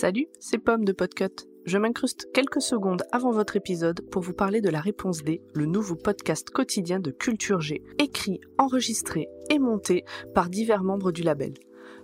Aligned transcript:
Salut, 0.00 0.28
c'est 0.38 0.56
Pomme 0.56 0.86
de 0.86 0.92
Podcut. 0.92 1.46
Je 1.66 1.76
m'incruste 1.76 2.32
quelques 2.32 2.62
secondes 2.62 3.02
avant 3.12 3.32
votre 3.32 3.56
épisode 3.56 4.00
pour 4.10 4.22
vous 4.22 4.32
parler 4.32 4.62
de 4.62 4.70
la 4.70 4.80
Réponse 4.80 5.22
D, 5.22 5.42
le 5.54 5.66
nouveau 5.66 5.94
podcast 5.94 6.48
quotidien 6.48 7.00
de 7.00 7.10
Culture 7.10 7.60
G, 7.60 7.82
écrit, 7.98 8.40
enregistré 8.56 9.28
et 9.50 9.58
monté 9.58 10.06
par 10.34 10.48
divers 10.48 10.84
membres 10.84 11.12
du 11.12 11.22
label. 11.22 11.52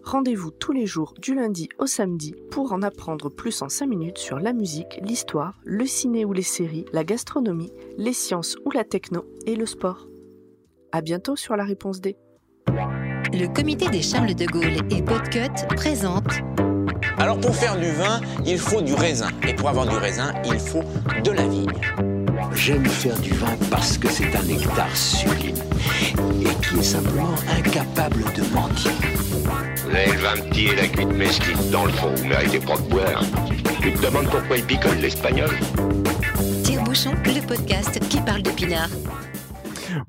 Rendez-vous 0.04 0.50
tous 0.50 0.72
les 0.72 0.84
jours 0.84 1.14
du 1.22 1.34
lundi 1.34 1.70
au 1.78 1.86
samedi 1.86 2.34
pour 2.50 2.74
en 2.74 2.82
apprendre 2.82 3.30
plus 3.30 3.62
en 3.62 3.70
5 3.70 3.86
minutes 3.86 4.18
sur 4.18 4.40
la 4.40 4.52
musique, 4.52 5.00
l'histoire, 5.02 5.58
le 5.64 5.86
ciné 5.86 6.26
ou 6.26 6.34
les 6.34 6.42
séries, 6.42 6.84
la 6.92 7.02
gastronomie, 7.02 7.72
les 7.96 8.12
sciences 8.12 8.58
ou 8.66 8.72
la 8.72 8.84
techno 8.84 9.24
et 9.46 9.56
le 9.56 9.64
sport. 9.64 10.06
À 10.92 11.00
bientôt 11.00 11.34
sur 11.34 11.56
la 11.56 11.64
Réponse 11.64 12.02
D. 12.02 12.18
Le 13.32 13.46
comité 13.46 13.88
des 13.88 14.02
Charles 14.02 14.34
de 14.34 14.44
Gaulle 14.44 14.86
et 14.90 15.02
Podcut 15.02 15.66
présente 15.76 16.42
Alors 17.18 17.38
pour 17.38 17.54
faire 17.54 17.76
du 17.76 17.90
vin, 17.92 18.20
il 18.44 18.58
faut 18.58 18.82
du 18.82 18.94
raisin. 18.94 19.28
Et 19.48 19.54
pour 19.54 19.68
avoir 19.68 19.86
du 19.86 19.96
raisin, 19.96 20.32
il 20.44 20.58
faut 20.58 20.84
de 21.24 21.30
la 21.30 21.46
vigne. 21.46 21.66
J'aime 22.54 22.86
faire 22.86 23.18
du 23.18 23.32
vin 23.34 23.56
parce 23.70 23.98
que 23.98 24.08
c'est 24.08 24.34
un 24.36 24.42
nectar 24.42 24.94
sublime 24.94 25.56
et 26.40 26.66
qui 26.66 26.78
est 26.78 26.82
simplement 26.82 27.34
incapable 27.56 28.24
de 28.34 28.42
mentir. 28.54 28.92
Vous 29.84 29.94
avez 29.94 30.12
le 30.12 30.18
vin 30.18 30.36
petit 30.50 30.66
et 30.66 30.76
la 30.76 30.88
cuite 30.88 31.12
mesquine. 31.12 31.70
Dans 31.70 31.84
le 31.86 31.92
fond, 31.92 32.10
vous 32.14 32.26
méritez 32.26 32.60
pas 32.60 32.76
de 32.76 32.82
boire. 32.82 33.22
Tu 33.80 33.92
te 33.92 34.02
demandes 34.04 34.28
pourquoi 34.28 34.56
il 34.56 34.64
picole 34.64 34.98
l'espagnol? 34.98 35.50
Tire-bouchon, 36.64 37.12
le 37.24 37.40
podcast 37.46 37.98
qui 38.08 38.20
parle 38.20 38.42
de 38.42 38.50
pinard. 38.50 38.88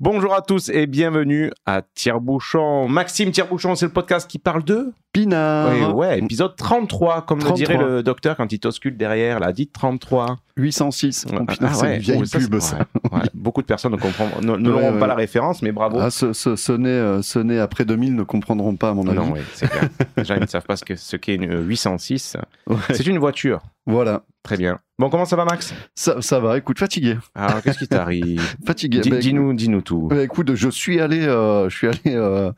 Bonjour 0.00 0.34
à 0.34 0.42
tous 0.42 0.68
et 0.70 0.86
bienvenue 0.86 1.50
à 1.66 1.82
Tire-Bouchon. 1.94 2.88
Maxime 2.88 3.30
Tire-Bouchon, 3.30 3.74
c'est 3.74 3.86
le 3.86 3.92
podcast 3.92 4.28
qui 4.28 4.38
parle 4.38 4.64
de 4.64 4.92
Pinard. 5.12 5.70
Oui, 5.72 5.84
ouais, 5.94 6.18
épisode 6.18 6.56
33, 6.56 7.22
comme 7.26 7.38
le 7.38 7.44
33. 7.44 7.56
dirait 7.76 7.84
le 7.84 8.02
docteur 8.02 8.36
quand 8.36 8.50
il 8.52 8.58
t'auscule 8.58 8.96
derrière, 8.96 9.40
la 9.40 9.52
dit 9.52 9.68
33. 9.68 10.36
806. 10.56 11.26
Ouais. 11.30 11.38
Putain, 11.46 11.66
Ah 11.70 11.74
c'est 11.74 11.82
ouais, 11.86 11.94
une 11.96 12.00
vieille 12.02 12.18
oh, 12.22 12.24
ça, 12.24 12.38
pub, 12.38 12.58
ça. 12.58 12.78
ouais. 13.12 13.20
Beaucoup 13.34 13.62
de 13.62 13.66
personnes 13.66 13.92
ne, 13.92 13.96
comprendront- 13.96 14.40
ne, 14.40 14.56
ne 14.56 14.68
Ouais, 14.70 14.80
l'auront 14.80 14.92
ouais. 14.94 14.98
pas 14.98 15.06
la 15.06 15.14
référence, 15.14 15.62
mais 15.62 15.72
bravo. 15.72 15.98
Ah, 16.00 16.10
ce, 16.10 16.32
ce, 16.32 16.56
ce 16.56 16.72
nez, 16.72 16.88
euh, 16.88 17.22
ce 17.22 17.38
nez 17.38 17.58
après 17.60 17.84
2000 17.84 18.14
ne 18.16 18.22
comprendront 18.24 18.74
pas, 18.76 18.90
à 18.90 18.94
mon 18.94 19.06
avis. 19.06 19.16
non, 19.18 19.32
oui, 19.32 19.40
c'est 19.54 19.68
clair. 19.68 19.88
Les 20.16 20.24
gens 20.24 20.34
ils 20.34 20.40
ne 20.42 20.46
savent 20.46 20.66
pas 20.66 20.76
ce 20.76 20.84
que- 20.84 20.96
ce 20.96 21.16
qu'est 21.16 21.34
une 21.36 21.66
806. 21.66 22.36
Ouais. 22.66 22.76
C'est 22.92 23.06
une 23.06 23.18
voiture. 23.18 23.60
Voilà. 23.86 24.22
Très 24.42 24.56
bien. 24.56 24.78
Bon, 24.98 25.10
comment 25.10 25.24
ça 25.24 25.36
va, 25.36 25.44
Max? 25.44 25.72
Ça, 25.94 26.20
ça 26.20 26.40
va, 26.40 26.58
écoute, 26.58 26.78
fatigué. 26.78 27.16
Alors, 27.34 27.62
qu'est-ce 27.62 27.78
qui 27.78 27.86
t'arrive? 27.86 28.42
Fatigué. 28.66 28.98
Dis- 29.00 29.10
Bah, 29.10 29.18
Dis-nous 29.18 29.52
dis-nous 29.54 29.80
tout. 29.82 30.08
Bah, 30.08 30.22
écoute, 30.24 30.54
je 30.54 30.68
suis 30.68 31.00
allé, 31.00 31.20
euh, 31.24 31.68
je 31.68 31.76
suis 31.76 31.86
allé 31.86 32.00
euh, 32.06 32.50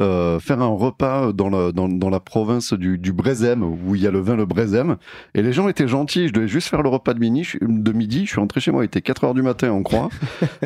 euh, 0.00 0.40
faire 0.40 0.60
un 0.60 0.66
repas 0.74 1.32
dans 1.32 1.48
la, 1.50 1.70
dans, 1.70 1.88
dans 1.88 2.10
la 2.10 2.18
province 2.18 2.72
du, 2.72 2.98
du 2.98 3.12
Brésem, 3.12 3.62
où 3.62 3.94
il 3.94 4.02
y 4.02 4.08
a 4.08 4.10
le 4.10 4.18
vin 4.18 4.34
le 4.34 4.44
Brésem. 4.44 4.96
Et 5.36 5.42
les 5.42 5.52
gens 5.52 5.68
étaient 5.68 5.86
gentils. 5.86 6.26
Je 6.26 6.32
devais 6.32 6.48
juste 6.48 6.66
faire 6.66 6.82
le 6.82 6.88
repas 6.88 7.14
de 7.14 7.20
midi. 7.20 7.44
Je, 7.44 7.58
de 7.60 7.92
midi, 7.92 8.24
je 8.26 8.30
suis 8.32 8.40
rentré 8.40 8.60
chez 8.60 8.72
moi, 8.72 8.82
il 8.82 8.86
était 8.86 9.00
4 9.00 9.22
heures 9.22 9.34
du 9.34 9.42
matin, 9.42 9.70
on 9.70 9.82
croit. 9.84 10.08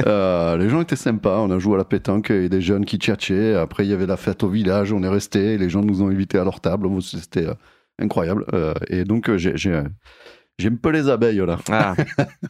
Euh, 0.07 0.57
les 0.57 0.71
gens 0.71 0.81
étaient 0.81 0.97
sympas. 0.97 1.41
On 1.41 1.51
a 1.51 1.59
joué 1.59 1.75
à 1.75 1.79
la 1.79 1.85
pétanque 1.85 2.31
et 2.31 2.49
des 2.49 2.63
jeunes 2.63 2.87
qui 2.87 2.97
tchatchaient. 2.97 3.55
Après, 3.55 3.85
il 3.85 3.91
y 3.91 3.93
avait 3.93 4.07
la 4.07 4.17
fête 4.17 4.43
au 4.45 4.49
village. 4.49 4.93
On 4.95 5.03
est 5.03 5.09
resté. 5.09 5.59
Les 5.59 5.69
gens 5.69 5.83
nous 5.83 6.01
ont 6.03 6.09
invités 6.09 6.39
à 6.39 6.45
leur 6.45 6.61
table. 6.61 6.89
C'était 7.03 7.49
euh, 7.49 7.55
incroyable. 8.01 8.47
Euh, 8.55 8.73
et 8.89 9.05
donc, 9.05 9.31
j'ai. 9.37 9.53
J'ai 10.59 10.65
J'aime 10.65 10.79
peu 10.79 10.91
les 10.91 11.09
abeilles 11.09 11.39
là. 11.47 11.59
Ah, 11.71 11.95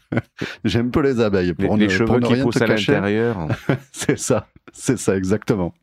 J'aime 0.65 0.91
peu 0.91 1.01
les 1.03 1.21
abeilles. 1.21 1.55
les, 1.59 1.67
Pour 1.67 1.77
les 1.77 1.85
ne, 1.87 1.89
cheveux 1.91 2.07
pour 2.07 2.21
ne 2.21 2.27
qui 2.27 2.35
rien 2.35 2.43
poussent 2.45 2.61
à 2.63 2.67
l'intérieur. 2.67 3.49
C'est 3.93 4.19
ça, 4.19 4.49
c'est 4.73 4.99
ça 4.99 5.17
exactement. 5.17 5.75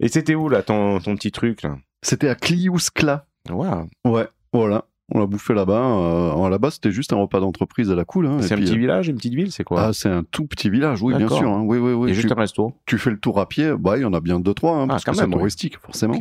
Et 0.00 0.08
c'était 0.08 0.34
où, 0.34 0.48
là, 0.48 0.62
ton, 0.62 0.98
ton 1.00 1.14
petit 1.16 1.32
truc 1.32 1.62
là? 1.62 1.76
C'était 2.02 2.28
à 2.28 2.34
Kliouskla. 2.34 3.26
Waouh. 3.50 3.88
Ouais, 4.04 4.26
voilà. 4.52 4.84
On 5.12 5.20
l'a 5.20 5.26
bouffé 5.26 5.54
là-bas. 5.54 6.34
Euh, 6.34 6.48
là-bas, 6.48 6.70
c'était 6.72 6.90
juste 6.90 7.12
un 7.12 7.16
repas 7.16 7.38
d'entreprise 7.38 7.90
à 7.92 7.94
la 7.94 8.04
cool. 8.04 8.26
hein. 8.26 8.38
Et 8.38 8.42
C'est 8.42 8.54
un 8.54 8.56
puis, 8.56 8.66
petit 8.66 8.74
euh, 8.74 8.78
village, 8.78 9.08
une 9.08 9.16
petite 9.16 9.34
ville, 9.34 9.52
c'est 9.52 9.62
quoi? 9.64 9.80
Ah, 9.86 9.92
c'est 9.92 10.08
un 10.08 10.24
tout 10.24 10.46
petit 10.46 10.68
village, 10.68 11.00
oui, 11.02 11.14
bien 11.14 11.28
sûr. 11.28 11.48
hein. 11.48 11.62
Oui, 11.64 11.78
oui, 11.78 11.92
oui. 11.92 12.12
juste 12.12 12.26
Tu, 12.26 12.32
un 12.32 12.36
resto. 12.36 12.74
tu 12.86 12.98
fais 12.98 13.10
le 13.10 13.18
tour 13.18 13.38
à 13.40 13.48
pied. 13.48 13.72
Bah, 13.78 13.96
il 13.96 14.02
y 14.02 14.04
en 14.04 14.12
a 14.14 14.20
bien 14.20 14.40
deux, 14.40 14.52
trois, 14.54 14.76
hein, 14.76 14.84
Ah, 14.84 14.88
parce 14.88 15.04
que 15.04 15.12
c'est 15.14 15.30
touristique, 15.30 15.78
forcément. 15.78 16.14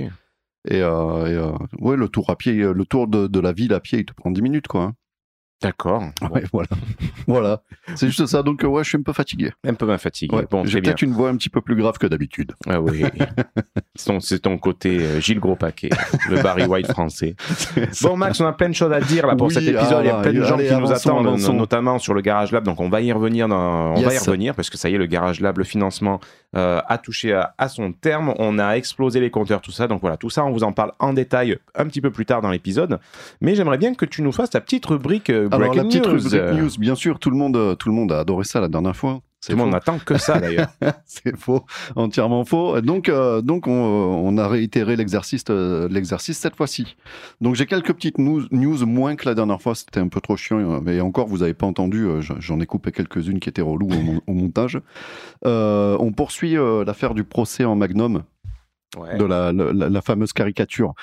Et, 0.68 0.82
euh, 0.82 1.26
et, 1.28 1.34
euh, 1.34 1.52
ouais, 1.80 1.96
le 1.98 2.08
tour 2.10 2.30
à 2.30 2.36
pied, 2.36 2.54
le 2.54 2.86
tour 2.86 3.08
de, 3.08 3.26
de 3.28 3.40
la 3.40 3.52
ville 3.54 3.74
à 3.74 3.80
pied, 3.80 4.00
il 4.00 4.06
te 4.06 4.14
prend 4.14 4.30
10 4.32 4.42
minutes, 4.44 4.68
quoi. 4.68 4.94
D'accord. 5.62 6.04
Ouais, 6.32 6.44
voilà. 6.52 6.68
voilà. 7.28 7.62
C'est 7.96 8.08
juste 8.08 8.26
ça. 8.26 8.44
Donc, 8.44 8.64
euh, 8.64 8.68
ouais, 8.68 8.84
je 8.84 8.90
suis 8.90 8.98
un 8.98 9.02
peu 9.02 9.14
fatigué. 9.14 9.52
Un 9.66 9.74
peu 9.74 9.86
bien 9.86 9.98
fatigué. 9.98 10.36
Ouais. 10.36 10.46
Bon, 10.50 10.66
J'ai 10.66 10.82
peut-être 10.82 11.02
une 11.02 11.14
voix 11.14 11.30
un 11.30 11.38
petit 11.38 11.50
peu 11.50 11.62
plus 11.62 11.76
grave 11.76 11.98
que 11.98 12.08
d'habitude. 12.08 12.52
Ah 12.68 12.82
oui. 12.82 13.04
c'est 14.20 14.40
ton, 14.40 14.58
côté 14.58 15.00
euh, 15.00 15.20
Gilles 15.22 15.40
Gros 15.40 15.56
Paquet, 15.56 15.90
le 16.30 16.42
Barry 16.42 16.66
White 16.66 16.92
français. 16.92 17.36
Bon, 18.02 18.18
Max, 18.18 18.40
on 18.42 18.46
a 18.46 18.54
plein 18.54 18.70
de 18.70 18.76
choses 18.76 18.92
à 18.92 19.00
dire 19.00 19.26
là 19.26 19.36
pour 19.36 19.48
Oui, 19.48 19.54
cet 19.54 19.64
épisode. 19.64 20.04
Il 20.04 20.08
y 20.08 20.10
a 20.10 20.18
ah, 20.18 20.22
plein 20.22 20.34
de 20.34 20.44
gens 20.44 20.56
allez, 20.56 20.68
qui 20.68 20.76
nous 20.76 20.92
attendent, 20.92 21.28
avançons. 21.28 21.54
notamment 21.54 22.00
sur 22.00 22.14
le 22.14 22.22
Garage 22.22 22.52
Lab. 22.52 22.66
Donc, 22.66 22.82
on 22.82 22.90
va 22.90 23.02
y 23.02 23.12
revenir. 23.12 23.48
Dans, 23.48 23.94
on 23.94 24.02
va 24.02 24.14
y 24.14 24.18
revenir 24.18 24.56
parce 24.56 24.70
que 24.70 24.78
ça 24.78 24.90
y 24.90 24.96
est, 24.96 24.98
le 24.98 25.06
Garage 25.06 25.40
Lab, 25.40 25.58
le 25.58 25.64
financement 25.64 26.20
euh, 26.56 26.82
a 26.88 26.98
touché 26.98 27.34
à, 27.34 27.56
à 27.58 27.70
son 27.70 27.94
terme. 27.94 28.34
On 28.40 28.60
a 28.60 28.74
explosé 28.74 29.20
les 29.22 29.32
compteurs, 29.32 29.62
tout 29.62 29.72
ça. 29.72 29.88
Donc 29.88 30.02
voilà, 30.02 30.18
tout 30.18 30.30
ça, 30.30 30.44
on 30.44 30.52
vous 30.52 30.64
en 30.64 30.74
parle 30.74 30.92
en 31.00 31.14
détail 31.14 31.58
un 31.76 31.86
petit 31.86 32.02
peu 32.02 32.12
plus 32.12 32.26
tard 32.26 32.42
dans 32.42 32.52
l'épisode. 32.52 33.00
Mais 33.42 33.56
j'aimerais 33.56 33.78
bien 33.78 33.94
que 33.96 34.06
tu 34.06 34.22
nous 34.22 34.32
fasses 34.32 34.50
ta 34.50 34.62
petite 34.62 34.86
rubrique 34.86 35.30
euh, 35.30 35.45
Alors, 35.48 35.60
Breaking 35.60 35.78
la 35.78 35.84
petite 35.86 36.06
News. 36.06 36.12
rubrique 36.14 36.34
Euh, 36.34 36.54
news, 36.62 36.70
bien 36.80 36.96
sûr, 36.96 37.20
tout 37.20 37.30
le 37.30 37.38
monde, 37.38 37.56
euh, 37.58 37.76
tout 37.76 37.90
le 37.90 37.96
monde 37.96 38.12
a 38.12 38.20
adoré 38.20 38.44
ça 38.44 38.60
la 38.60 38.68
dernière 38.68 38.96
fois. 38.96 39.22
Tout 39.46 39.52
le 39.52 39.58
monde 39.60 39.72
n'attend 39.74 40.00
que 40.00 40.18
ça 40.18 40.40
d'ailleurs. 40.40 40.70
C'est 41.06 41.38
faux, 41.38 41.66
entièrement 41.96 42.46
faux. 42.46 42.82
Donc, 42.82 43.10
euh, 43.10 43.42
donc 43.42 43.68
on, 43.68 43.72
on 43.72 44.38
a 44.40 44.48
réitéré 44.48 44.96
l'exercice, 44.96 45.44
euh, 45.52 45.88
l'exercice 45.88 46.40
cette 46.40 46.56
fois-ci. 46.56 46.96
Donc, 47.42 47.54
j'ai 47.54 47.68
quelques 47.68 47.94
petites 47.94 48.18
news, 48.18 48.42
news 48.50 48.84
moins 48.88 49.16
que 49.16 49.30
la 49.30 49.36
dernière 49.36 49.62
fois. 49.62 49.76
C'était 49.76 50.00
un 50.00 50.08
peu 50.08 50.20
trop 50.20 50.36
chiant, 50.36 50.58
euh, 50.58 50.80
mais 50.84 51.00
encore, 51.00 51.28
vous 51.28 51.40
n'avez 51.40 51.54
pas 51.54 51.68
entendu. 51.68 52.06
euh, 52.08 52.22
j'en- 52.22 52.60
ai 52.60 52.66
coupé 52.66 52.92
quelques-unes 52.92 53.40
qui 53.40 53.50
étaient 53.50 53.62
reloues 53.62 53.92
au, 53.92 54.02
mon- 54.02 54.22
au 54.26 54.34
montage. 54.34 54.80
Euh, 55.46 55.96
on 56.00 56.12
poursuit 56.12 56.58
euh, 56.58 56.84
l'affaire 56.84 57.14
du 57.14 57.24
procès 57.24 57.66
en 57.66 57.76
Magnum 57.76 58.24
Ouais. 58.98 59.18
de 59.18 59.26
la, 59.26 59.52
la- 59.52 59.90
la 59.90 60.02
fameuse 60.02 60.32
caricature. 60.34 60.94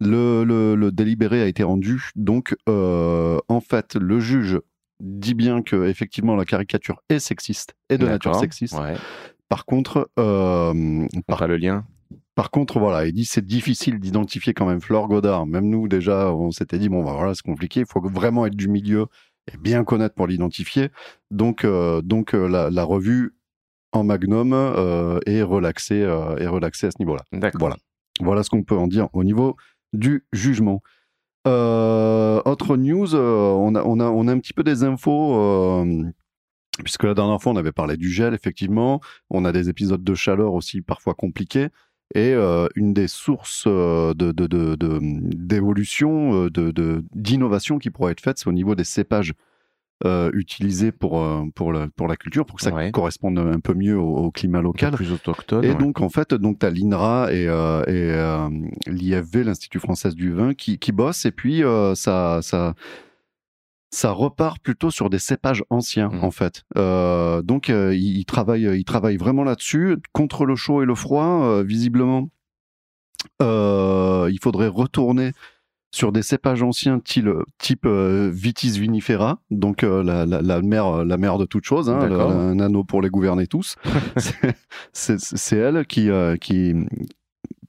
Le, 0.00 0.44
le- 0.44 0.74
le 0.76 0.92
délibéré 0.92 1.42
a 1.42 1.46
été 1.46 1.62
rendu. 1.62 2.10
Donc, 2.14 2.54
euh, 2.68 3.38
en 3.48 3.60
fait, 3.60 3.96
le 3.96 4.20
juge 4.20 4.60
dit 5.00 5.34
bien 5.34 5.62
que 5.62 5.86
effectivement 5.88 6.34
la 6.36 6.44
caricature 6.44 7.02
est 7.08 7.18
sexiste 7.20 7.74
et 7.88 7.98
de 7.98 8.06
nature 8.06 8.34
sexiste. 8.40 8.74
Ouais. 8.78 8.94
Par 9.48 9.64
contre, 9.64 10.10
euh, 10.18 11.06
par, 11.26 11.46
le 11.48 11.56
lien. 11.56 11.84
par 12.34 12.50
contre, 12.50 12.78
voilà, 12.78 13.06
il 13.06 13.12
dit 13.12 13.24
c'est 13.24 13.44
difficile 13.44 13.98
d'identifier 14.00 14.54
quand 14.54 14.66
même 14.66 14.80
Flore 14.80 15.08
Godard. 15.08 15.46
Même 15.46 15.68
nous 15.68 15.88
déjà, 15.88 16.32
on 16.34 16.50
s'était 16.50 16.78
dit 16.78 16.88
bon 16.88 17.04
bah 17.04 17.12
voilà, 17.14 17.34
c'est 17.34 17.42
compliqué. 17.44 17.80
Il 17.80 17.86
faut 17.86 18.00
vraiment 18.00 18.44
être 18.46 18.56
du 18.56 18.68
milieu 18.68 19.06
et 19.52 19.56
bien 19.56 19.84
connaître 19.84 20.14
pour 20.14 20.26
l'identifier. 20.26 20.90
Donc, 21.30 21.64
euh, 21.64 22.02
donc 22.02 22.34
euh, 22.34 22.46
la, 22.48 22.68
la 22.70 22.84
revue 22.84 23.34
en 23.92 24.04
Magnum 24.04 24.52
est 25.26 25.42
relaxée, 25.42 26.00
est 26.00 26.46
relaxée 26.46 26.88
à 26.88 26.90
ce 26.90 26.96
niveau-là. 26.98 27.22
Voilà. 27.54 27.76
Voilà 28.20 28.42
ce 28.42 28.50
qu'on 28.50 28.62
peut 28.62 28.76
en 28.76 28.86
dire 28.86 29.08
au 29.14 29.24
niveau 29.24 29.56
du 29.92 30.24
jugement. 30.32 30.82
Euh, 31.46 32.42
autre 32.44 32.76
news, 32.76 33.14
euh, 33.14 33.50
on, 33.52 33.74
a, 33.74 33.82
on, 33.82 34.00
a, 34.00 34.04
on 34.04 34.28
a 34.28 34.32
un 34.32 34.38
petit 34.38 34.52
peu 34.52 34.64
des 34.64 34.84
infos, 34.84 35.34
euh, 35.34 36.04
puisque 36.84 37.04
la 37.04 37.14
dernière 37.14 37.40
fois 37.40 37.52
on 37.52 37.56
avait 37.56 37.72
parlé 37.72 37.96
du 37.96 38.10
gel, 38.10 38.34
effectivement. 38.34 39.00
On 39.30 39.44
a 39.44 39.52
des 39.52 39.68
épisodes 39.68 40.04
de 40.04 40.14
chaleur 40.14 40.52
aussi 40.54 40.82
parfois 40.82 41.14
compliqués. 41.14 41.68
Et 42.14 42.32
une 42.74 42.94
des 42.94 43.06
sources 43.06 43.64
euh, 43.66 44.14
de, 44.14 44.32
de, 44.32 44.46
de- 44.46 44.76
de- 44.76 44.98
d'évolution, 45.02 46.48
d'innovation 47.14 47.78
qui 47.78 47.90
pourrait 47.90 48.12
être 48.12 48.22
faite, 48.22 48.38
c'est 48.38 48.48
au 48.48 48.52
niveau 48.52 48.74
des 48.74 48.84
cépages 48.84 49.34
euh, 50.04 50.30
utilisés 50.32 50.92
pour, 50.92 51.20
euh, 51.22 51.42
pour, 51.54 51.72
la, 51.72 51.88
pour 51.96 52.06
la 52.06 52.16
culture, 52.16 52.46
pour 52.46 52.56
que 52.58 52.62
ça 52.62 52.72
Ouais. 52.72 52.92
corresponde 52.92 53.38
un 53.38 53.58
peu 53.60 53.74
mieux 53.74 53.98
au, 53.98 54.16
au 54.16 54.30
climat 54.30 54.60
local. 54.62 54.92
Plus 54.92 55.10
autochtone. 55.12 55.64
Et 55.64 55.70
ouais. 55.70 55.74
donc, 55.74 56.00
en 56.00 56.08
fait, 56.08 56.34
donc, 56.34 56.60
tu 56.60 56.66
as 56.66 56.70
l'INRA 56.70 57.32
et, 57.32 57.48
euh, 57.48 57.82
et 57.86 58.12
euh, 58.12 58.48
l'IFV, 58.86 59.42
l'Institut 59.44 59.80
français 59.80 60.10
du 60.10 60.32
vin, 60.32 60.54
qui, 60.54 60.78
qui 60.78 60.92
bossent. 60.92 61.24
Et 61.26 61.32
puis, 61.32 61.62
ça, 61.94 62.38
ça, 62.42 62.74
ça 63.90 64.10
repart 64.12 64.60
plutôt 64.60 64.90
sur 64.90 65.10
des 65.10 65.18
cépages 65.18 65.64
anciens, 65.70 66.10
Mhm. 66.10 66.22
en 66.24 66.30
fait. 66.30 66.62
Euh, 66.76 67.42
donc, 67.42 67.68
euh, 67.70 67.94
ils, 67.94 68.24
travaillent, 68.24 68.68
ils 68.78 68.84
travaillent 68.84 69.16
vraiment 69.16 69.42
là-dessus. 69.44 69.96
Contre 70.12 70.44
le 70.44 70.54
chaud 70.54 70.82
et 70.82 70.86
le 70.86 70.94
froid, 70.94 71.42
euh, 71.42 71.64
visiblement, 71.64 72.28
il 73.40 74.38
faudrait 74.40 74.68
retourner 74.68 75.32
sur 75.90 76.12
des 76.12 76.22
cépages 76.22 76.62
anciens 76.62 77.00
type, 77.00 77.28
type 77.58 77.86
euh, 77.86 78.30
Vitis 78.32 78.78
vinifera, 78.78 79.40
donc 79.50 79.82
euh, 79.84 80.02
la, 80.02 80.26
la, 80.26 80.42
la 80.42 80.60
mère, 80.62 81.04
la 81.04 81.16
mère 81.16 81.38
de 81.38 81.46
toutes 81.46 81.64
choses, 81.64 81.88
hein, 81.88 81.98
le- 82.06 82.20
un 82.20 82.60
anneau 82.60 82.84
pour 82.84 83.00
les 83.02 83.08
gouverner 83.08 83.46
tous. 83.46 83.76
C'est 84.92 85.56
elle 85.56 85.86
qui, 85.86 86.10
euh, 86.10 86.36
qui, 86.36 86.74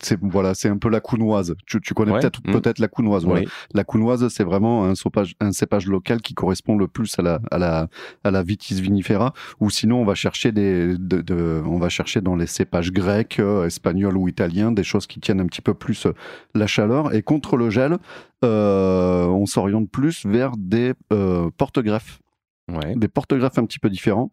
c'est 0.01 0.17
voilà, 0.21 0.53
c'est 0.53 0.69
un 0.69 0.77
peu 0.77 0.89
la 0.89 0.99
counoise. 1.01 1.55
Tu, 1.65 1.79
tu 1.81 1.93
connais 1.93 2.11
Ouais. 2.11 2.19
peut-être 2.19 2.39
Mm. 2.45 2.51
peut-être 2.53 2.79
la 2.79 2.87
counoise. 2.87 3.25
Voilà. 3.25 3.41
Oui. 3.41 3.47
La 3.73 3.83
counoise, 3.83 4.27
c'est 4.29 4.43
vraiment 4.43 4.85
un 4.85 4.95
cépage, 4.95 5.35
un 5.39 5.51
cépage 5.51 5.87
local 5.87 6.21
qui 6.21 6.33
correspond 6.33 6.77
le 6.77 6.87
plus 6.87 7.17
à 7.19 7.21
la, 7.21 7.39
à 7.51 7.57
la, 7.57 7.87
à 8.23 8.31
la 8.31 8.41
vitis 8.43 8.79
vinifera. 8.81 9.33
Ou 9.59 9.69
sinon, 9.69 10.01
on 10.01 10.05
va 10.05 10.15
chercher 10.15 10.51
des, 10.51 10.97
de, 10.97 11.21
de- 11.21 11.61
on 11.65 11.79
va 11.79 11.89
chercher 11.89 12.21
dans 12.21 12.35
les 12.35 12.47
cépages 12.47 12.91
grecs, 12.91 13.39
euh, 13.39 13.65
espagnols 13.65 14.17
ou 14.17 14.27
italiens, 14.27 14.71
des 14.71 14.83
choses 14.83 15.05
qui 15.07 15.19
tiennent 15.19 15.41
un 15.41 15.47
petit 15.47 15.61
peu 15.61 15.73
plus 15.73 16.05
euh, 16.05 16.13
la 16.55 16.67
chaleur. 16.67 17.13
Et 17.13 17.21
contre 17.21 17.57
le 17.57 17.69
gel, 17.69 17.97
euh, 18.45 19.25
on 19.25 19.45
s'oriente 19.45 19.89
plus 19.89 20.25
vers 20.25 20.53
des 20.57 20.93
euh, 21.11 21.49
porte-greffes, 21.57 22.19
Ouais. 22.71 22.93
des 22.95 23.07
porte-greffes 23.07 23.57
un 23.57 23.65
petit 23.65 23.79
peu 23.79 23.89
différents. 23.89 24.31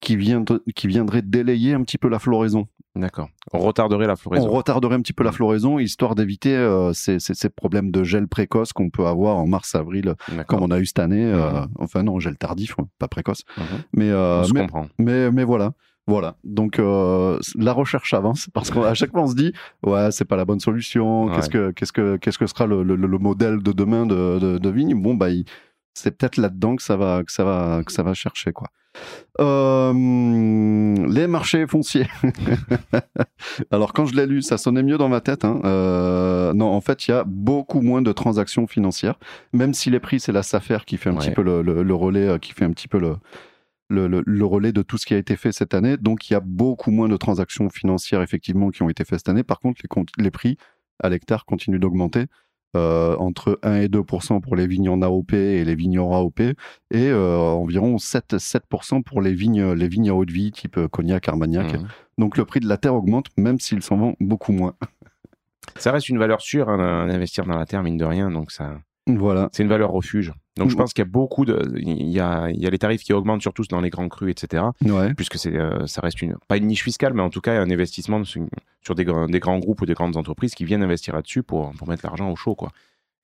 Qui, 0.00 0.16
viendra- 0.16 0.60
qui 0.76 0.86
viendraient 0.86 1.22
délayer 1.22 1.74
un 1.74 1.82
petit 1.82 1.98
peu 1.98 2.08
la 2.08 2.18
floraison. 2.20 2.68
D'accord. 2.94 3.28
On 3.52 3.58
retarderait 3.58 4.06
la 4.06 4.12
On 4.12 4.16
floraison. 4.16 4.48
retarderait 4.48 4.94
un 4.94 5.00
petit 5.00 5.12
peu 5.12 5.24
la 5.24 5.32
floraison, 5.32 5.78
histoire 5.78 6.14
d'éviter 6.14 6.54
euh, 6.56 6.92
ces, 6.92 7.18
ces- 7.20 7.34
ces 7.34 7.48
problèmes 7.48 7.90
de 7.90 8.04
gel 8.04 8.26
précoce 8.28 8.72
qu'on 8.72 8.90
peut 8.90 9.06
avoir 9.06 9.36
en 9.36 9.46
mars-avril, 9.46 10.14
comme 10.26 10.36
D'accord. 10.36 10.62
on 10.62 10.70
a 10.70 10.78
eu 10.78 10.86
cette 10.86 10.98
année. 11.00 11.24
euh, 11.24 11.50
Mhm. 11.62 11.68
enfin 11.78 12.02
non, 12.04 12.18
gel 12.20 12.36
tardif, 12.36 12.76
pas 12.98 13.08
précoce. 13.08 13.42
Mhm. 13.56 13.64
Mais, 13.94 14.10
euh, 14.10 14.40
On 14.40 14.44
se 14.44 14.52
mais, 14.54 14.60
comprend. 14.62 14.86
mais, 14.98 15.30
mais 15.30 15.44
voilà. 15.44 15.72
Voilà. 16.06 16.36
Donc 16.42 16.78
euh, 16.78 17.38
la 17.56 17.72
recherche 17.72 18.14
avance 18.14 18.48
parce 18.54 18.70
qu'à 18.70 18.94
chaque 18.94 19.10
fois 19.10 19.22
on 19.22 19.26
se 19.26 19.34
dit 19.34 19.52
ouais 19.84 20.10
c'est 20.10 20.24
pas 20.24 20.36
la 20.36 20.46
bonne 20.46 20.58
solution. 20.60 21.28
Qu'est-ce 21.28 21.50
que 21.50 21.70
qu'est-ce 21.72 21.92
que 21.92 22.16
qu'est-ce 22.16 22.38
que 22.38 22.46
sera 22.46 22.66
le, 22.66 22.82
le- 22.82 22.96
le 22.96 23.18
modèle 23.18 23.62
de 23.62 23.72
demain 23.72 24.06
de, 24.06 24.38
de, 24.38 24.58
de 24.58 24.68
vigne? 24.70 24.94
Bon 25.00 25.14
bah 25.14 25.28
il- 25.28 25.44
c'est 25.98 26.10
peut-être 26.16 26.36
là-dedans 26.36 26.76
que 26.76 26.82
ça 26.82 26.96
va 26.96 27.22
que 27.24 27.32
ça 27.32 27.44
va 27.44 27.82
que 27.84 27.92
ça 27.92 28.02
va 28.02 28.14
chercher 28.14 28.52
quoi. 28.52 28.68
Euh, 29.40 31.06
les 31.08 31.26
marchés 31.26 31.66
fonciers. 31.66 32.06
Alors 33.70 33.92
quand 33.92 34.06
je 34.06 34.14
l'ai 34.16 34.26
lu, 34.26 34.42
ça 34.42 34.58
sonnait 34.58 34.82
mieux 34.82 34.98
dans 34.98 35.08
ma 35.08 35.20
tête. 35.20 35.44
hein. 35.44 35.60
Euh, 35.64 36.52
non, 36.54 36.66
en 36.66 36.80
fait, 36.80 37.06
il 37.06 37.10
y 37.12 37.14
a 37.14 37.24
beaucoup 37.24 37.80
moins 37.80 38.02
de 38.02 38.12
transactions 38.12 38.66
financières, 38.66 39.18
même 39.52 39.74
si 39.74 39.90
les 39.90 40.00
prix 40.00 40.20
c'est 40.20 40.32
la 40.32 40.42
SAFER 40.42 40.78
qui 40.86 40.96
fait 40.96 41.10
un 41.10 41.14
Ouais. 41.14 41.18
petit 41.20 41.30
peu 41.30 41.42
le, 41.42 41.62
le- 41.62 41.82
le 41.82 41.94
relais, 41.94 42.26
euh, 42.28 42.38
qui 42.38 42.52
fait 42.52 42.64
un 42.64 42.70
petit 42.72 42.88
peu 42.88 42.98
le, 42.98 43.16
le, 43.88 44.06
le- 44.08 44.22
le 44.26 44.44
relais 44.44 44.72
de 44.72 44.82
tout 44.82 44.98
ce 44.98 45.06
qui 45.06 45.14
a 45.14 45.18
été 45.18 45.36
fait 45.36 45.52
cette 45.52 45.74
année. 45.74 45.96
Donc 45.96 46.28
il 46.30 46.32
y 46.32 46.36
a 46.36 46.40
beaucoup 46.40 46.90
moins 46.90 47.08
de 47.08 47.16
transactions 47.16 47.68
financières 47.70 48.22
effectivement 48.22 48.70
qui 48.70 48.82
ont 48.82 48.88
été 48.88 49.04
faites 49.04 49.18
cette 49.20 49.28
année. 49.28 49.44
Par 49.44 49.60
contre, 49.60 49.80
les 50.18 50.30
prix 50.30 50.56
à 51.02 51.08
l'hectare 51.08 51.44
continuent 51.44 51.78
d'augmenter. 51.80 52.24
Euh, 52.76 53.16
entre 53.16 53.58
1 53.62 53.76
et 53.76 53.88
2 53.88 54.02
pour 54.02 54.54
les 54.54 54.66
vignes 54.66 54.90
en 54.90 55.00
AOP 55.00 55.32
et 55.32 55.64
les 55.64 55.74
vignes 55.74 55.98
hors 55.98 56.14
AOP, 56.14 56.40
et 56.40 56.54
euh, 56.94 57.38
environ 57.38 57.96
7, 57.96 58.38
7 58.38 58.64
pour 59.06 59.22
les 59.22 59.32
vignes, 59.32 59.72
les 59.72 59.88
vignes 59.88 60.10
à 60.10 60.14
haute 60.14 60.30
vie, 60.30 60.52
type 60.52 60.76
euh, 60.76 60.88
Cognac, 60.88 61.28
Armagnac. 61.28 61.72
Mhm. 61.72 61.88
Donc 62.18 62.36
le 62.36 62.44
prix 62.44 62.60
de 62.60 62.68
la 62.68 62.76
terre 62.76 62.94
augmente, 62.94 63.26
même 63.38 63.58
s'il 63.58 63.82
s'en 63.82 63.96
vend 63.96 64.14
beaucoup 64.20 64.52
moins. 64.52 64.74
Ça 65.76 65.92
reste 65.92 66.08
une 66.08 66.18
valeur 66.18 66.40
sûre 66.40 66.68
hein, 66.68 67.06
d'investir 67.06 67.46
dans 67.46 67.56
la 67.56 67.64
terre, 67.64 67.82
mine 67.82 67.96
de 67.96 68.04
rien. 68.04 68.30
Donc 68.30 68.50
ça, 68.50 68.78
Voilà. 69.06 69.48
c'est 69.52 69.62
une 69.62 69.68
valeur 69.68 69.90
refuge. 69.90 70.32
Donc 70.56 70.70
je 70.70 70.76
pense 70.76 70.92
qu'il 70.92 71.02
y 71.04 71.06
a 71.06 71.10
beaucoup 71.10 71.44
de, 71.44 71.72
il 71.76 72.08
y 72.08 72.18
a, 72.18 72.50
il 72.50 72.60
y 72.60 72.66
a 72.66 72.70
les 72.70 72.78
tarifs 72.78 73.02
qui 73.04 73.12
augmentent 73.12 73.42
surtout 73.42 73.62
dans 73.70 73.80
les 73.80 73.90
grands 73.90 74.08
crus, 74.08 74.30
etc. 74.32 74.64
Ouais. 74.84 75.14
Puisque 75.14 75.36
c'est, 75.36 75.56
ça 75.86 76.00
reste 76.00 76.20
une, 76.20 76.34
pas 76.48 76.56
une 76.56 76.66
niche 76.66 76.82
fiscale, 76.82 77.14
mais 77.14 77.22
en 77.22 77.30
tout 77.30 77.40
cas 77.40 77.52
un 77.60 77.70
investissement 77.70 78.18
sur, 78.88 78.94
des, 78.94 79.04
grands- 79.04 79.26
des 79.26 79.38
grands 79.40 79.58
groupes 79.58 79.82
ou 79.82 79.86
des 79.86 79.94
grandes 79.94 80.16
entreprises 80.16 80.54
qui 80.54 80.64
viennent 80.64 80.82
investir 80.82 81.14
là-dessus 81.14 81.42
pour, 81.42 81.72
pour 81.72 81.86
mettre 81.88 82.04
l'argent 82.06 82.30
au 82.30 82.36
chaud, 82.36 82.54
quoi. 82.54 82.70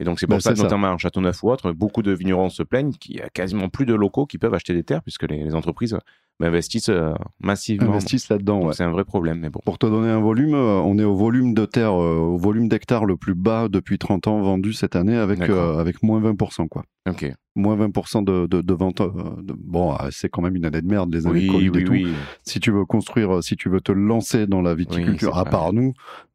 Et 0.00 0.05
donc 0.05 0.19
c'est 0.20 0.26
pour 0.26 0.37
Ben, 0.37 0.40
ça, 0.40 0.50
que, 0.50 0.56
ça. 0.56 0.62
notamment 0.64 0.93
à 0.93 0.99
Châteauneuf 0.99 1.43
ou 1.43 1.50
autre, 1.50 1.72
beaucoup 1.72 2.02
de 2.02 2.12
vignerons 2.12 2.50
se 2.50 2.62
plaignent 2.62 2.93
qu'il 2.93 3.16
y 3.16 3.20
a 3.20 3.31
quasiment 3.31 3.69
plus 3.69 3.87
de 3.87 3.94
locaux 3.94 4.26
qui 4.26 4.38
peuvent 4.38 4.52
acheter 4.52 4.75
des 4.75 4.82
terres 4.82 5.02
puisque 5.02 5.22
les, 5.22 5.43
les 5.44 5.55
entreprises 5.55 5.96
investissent 6.43 6.89
euh, 6.89 7.13
massivement. 7.43 7.91
Investissent 7.93 8.29
là-dedans. 8.29 8.63
Ouais. 8.67 8.73
c'est 8.75 8.83
un 8.85 8.91
vrai 8.91 9.05
problème, 9.05 9.39
mais 9.41 9.51
bon. 9.51 9.61
Pour 9.65 9.79
te 9.79 9.87
donner 9.87 10.09
un 10.09 10.21
volume, 10.21 10.55
euh, 10.55 10.81
on 10.85 10.99
est 10.99 11.05
au 11.05 11.15
volume 11.15 11.55
de 11.55 11.65
terre, 11.65 11.93
euh, 12.01 12.17
au 12.17 12.37
volume 12.39 12.69
d'hectares 12.69 13.05
le 13.07 13.17
plus 13.17 13.35
bas 13.35 13.69
depuis 13.69 13.99
30 13.99 14.27
ans 14.29 14.41
vendu 14.43 14.73
cette 14.73 14.97
année 14.97 15.17
avec, 15.17 15.41
avec 15.41 16.03
moins 16.03 16.21
20%. 16.21 16.69
Quoi. 16.69 16.85
Ok. 17.09 17.31
Moins 17.57 17.77
20% 17.77 18.25
de, 18.25 18.47
de, 18.47 18.63
de 18.63 18.75
vente. 18.75 19.01
de- 19.01 19.55
Bon, 19.57 19.93
euh, 19.93 20.09
c'est 20.11 20.29
quand 20.29 20.43
même 20.43 20.57
une 20.57 20.65
année 20.65 20.83
de 20.83 20.89
merde, 20.89 21.15
les 21.15 21.27
années 21.27 21.41
Oui, 21.41 21.47
Covid 21.47 21.71
oui, 21.71 21.81
et 21.81 21.85
tout. 21.85 21.93
oui. 21.93 22.09
Si 22.43 22.59
tu 22.59 22.73
veux 22.73 22.85
construire, 22.85 23.43
si 23.45 23.55
tu 23.55 23.69
veux 23.69 23.81
te 23.81 23.93
lancer 23.93 24.47
dans 24.49 24.61
la 24.61 24.75
viticulture, 24.75 25.39
à 25.39 25.45
part 25.45 25.73
nous, 25.73 25.93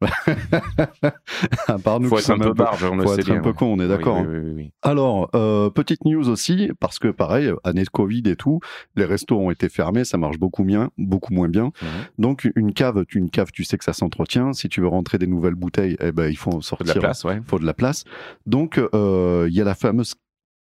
à 1.68 1.78
part 1.78 2.00
nous, 2.00 2.08
Faut 2.08 2.18
être 2.18 2.30
un 2.30 2.38
peu 2.38 2.52
barge, 2.54 2.84
on 2.84 2.96
le 2.96 3.02
faut 3.02 3.14
sait 3.14 3.20
être 3.20 3.30
un 3.30 3.34
bien. 3.34 3.42
peu 3.42 3.52
con, 3.52 3.66
on 3.66 3.80
est 3.80 3.88
d'accord. 3.88 4.18
Hein. 4.18 4.68
Alors, 4.82 5.28
euh, 5.34 5.70
petite 5.70 6.04
news 6.04 6.28
aussi, 6.28 6.70
parce 6.80 6.98
que 6.98 7.08
pareil, 7.08 7.50
année 7.64 7.82
de 7.84 7.88
Covid 7.90 8.22
et 8.26 8.36
tout, 8.36 8.60
les 8.96 9.04
restos 9.04 9.38
ont 9.38 9.50
été 9.50 9.68
fermés, 9.68 9.89
ça 10.04 10.16
marche 10.18 10.38
beaucoup 10.38 10.64
bien, 10.64 10.90
beaucoup 10.98 11.32
moins 11.34 11.48
bien. 11.48 11.72
Donc, 12.18 12.48
une 12.56 12.72
cave, 12.72 13.04
tu- 13.06 13.18
une 13.18 13.30
cave, 13.30 13.50
tu 13.52 13.64
sais 13.64 13.76
que 13.78 13.84
ça 13.84 13.92
s'entretient. 13.92 14.52
Si 14.52 14.68
tu 14.68 14.80
veux 14.80 14.88
rentrer 14.88 15.18
des 15.18 15.26
nouvelles 15.26 15.54
bouteilles, 15.54 15.96
eh 16.00 16.12
ben, 16.12 16.28
il 16.28 16.36
faut 16.36 16.50
en 16.50 16.54
Faut 16.54 16.60
sortir. 16.62 16.86
de 16.94 17.00
la 17.00 17.00
place, 17.00 17.24
ouais. 17.24 17.40
faut 17.46 17.58
de 17.58 17.66
la 17.66 17.74
place. 17.74 18.04
Donc, 18.46 18.78
euh, 18.78 19.46
il 19.48 19.54
y 19.54 19.60
a 19.60 19.64
la 19.64 19.74
fameuse, 19.74 20.14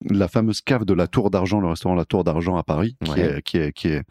la 0.09 0.29
fameuse 0.29 0.61
cave 0.63 0.85
de 0.85 0.95
la 0.95 1.07
Tour 1.07 1.31
d'Argent, 1.31 1.61
le 1.61 1.69
restaurant 1.69 1.95
La 1.95 2.05
Tour 2.05 2.25
d'Argent 2.25 2.57
à 2.57 2.63
Paris, 2.63 2.97
qui, 3.05 3.11
Ouais. 3.13 3.21
est, 3.39 3.43
qui, 3.43 3.59
est, 3.59 3.73
qui, 3.73 3.89
est, 3.89 4.03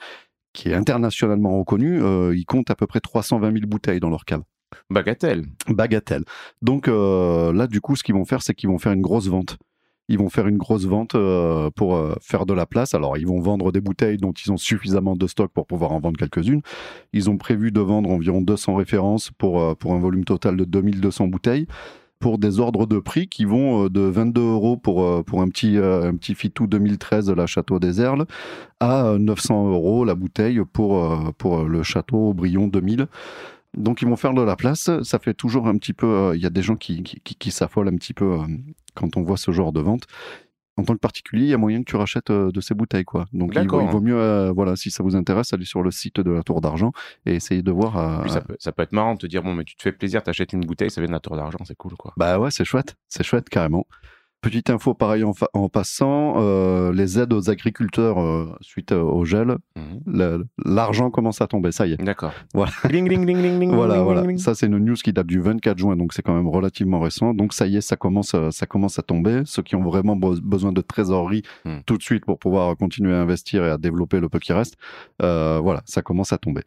qui 0.54 0.70
est 0.70 0.74
internationalement 0.76 1.58
reconnu. 1.60 2.02
Euh, 2.02 2.36
ils 2.36 2.46
comptent 2.46 2.70
à 2.72 2.76
peu 2.76 2.88
près 2.88 3.00
320 3.00 3.52
000 3.54 3.66
bouteilles 3.68 4.00
dans 4.00 4.10
leur 4.10 4.26
cave. 4.26 4.44
Bagatelle. 4.92 5.46
Bagatelle. 5.68 6.24
Donc 6.62 6.88
euh, 6.88 7.52
là, 7.54 7.66
du 7.66 7.82
coup, 7.82 7.96
ce 7.96 8.04
qu'ils 8.04 8.14
vont 8.16 8.26
faire, 8.26 8.42
c'est 8.44 8.54
qu'ils 8.54 8.70
vont 8.70 8.78
faire 8.78 8.92
une 8.92 9.02
grosse 9.02 9.28
vente. 9.28 9.58
Ils 10.10 10.18
vont 10.18 10.30
faire 10.30 10.48
une 10.48 10.58
grosse 10.58 10.86
vente 10.86 11.16
euh, 11.16 11.70
pour 11.70 11.96
euh, 11.96 12.16
faire 12.20 12.46
de 12.46 12.54
la 12.54 12.66
place. 12.66 12.94
Alors, 12.96 13.18
ils 13.18 13.28
vont 13.28 13.40
vendre 13.40 13.72
des 13.72 13.80
bouteilles 13.80 14.18
dont 14.18 14.34
ils 14.34 14.52
ont 14.52 14.58
suffisamment 14.58 15.16
de 15.16 15.28
stock 15.28 15.52
pour 15.52 15.68
pouvoir 15.68 15.92
en 15.92 16.00
vendre 16.00 16.18
quelques-unes. 16.18 16.62
Ils 17.14 17.30
ont 17.30 17.38
prévu 17.38 17.72
de 17.72 17.80
vendre 17.80 18.10
environ 18.10 18.42
200 18.42 18.76
références 18.76 19.32
pour, 19.38 19.62
euh, 19.62 19.76
pour 19.76 19.94
un 19.94 20.00
volume 20.00 20.26
total 20.26 20.58
de 20.58 20.66
2200 20.66 21.28
bouteilles 21.28 21.68
pour 22.20 22.38
des 22.38 22.60
ordres 22.60 22.86
de 22.86 23.00
prix 23.00 23.30
qui 23.30 23.46
vont 23.46 23.88
de 23.88 24.02
22 24.02 24.42
euros 24.42 24.76
pour, 24.76 25.24
pour 25.24 25.42
un 25.42 25.48
petit, 25.48 25.78
un 25.78 26.14
petit 26.16 26.36
Fitou 26.36 26.68
2013 26.68 27.28
de 27.28 27.34
la 27.34 27.48
Château 27.48 27.80
des 27.80 28.02
Erles 28.02 28.26
à 28.82 29.06
euh, 29.06 29.18
900 29.18 29.72
euros 29.72 30.04
la 30.04 30.16
bouteille 30.16 30.60
pour, 30.74 31.34
pour 31.38 31.64
le 31.64 31.82
Château 31.82 32.32
Aubryon 32.32 32.68
2000. 32.68 33.08
Donc 33.78 34.02
ils 34.02 34.08
vont 34.08 34.16
faire 34.16 34.34
de 34.34 34.42
la 34.42 34.56
place. 34.56 34.90
Ça 35.04 35.20
fait 35.20 35.34
toujours 35.34 35.68
un 35.68 35.78
petit 35.78 35.94
peu. 35.94 36.08
euh, 36.08 36.36
Il 36.36 36.42
y 36.42 36.46
a 36.46 36.50
des 36.50 36.62
gens 36.62 36.76
qui, 36.76 37.04
qui, 37.04 37.20
qui- 37.22 37.36
qui 37.36 37.52
s'affolent 37.52 37.88
un 37.88 37.96
petit 37.96 38.14
peu 38.14 38.26
euh, 38.34 38.46
quand 38.96 39.16
on 39.18 39.22
voit 39.24 39.38
ce 39.38 39.52
genre 39.52 39.72
de 39.72 39.80
vente. 39.82 40.04
En 40.78 40.84
tant 40.84 40.94
que 40.94 41.00
particulier, 41.00 41.44
il 41.44 41.50
y 41.50 41.54
a 41.54 41.58
moyen 41.58 41.80
que 41.80 41.90
tu 41.90 41.98
rachètes 41.98 42.30
euh, 42.30 42.52
de 42.54 42.62
ces 42.62 42.74
bouteilles, 42.74 43.04
quoi. 43.04 43.26
Donc 43.34 43.52
il 43.54 43.58
vaut, 43.60 43.64
D'accord. 43.64 43.82
il 43.84 43.90
vaut 43.92 44.00
mieux, 44.00 44.18
euh, 44.18 44.54
voilà, 44.54 44.78
si 44.78 44.92
ça 44.92 45.04
vous 45.04 45.14
intéresse, 45.18 45.52
aller 45.52 45.66
sur 45.66 45.84
le 45.84 45.92
site 45.92 46.22
de 46.22 46.32
la 46.32 46.42
Tour 46.42 46.62
d'Argent 46.62 46.94
et 47.26 47.36
essayer 47.36 47.62
de 47.62 47.72
voir. 47.72 47.98
euh, 47.98 48.28
ça, 48.30 48.40
peut, 48.40 48.56
ça 48.60 48.72
peut 48.72 48.84
être 48.84 48.94
marrant 48.94 49.16
de 49.16 49.20
te 49.20 49.28
dire 49.28 49.44
bon, 49.44 49.54
mais 49.54 49.66
tu 49.66 49.76
te 49.76 49.82
fais 49.82 49.92
plaisir, 49.92 50.24
t'achètes 50.24 50.54
une 50.54 50.62
bouteille, 50.62 50.90
ça 50.90 51.02
vient 51.02 51.10
de 51.10 51.14
la 51.14 51.20
tour 51.20 51.36
d'argent, 51.36 51.58
c'est 51.66 51.76
cool, 51.76 51.96
quoi. 51.98 52.14
Bah 52.16 52.40
ouais, 52.40 52.50
c'est 52.50 52.64
chouette, 52.64 52.96
c'est 53.10 53.24
chouette 53.24 53.50
carrément. 53.50 53.88
Petite 54.42 54.70
info 54.70 54.94
pareil 54.94 55.26
en, 55.26 55.68
passant, 55.68 56.36
euh, 56.38 56.94
les 56.94 57.20
aides 57.20 57.34
aux 57.34 57.50
agriculteurs 57.50 58.22
euh, 58.22 58.46
suite 58.62 58.94
euh, 58.94 59.02
au 59.02 59.26
gel, 59.26 59.58
Mhm. 59.76 60.46
l'argent 60.66 61.12
commence 61.12 61.42
à 61.42 61.48
tomber, 61.48 61.74
ça 61.74 61.88
y 61.88 61.92
est. 61.94 61.98
D'accord. 61.98 62.32
Voilà. 62.54 62.72
Gling, 62.86 63.06
gling, 63.06 63.26
gling, 63.26 63.72
Voilà, 63.74 64.02
voilà. 64.02 64.24
Ça, 64.38 64.56
c'est 64.56 64.68
une 64.68 64.78
news 64.78 64.96
qui 64.96 65.12
date 65.12 65.28
du 65.28 65.42
24 65.42 65.78
juin, 65.78 65.98
donc 65.98 66.14
c'est 66.14 66.22
quand 66.22 66.34
même 66.36 66.48
relativement 66.48 67.02
récent. 67.02 67.34
Donc 67.34 67.52
ça 67.54 67.68
y 67.68 67.76
est, 67.76 67.82
ça 67.82 67.98
commence, 67.98 68.34
ça 68.52 68.66
commence 68.66 68.98
à 68.98 69.02
tomber. 69.02 69.42
Ceux 69.46 69.62
qui 69.62 69.76
ont 69.76 69.84
vraiment 69.84 70.16
be- 70.16 70.40
besoin 70.40 70.72
de 70.72 70.80
trésorerie 70.82 71.42
Hmm. 71.66 71.80
tout 71.86 71.98
de 71.98 72.04
suite 72.04 72.24
pour 72.26 72.40
pouvoir 72.40 72.78
continuer 72.78 73.14
à 73.14 73.20
investir 73.22 73.66
et 73.66 73.70
à 73.70 73.78
développer 73.78 74.22
le 74.22 74.30
peu 74.30 74.40
qui 74.40 74.54
reste, 74.54 74.76
euh, 75.22 75.60
voilà, 75.62 75.82
ça 75.86 76.02
commence 76.02 76.32
à 76.32 76.38
tomber. 76.38 76.62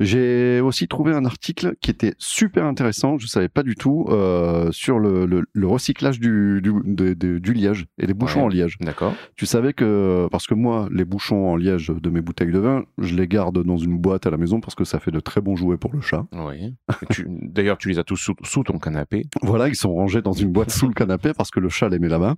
J'ai 0.00 0.60
aussi 0.60 0.88
trouvé 0.88 1.12
un 1.14 1.24
article 1.24 1.74
qui 1.80 1.90
était 1.90 2.14
super 2.18 2.66
intéressant, 2.66 3.16
je 3.18 3.26
savais 3.26 3.48
pas 3.48 3.62
du 3.62 3.74
tout, 3.76 4.06
euh, 4.10 4.70
sur 4.70 4.98
le, 4.98 5.24
le- 5.24 5.44
le 5.52 5.66
recyclage 5.66 6.20
du, 6.20 6.60
du, 6.62 6.72
de- 6.84 7.14
de- 7.14 7.38
du 7.38 7.52
liège 7.54 7.86
et 7.98 8.06
les 8.06 8.12
bouchons 8.14 8.40
Ouais. 8.40 8.44
en 8.44 8.48
liège. 8.48 8.76
D'accord. 8.80 9.14
Tu 9.36 9.46
savais 9.46 9.72
que, 9.72 10.28
parce 10.30 10.46
que 10.46 10.54
moi, 10.54 10.88
les 10.92 11.04
bouchons 11.06 11.48
en 11.48 11.56
liège 11.56 11.88
de 11.88 12.10
mes 12.10 12.20
bouteilles 12.20 12.52
de 12.52 12.58
vin, 12.58 12.84
je 12.98 13.14
les 13.14 13.26
garde 13.26 13.62
dans 13.64 13.78
une 13.78 13.96
boîte 13.98 14.26
à 14.26 14.30
la 14.30 14.36
maison 14.36 14.60
parce 14.60 14.74
que 14.74 14.84
ça 14.84 14.98
fait 14.98 15.10
de 15.10 15.20
très 15.20 15.40
bons 15.40 15.56
jouets 15.56 15.78
pour 15.78 15.92
le 15.94 16.00
chat. 16.02 16.26
Oui. 16.32 16.74
D'ailleurs, 17.26 17.78
tu 17.78 17.88
les 17.88 17.98
as 17.98 18.04
tous 18.04 18.16
sous, 18.16 18.34
sous 18.42 18.64
ton 18.64 18.78
canapé. 18.78 19.24
Voilà, 19.42 19.68
ils 19.68 19.76
sont 19.76 19.94
rangés 19.94 20.20
dans 20.20 20.32
une 20.32 20.52
boîte 20.52 20.70
sous 20.70 20.88
le 20.88 20.94
canapé 20.94 21.32
parce 21.36 21.50
que 21.50 21.60
le 21.60 21.68
chat 21.70 21.88
les 21.88 21.98
met 21.98 22.08
là-bas. 22.08 22.34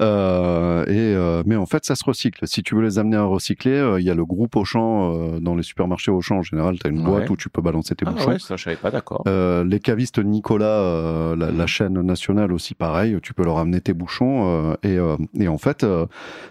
Euh, 0.00 0.84
et, 0.86 1.14
euh, 1.14 1.42
mais 1.46 1.56
en 1.56 1.66
fait, 1.66 1.84
ça 1.84 1.94
se 1.94 2.04
recycle. 2.04 2.46
Si 2.46 2.62
tu 2.62 2.74
veux 2.74 2.82
les 2.82 2.98
amener 2.98 3.16
à 3.16 3.24
recycler, 3.24 3.96
il 3.98 4.04
y 4.04 4.10
a 4.10 4.14
le 4.14 4.24
groupe 4.24 4.56
Auchan, 4.56 5.38
dans 5.40 5.54
les 5.54 5.62
supermarchés 5.62 6.10
Auchan 6.10 6.36
en 6.38 6.42
général, 6.42 6.78
tu 6.78 6.86
as 6.86 6.90
une 6.90 7.01
Ouais. 7.02 7.10
boîte 7.18 7.30
où 7.30 7.36
tu 7.36 7.48
peux 7.48 7.62
balancer 7.62 7.94
tes 7.94 8.04
Ah 8.06 8.12
bouchons. 8.12 8.28
ouais, 8.30 8.38
ça, 8.38 8.56
je 8.56 8.64
savais 8.64 8.76
pas, 8.76 8.90
d'accord. 8.90 9.22
Euh, 9.26 9.64
les 9.64 9.80
cavistes 9.80 10.18
Nicolas, 10.18 10.66
euh, 10.66 11.36
la, 11.36 11.50
la 11.50 11.66
chaîne 11.66 12.00
nationale 12.00 12.52
aussi 12.52 12.74
pareil, 12.74 13.16
tu 13.22 13.34
peux 13.34 13.44
leur 13.44 13.58
amener 13.58 13.80
tes 13.80 13.92
bouchons 13.94 14.70
euh, 14.72 14.74
et, 14.82 14.96
euh, 14.98 15.16
et 15.38 15.48
en 15.48 15.58
fait 15.58 15.84
euh, 15.84 16.06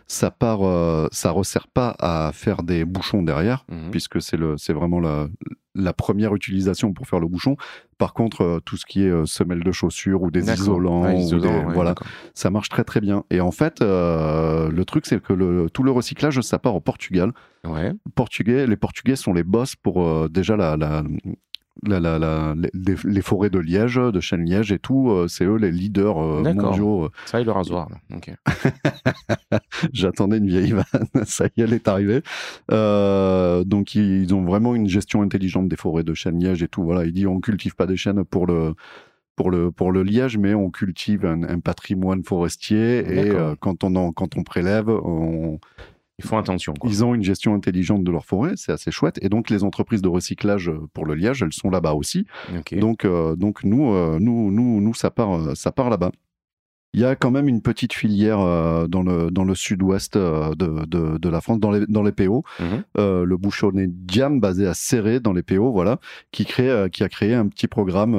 ça 0.08 0.32
part, 0.32 0.60
euh, 0.66 1.08
ça 1.12 1.32
resserre 1.32 1.68
pas 1.68 1.96
à 2.00 2.32
faire 2.34 2.64
des 2.64 2.86
bouchons 2.86 3.24
derrière 3.24 3.66
Mhm. 3.72 3.92
puisque 3.92 4.22
c'est 4.22 4.38
le, 4.38 4.56
c'est 4.58 4.74
vraiment 4.74 5.00
la, 5.00 5.28
la 5.76 5.94
première 5.94 6.36
utilisation 6.36 6.94
pour 6.94 7.08
faire 7.08 7.20
le 7.20 7.28
bouchon. 7.28 7.56
Par 7.98 8.14
contre, 8.14 8.42
euh, 8.42 8.60
tout 8.64 8.78
ce 8.78 8.86
qui 8.86 9.04
est 9.04 9.10
euh, 9.10 9.26
semelle 9.26 9.64
de 9.64 9.72
chaussures 9.72 10.22
ou 10.22 10.32
des 10.32 10.44
isolants, 10.54 11.04
Ouais, 11.04 11.14
ou 11.16 11.20
isolants, 11.20 11.60
des- 11.62 11.66
ouais, 11.68 11.74
voilà, 11.74 11.96
ça 12.34 12.50
marche 12.50 12.70
très 12.70 12.84
très 12.84 13.00
bien. 13.00 13.24
Et 13.30 13.40
en 13.42 13.52
fait, 13.52 13.82
euh, 13.82 14.70
le 14.70 14.86
truc 14.86 15.06
c'est 15.06 15.22
que 15.22 15.34
le, 15.34 15.70
tout 15.70 15.84
le 15.84 15.92
recyclage 15.92 16.42
ça 16.42 16.60
part 16.60 16.76
au 16.76 16.82
Portugal. 16.82 17.32
Ouais. 17.64 17.94
Portugais, 18.16 18.68
les 18.68 18.76
Portugais 18.76 19.16
sont 19.16 19.34
les 19.34 19.44
boss 19.44 19.76
pour 19.76 20.04
euh, 20.04 20.28
déjà 20.30 20.58
la, 20.58 20.76
la, 20.78 21.04
la, 21.84 22.00
la, 22.00 22.20
la- 22.20 22.56
les, 22.74 22.96
les 23.04 23.22
forêts 23.22 23.50
de 23.50 23.60
Liège, 23.60 23.96
de 23.96 24.20
Chêne-Liège 24.20 24.72
et 24.72 24.80
tout, 24.80 25.10
euh, 25.10 25.28
c'est 25.28 25.46
eux 25.46 25.56
les 25.58 25.72
leaders 25.72 26.18
euh, 26.22 26.54
mondiaux. 26.54 27.10
Ça 27.26 27.40
y 27.40 27.42
est, 27.42 27.46
le 27.46 27.52
rasoir. 27.52 27.90
là. 27.90 27.98
Ok. 28.16 28.32
J'attendais 29.94 30.38
une 30.38 30.48
vieille 30.48 30.72
vanne, 30.72 30.86
ça 31.26 31.46
y 31.46 31.62
est, 31.62 31.64
elle 31.64 31.74
est 31.74 31.88
arrivée. 31.88 32.22
Euh, 32.72 33.64
donc 33.64 33.96
ils, 33.96 34.34
ont 34.34 34.44
vraiment 34.44 34.76
une 34.76 34.88
gestion 34.88 35.22
intelligente 35.22 35.68
des 35.68 35.76
forêts 35.76 36.04
de 36.04 36.14
chêne-liège 36.14 36.64
et 36.64 36.68
tout. 36.68 36.84
Voilà, 36.84 37.06
il 37.06 37.14
dit 37.14 37.28
on 37.28 37.40
cultive 37.40 37.76
pas 37.76 37.88
des 37.88 37.98
chênes 37.98 38.24
pour 38.24 38.46
le 38.48 38.74
pour 39.36 39.50
le 39.50 39.72
pour 39.72 39.92
le 39.92 40.04
liège, 40.04 40.38
mais 40.38 40.54
on 40.54 40.70
cultive 40.70 41.26
un, 41.26 41.44
un 41.44 41.60
patrimoine 41.60 42.24
forestier 42.24 43.00
et 43.00 43.30
euh, 43.32 43.56
quand 43.60 43.84
on 43.84 43.96
en, 43.96 44.12
quand 44.12 44.38
on 44.38 44.44
prélève, 44.44 44.90
on, 44.90 45.60
Ils 46.24 46.28
font 46.28 46.38
attention. 46.38 46.74
Quoi. 46.74 46.90
ils 46.90 47.04
ont 47.04 47.16
une 47.16 47.24
gestion 47.24 47.54
intelligente 47.54 48.04
de 48.04 48.12
leur 48.12 48.26
forêt, 48.26 48.54
c'est 48.56 48.72
assez 48.72 48.92
chouette. 48.92 49.20
Et 49.22 49.30
donc 49.30 49.50
les 49.50 49.64
entreprises 49.64 50.02
de 50.02 50.10
recyclage 50.10 50.70
euh, 50.70 50.88
pour 50.94 51.06
le 51.06 51.16
liège, 51.16 51.42
elles 51.42 51.54
sont 51.54 51.70
là-bas 51.70 51.94
aussi. 51.94 52.26
Donc, 52.72 53.06
euh, 53.06 53.36
donc 53.36 53.64
nous, 53.64 53.94
euh, 53.94 54.18
nous, 54.20 54.52
nous, 54.52 54.82
nous, 54.82 54.94
ça 54.94 55.12
part, 55.12 55.34
euh, 55.34 55.56
ça 55.56 55.72
part 55.72 55.90
là-bas. 55.90 56.12
Il 56.94 57.00
y 57.00 57.06
a 57.06 57.16
quand 57.16 57.32
même 57.32 57.48
une 57.48 57.62
petite 57.62 57.94
filière 57.94 58.42
euh, 58.42 58.86
dans 58.88 59.02
le 59.02 59.32
dans 59.32 59.46
le 59.46 59.56
sud-ouest 59.56 60.18
euh, 60.18 60.54
de, 60.56 60.86
de, 60.86 61.18
de 61.18 61.30
la 61.30 61.40
France, 61.40 61.60
dans 61.60 61.72
les 61.72 61.86
dans 61.88 62.04
les 62.04 62.12
PO, 62.12 62.44
Mhm. 62.60 62.84
euh, 62.98 63.24
le 63.24 63.38
bouchonnet 63.38 63.88
Diam 63.88 64.42
basé 64.42 64.68
à 64.68 64.74
Serré 64.74 65.22
dans 65.22 65.32
les 65.32 65.42
PO, 65.42 65.72
voilà, 65.72 66.00
qui 66.32 66.44
crée 66.46 66.90
qui 66.92 67.04
a 67.04 67.08
créé 67.10 67.34
un 67.34 67.48
petit 67.48 67.68
programme 67.68 68.14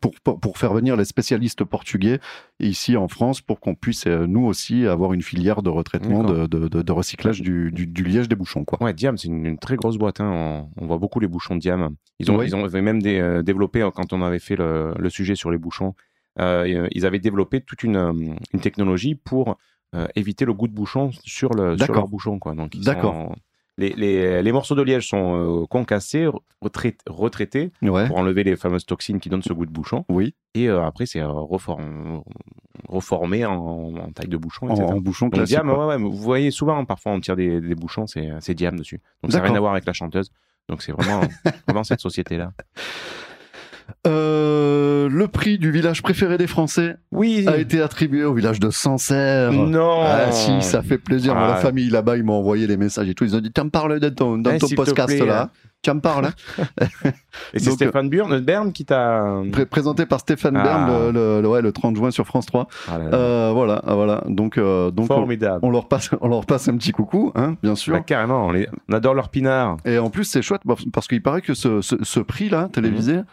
pour, 0.00 0.12
pour 0.40 0.56
faire 0.58 0.72
venir 0.72 0.96
les 0.96 1.04
spécialistes 1.04 1.64
portugais 1.64 2.18
ici 2.60 2.96
en 2.96 3.08
France 3.08 3.42
pour 3.42 3.60
qu'on 3.60 3.74
puisse 3.74 4.06
nous 4.06 4.46
aussi 4.46 4.86
avoir 4.86 5.12
une 5.12 5.22
filière 5.22 5.60
de 5.62 5.68
retraitement 5.68 6.22
de, 6.24 6.46
de, 6.46 6.92
recyclage 6.92 7.42
du, 7.42 7.72
du, 7.72 7.86
du 7.86 8.04
liège 8.04 8.28
des 8.28 8.36
bouchons 8.36 8.64
quoi. 8.64 8.82
Ouais, 8.82 8.94
Diam, 8.94 9.18
c'est 9.18 9.28
une, 9.28 9.44
une 9.44 9.58
très 9.58 9.76
grosse 9.76 9.98
boîte. 9.98 10.20
hein. 10.20 10.30
On, 10.32 10.82
on 10.82 10.86
voit 10.86 10.98
beaucoup 10.98 11.20
les 11.20 11.28
bouchons 11.28 11.56
Diam. 11.56 11.94
Ils 12.20 12.30
ont, 12.30 12.40
ils 12.42 12.54
ont 12.56 12.66
même 12.70 13.02
des, 13.02 13.42
développé, 13.44 13.86
quand 13.94 14.12
on 14.14 14.22
avait 14.22 14.38
fait 14.38 14.56
le, 14.56 14.94
le 14.98 15.10
sujet 15.10 15.34
sur 15.34 15.50
les 15.50 15.58
bouchons, 15.58 15.94
ils 16.38 17.06
avaient 17.06 17.18
développé 17.20 17.60
toute 17.60 17.82
une, 17.82 17.96
euh, 17.96 18.12
une 18.52 18.60
technologie 18.60 19.14
pour 19.14 19.56
euh, 19.94 20.06
éviter 20.16 20.44
le 20.44 20.52
goût 20.54 20.66
de 20.68 20.72
bouchon 20.74 21.10
sur, 21.24 21.50
le, 21.50 21.76
sur 21.78 21.92
leur 21.94 22.08
bouchon. 22.08 22.38
Quoi. 22.38 22.54
Donc, 22.54 22.74
ils 22.74 22.84
D'accord. 22.84 23.12
sont- 23.14 23.36
Les, 23.76 23.90
les, 23.90 24.42
les 24.42 24.52
morceaux 24.52 24.74
de 24.76 24.82
liège 24.82 25.08
sont 25.08 25.62
euh, 25.62 25.66
concassés, 25.66 26.28
retrait- 26.60 26.96
retraités 27.08 27.72
Ouais. 27.82 28.06
pour 28.06 28.18
enlever 28.18 28.44
les 28.44 28.54
fameuses 28.56 28.86
toxines 28.86 29.18
qui 29.20 29.28
donnent 29.28 29.42
ce 29.42 29.52
goût 29.52 29.66
de 29.66 29.72
bouchon. 29.72 30.04
Oui. 30.08 30.34
Et 30.54 30.68
euh, 30.68 30.82
après, 30.84 31.06
c'est 31.06 31.20
euh, 31.20 31.28
reform- 31.28 32.22
reformé 32.88 33.44
en, 33.44 33.54
en 33.54 34.10
taille 34.12 34.28
de 34.28 34.36
bouchon, 34.36 34.68
En, 34.68 34.74
etc. 34.74 34.84
en 34.92 35.00
bouchon 35.00 35.26
Donc 35.26 35.34
classique. 35.34 35.56
Diam, 35.56 35.68
quoi. 35.68 35.86
ouais, 35.88 35.94
ouais, 35.96 36.00
vous 36.00 36.12
voyez 36.16 36.50
souvent, 36.52 36.84
parfois 36.84 37.12
on 37.12 37.20
tire 37.20 37.34
des, 37.36 37.60
des 37.60 37.74
bouchons, 37.74 38.06
c'est 38.06 38.30
c'est 38.40 38.54
Diam 38.54 38.76
dessus. 38.78 39.00
Donc 39.22 39.32
ça 39.32 39.38
n'a 39.38 39.44
rien 39.44 39.54
à 39.56 39.60
voir 39.60 39.72
avec 39.72 39.86
la 39.86 39.92
chanteuse. 39.92 40.30
Donc 40.68 40.82
c'est 40.82 40.92
vraiment, 40.92 41.20
vraiment 41.66 41.84
cette 41.84 42.00
société-là. 42.00 42.52
Euh, 44.06 45.08
le 45.10 45.28
prix 45.28 45.58
du 45.58 45.70
village 45.70 46.02
préféré 46.02 46.36
des 46.38 46.46
Français 46.46 46.96
Oui. 47.12 47.44
a 47.48 47.56
été 47.56 47.80
attribué 47.80 48.24
au 48.24 48.34
village 48.34 48.60
de 48.60 48.70
Sancerre. 48.70 49.52
Non. 49.52 50.00
Ah 50.02 50.30
si, 50.30 50.60
ça 50.62 50.82
fait 50.82 50.98
plaisir. 50.98 51.34
Ah. 51.36 51.48
la 51.48 51.56
famille 51.56 51.88
là-bas, 51.90 52.16
ils 52.16 52.24
m'ont 52.24 52.34
envoyé 52.38 52.66
les 52.66 52.76
messages 52.76 53.08
et 53.08 53.14
tout. 53.14 53.24
Ils 53.24 53.34
ont 53.36 53.40
dit, 53.40 53.50
tu 53.52 53.62
me 53.62 53.70
parles 53.70 54.00
de 54.00 54.08
ton, 54.10 54.36
dans 54.38 54.50
Eh, 54.50 54.58
ton 54.58 54.68
podcast 54.68 55.08
plaît, 55.16 55.24
là. 55.26 55.42
hein. 55.44 55.50
Tu 55.82 55.90
me 55.92 56.00
parles. 56.00 56.26
hein. 56.26 56.64
Et 57.54 57.58
c'est 57.58 57.70
Stéphane 57.72 58.08
Burn, 58.08 58.40
Bern 58.40 58.72
qui 58.72 58.84
t'a. 58.86 59.42
Pré- 59.52 59.66
présenté 59.66 60.06
par 60.06 60.20
Stéphane 60.20 60.56
Ah. 60.56 60.62
Bern 60.64 61.12
le, 61.12 61.46
ouais, 61.46 61.60
le 61.62 61.72
30 61.72 61.96
juin 61.96 62.10
sur 62.10 62.26
France 62.26 62.46
3. 62.46 62.68
Ah 62.88 62.98
là 62.98 63.04
là. 63.08 63.16
Euh, 63.16 63.50
voilà, 63.54 63.82
ah, 63.86 63.94
voilà. 63.94 64.22
Donc, 64.26 64.56
euh, 64.56 64.90
donc 64.90 65.04
on, 65.10 65.14
Formidable. 65.14 65.60
on 65.62 65.70
leur 65.70 65.88
passe, 65.88 66.10
on 66.22 66.28
leur 66.28 66.46
passe 66.46 66.68
un 66.68 66.76
petit 66.78 66.92
coucou, 66.92 67.32
hein, 67.34 67.56
bien 67.62 67.74
sûr. 67.74 67.94
Bah, 67.94 68.00
carrément, 68.00 68.46
on, 68.46 68.52
les- 68.52 68.68
on 68.88 68.94
adore 68.94 69.12
leur 69.14 69.28
pinard. 69.28 69.76
Et 69.84 69.98
en 69.98 70.08
plus, 70.10 70.24
c'est 70.24 70.40
chouette 70.42 70.62
parce- 70.92 71.06
qu'il 71.08 71.22
paraît 71.22 71.42
que 71.42 71.52
ce, 71.54 71.80
ce, 71.82 71.96
ce 72.02 72.20
prix-là, 72.20 72.68
télévisé, 72.72 73.16
Mhm. 73.16 73.24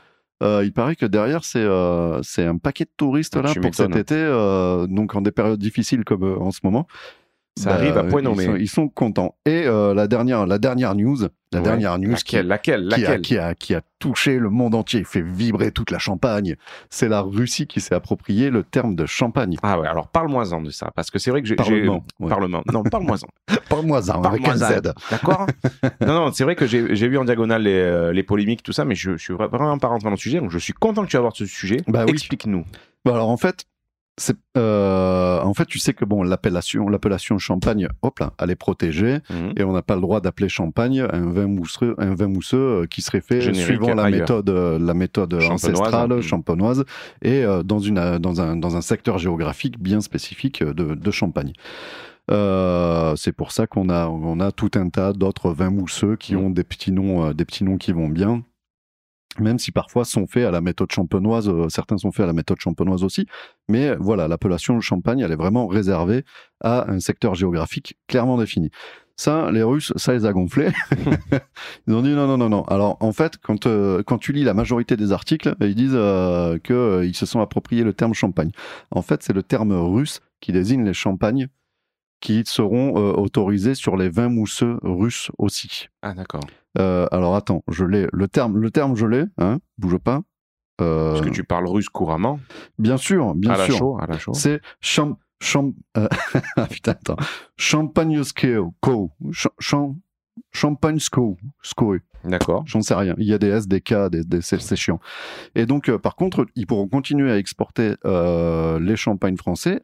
Euh, 0.41 0.63
il 0.65 0.73
paraît 0.73 0.95
que 0.95 1.05
derrière, 1.05 1.43
c'est 1.43 1.59
euh, 1.59 2.21
c'est 2.23 2.45
un 2.45 2.57
paquet 2.57 2.85
de 2.85 2.91
touristes 2.97 3.35
Ah, 3.37 3.43
là, 3.43 3.53
tu 3.53 3.61
pour 3.61 3.75
cet 3.75 3.95
été, 3.95 4.15
euh, 4.15 4.87
donc 4.87 5.15
en 5.15 5.21
des 5.21 5.31
périodes 5.31 5.59
difficiles 5.59 6.03
comme 6.03 6.23
euh, 6.23 6.39
en 6.39 6.51
ce 6.51 6.59
moment. 6.63 6.87
Ça 7.59 7.71
Bah, 7.71 7.75
arrive 7.75 7.97
à 7.97 8.03
point 8.05 8.21
ils 8.21 8.23
nommé. 8.23 8.45
sont, 8.45 8.55
ils 8.55 8.69
sont 8.69 8.87
contents. 8.87 9.35
Et 9.45 9.63
euh, 9.65 9.93
la, 9.93 10.07
dernière, 10.07 10.45
la 10.45 10.57
dernière 10.57 10.95
news, 10.95 11.17
la 11.51 11.59
Ouais. 11.59 11.65
dernière 11.65 11.99
news 11.99 12.15
qui, 12.23 12.41
Laquelle, 12.41 12.87
laquelle, 12.87 12.87
qui, 12.87 13.05
a, 13.05 13.09
laquelle 13.09 13.21
qui, 13.21 13.37
a, 13.37 13.55
qui 13.55 13.75
a 13.75 13.81
touché 13.99 14.39
le 14.39 14.49
monde 14.49 14.73
entier, 14.73 15.03
fait 15.03 15.21
vibrer 15.21 15.71
toute 15.71 15.91
la 15.91 15.99
Champagne, 15.99 16.55
c'est 16.89 17.09
la 17.09 17.19
Russie 17.19 17.67
qui 17.67 17.81
s'est 17.81 17.93
approprié 17.93 18.49
le 18.49 18.63
terme 18.63 18.95
de 18.95 19.05
Champagne. 19.05 19.57
Ah 19.63 19.77
ouais, 19.77 19.87
alors 19.87 20.07
parle-moi-en 20.07 20.61
de 20.61 20.69
ça, 20.69 20.91
parce 20.95 21.11
que 21.11 21.19
c'est 21.19 21.29
vrai 21.29 21.41
que 21.41 21.47
j'ai. 21.49 21.55
Parlement, 21.57 22.05
ouais. 22.21 22.29
Parlement. 22.29 22.63
Non, 22.71 22.83
parle-moi-en. 22.83 23.53
Parle-moi-en 23.69 24.23
avec 24.23 24.47
un. 24.47 24.55
Z. 24.55 24.81
D'accord 25.11 25.45
Non, 26.01 26.13
non, 26.25 26.31
c'est 26.31 26.45
vrai 26.45 26.55
que 26.55 26.65
j'ai 26.65 27.07
vu 27.09 27.17
en 27.17 27.25
diagonale 27.25 27.63
les, 27.63 27.73
euh, 27.73 28.13
les 28.13 28.23
polémiques, 28.23 28.63
tout 28.63 28.71
ça, 28.73 28.85
mais 28.85 28.95
je, 28.95 29.11
je 29.17 29.23
suis 29.23 29.33
vraiment 29.33 29.77
pas 29.77 29.87
rentré 29.89 30.05
dans 30.05 30.11
le 30.11 30.15
sujet, 30.17 30.39
donc 30.39 30.51
je 30.51 30.57
suis 30.57 30.73
content 30.73 31.03
que 31.03 31.09
tu 31.09 31.17
abordes 31.17 31.35
ce 31.35 31.45
sujet. 31.45 31.77
Bah 31.87 32.03
oui. 32.05 32.11
Explique-nous. 32.13 32.63
Bon, 33.03 33.13
alors 33.13 33.29
en 33.29 33.37
fait, 33.37 33.65
euh, 34.57 35.41
en 35.41 35.53
fait, 35.53 35.65
tu 35.65 35.79
sais 35.79 35.93
que 35.93 36.05
bon, 36.05 36.23
l'appellation, 36.23 36.87
l'appellation 36.89 37.37
champagne, 37.37 37.87
hop 38.01 38.19
là, 38.19 38.33
elle 38.39 38.51
est 38.51 38.55
protégée 38.55 39.19
Mhm. 39.29 39.53
et 39.57 39.63
on 39.63 39.73
n'a 39.73 39.81
pas 39.81 39.95
le 39.95 40.01
droit 40.01 40.21
d'appeler 40.21 40.49
champagne 40.49 40.99
un 41.11 41.31
vin 41.31 41.47
mousseux, 41.47 41.95
un 41.97 42.13
vin 42.15 42.27
mousseux 42.27 42.57
euh, 42.83 42.85
qui 42.85 43.01
serait 43.01 43.21
fait 43.21 43.41
Générique 43.41 43.65
suivant 43.65 43.93
la 43.93 44.03
ailleurs. 44.03 44.19
méthode, 44.21 44.49
euh, 44.49 44.77
la 44.79 44.93
méthode 44.93 45.39
Champenoise. 45.39 45.65
ancestrale, 45.65 46.09
Mhm. 46.13 46.21
champenoise, 46.21 46.85
et 47.21 47.43
euh, 47.43 47.63
dans 47.63 47.79
une, 47.79 48.17
dans 48.19 48.41
un, 48.41 48.55
dans 48.55 48.75
un 48.77 48.81
secteur 48.81 49.17
géographique 49.17 49.79
bien 49.79 50.01
spécifique 50.01 50.63
de, 50.63 50.95
de 50.95 51.11
Champagne. 51.11 51.53
Euh, 52.29 53.15
c'est 53.17 53.31
pour 53.33 53.51
ça 53.51 53.67
qu'on 53.67 53.89
a, 53.89 54.07
on 54.07 54.39
a 54.39 54.51
tout 54.51 54.71
un 54.75 54.89
tas 54.89 55.11
d'autres 55.13 55.51
vins 55.51 55.69
mousseux 55.71 56.15
qui 56.15 56.35
Mhm. 56.35 56.43
ont 56.45 56.49
des 56.49 56.63
petits 56.63 56.91
noms, 56.91 57.31
des 57.33 57.45
petits 57.45 57.63
noms 57.63 57.77
qui 57.77 57.91
vont 57.91 58.07
bien. 58.09 58.43
Même 59.39 59.59
si 59.59 59.71
parfois 59.71 60.05
sont 60.05 60.27
faits 60.27 60.45
à 60.45 60.51
la 60.51 60.61
méthode 60.61 60.91
champenoise, 60.91 61.47
euh, 61.47 61.69
certains 61.69 61.97
sont 61.97 62.11
faits 62.11 62.23
à 62.23 62.27
la 62.27 62.33
méthode 62.33 62.59
champenoise 62.59 63.03
aussi, 63.03 63.27
mais 63.69 63.95
voilà, 63.95 64.27
l'appellation 64.27 64.79
champagne, 64.81 65.19
elle 65.19 65.31
est 65.31 65.37
vraiment 65.37 65.67
réservée 65.67 66.25
à 66.61 66.91
un 66.91 66.99
secteur 66.99 67.35
géographique 67.35 67.97
clairement 68.07 68.37
défini. 68.37 68.71
Ça, 69.21 69.51
les 69.51 69.61
Russes, 69.61 69.93
ça 69.97 70.13
les 70.13 70.25
a 70.25 70.33
gonflés. 70.33 70.71
ils 71.87 71.93
ont 71.93 72.01
dit 72.01 72.09
non, 72.09 72.25
non, 72.25 72.37
non, 72.37 72.49
non. 72.49 72.63
Alors, 72.63 72.97
en 73.01 73.11
fait, 73.11 73.37
quand, 73.37 73.67
euh, 73.67 74.01
quand 74.01 74.17
tu 74.17 74.33
lis 74.33 74.43
la 74.43 74.55
majorité 74.55 74.97
des 74.97 75.11
articles, 75.11 75.55
ils 75.61 75.75
disent 75.75 75.91
euh, 75.93 76.57
qu'ils 76.57 77.15
se 77.15 77.27
sont 77.27 77.39
appropriés 77.39 77.83
le 77.83 77.93
terme 77.93 78.15
champagne. 78.15 78.49
En 78.89 79.03
fait, 79.03 79.21
c'est 79.21 79.33
le 79.33 79.43
terme 79.43 79.73
russe 79.73 80.21
qui 80.39 80.51
désigne 80.51 80.83
les 80.83 80.93
champagnes 80.93 81.49
qui 82.21 82.43
seront 82.45 82.97
euh, 82.97 83.11
autorisés 83.13 83.75
sur 83.75 83.97
les 83.97 84.07
vins 84.09 84.29
mousseux 84.29 84.77
russes 84.83 85.29
aussi. 85.37 85.87
Ah, 86.01 86.13
d'accord. 86.13 86.43
Euh, 86.77 87.05
alors 87.11 87.35
attends, 87.35 87.63
je 87.67 87.83
l'ai. 87.83 88.07
Le 88.13 88.27
terme, 88.29 88.57
le 88.57 88.71
terme, 88.71 88.95
je 88.95 89.05
l'ai. 89.05 89.25
Hein, 89.37 89.59
bouge 89.77 89.97
pas. 89.97 90.21
Euh, 90.79 91.11
Parce 91.11 91.25
que 91.25 91.29
tu 91.29 91.43
parles 91.43 91.67
russe 91.67 91.89
couramment, 91.89 92.39
Bien 92.79 92.97
sûr, 92.97 93.35
bien 93.35 93.51
à 93.51 93.57
la 93.57 93.65
sûr. 93.65 93.77
chaud, 93.77 93.97
à 94.01 94.07
la 94.07 94.17
chaud. 94.17 94.33
C'est 94.33 94.61
champ, 94.79 95.19
champ, 95.41 95.73
euh, 95.97 96.07
ah, 96.55 96.65
putain, 96.67 96.91
attends. 96.93 97.17
Co, 98.81 99.11
Ch- 99.31 99.47
champ, 99.59 99.95
champagnesco, 100.51 101.37
sco, 101.61 101.95
D'accord. 102.23 102.63
j'en 102.65 102.81
sais 102.81 102.93
rien. 102.95 103.15
Il 103.17 103.25
y 103.25 103.33
a 103.33 103.37
des 103.37 103.47
S, 103.49 103.67
des 103.67 103.81
K, 103.81 104.09
des, 104.09 104.23
des 104.23 104.41
c'est 104.41 104.59
c'est 104.61 104.75
chiant. 104.75 104.99
Et 105.55 105.65
donc, 105.65 105.89
euh, 105.89 105.97
par 105.97 106.15
contre, 106.15 106.45
ils 106.55 106.67
pourront 106.67 106.87
continuer 106.87 107.31
à 107.31 107.37
exporter 107.37 107.95
euh, 108.05 108.79
les 108.79 108.95
champagnes 108.95 109.37
français 109.37 109.83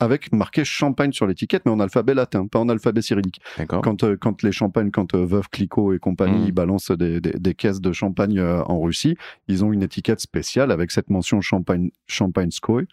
avec 0.00 0.32
marqué 0.32 0.64
champagne 0.64 1.12
sur 1.12 1.26
l'étiquette, 1.26 1.62
mais 1.66 1.72
en 1.72 1.80
alphabet 1.80 2.14
latin, 2.14 2.46
pas 2.46 2.58
en 2.58 2.68
alphabet 2.68 3.00
cyrillique. 3.02 3.40
Quand, 3.80 4.02
euh, 4.04 4.16
quand 4.16 4.42
les 4.42 4.52
champagnes, 4.52 4.90
quand 4.90 5.14
euh, 5.14 5.24
Veuve 5.24 5.48
Clicquot 5.50 5.92
et 5.92 5.98
compagnie 5.98 6.46
ils 6.48 6.52
balancent 6.52 6.90
des, 6.90 7.20
des- 7.20 7.38
des 7.38 7.54
caisses 7.54 7.80
de 7.80 7.92
champagne 7.92 8.38
euh, 8.38 8.62
en 8.64 8.80
Russie, 8.80 9.16
ils 9.48 9.64
ont 9.64 9.72
une 9.72 9.82
étiquette 9.82 10.20
spéciale 10.20 10.70
avec 10.72 10.90
cette 10.90 11.10
mention 11.10 11.40
champagne, 11.40 11.90
champagne 12.06 12.50
Skoy. 12.50 12.86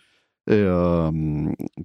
Et 0.51 0.55
euh, 0.55 1.09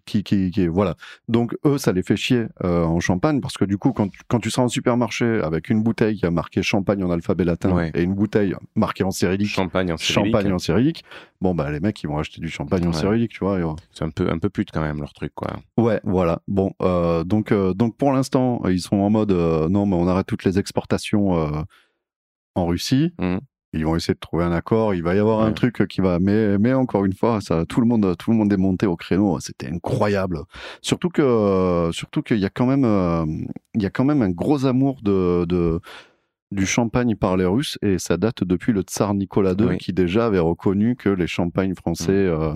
qui, 0.06 0.25
qui, 0.25 0.50
qui, 0.50 0.66
voilà. 0.66 0.96
Donc, 1.28 1.56
eux, 1.64 1.78
ça 1.78 1.92
les 1.92 2.02
fait 2.02 2.16
chier 2.16 2.46
euh, 2.64 2.82
en 2.82 2.99
champagne 2.99 3.40
parce 3.40 3.56
que 3.56 3.64
du 3.64 3.78
coup, 3.78 3.92
quand, 3.92 4.08
tu- 4.08 4.18
quand 4.26 4.40
tu 4.40 4.50
seras 4.50 4.64
en 4.64 4.68
supermarché 4.68 5.40
avec 5.40 5.70
une 5.70 5.85
bouteille 5.85 6.16
qui 6.18 6.26
a 6.26 6.32
marqué 6.32 6.62
champagne 6.64 7.04
en 7.04 7.11
alphabet 7.12 7.44
latin 7.44 7.70
Ouais. 7.73 7.92
et 7.94 8.02
une 8.02 8.14
bouteille 8.14 8.56
marquée 8.75 9.04
en 9.04 9.12
cyrillique, 9.12 9.50
Champagne 9.50 9.92
en 9.92 9.96
cyrillique. 9.96 10.35
champagne 10.35 10.52
en 10.52 10.58
cyrillique, 10.58 11.04
bon, 11.40 11.54
bah, 11.54 11.70
les 11.70 11.78
mecs, 11.78 12.02
ils 12.02 12.08
vont 12.08 12.18
acheter 12.18 12.40
du 12.40 12.49
champagne 12.49 12.85
en 12.88 12.92
cyrillique, 12.92 13.30
tu 13.32 13.40
vois. 13.44 13.54
euh, 13.58 13.73
C'est 13.92 14.04
un 14.04 14.11
peu, 14.11 14.28
un 14.28 14.38
peu 14.38 14.49
pute 14.50 14.73
quand 14.73 14.82
même 14.82 14.99
leur 14.99 15.12
truc, 15.12 15.32
quoi. 15.35 15.52
Ouais, 15.76 16.00
voilà. 16.02 16.40
Bon, 16.49 16.73
euh, 16.82 17.23
donc, 17.23 17.52
donc 17.54 17.96
pour 17.96 18.12
l'instant, 18.12 18.61
ils 18.68 18.80
sont 18.80 18.96
en 18.96 19.11
mode 19.11 19.30
non, 19.30 19.87
mais 19.87 19.94
on 19.94 20.08
arrête 20.08 20.26
toutes 20.26 20.42
les 20.44 20.58
exportations 20.58 21.64
en 22.56 22.66
Russie. 22.66 23.12
Mhm. 23.20 23.40
Ils 23.73 23.85
vont 23.85 23.96
essayer 23.96 24.14
de 24.14 24.20
trouver 24.20 24.44
un 24.44 24.52
accord. 24.52 24.94
Il 24.94 25.02
va 25.02 25.14
y 25.14 25.18
avoir 25.18 25.42
un 25.42 25.52
truc 25.52 25.87
qui 25.88 26.00
va, 26.00 26.18
mais, 26.18 26.56
mais 26.58 26.73
encore 26.73 27.04
une 27.04 27.12
fois, 27.12 27.40
ça, 27.40 27.64
tout 27.66 27.80
le 27.80 27.87
monde, 27.87 28.16
tout 28.18 28.30
le 28.30 28.37
monde 28.37 28.52
est 28.52 28.56
monté 28.56 28.87
au 28.87 28.96
créneau. 28.96 29.38
C'était 29.40 29.68
incroyable. 29.68 30.40
Surtout 30.80 31.08
que, 31.11 31.90
surtout 31.92 32.23
qu'il 32.23 32.38
y 32.38 32.44
a 32.46 32.49
quand 32.50 32.66
même, 32.66 32.85
euh, 32.85 33.26
il 33.75 33.82
y 33.82 33.87
a 33.87 33.90
quand 33.90 34.04
même 34.04 34.23
un 34.23 34.30
gros 34.30 34.64
amour 34.66 35.00
de, 35.02 35.44
de 35.46 35.80
du 36.52 36.64
champagne 36.64 37.16
par 37.16 37.37
les 37.37 37.44
Russes 37.44 37.76
et 37.82 37.99
ça 37.99 38.16
date 38.16 38.44
depuis 38.44 38.73
le 38.73 38.82
tsar 38.82 39.14
Nicolas 39.14 39.54
II 39.58 39.66
Oui. 39.66 39.78
qui 39.78 39.92
déjà 39.92 40.26
avait 40.26 40.38
reconnu 40.38 40.94
que 40.94 41.08
les 41.08 41.26
champagnes 41.26 41.75
français 41.75 42.12
euh, 42.12 42.54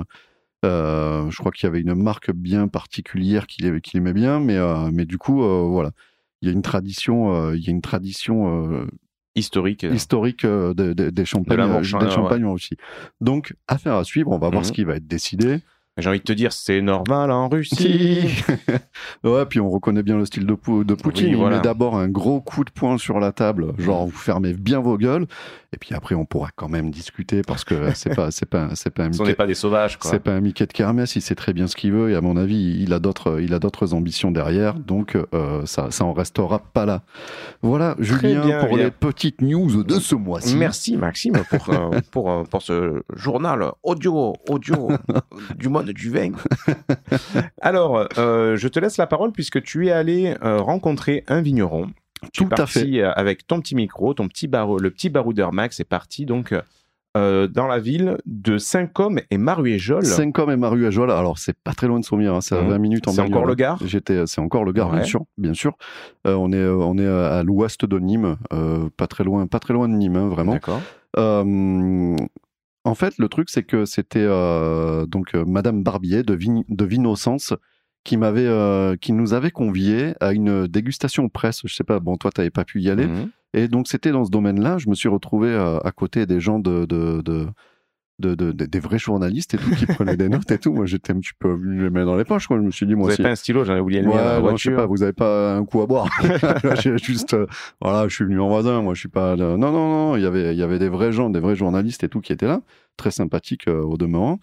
euh, 0.65 1.29
je 1.29 1.37
crois 1.39 1.51
qu'il 1.51 1.65
y 1.65 1.67
avait 1.67 1.81
une 1.81 1.95
marque 1.95 2.31
bien 2.31 2.69
particulière 2.69 3.49
qu'il 3.49 3.67
aimait, 3.67 4.13
bien, 4.13 4.39
mais, 4.39 4.59
mais 4.93 5.07
du 5.07 5.19
coup, 5.19 5.43
voilà. 5.69 5.91
Il 6.41 6.49
y 6.49 6.51
a 6.51 6.55
une 6.55 6.63
tradition, 6.63 7.53
il 7.53 7.63
y 7.63 7.69
a 7.69 7.71
une 7.73 7.83
tradition 7.83 8.87
historique. 9.35 9.85
historique 9.85 10.45
de- 10.45 10.73
de- 10.93 11.11
des 11.11 11.25
champagnes, 11.25 11.67
des 11.69 11.75
ouais. 11.77 12.11
champagnes 12.11 12.45
aussi. 12.47 12.77
Donc, 13.21 13.55
affaire 13.69 13.95
à 13.95 14.05
suivre. 14.05 14.31
On 14.31 14.39
va 14.39 14.49
voir 14.49 14.61
Mhm. 14.63 14.65
ce 14.65 14.73
qui 14.73 14.85
va 14.85 14.97
être 14.97 15.07
décidé. 15.07 15.61
J'ai 16.01 16.09
envie 16.09 16.19
de 16.19 16.25
te 16.25 16.33
dire, 16.33 16.53
c'est 16.53 16.81
normal 16.81 17.31
en 17.31 17.49
Russie. 17.49 18.43
ouais, 19.25 19.47
puis 19.47 19.61
on 19.61 19.71
reconnaît 19.71 20.03
bien 20.03 20.17
le 20.17 20.25
style 20.25 20.47
de, 20.47 20.55
Pou- 20.55 20.85
de 20.85 20.95
Poutine. 20.95 21.35
Oui, 21.35 21.41
Il 21.43 21.49
met 21.49 21.61
d'abord 21.61 21.97
un 21.97 22.09
gros 22.09 22.41
coup 22.41 22.65
de 22.65 22.71
poing 22.71 22.99
sur 22.99 23.21
la 23.21 23.33
table, 23.33 23.73
genre 23.79 24.07
vous 24.07 24.17
fermez 24.17 24.53
bien 24.53 24.81
vos 24.81 24.97
gueules, 24.99 25.27
et 25.73 25.77
puis 25.79 25.95
après 25.95 26.15
on 26.15 26.25
pourra 26.25 26.49
quand 26.57 26.69
même 26.69 26.91
discuter 26.91 27.43
parce 27.43 27.65
que 27.65 27.75
c'est 27.95 28.15
pas, 28.15 28.31
c'est 28.31 28.47
pas, 28.47 28.69
c'est 28.75 28.91
pas 28.91 29.05
un 29.05 29.13
Ce 29.13 29.19
Mickey- 29.19 29.29
n'est 29.31 29.35
pas 29.35 29.47
des 29.47 29.55
sauvages, 29.55 29.99
c'est 30.01 30.23
pas 30.23 30.33
un 30.33 30.41
Mickey 30.41 30.67
de 30.67 30.73
kermesse, 30.73 31.17
il 31.17 31.23
sait 31.23 31.35
très 31.35 31.53
bien 31.53 31.67
ce 31.67 31.77
qu'il 31.77 31.93
veut 31.93 32.11
et 32.11 32.15
à 32.17 32.21
mon 32.21 32.37
avis, 32.37 32.81
il 32.83 32.93
a 32.93 32.99
d'autres, 32.99 33.41
il 33.41 33.55
a 33.55 33.59
d'autres 33.59 33.95
ambitions 33.95 34.31
derrière, 34.31 34.75
donc 34.75 35.17
euh, 35.35 35.65
ça, 35.67 35.91
ça 35.91 36.05
en 36.05 36.13
restera 36.13 36.59
pas 36.59 36.87
là. 36.87 37.03
Voilà, 37.63 37.95
Julien, 37.99 38.45
bien, 38.45 38.61
pour 38.65 38.77
bien. 38.77 38.85
les 38.87 38.91
petites 38.91 39.43
news 39.43 39.83
de 39.85 39.99
ce 39.99 40.15
mois-ci. 40.15 40.57
Merci 40.57 40.97
Maxime 40.97 41.35
pour, 41.51 41.69
euh, 41.71 41.91
pour, 42.11 42.31
euh, 42.31 42.43
pour 42.45 42.63
ce 42.63 43.03
journal 43.15 43.73
audio, 43.83 44.35
audio 44.49 44.89
du 45.59 45.69
monde 45.69 45.90
du 45.93 46.11
vin. 46.11 46.33
Alors, 47.61 48.07
euh, 48.19 48.57
je 48.57 48.69
te 48.69 48.79
laisse 48.79 48.97
la 48.97 49.07
parole 49.07 49.33
puisque 49.33 49.63
tu 49.63 49.89
es 49.89 49.91
allé 49.93 50.35
euh, 50.43 50.59
rencontrer 50.61 51.25
un 51.29 51.41
vigneron. 51.41 51.91
Tu 52.33 52.43
es 52.43 52.47
Tout 52.47 52.53
à 52.53 52.57
parti, 52.57 53.01
euh, 53.01 53.13
avec 53.13 53.47
ton 53.47 53.61
petit 53.61 53.75
micro, 53.75 54.13
ton 54.15 54.29
petit 54.29 54.47
barreau, 54.49 54.79
le 54.79 54.91
petit 54.91 55.09
baroudeur 55.09 55.53
Max 55.53 55.81
est 55.81 55.85
parti 55.85 56.27
donc 56.27 56.55
euh, 57.17 57.49
dans 57.49 57.67
la 57.67 57.79
ville 57.81 58.19
de 58.27 58.57
Saint-Côme 58.59 59.21
et 59.31 59.39
Maruéjol. 59.39 60.05
Saint-Côme 60.05 60.51
et 60.51 60.57
Maruéjol, 60.57 61.11
alors 61.11 61.39
c'est 61.39 61.57
pas 61.59 61.73
très 61.73 61.89
loin 61.89 61.99
de 61.99 62.05
Sommières, 62.05 62.35
hein, 62.35 62.41
c'est 62.41 62.55
à 62.57 62.61
Mhm. 62.63 62.69
20 62.69 62.79
minutes 62.79 63.09
en 63.09 63.13
C'est 63.13 63.21
encore 63.23 63.47
le. 63.47 63.55
Gard 63.57 63.79
J'étais, 63.85 64.27
c'est 64.27 64.41
encore 64.41 64.65
le 64.65 64.73
Gard, 64.73 64.93
bien 64.93 65.03
sûr, 65.03 65.25
bien 65.39 65.55
sûr. 65.55 65.73
Euh, 66.27 66.35
on 66.35 66.53
est, 66.53 66.65
on 66.65 66.99
est 66.99 67.07
à 67.09 67.43
l'ouest 67.43 67.85
de 67.85 67.99
Nîmes, 67.99 68.37
euh, 68.53 68.89
pas 68.97 69.07
très 69.09 69.25
loin, 69.25 69.47
pas 69.49 69.59
très 69.59 69.73
loin 69.75 69.89
de 69.89 69.95
Nîmes, 69.95 70.17
hein, 70.17 70.29
vraiment. 70.29 70.53
D'accord. 70.53 70.81
En 72.85 72.95
fait, 72.95 73.19
le 73.19 73.29
truc, 73.29 73.51
c'est 73.51 73.63
que 73.63 73.85
c'était 73.85 74.25
euh, 74.25 75.07
donc 75.07 75.35
euh, 75.35 75.45
Madame 75.45 75.83
Barbier 75.83 76.23
de, 76.23 76.35
Vin- 76.35 76.65
de 76.69 76.85
Vinocence 76.85 77.53
qui 78.05 78.17
m'avait, 78.17 78.47
euh, 78.47 78.97
qui 78.97 79.13
nous 79.13 79.35
avait 79.35 79.51
conviés 79.51 80.15
à 80.21 80.33
une 80.33 80.67
dégustation 80.67 81.29
presse. 81.29 81.61
Je 81.65 81.75
sais 81.75 81.85
pas, 81.85 82.01
bon, 82.01 82.17
toi, 82.17 82.31
t'avais 82.31 82.51
pas 82.51 82.65
pu 82.65 82.81
y 82.81 82.89
aller. 82.89 83.07
Mhm. 83.07 83.31
Et 83.53 83.69
donc, 83.69 83.89
c'était 83.89 84.13
dans 84.13 84.25
ce 84.25 84.31
domaine-là. 84.31 84.79
Je 84.79 84.89
me 84.89 84.95
suis 84.95 85.09
retrouvé 85.09 85.55
à 85.55 85.91
côté 85.93 86.25
des 86.25 86.41
gens 86.41 86.59
de, 86.59 86.87
de, 86.87 87.21
de, 87.21 87.49
de- 88.21 88.35
de- 88.37 88.53
de- 88.53 88.67
des 88.67 88.79
vrais 88.79 88.99
journalistes 88.99 89.55
et 89.55 89.57
tout 89.59 89.71
qui 89.71 89.87
prenaient 89.87 90.17
des 90.17 90.29
notes 90.29 90.51
et 90.51 90.59
tout. 90.59 90.73
Moi, 90.73 90.87
j'étais 90.87 91.13
un 91.13 91.19
petit 91.21 91.33
peu 91.39 91.53
venu 91.53 91.83
les 91.83 91.91
mains 91.91 92.05
dans 92.05 92.17
les 92.17 92.25
poches. 92.25 92.47
Quoi. 92.47 92.59
Je 92.59 92.63
me 92.63 92.71
suis 92.71 92.87
dit, 92.87 92.93
Vous 92.93 92.99
moi 93.01 93.09
n'avez 93.09 93.15
aussi. 93.15 93.23
pas 93.23 93.31
un 93.31 93.35
stylo, 93.35 93.65
j'en 93.65 93.75
ai 93.77 93.81
oublié 93.81 94.03
le 94.03 94.09
Ouais, 94.09 94.15
mien 94.15 94.41
non, 94.41 94.57
je 94.57 94.71
sais 94.71 94.77
pas, 94.77 94.87
vous 94.87 95.03
avez 95.03 95.13
pas 95.13 95.55
un 95.57 95.65
coup 95.65 95.81
à 95.83 95.87
boire. 95.87 96.09
J'ai 96.83 96.97
juste, 96.99 97.35
euh, 97.35 97.47
voilà, 97.81 98.07
je 98.09 98.15
suis 98.15 98.25
venu 98.25 98.39
en 98.41 98.49
voisin, 98.49 98.83
moi 98.83 98.95
je 98.95 99.01
suis 99.01 99.09
pas. 99.09 99.35
là. 99.37 99.57
Non, 99.57 99.73
non, 99.73 99.89
non, 99.91 100.17
il 100.17 100.23
y 100.23 100.27
avait, 100.27 100.55
il 100.55 100.59
y 100.59 100.63
avait 100.63 100.79
des 100.79 100.89
vrais 100.89 101.11
gens, 101.13 101.31
des 101.31 101.41
vrais 101.41 101.57
journalistes 101.57 102.05
et 102.05 102.09
tout 102.09 102.21
qui 102.21 102.33
étaient 102.33 102.47
là, 102.47 102.61
très 102.97 103.11
sympathiques 103.11 103.67
euh, 103.69 103.81
au 103.83 103.97
demeurant. 103.97 104.39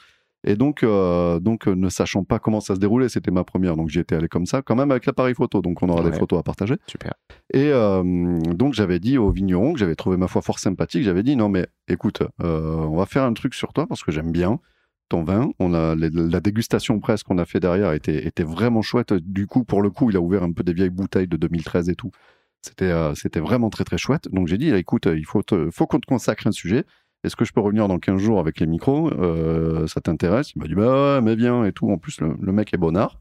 Et 0.49 0.55
donc, 0.55 0.81
euh, 0.83 1.39
donc 1.39 1.67
euh, 1.67 1.75
ne 1.75 1.89
sachant 1.89 2.23
pas 2.23 2.39
comment 2.39 2.61
ça 2.61 2.73
se 2.75 2.79
déroulait, 2.79 3.09
c'était 3.09 3.31
ma 3.31 3.43
première, 3.43 3.75
donc 3.75 3.89
j'y 3.89 3.99
étais 3.99 4.15
allé 4.15 4.27
comme 4.29 4.45
ça, 4.45 4.61
quand 4.61 4.75
même 4.75 4.91
avec 4.91 5.05
l'appareil 5.05 5.35
photo, 5.35 5.61
donc 5.61 5.83
on 5.83 5.89
aura 5.89 6.01
Ouais. 6.03 6.09
des 6.11 6.17
photos 6.17 6.39
à 6.39 6.43
partager. 6.43 6.75
Super. 6.87 7.13
Et 7.53 7.69
euh, 7.73 8.01
donc 8.53 8.73
j'avais 8.73 8.99
dit 8.99 9.17
au 9.17 9.29
vigneron 9.29 9.73
que 9.73 9.79
j'avais 9.79 9.95
trouvé 9.95 10.15
ma 10.17 10.27
foi 10.27 10.41
fort 10.41 10.59
sympathique, 10.59 11.03
j'avais 11.03 11.21
dit 11.23 11.35
non 11.35 11.49
mais 11.49 11.67
écoute, 11.89 12.23
on 12.39 12.95
va 12.95 13.05
faire 13.05 13.23
un 13.23 13.33
truc 13.33 13.53
sur 13.53 13.73
toi 13.73 13.87
parce 13.87 14.03
que 14.03 14.11
j'aime 14.11 14.31
bien 14.31 14.59
ton 15.09 15.23
vin. 15.23 15.51
On 15.59 15.73
a 15.73 15.95
les- 15.95 16.09
la 16.09 16.39
dégustation 16.39 16.99
presse 16.99 17.23
qu'on 17.23 17.37
a 17.37 17.45
fait 17.45 17.59
derrière 17.59 17.91
était, 17.93 18.25
était 18.27 18.43
vraiment 18.43 18.81
chouette. 18.81 19.13
Du 19.13 19.47
coup, 19.47 19.63
pour 19.63 19.81
le 19.81 19.89
coup, 19.89 20.09
il 20.11 20.17
a 20.17 20.21
ouvert 20.21 20.43
un 20.43 20.51
peu 20.51 20.63
des 20.63 20.73
vieilles 20.73 20.89
bouteilles 20.89 21.27
de 21.27 21.37
2013 21.37 21.89
et 21.89 21.95
tout. 21.95 22.11
C'était 22.61 22.85
euh, 22.91 23.13
c'était 23.15 23.39
vraiment 23.39 23.69
très 23.69 23.83
très 23.85 23.97
chouette. 23.97 24.27
Donc 24.31 24.47
j'ai 24.47 24.57
dit 24.57 24.69
écoute, 24.73 25.07
il 25.13 25.25
faut 25.25 25.43
te- 25.43 25.69
faut 25.71 25.87
qu'on 25.87 25.99
te 25.99 26.05
consacre 26.07 26.47
un 26.47 26.51
sujet. 26.51 26.83
Est-ce 27.23 27.35
que 27.35 27.45
je 27.45 27.51
peux 27.53 27.61
revenir 27.61 27.87
dans 27.87 27.99
15 27.99 28.19
jours 28.21 28.39
avec 28.39 28.59
les 28.59 28.67
micros? 28.67 29.11
Euh, 29.13 29.87
Ça 29.87 30.01
t'intéresse? 30.01 30.51
Il 30.55 30.61
m'a 30.61 30.67
dit 30.67 30.75
bah 30.75 31.15
ouais, 31.15 31.21
mais 31.21 31.35
bien 31.35 31.65
et 31.65 31.71
tout. 31.71 31.89
En 31.91 31.97
plus, 31.97 32.21
le, 32.21 32.35
le 32.41 32.51
mec 32.51 32.73
est 32.73 32.77
bonnard. 32.77 33.19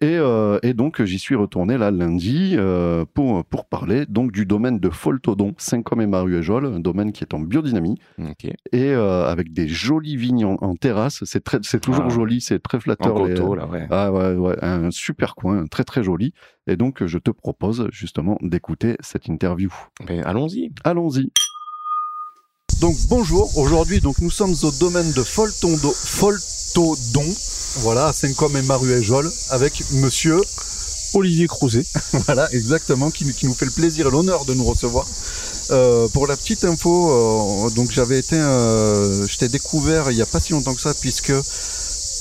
Et, 0.00 0.16
euh, 0.18 0.58
et 0.64 0.74
donc, 0.74 1.00
j'y 1.04 1.20
suis 1.20 1.36
retourné 1.36 1.78
là 1.78 1.92
lundi 1.92 2.54
euh, 2.56 3.04
pour, 3.14 3.44
pour 3.44 3.66
parler 3.66 4.04
donc 4.04 4.32
du 4.32 4.46
domaine 4.46 4.80
de 4.80 4.90
Foltodon, 4.90 5.54
Saint-Côme 5.58 6.00
et 6.00 6.08
Maruéjol, 6.08 6.66
un 6.66 6.80
domaine 6.80 7.12
qui 7.12 7.22
est 7.22 7.34
en 7.34 7.38
biodynamie 7.38 8.00
et 8.72 8.90
euh, 8.90 9.26
avec 9.26 9.52
des 9.52 9.68
jolies 9.68 10.16
vignes 10.16 10.44
en, 10.44 10.54
en 10.60 10.74
terrasse. 10.74 11.22
C'est 11.24 11.44
très- 11.44 11.60
c'est 11.62 11.78
toujours 11.78 12.06
Ah. 12.06 12.10
joli, 12.10 12.40
c'est 12.40 12.58
très 12.58 12.78
En 12.78 12.80
flatteur. 12.80 13.24
les- 13.26 13.34
coteau, 13.34 13.54
là, 13.54 13.68
ouais. 13.68 13.86
ah 13.90 14.10
ouais, 14.12 14.34
ouais, 14.34 14.56
un 14.60 14.90
super 14.90 15.36
coin, 15.36 15.66
très 15.66 15.84
très 15.84 16.02
joli. 16.02 16.34
Et 16.66 16.74
donc, 16.76 17.06
je 17.06 17.18
te 17.18 17.30
propose 17.30 17.86
justement 17.92 18.38
d'écouter 18.42 18.96
cette 19.00 19.28
interview. 19.28 19.70
Allons-y. 20.24 20.72
Allons-y. 20.82 21.30
Donc 22.80 22.96
bonjour, 23.08 23.56
aujourd'hui 23.58 24.00
donc 24.00 24.18
nous 24.20 24.30
sommes 24.30 24.54
au 24.62 24.70
domaine 24.72 25.12
de 25.12 25.22
Foltondo, 25.22 25.92
Foltodon, 25.92 27.26
voilà, 27.78 28.06
à 28.06 28.12
Saint-Côme 28.12 28.56
et 28.56 28.62
Maruéjol, 28.62 29.30
avec 29.50 29.82
monsieur, 29.92 30.40
Olivier 31.14 31.46
Crozet. 31.46 31.84
voilà, 32.26 32.52
exactement, 32.52 33.10
qui, 33.10 33.24
nous 33.24 33.54
fait 33.54 33.66
le 33.66 33.70
plaisir 33.70 34.08
et 34.08 34.10
l'honneur 34.10 34.44
de 34.44 34.54
nous 34.54 34.64
recevoir. 34.64 35.06
Euh, 35.70 36.08
pour 36.08 36.26
la 36.26 36.36
petite 36.36 36.64
info, 36.64 37.10
euh, 37.66 37.70
donc 37.70 37.90
j'avais 37.90 38.18
été, 38.18 38.36
euh, 38.36 39.26
découvert 39.50 40.10
il 40.10 40.16
y 40.16 40.22
a 40.22 40.26
pas 40.26 40.40
si 40.40 40.52
longtemps 40.52 40.74
que 40.74 40.80
ça, 40.80 40.94
puisque 40.94 41.32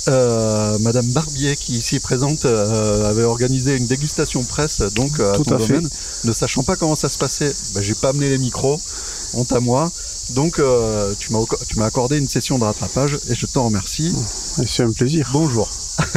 euh, 0.08 0.78
Madame 0.80 1.06
Barbier, 1.08 1.56
qui 1.56 1.78
ici 1.78 1.98
est 1.98 2.00
présente, 2.00 2.46
euh, 2.46 3.10
avait 3.10 3.24
organisé 3.24 3.76
une 3.76 3.88
dégustation 3.88 4.44
presse, 4.44 4.82
donc 4.96 5.20
euh, 5.20 5.34
à 5.34 5.38
Tout 5.38 5.44
ton 5.44 5.56
à 5.56 5.60
fait. 5.60 5.74
domaine. 5.74 5.90
Ne 6.24 6.32
sachant 6.32 6.64
pas 6.64 6.76
comment 6.76 6.96
ça 6.96 7.10
se 7.10 7.18
passait, 7.18 7.54
ben, 7.74 7.82
j'ai 7.82 7.96
pas 7.96 8.10
amené 8.10 8.30
les 8.30 8.38
micros, 8.38 8.80
honte 9.34 9.52
à 9.52 9.60
moi. 9.60 9.92
Donc 10.32 10.62
tu 11.20 11.34
m'as 11.34 11.86
accordé 11.86 12.18
une 12.18 12.28
session 12.28 12.58
de 12.58 12.64
rattrapage 12.64 13.20
et 13.30 13.36
je 13.36 13.46
t'en 13.48 13.66
remercie. 13.66 14.16
C'est 14.66 14.84
un 14.84 14.92
plaisir. 14.92 15.30
Bonjour. 15.34 15.70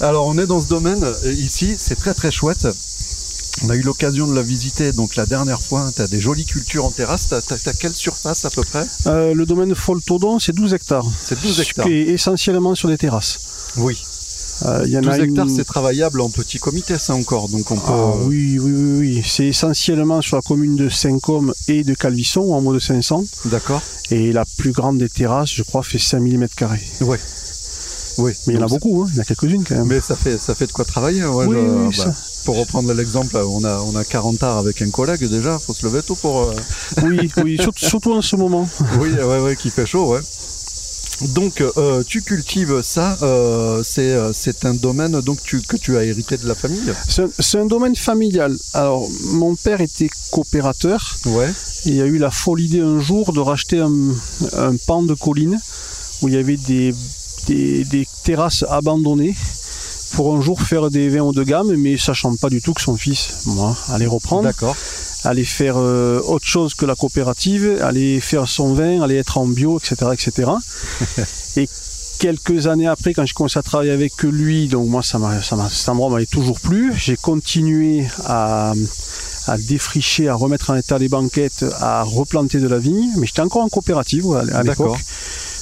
Alors 0.00 0.26
on 0.26 0.38
est 0.38 0.46
dans 0.46 0.60
ce 0.60 0.68
domaine 0.68 1.04
ici, 1.24 1.74
c'est 1.78 1.96
très 1.96 2.14
très 2.14 2.30
chouette. 2.30 2.68
On 3.64 3.70
a 3.70 3.76
eu 3.76 3.80
l'occasion 3.82 4.26
de 4.26 4.34
la 4.34 4.42
visiter 4.42 4.92
donc 4.92 5.16
la 5.16 5.26
dernière 5.26 5.60
fois. 5.62 5.90
Tu 5.94 6.02
as 6.02 6.06
des 6.08 6.20
jolies 6.20 6.44
cultures 6.44 6.84
en 6.84 6.90
terrasse. 6.90 7.28
Tu 7.28 7.34
as, 7.34 7.72
quelle 7.72 7.94
surface 7.94 8.44
à 8.44 8.50
peu 8.50 8.62
près? 8.62 8.84
Euh, 9.06 9.34
le 9.34 9.46
domaine 9.46 9.74
Foltodon, 9.74 10.38
c'est 10.38 10.52
12 10.54 10.74
hectares. 10.74 11.06
C'est 11.24 11.40
12 11.40 11.60
hectares. 11.60 11.86
Et 11.88 12.02
essentiellement 12.12 12.74
sur 12.74 12.88
des 12.88 12.98
terrasses. 12.98 13.38
Oui. 13.76 13.96
Euh, 14.64 14.82
Il 14.86 14.92
y 14.92 14.96
en 14.98 15.02
12 15.02 15.10
a 15.12 15.18
hectares, 15.24 15.46
une- 15.46 15.54
c'est 15.54 15.64
travaillable 15.64 16.20
en 16.20 16.30
petit 16.30 16.58
comité 16.58 16.96
ça 16.98 17.14
encore. 17.14 17.48
Donc 17.48 17.70
on 17.70 17.76
peut... 17.76 17.82
Ah, 17.88 18.12
oui, 18.24 18.58
oui, 18.58 18.72
oui, 18.72 18.98
oui. 19.16 19.22
C'est 19.26 19.46
essentiellement 19.46 20.22
sur 20.22 20.36
la 20.36 20.42
commune 20.42 20.76
de 20.76 20.88
Saint-Côme 20.88 21.52
et 21.68 21.82
de 21.84 21.94
Calvisson, 21.94 22.52
en 22.54 22.64
haut 22.64 22.74
de 22.74 22.78
500. 22.78 23.24
D'accord. 23.46 23.82
Et 24.10 24.32
la 24.32 24.44
plus 24.58 24.72
grande 24.72 24.98
des 24.98 25.08
terrasses, 25.08 25.50
je 25.52 25.62
crois, 25.62 25.82
fait 25.82 25.98
5000 25.98 26.38
mètres 26.38 26.54
carrés. 26.54 26.82
Ouais. 27.00 27.18
Oui. 28.18 28.32
Mais 28.46 28.54
il 28.54 28.56
y 28.56 28.62
en 28.62 28.66
a 28.66 28.68
beaucoup, 28.68 29.02
hein. 29.02 29.08
il 29.10 29.16
y 29.16 29.18
en 29.18 29.22
a 29.22 29.24
quelques-unes 29.24 29.64
quand 29.64 29.74
même. 29.76 29.86
Mais 29.86 30.00
ça 30.00 30.16
fait, 30.16 30.38
ça 30.38 30.54
fait 30.54 30.66
de 30.66 30.72
quoi 30.72 30.84
travailler. 30.84 31.24
ouais, 31.24 31.46
Oui, 31.46 31.56
je- 31.56 32.02
oui, 32.02 32.04
bah, 32.06 32.14
Pour 32.44 32.56
reprendre 32.58 32.92
l'exemple, 32.92 33.36
on 33.36 33.64
a, 33.64 33.78
on 33.80 33.94
a 33.96 34.04
40 34.04 34.42
arts 34.42 34.58
avec 34.58 34.80
un 34.82 34.90
collègue 34.90 35.24
déjà. 35.28 35.58
faut 35.58 35.74
se 35.74 35.84
lever 35.86 36.02
tôt 36.02 36.14
pour... 36.16 36.42
euh, 36.42 36.54
Oui, 37.04 37.30
oui, 37.44 37.58
surtout, 37.76 38.12
en 38.12 38.22
ce 38.22 38.36
moment. 38.36 38.68
oui, 39.00 39.10
ouais, 39.12 39.40
ouais, 39.40 39.56
qui 39.56 39.70
fait 39.70 39.86
chaud, 39.86 40.12
ouais. 40.12 40.20
Donc, 41.34 41.62
euh, 41.62 42.02
tu 42.06 42.20
cultives 42.20 42.82
ça, 42.82 43.16
euh, 43.22 43.82
c'est 43.82 44.64
un 44.66 44.74
domaine 44.74 45.18
donc 45.22 45.42
tu, 45.42 45.62
que 45.62 45.78
tu 45.78 45.96
as 45.96 46.04
hérité 46.04 46.36
de 46.36 46.46
la 46.46 46.54
famille? 46.54 46.92
C'est 47.08 47.58
un, 47.58 47.64
domaine 47.64 47.96
familial. 47.96 48.54
Alors, 48.74 49.08
mon 49.32 49.54
père 49.56 49.80
était 49.80 50.10
coopérateur. 50.30 51.16
Ouais. 51.24 51.48
Et 51.86 51.90
il 51.90 51.94
y 51.96 52.02
a 52.02 52.04
eu 52.04 52.18
la 52.18 52.30
folle 52.30 52.60
idée 52.60 52.80
un 52.80 53.00
jour 53.00 53.32
de 53.32 53.40
racheter 53.40 53.78
un, 53.80 53.90
un 54.58 54.76
pan 54.86 55.02
de 55.02 55.14
colline 55.14 55.58
où 56.20 56.28
il 56.28 56.34
y 56.34 56.36
avait 56.36 56.58
des, 56.58 56.94
des, 57.46 57.84
des 57.84 58.06
terrasses 58.24 58.64
abandonnées 58.68 59.34
pour 60.12 60.34
un 60.34 60.40
jour 60.40 60.60
faire 60.62 60.90
des 60.90 61.08
vins 61.08 61.20
haut 61.20 61.32
de 61.32 61.42
gamme, 61.42 61.74
mais 61.76 61.96
sachant 61.98 62.34
pas 62.36 62.48
du 62.48 62.62
tout 62.62 62.72
que 62.72 62.80
son 62.80 62.96
fils, 62.96 63.44
moi, 63.46 63.76
allait 63.88 64.06
reprendre, 64.06 64.44
D'accord. 64.44 64.76
allait 65.24 65.44
faire 65.44 65.76
euh, 65.76 66.20
autre 66.22 66.46
chose 66.46 66.74
que 66.74 66.86
la 66.86 66.94
coopérative, 66.94 67.78
allait 67.82 68.20
faire 68.20 68.48
son 68.48 68.72
vin, 68.74 69.02
allait 69.02 69.16
être 69.16 69.38
en 69.38 69.46
bio, 69.46 69.78
etc. 69.78 70.12
etc. 70.12 70.50
Et 71.56 71.68
quelques 72.18 72.66
années 72.66 72.86
après, 72.86 73.12
quand 73.12 73.26
je 73.26 73.34
commençais 73.34 73.58
à 73.58 73.62
travailler 73.62 73.90
avec 73.90 74.22
lui, 74.22 74.68
donc 74.68 74.88
moi, 74.88 75.02
ça 75.02 75.18
m'a, 75.18 75.42
ça 75.42 75.56
m'a, 75.56 75.68
cet 75.68 75.88
endroit 75.88 76.08
m'avait 76.08 76.26
toujours 76.26 76.60
plu, 76.60 76.94
j'ai 76.96 77.16
continué 77.16 78.06
à, 78.24 78.72
à 79.46 79.58
défricher, 79.58 80.28
à 80.28 80.34
remettre 80.34 80.70
en 80.70 80.76
état 80.76 80.98
les 80.98 81.08
banquettes, 81.08 81.64
à 81.80 82.02
replanter 82.02 82.58
de 82.58 82.68
la 82.68 82.78
vigne, 82.78 83.10
mais 83.18 83.26
j'étais 83.26 83.42
encore 83.42 83.62
en 83.62 83.68
coopérative 83.68 84.24
à, 84.34 84.62
D'accord. 84.64 84.96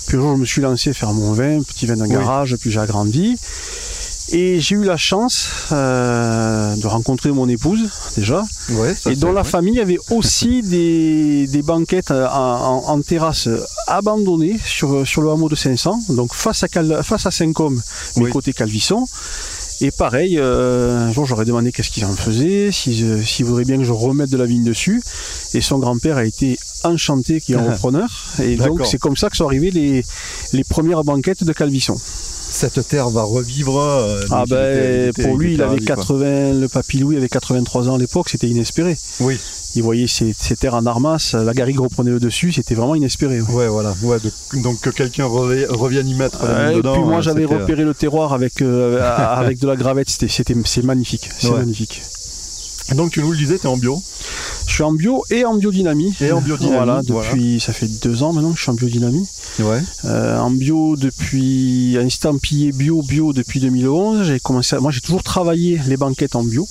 Puis 0.06 0.16
un 0.16 0.20
jour, 0.20 0.34
je 0.34 0.40
me 0.40 0.44
suis 0.46 0.60
lancé 0.60 0.92
faire 0.92 1.12
mon 1.12 1.32
vin, 1.32 1.62
petit 1.62 1.86
vin 1.86 1.96
de 1.96 2.02
Oui. 2.02 2.08
garage, 2.10 2.56
puis 2.60 2.70
j'ai 2.70 2.80
agrandi. 2.80 3.36
Et 4.32 4.58
j'ai 4.58 4.76
eu 4.76 4.84
la 4.84 4.96
chance 4.96 5.48
euh, 5.70 6.74
de 6.76 6.86
rencontrer 6.86 7.30
mon 7.30 7.46
épouse 7.46 7.90
déjà, 8.16 8.42
Ouais. 8.70 8.94
et 9.10 9.16
dont 9.16 9.32
la 9.32 9.42
ouais. 9.42 9.48
famille 9.48 9.78
avait 9.80 9.98
aussi 10.10 10.62
des, 10.74 11.46
des 11.46 11.62
banquettes 11.62 12.10
euh, 12.10 12.26
en, 12.28 12.84
en- 12.86 12.88
en 12.90 13.00
terrasse 13.02 13.48
abandonnées 13.86 14.58
sur, 14.64 15.06
sur 15.06 15.20
le 15.20 15.30
hameau 15.30 15.50
de 15.50 15.54
500, 15.54 16.00
donc 16.10 16.32
face 16.34 16.62
à, 16.62 16.68
Cal- 16.68 17.02
face 17.04 17.26
à 17.26 17.30
Saint-Côme, 17.30 17.80
mais 18.16 18.24
Oui. 18.24 18.30
côté 18.30 18.54
Calvisson. 18.54 19.06
Et 19.84 19.90
pareil, 19.90 20.38
euh, 20.38 20.96
un 21.08 21.12
jour 21.12 21.26
j'aurais 21.26 21.44
demandé 21.44 21.70
qu'est-ce 21.70 21.90
qu'il 21.90 22.06
en 22.06 22.14
faisait, 22.14 22.72
s'il 22.72 23.22
s'il 23.26 23.44
voudrait 23.44 23.66
bien 23.66 23.76
que 23.76 23.84
je 23.84 23.92
remette 23.92 24.30
de 24.30 24.38
la 24.38 24.46
vigne 24.46 24.64
dessus. 24.64 25.02
Et 25.52 25.60
son 25.60 25.78
grand-père 25.78 26.16
a 26.16 26.24
été 26.24 26.58
enchanté 26.84 27.38
qu'il 27.42 27.54
y 27.54 27.58
ait 27.58 27.60
un 27.60 27.70
repreneur. 27.74 28.08
Et 28.42 28.56
donc 28.56 28.86
c'est 28.86 28.98
comme 28.98 29.16
ça 29.16 29.28
que 29.28 29.36
sont 29.36 29.44
arrivées 29.44 29.70
les, 29.70 30.02
les 30.54 30.64
premières 30.64 31.04
banquettes 31.04 31.44
de 31.44 31.52
Calvisson. 31.52 31.96
Cette 31.98 32.86
terre 32.88 33.10
va 33.10 33.24
revivre. 33.24 33.78
euh, 33.78 34.24
Ah 34.30 34.44
ben 34.48 35.12
pour 35.12 35.36
lui 35.36 35.52
il 35.54 35.60
avait 35.62 35.72
ravi, 35.72 35.84
quoi. 35.84 35.96
80, 35.96 36.52
le 36.54 36.68
papy 36.68 36.98
Louis 37.00 37.16
avait 37.18 37.28
83 37.28 37.90
ans 37.90 37.96
à 37.96 37.98
l'époque, 37.98 38.30
c'était 38.30 38.48
inespéré. 38.48 38.96
Oui. 39.20 39.38
Il 39.76 39.82
voyait 39.82 40.06
ses, 40.06 40.32
ses 40.32 40.56
terres 40.56 40.74
en 40.74 40.86
armas, 40.86 41.34
la 41.34 41.52
garrigue 41.52 41.80
reprenait 41.80 42.10
le 42.10 42.20
dessus, 42.20 42.52
c'était 42.52 42.74
vraiment 42.74 42.94
inespéré. 42.94 43.40
ouais. 43.40 43.52
Ouais, 43.54 43.68
voilà. 43.68 43.94
Ouais, 44.02 44.18
de- 44.20 44.62
donc 44.62 44.80
que 44.80 44.90
quelqu'un 44.90 45.24
revi- 45.26 45.66
revienne 45.68 46.08
y 46.08 46.14
mettre 46.14 46.38
Euh, 46.44 46.70
et 46.70 46.76
dedans. 46.76 46.92
puis 46.94 47.02
moi 47.02 47.18
euh, 47.18 47.22
j'avais 47.22 47.44
euh, 47.44 47.58
repéré 47.58 47.82
le 47.84 47.92
terroir 47.94 48.32
avec, 48.32 48.62
euh, 48.62 49.00
avec 49.36 49.58
de 49.58 49.66
la 49.66 49.76
gravette, 49.76 50.08
c'était, 50.10 50.54
magnifique, 50.82 51.28
c'est 51.38 51.48
Ouais. 51.48 51.58
magnifique. 51.58 52.02
Donc 52.94 53.12
tu 53.12 53.20
nous 53.22 53.32
le 53.32 53.36
disais, 53.38 53.56
t'es 53.58 53.66
en 53.66 53.78
bio? 53.78 54.00
Je 54.66 54.72
suis 54.74 54.82
en 54.82 54.92
bio 54.92 55.24
et 55.30 55.44
en 55.46 55.54
biodynamie. 55.56 56.14
Et 56.20 56.32
en 56.32 56.40
biodynamie, 56.42 56.76
Voilà, 56.76 57.00
voilà. 57.08 57.28
depuis, 57.30 57.58
ça 57.58 57.72
fait 57.72 57.88
deux 58.02 58.22
ans 58.22 58.32
maintenant 58.34 58.50
que 58.52 58.58
je 58.58 58.62
suis 58.62 58.70
en 58.70 58.74
biodynamie. 58.74 59.26
Ouais. 59.60 59.80
Euh, 60.04 60.38
en 60.38 60.50
bio 60.50 60.94
depuis, 60.96 61.96
un 61.98 62.04
estampillé 62.06 62.72
bio, 62.72 63.02
bio 63.02 63.32
depuis 63.32 63.58
2011. 63.60 64.24
J'ai 64.26 64.38
commencé 64.38 64.76
à- 64.76 64.80
moi 64.80 64.90
j'ai 64.92 65.00
toujours 65.00 65.22
travaillé 65.22 65.80
les 65.86 65.96
banquettes 65.96 66.36
en 66.36 66.44
bio. 66.44 66.68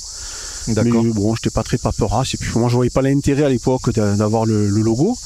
D'accord. 0.68 1.04
Mais 1.04 1.12
bon, 1.12 1.36
j'étais 1.36 1.50
pas 1.50 1.64
très 1.64 1.78
paperasse 1.78 2.34
et 2.34 2.38
puis 2.38 2.50
moi 2.56 2.70
je 2.70 2.76
voyais 2.76 2.90
pas 2.90 3.02
l'intérêt 3.02 3.44
à 3.44 3.50
l'époque 3.50 3.92
d'a- 3.94 4.16
d'avoir 4.16 4.46
le, 4.46 4.68
le 4.70 4.82
logo. 4.82 5.18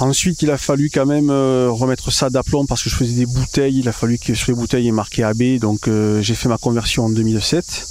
Ensuite, 0.00 0.42
il 0.42 0.50
a 0.50 0.58
fallu 0.58 0.90
quand 0.92 1.06
même 1.06 1.30
euh, 1.30 1.68
remettre 1.70 2.10
ça 2.10 2.30
d'aplomb 2.30 2.66
parce 2.66 2.82
que 2.82 2.90
je 2.90 2.96
faisais 2.96 3.12
des 3.14 3.26
bouteilles. 3.26 3.78
Il 3.78 3.88
a 3.88 3.92
fallu 3.92 4.18
que 4.18 4.34
sur 4.34 4.50
les 4.50 4.56
bouteilles 4.56 4.82
il 4.84 4.86
y 4.86 4.88
ait 4.88 4.92
marqué 4.92 5.22
AB. 5.22 5.58
Donc 5.60 5.86
euh, 5.86 6.20
j'ai 6.22 6.34
fait 6.34 6.48
ma 6.48 6.58
conversion 6.58 7.04
en 7.04 7.10
2007. 7.10 7.86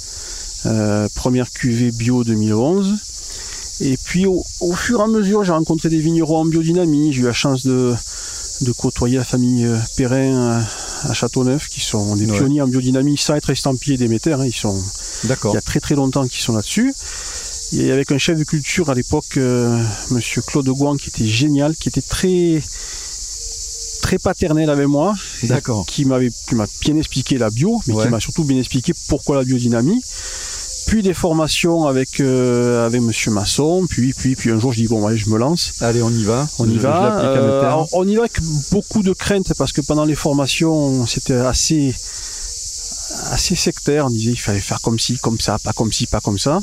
Euh, 0.66 1.08
première 1.14 1.50
cuvée 1.50 1.90
bio 1.90 2.24
2011. 2.24 2.96
Et 3.80 3.96
puis 3.96 4.26
au, 4.26 4.44
au 4.60 4.74
fur 4.74 5.00
et 5.00 5.04
à 5.04 5.06
mesure, 5.06 5.44
j'ai 5.44 5.52
rencontré 5.52 5.88
des 5.88 5.98
vignerons 6.00 6.38
en 6.38 6.44
biodynamie. 6.44 7.12
J'ai 7.12 7.22
eu 7.22 7.24
la 7.24 7.32
chance 7.32 7.64
de, 7.64 7.94
de 8.62 8.72
côtoyer 8.72 9.16
la 9.16 9.24
famille 9.24 9.64
euh, 9.64 9.78
Perrin 9.96 10.34
euh, 10.58 10.60
à 11.04 11.14
Châteauneuf, 11.14 11.68
qui 11.68 11.80
sont 11.80 12.14
des 12.16 12.26
Ouais. 12.26 12.36
pionniers 12.36 12.60
en 12.62 12.68
biodynamie 12.68 13.16
sans 13.16 13.36
être 13.36 13.48
estampillés 13.50 13.96
d'émetteurs. 13.96 14.40
hein. 14.40 14.46
Ils 14.46 14.52
sont 14.52 14.76
D'accord. 15.24 15.52
il 15.52 15.54
y 15.54 15.58
a 15.58 15.62
très 15.62 15.80
très 15.80 15.94
longtemps 15.94 16.26
qu'ils 16.26 16.42
sont 16.42 16.54
là-dessus. 16.54 16.92
Et 17.74 17.90
avec 17.90 18.12
un 18.12 18.18
chef 18.18 18.38
de 18.38 18.44
culture 18.44 18.90
à 18.90 18.94
l'époque, 18.94 19.36
euh, 19.38 19.82
Monsieur 20.10 20.42
Claude 20.42 20.68
Gouin, 20.68 20.96
qui 20.98 21.08
était 21.08 21.26
génial, 21.26 21.74
qui 21.74 21.88
était 21.88 22.02
très 22.02 22.62
très 24.02 24.18
paternel 24.18 24.68
avec 24.68 24.86
moi, 24.88 25.14
D'accord. 25.44 25.86
qui 25.86 26.04
m'avait 26.04 26.30
qui 26.48 26.54
m'a 26.54 26.66
bien 26.80 26.96
expliqué 26.96 27.38
la 27.38 27.50
bio, 27.50 27.80
mais 27.86 27.94
Ouais. 27.94 28.04
qui 28.04 28.10
m'a 28.10 28.20
surtout 28.20 28.44
bien 28.44 28.58
expliqué 28.58 28.92
pourquoi 29.08 29.36
la 29.36 29.44
biodynamie. 29.44 30.02
Puis 30.88 31.02
des 31.02 31.14
formations 31.14 31.86
avec 31.86 32.20
euh, 32.20 32.84
avec 32.84 33.00
Monsieur 33.00 33.30
Masson, 33.30 33.86
puis 33.88 34.12
puis 34.12 34.34
puis 34.34 34.50
un 34.50 34.58
jour 34.58 34.72
je 34.72 34.80
dis 34.82 34.88
bon 34.88 35.06
allez 35.06 35.16
je 35.16 35.30
me 35.30 35.38
lance. 35.38 35.74
Allez, 35.80 36.02
on 36.02 36.10
y 36.10 36.24
va. 36.24 36.46
On 36.58 36.66
Je- 36.66 36.72
y 36.72 36.74
je 36.74 36.80
va. 36.80 37.20
Euh, 37.20 37.60
alors, 37.62 37.88
on 37.92 38.06
y 38.06 38.16
va 38.16 38.22
avec 38.22 38.38
beaucoup 38.72 39.02
de 39.02 39.12
crainte 39.14 39.52
parce 39.56 39.72
que 39.72 39.80
pendant 39.80 40.04
les 40.04 40.16
formations, 40.16 41.06
c'était 41.06 41.34
assez 41.34 41.94
assez 43.30 43.54
sectaire. 43.54 44.06
On 44.06 44.10
disait 44.10 44.32
il 44.32 44.36
fallait 44.40 44.60
faire 44.60 44.80
comme 44.80 44.98
ci, 44.98 45.16
comme 45.18 45.38
ça, 45.40 45.58
pas 45.58 45.72
comme 45.72 45.92
ci, 45.92 46.06
pas 46.06 46.20
comme 46.20 46.38
ça. 46.38 46.60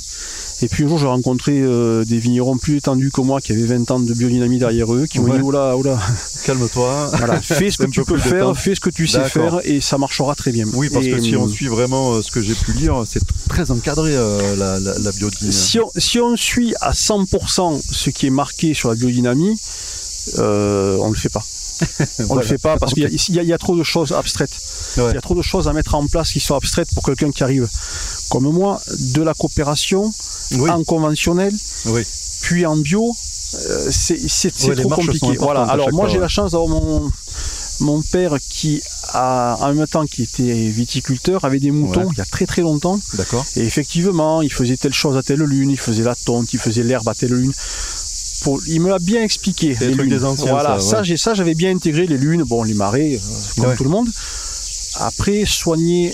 Et 0.62 0.68
puis 0.68 0.84
un 0.84 0.88
jour, 0.88 0.98
j'ai 0.98 1.08
rencontré 1.08 1.60
euh, 1.62 2.04
des 2.04 2.20
vignerons 2.20 2.58
plus 2.58 2.78
étendus 2.78 3.12
que 3.12 3.22
moi 3.22 3.40
qui 3.40 3.54
avaient 3.54 3.64
20 3.66 3.92
ans 3.92 4.00
de 4.00 4.14
biodynamie 4.14 4.60
derrière 4.60 4.94
eux, 4.94 5.06
qui 5.08 5.20
m'ont 5.20 5.30
Ouais. 5.32 5.38
dit 5.38 5.44
oula, 5.44 5.78
oula, 5.78 5.98
Calme-toi. 6.46 7.12
voilà, 7.18 7.42
fais 7.42 7.72
ce 7.72 7.78
que 7.78 7.86
tu 7.86 8.04
peu 8.04 8.14
peux 8.16 8.20
faire, 8.20 8.58
fais 8.58 8.76
ce 8.76 8.80
que 8.82 8.90
tu 8.90 9.08
sais 9.08 9.24
faire 9.24 9.60
et 9.64 9.80
ça 9.82 9.98
marchera 9.98 10.36
très 10.36 10.52
bien. 10.52 10.66
Oui, 10.74 10.90
parce 10.92 11.06
Et, 11.06 11.12
que 11.12 11.20
si 11.22 11.36
on 11.36 11.44
hum, 11.44 11.50
suit 11.50 11.68
vraiment 11.68 12.14
euh, 12.14 12.22
ce 12.22 12.32
que 12.32 12.42
j'ai 12.42 12.56
pu 12.56 12.74
lire, 12.74 13.04
c'est 13.06 13.22
très 13.48 13.72
encadré 13.72 14.12
euh, 14.16 14.56
la, 14.58 14.80
la, 14.80 15.00
la 15.00 15.12
biodynamie. 15.14 15.54
si 15.54 15.80
on, 15.80 15.90
si 15.98 16.20
on 16.20 16.36
suit 16.36 16.74
à 16.82 16.92
100% 16.92 17.80
ce 17.92 18.10
qui 18.10 18.28
est 18.28 18.32
marqué 18.32 18.74
sur 18.74 18.90
la 18.90 18.96
biodynamie, 18.96 19.58
euh, 20.40 20.98
on 21.00 21.10
le 21.10 21.16
fait 21.16 21.30
pas. 21.30 21.44
On 22.20 22.24
Voilà. 22.26 22.42
le 22.42 22.48
fait 22.48 22.58
pas 22.58 22.78
parce 22.78 22.94
qu'il 22.94 23.04
y 23.04 23.40
a- 23.40 23.44
y, 23.44 23.48
y 23.54 23.58
trop 23.58 23.76
de 23.78 23.84
choses 23.84 24.12
abstraites. 24.12 24.52
Ouais. 24.98 25.12
Il 25.12 25.16
y 25.16 25.18
a 25.18 25.22
trop 25.22 25.36
de 25.36 25.42
choses 25.42 25.68
à 25.68 25.74
mettre 25.74 25.96
en 25.96 26.06
place 26.08 26.32
qui 26.32 26.40
sont 26.40 26.56
abstraites 26.56 26.90
pour 26.94 27.04
quelqu'un 27.04 27.32
qui 27.32 27.44
arrive 27.44 27.68
comme 28.30 28.50
moi 28.52 28.82
de 29.16 29.22
la 29.22 29.34
coopération 29.34 30.12
Oui, 30.54 30.70
en 30.70 30.84
conventionnel 30.84 31.54
oui. 31.88 32.04
puis 32.42 32.66
en 32.66 32.78
bio. 32.78 33.14
euh, 33.56 33.88
c'est 33.92 34.68
Ouais, 34.68 34.76
trop 34.76 34.90
compliqué. 34.90 35.36
Voilà. 35.40 35.64
Alors 35.64 35.92
moi 35.94 36.08
j'ai 36.08 36.20
la 36.20 36.28
chance 36.28 36.52
d'avoir 36.52 36.70
mon 36.70 37.12
mon 37.82 38.02
père 38.02 38.36
qui 38.50 38.82
a 39.14 39.56
en 39.62 39.74
même 39.74 39.88
temps 39.88 40.06
qui 40.06 40.24
était 40.24 40.68
viticulteur 40.68 41.46
avait 41.46 41.62
des 41.62 41.72
moutons 41.72 42.02
Ouais. 42.02 42.08
il 42.12 42.18
y 42.18 42.22
a 42.22 42.26
très 42.26 42.46
très 42.46 42.62
longtemps 42.62 43.00
D'accord. 43.14 43.46
et 43.56 43.62
effectivement, 43.62 44.42
il 44.42 44.52
faisait 44.52 44.76
telle 44.76 44.94
chose 44.94 45.16
à 45.18 45.24
telle 45.24 45.40
lune, 45.44 45.70
il 45.72 45.80
faisait 45.80 46.04
la 46.04 46.14
tonte, 46.14 46.52
il 46.54 46.60
faisait 46.60 46.84
l'herbe 46.84 47.08
à 47.08 47.14
telle 47.16 47.32
lune. 47.34 47.54
Pour, 48.42 48.60
il 48.68 48.80
me 48.82 48.90
l'a 48.90 49.00
bien 49.00 49.22
expliqué. 49.24 49.76
Les 49.82 49.94
lunes. 49.94 50.10
des 50.10 50.24
anciens, 50.24 50.52
Voilà, 50.52 50.80
ça, 50.80 50.90
ça, 50.90 50.98
ouais. 51.00 51.04
j'ai 51.04 51.18
ça, 51.18 51.34
j'avais 51.34 51.56
bien 51.56 51.76
intégré 51.76 52.08
les 52.08 52.18
lunes, 52.18 52.44
bon, 52.44 52.64
les 52.64 52.74
marées, 52.74 53.16
euh, 53.16 53.30
comme 53.62 53.70
Ouais. 53.72 53.76
tout 53.76 53.84
le 53.84 53.90
monde. 53.90 54.10
Après, 55.02 55.44
soigner 55.46 56.14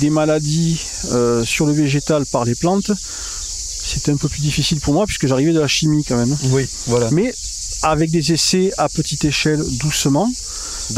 des 0.00 0.10
maladies 0.10 0.80
euh, 1.12 1.44
sur 1.44 1.66
le 1.66 1.72
végétal 1.72 2.24
par 2.26 2.44
les 2.44 2.54
plantes, 2.54 2.90
c'était 2.98 4.12
un 4.12 4.16
peu 4.16 4.28
plus 4.28 4.40
difficile 4.40 4.80
pour 4.80 4.94
moi 4.94 5.04
puisque 5.06 5.26
j'arrivais 5.26 5.52
de 5.52 5.60
la 5.60 5.68
chimie 5.68 6.04
quand 6.04 6.16
même. 6.16 6.34
Oui, 6.50 6.66
voilà. 6.86 7.10
Mais 7.10 7.34
avec 7.82 8.10
des 8.10 8.32
essais 8.32 8.70
à 8.78 8.88
petite 8.88 9.24
échelle, 9.26 9.62
doucement, 9.78 10.30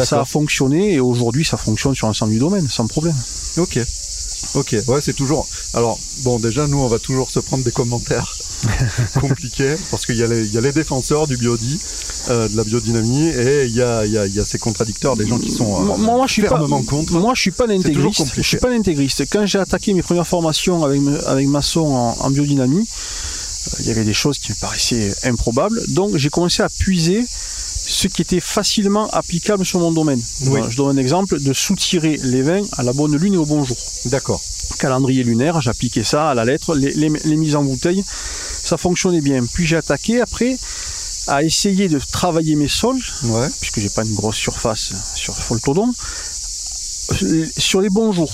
ça 0.05 0.21
a 0.21 0.25
fonctionné 0.25 0.93
et 0.95 1.01
aujourd'hui 1.01 1.45
ça 1.45 1.57
fonctionne 1.57 1.95
sur 1.95 2.07
l'ensemble 2.07 2.33
du 2.33 2.39
domaine, 2.39 2.69
sans 2.69 2.87
problème. 2.87 3.17
Ok. 3.57 3.79
Ok. 4.55 4.77
Ouais, 4.87 5.01
c'est 5.01 5.15
toujours. 5.15 5.49
Alors, 5.75 5.99
bon, 6.23 6.39
déjà, 6.39 6.67
nous, 6.69 6.79
on 6.79 6.89
va 6.89 6.99
toujours 6.99 7.31
se 7.31 7.41
prendre 7.41 7.65
des 7.65 7.73
commentaires 7.73 8.36
compliqués 9.21 9.75
parce 9.91 10.07
qu'il 10.07 10.17
y, 10.17 10.23
a 10.23 10.27
les- 10.27 10.47
il 10.47 10.53
y 10.53 10.59
a 10.59 10.61
les 10.61 10.73
défenseurs 10.73 11.27
du 11.27 11.37
biodi, 11.37 11.79
euh, 12.31 12.49
de 12.49 12.57
la 12.57 12.65
biodynamie, 12.65 13.29
et 13.29 13.65
il 13.67 13.75
y 13.75 13.83
a, 13.83 14.05
il 14.07 14.13
y, 14.13 14.19
a, 14.19 14.27
il 14.27 14.35
y 14.35 14.41
a 14.41 14.45
ces 14.45 14.59
contradicteurs, 14.59 15.17
des 15.17 15.27
gens 15.27 15.39
qui 15.39 15.51
sont 15.51 15.81
euh, 15.81 15.85
Moi, 15.85 15.97
moi, 15.99 16.27
je 16.27 16.33
suis 16.35 16.43
pas, 16.43 16.59
contre. 16.89 17.13
moi, 17.13 17.33
je 17.35 17.41
suis 17.41 17.51
pas 17.51 17.67
l'intégriste. 17.67 18.19
compliqué. 18.19 18.43
Je 18.43 18.49
suis 18.49 18.57
pas 18.59 18.71
l'intégriste. 18.71 19.25
Quand 19.31 19.47
j'ai 19.47 19.59
attaqué 19.59 19.93
mes 19.95 20.03
premières 20.03 20.27
formations 20.27 20.85
avec, 20.85 21.01
avec 21.27 21.47
Masson 21.49 21.81
en, 21.87 22.17
en 22.19 22.31
biodynamie, 22.31 22.81
euh, 22.87 23.77
il 23.81 23.87
y 23.87 23.91
avait 23.91 24.05
des 24.05 24.15
choses 24.15 24.39
qui 24.39 24.53
me 24.53 24.57
paraissaient 24.57 25.13
improbables. 25.25 25.81
Donc, 25.89 26.17
j'ai 26.17 26.31
commencé 26.31 26.63
à 26.63 26.69
puiser 26.69 27.25
ce 27.89 28.09
qui 28.09 28.23
était 28.23 28.41
facilement 28.41 29.09
applicable 29.11 29.65
sur 29.65 29.79
mon 29.79 29.93
domaine. 29.93 30.21
Oui. 30.47 30.61
Je 30.69 30.77
donne 30.77 30.97
un 30.99 31.01
exemple 31.01 31.41
de 31.41 31.53
soutirer 31.53 32.19
les 32.25 32.43
vins 32.43 32.63
à 32.77 32.83
la 32.83 32.93
bonne 32.93 33.17
lune 33.17 33.35
et 33.35 33.37
au 33.37 33.47
bon 33.47 33.63
jour. 33.65 33.77
D'accord. 34.07 34.43
Calendrier 34.77 35.23
lunaire, 35.25 35.61
j'appliquais 35.61 36.05
ça 36.05 36.31
à 36.31 36.35
la 36.35 36.45
lettre, 36.45 36.75
les, 36.75 36.93
les- 36.93 37.09
les 37.25 37.37
mises 37.37 37.57
en 37.57 37.63
bouteille, 37.65 38.05
ça 38.07 38.77
fonctionnait 38.77 39.21
bien. 39.21 39.45
Puis 39.53 39.67
j'ai 39.67 39.77
attaqué 39.77 40.21
après 40.21 40.57
à 41.29 41.43
essayer 41.43 41.89
de 41.89 41.99
travailler 42.13 42.55
mes 42.55 42.69
sols 42.69 43.01
Ouais. 43.25 43.49
puisque 43.61 43.81
j'ai 43.81 43.89
pas 43.91 44.05
une 44.05 44.15
grosse 44.15 44.37
surface 44.37 44.93
sur 45.17 45.35
Foltodon, 45.35 45.93
sur 47.57 47.81
les 47.81 47.91
bons 47.91 48.13
jours 48.13 48.33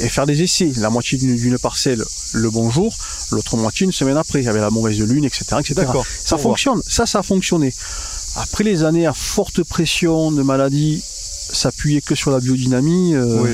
et 0.00 0.08
faire 0.08 0.26
des 0.26 0.42
essais. 0.42 0.72
La 0.76 0.90
moitié 0.90 1.18
d'une 1.18 1.58
parcelle 1.58 2.02
le 2.32 2.50
bon 2.50 2.70
jour, 2.70 2.94
l'autre 3.32 3.56
moitié 3.56 3.84
une 3.86 3.92
semaine 3.92 4.16
après, 4.16 4.46
avec 4.46 4.60
la 4.60 4.70
mauvaise 4.70 5.00
lune, 5.00 5.24
etc. 5.24 5.44
Ça 6.24 6.36
voir. 6.36 6.40
fonctionne, 6.40 6.80
ça, 6.86 7.06
ça 7.06 7.20
a 7.20 7.22
fonctionné. 7.22 7.74
Après 8.36 8.62
les 8.64 8.84
années 8.84 9.06
à 9.06 9.12
forte 9.14 9.62
pression 9.64 10.30
de 10.30 10.42
maladies, 10.42 11.02
s'appuyer 11.52 12.00
que 12.00 12.14
sur 12.14 12.30
la 12.30 12.38
biodynamie, 12.38 13.14
euh, 13.16 13.42
Oui. 13.42 13.50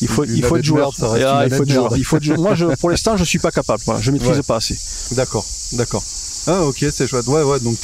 Il 0.00 0.08
faut, 0.08 0.24
il 0.24 0.44
faut 0.44 0.56
être 0.56 0.64
joueur. 0.64 0.90
Ah, 1.02 1.44
il 1.46 1.54
faut 1.54 1.64
joueur. 1.66 1.84
merde. 1.90 1.94
Il 1.98 2.04
faut 2.04 2.16
être 2.16 2.22
joueur. 2.24 2.40
Moi, 2.40 2.54
je, 2.54 2.66
pour 2.66 2.90
l'instant, 2.90 3.16
je 3.16 3.24
suis 3.24 3.38
pas 3.38 3.50
capable. 3.50 3.82
Voilà, 3.84 4.00
je 4.00 4.10
maîtrise 4.10 4.36
Ouais. 4.36 4.42
pas 4.42 4.56
assez. 4.56 4.78
D'accord. 5.12 5.44
D'accord. 5.72 6.02
Ah, 6.46 6.62
ok, 6.64 6.84
c'est 6.90 7.06
chouette. 7.06 7.26
Ouais, 7.26 7.42
ouais. 7.42 7.60
Donc, 7.60 7.78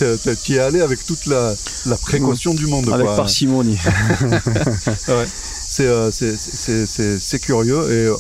tu 0.44 0.54
es 0.54 0.58
allé 0.58 0.80
avec 0.80 1.04
toute 1.06 1.26
la, 1.26 1.54
la 1.86 1.96
précaution 1.96 2.52
du 2.54 2.66
monde. 2.66 2.88
Avec 2.92 3.06
quoi. 3.06 3.16
parcimonie. 3.16 3.78
Ouais. 5.08 5.26
C'est 5.70 5.86
euh, 5.86 7.38
curieux 7.42 7.92
et 7.92 8.06
euh, 8.06 8.16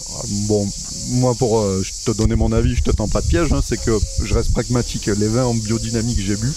bon 0.46 0.68
moi 1.08 1.34
pour 1.34 1.60
euh, 1.60 1.82
te 2.06 2.12
donner 2.12 2.36
mon 2.36 2.52
avis 2.52 2.76
je 2.76 2.82
te 2.82 2.92
tends 2.92 3.08
pas 3.08 3.20
de 3.22 3.26
piège 3.26 3.52
hein, 3.52 3.60
c'est 3.64 3.76
que 3.76 3.98
je 4.22 4.34
reste 4.34 4.52
pragmatique 4.52 5.06
les 5.06 5.26
vins 5.26 5.46
en 5.46 5.54
biodynamique 5.54 6.18
que 6.18 6.22
j'ai 6.22 6.36
bu 6.36 6.52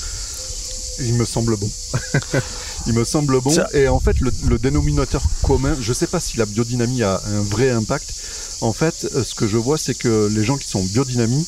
il 1.03 1.13
me 1.15 1.25
semble 1.25 1.55
bon. 1.57 1.69
Il 2.85 2.93
me 2.93 3.05
semble 3.05 3.39
bon. 3.39 3.49
Ça- 3.49 3.69
et 3.73 3.87
en 3.87 3.99
fait 3.99 4.19
le, 4.19 4.31
le 4.47 4.57
dénominateur 4.59 5.23
commun 5.41 5.75
je 5.79 5.93
sais 5.93 6.07
pas 6.07 6.19
si 6.19 6.37
la 6.37 6.45
biodynamie 6.45 7.01
a 7.03 7.21
un 7.27 7.41
vrai 7.41 7.69
impact. 7.69 8.13
En 8.61 8.73
fait 8.73 9.07
euh, 9.15 9.23
ce 9.23 9.35
que 9.35 9.47
je 9.47 9.57
vois 9.57 9.77
c'est 9.77 9.93
que 9.93 10.27
les 10.33 10.43
gens 10.43 10.57
qui 10.57 10.67
sont 10.67 10.83
biodynamie 10.83 11.45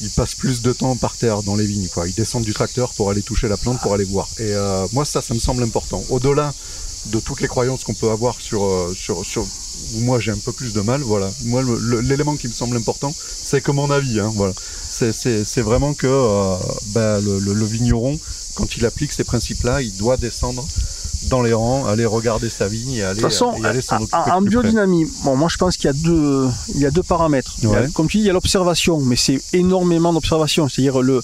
ils 0.00 0.10
passent 0.10 0.34
plus 0.34 0.60
de 0.62 0.72
temps 0.72 0.96
par 0.96 1.16
terre 1.16 1.42
dans 1.42 1.54
les 1.54 1.66
vignes 1.66 1.88
quoi. 1.92 2.08
Ils 2.08 2.14
descendent 2.14 2.44
du 2.44 2.54
tracteur 2.54 2.92
pour 2.94 3.10
aller 3.10 3.22
toucher 3.22 3.48
la 3.48 3.56
plante 3.56 3.80
pour 3.80 3.92
aller 3.94 4.04
voir. 4.04 4.28
Et 4.38 4.52
euh, 4.54 4.86
moi 4.92 5.04
ça 5.04 5.20
ça 5.22 5.34
me 5.34 5.38
semble 5.38 5.62
important. 5.62 6.02
Au-delà 6.08 6.52
de 7.06 7.20
toutes 7.20 7.42
les 7.42 7.48
croyances 7.48 7.84
qu'on 7.84 7.92
peut 7.92 8.10
avoir 8.10 8.40
sur, 8.40 8.64
euh, 8.64 8.94
sur, 8.96 9.26
sur 9.26 9.46
moi 9.96 10.18
j'ai 10.20 10.30
un 10.32 10.38
peu 10.38 10.52
plus 10.52 10.72
de 10.72 10.80
mal, 10.80 11.02
voilà. 11.02 11.30
Moi, 11.44 11.62
l'élément 12.02 12.34
qui 12.36 12.48
me 12.48 12.52
semble 12.54 12.78
important, 12.78 13.14
c'est 13.14 13.60
que 13.60 13.70
mon 13.72 13.90
avis, 13.90 14.20
hein, 14.20 14.32
voilà. 14.34 14.54
C'est- 14.88 15.60
vraiment 15.60 15.92
que 15.92 16.06
euh, 16.06 16.56
le, 17.20 17.38
le- 17.40 17.52
le 17.52 17.64
vigneron, 17.66 18.18
quand 18.54 18.76
il 18.76 18.86
applique 18.86 19.12
ces 19.12 19.24
principes-là, 19.24 19.82
il 19.82 19.96
doit 19.96 20.16
descendre 20.16 20.66
dans 21.30 21.42
les 21.42 21.54
rangs, 21.54 21.86
aller 21.86 22.04
regarder 22.04 22.50
sa 22.50 22.68
vigne 22.68 22.92
et 22.94 23.02
aller, 23.02 23.16
De 23.16 23.22
toute 23.22 23.30
façon, 23.30 23.54
et 23.54 23.64
aller 23.66 23.80
s'en 23.80 23.96
en- 23.96 24.02
occuper 24.02 24.50
biodynamie, 24.50 25.06
bon, 25.24 25.36
moi 25.36 25.48
je 25.50 25.56
pense 25.56 25.76
qu'il 25.76 25.86
y 25.86 25.88
a 25.88 25.92
deux, 25.94 26.46
il 26.74 26.80
y 26.80 26.86
a 26.86 26.90
deux 26.90 27.02
paramètres. 27.02 27.54
A- 27.74 27.88
comme 27.88 28.08
tu 28.08 28.18
dis, 28.18 28.24
il 28.24 28.26
y 28.26 28.30
a 28.30 28.34
l'observation, 28.34 29.00
mais 29.00 29.16
c'est 29.16 29.40
énormément 29.54 30.12
d'observation, 30.12 30.68
c'est-à-dire 30.68 31.00
le, 31.00 31.22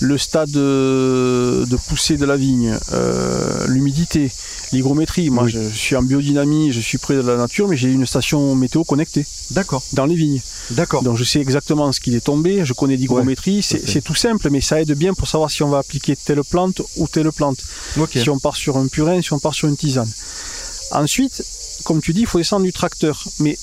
le 0.00 0.18
stade 0.18 0.50
de 0.50 1.76
poussée 1.88 2.16
de 2.16 2.24
la 2.24 2.36
vigne, 2.36 2.78
euh, 2.92 3.66
l'humidité, 3.68 4.30
l'hygrométrie. 4.72 5.30
Moi 5.30 5.44
Oui. 5.44 5.50
je, 5.50 5.68
suis 5.68 5.96
en 5.96 6.02
biodynamie, 6.02 6.72
je 6.72 6.80
suis 6.80 6.98
près 6.98 7.14
de 7.14 7.20
la 7.20 7.36
nature, 7.36 7.68
mais 7.68 7.76
j'ai 7.76 7.90
une 7.90 8.06
station 8.06 8.54
météo 8.54 8.84
connectée 8.84 9.26
D'accord, 9.50 9.82
dans 9.92 10.06
les 10.06 10.14
vignes. 10.14 10.40
d'accord. 10.70 11.02
Donc 11.02 11.16
je 11.16 11.24
sais 11.24 11.40
exactement 11.40 11.90
ce 11.92 12.00
qu'il 12.00 12.14
est 12.14 12.24
tombé, 12.24 12.64
je 12.64 12.72
connais 12.72 12.96
l'hygrométrie, 12.96 13.62
c'est 13.62 14.02
tout 14.02 14.14
simple, 14.14 14.48
mais 14.50 14.60
ça 14.60 14.80
aide 14.80 14.92
bien 14.92 15.14
pour 15.14 15.28
savoir 15.28 15.50
si 15.50 15.62
on 15.62 15.68
va 15.70 15.78
appliquer 15.78 16.16
telle 16.16 16.42
plante 16.44 16.82
ou 16.96 17.08
telle 17.08 17.30
plante. 17.32 17.58
Si 18.14 18.30
on 18.30 18.38
part 18.38 18.56
sur 18.56 18.76
un 18.76 18.86
purin, 18.86 19.20
si 19.22 19.32
on 19.32 19.38
part 19.38 19.54
sur 19.54 19.68
une 19.68 19.76
tisane. 19.76 20.10
Ensuite, 20.90 21.42
comme 21.84 22.00
tu 22.00 22.12
dis, 22.12 22.20
il 22.20 22.26
faut 22.26 22.38
descendre 22.38 22.64
du 22.64 22.72
tracteur. 22.72 23.24
Mais 23.40 23.58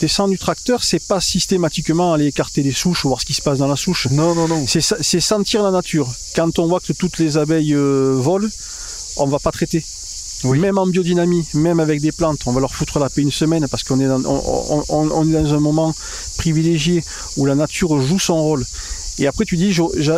descendre 0.00 0.30
du 0.30 0.38
tracteur, 0.38 0.82
c'est 0.82 1.06
pas 1.06 1.20
systématiquement 1.20 2.12
aller 2.12 2.26
écarter 2.26 2.62
les 2.62 2.72
souches 2.72 3.04
ou 3.04 3.08
voir 3.08 3.20
ce 3.20 3.26
qui 3.26 3.34
se 3.34 3.42
passe 3.42 3.58
dans 3.58 3.66
la 3.68 3.76
souche. 3.76 4.08
Non, 4.10 4.34
non, 4.34 4.48
non. 4.48 4.64
C'est 4.66 5.20
sentir 5.20 5.62
la 5.62 5.70
nature. 5.70 6.08
Quand 6.34 6.58
on 6.58 6.66
voit 6.66 6.80
que 6.80 6.92
toutes 6.92 7.18
les 7.18 7.36
abeilles 7.36 7.74
euh, 7.74 8.14
volent, 8.18 8.48
on 9.18 9.26
va 9.26 9.38
pas 9.38 9.50
traiter. 9.52 9.84
Oui. 10.44 10.58
Même 10.58 10.78
en 10.78 10.86
biodynamie, 10.86 11.46
même 11.52 11.80
avec 11.80 12.00
des 12.00 12.12
plantes, 12.12 12.40
on 12.46 12.52
va 12.52 12.60
leur 12.60 12.74
foutre 12.74 12.98
la 12.98 13.10
paix 13.10 13.20
une 13.20 13.30
semaine 13.30 13.68
parce 13.68 13.82
qu'on 13.82 14.00
est, 14.00 14.06
dans- 14.06 14.24
on, 14.24 14.42
on- 14.78 14.84
on- 14.88 15.10
on 15.10 15.28
est 15.28 15.32
dans 15.42 15.52
un 15.54 15.60
moment 15.60 15.94
privilégié 16.38 17.04
où 17.36 17.44
la 17.44 17.54
nature 17.54 18.00
joue 18.00 18.18
son 18.18 18.40
rôle. 18.42 18.64
Et 19.18 19.26
après, 19.26 19.44
tu 19.44 19.58
dis, 19.58 19.70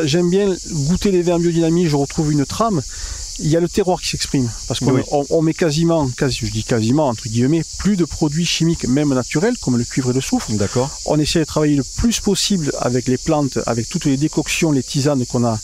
j'aime 0.05 0.31
bien 0.31 0.55
goûter 0.71 1.11
les 1.11 1.23
vins 1.23 1.35
en 1.35 1.39
biodynamie, 1.41 1.87
je 1.89 1.97
retrouve 1.97 2.31
une 2.31 2.47
trame. 2.47 2.81
Il 3.39 3.49
y 3.49 3.57
a 3.57 3.61
le 3.61 3.69
terroir 3.69 4.01
qui 4.01 4.09
s'exprime. 4.09 4.51
Parce 4.69 4.81
qu'on 4.81 4.93
Oui. 4.93 5.03
on, 5.11 5.25
on 5.31 5.43
met 5.43 5.55
quasiment, 5.55 6.09
quasi, 6.11 6.41
je 6.43 6.51
dis 6.53 6.65
quasiment, 6.65 7.09
entre 7.09 7.29
guillemets, 7.29 7.63
plus 7.79 7.97
de 7.97 8.05
produits 8.05 8.45
chimiques, 8.47 8.87
même 8.87 9.13
naturels, 9.15 9.57
comme 9.61 9.79
le 9.79 9.85
cuivre 9.85 10.11
et 10.11 10.15
le 10.15 10.21
soufre. 10.21 10.51
D'accord. 10.53 10.91
On 11.07 11.19
essaie 11.19 11.41
de 11.41 11.45
travailler 11.45 11.77
le 11.77 11.85
plus 11.97 12.21
possible 12.21 12.73
avec 12.79 13.09
les 13.09 13.19
plantes, 13.19 13.59
avec 13.67 13.89
toutes 13.89 14.05
les 14.05 14.17
décoctions, 14.17 14.71
les 14.71 14.83
tisanes 14.83 15.25
qu'on 15.27 15.45
a, 15.45 15.59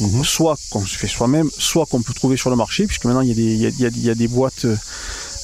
Mhm. 0.00 0.24
soit 0.24 0.58
qu'on 0.70 0.84
se 0.84 0.98
fait 0.98 1.06
soi-même, 1.06 1.50
soit 1.56 1.86
qu'on 1.86 2.02
peut 2.02 2.14
trouver 2.14 2.36
sur 2.36 2.50
le 2.50 2.56
marché, 2.56 2.86
puisque 2.86 3.04
maintenant 3.04 3.20
il 3.20 3.28
y 3.28 3.32
a 3.32 3.34
des, 3.34 3.42
il 3.54 3.60
y 3.60 3.66
a- 3.66 3.68
il 3.68 3.80
y 3.80 3.86
a- 3.86 3.90
il 3.94 4.02
y 4.04 4.10
a 4.10 4.14
des 4.16 4.26
boîtes 4.28 4.66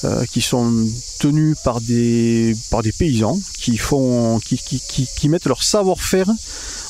euh, 0.03 0.25
qui 0.25 0.41
sont 0.41 0.87
tenues 1.19 1.55
par 1.63 1.79
des, 1.81 2.55
par 2.69 2.81
des 2.83 2.91
paysans 2.91 3.39
qui, 3.59 3.77
font, 3.77 4.39
qui, 4.39 4.57
qui, 4.57 4.79
qui, 4.79 5.07
qui 5.17 5.29
mettent 5.29 5.45
leur 5.45 5.61
savoir-faire 5.63 6.27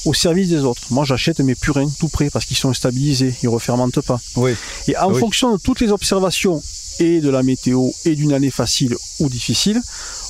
au 0.06 0.14
service 0.14 0.50
des 0.50 0.60
autres. 0.64 0.82
Moi 0.90 1.04
j'achète 1.06 1.40
mes 1.42 1.56
purins 1.56 1.90
tout 2.00 2.08
prêts 2.08 2.30
parce 2.30 2.46
qu'ils 2.46 2.58
sont 2.58 2.74
stabilisés, 2.74 3.34
ils 3.44 3.46
ne 3.48 3.52
refermentent 3.52 4.02
pas. 4.02 4.20
Oui. 4.36 4.54
Et 4.88 4.98
en 4.98 5.12
Oui. 5.12 5.20
fonction 5.20 5.52
de 5.54 5.58
toutes 5.62 5.82
les 5.82 5.92
observations 5.92 6.62
et 7.00 7.20
de 7.22 7.30
la 7.30 7.44
météo 7.44 7.90
et 8.06 8.16
d'une 8.16 8.34
année 8.34 8.52
facile 8.52 8.96
ou 9.20 9.30
difficile, 9.30 9.82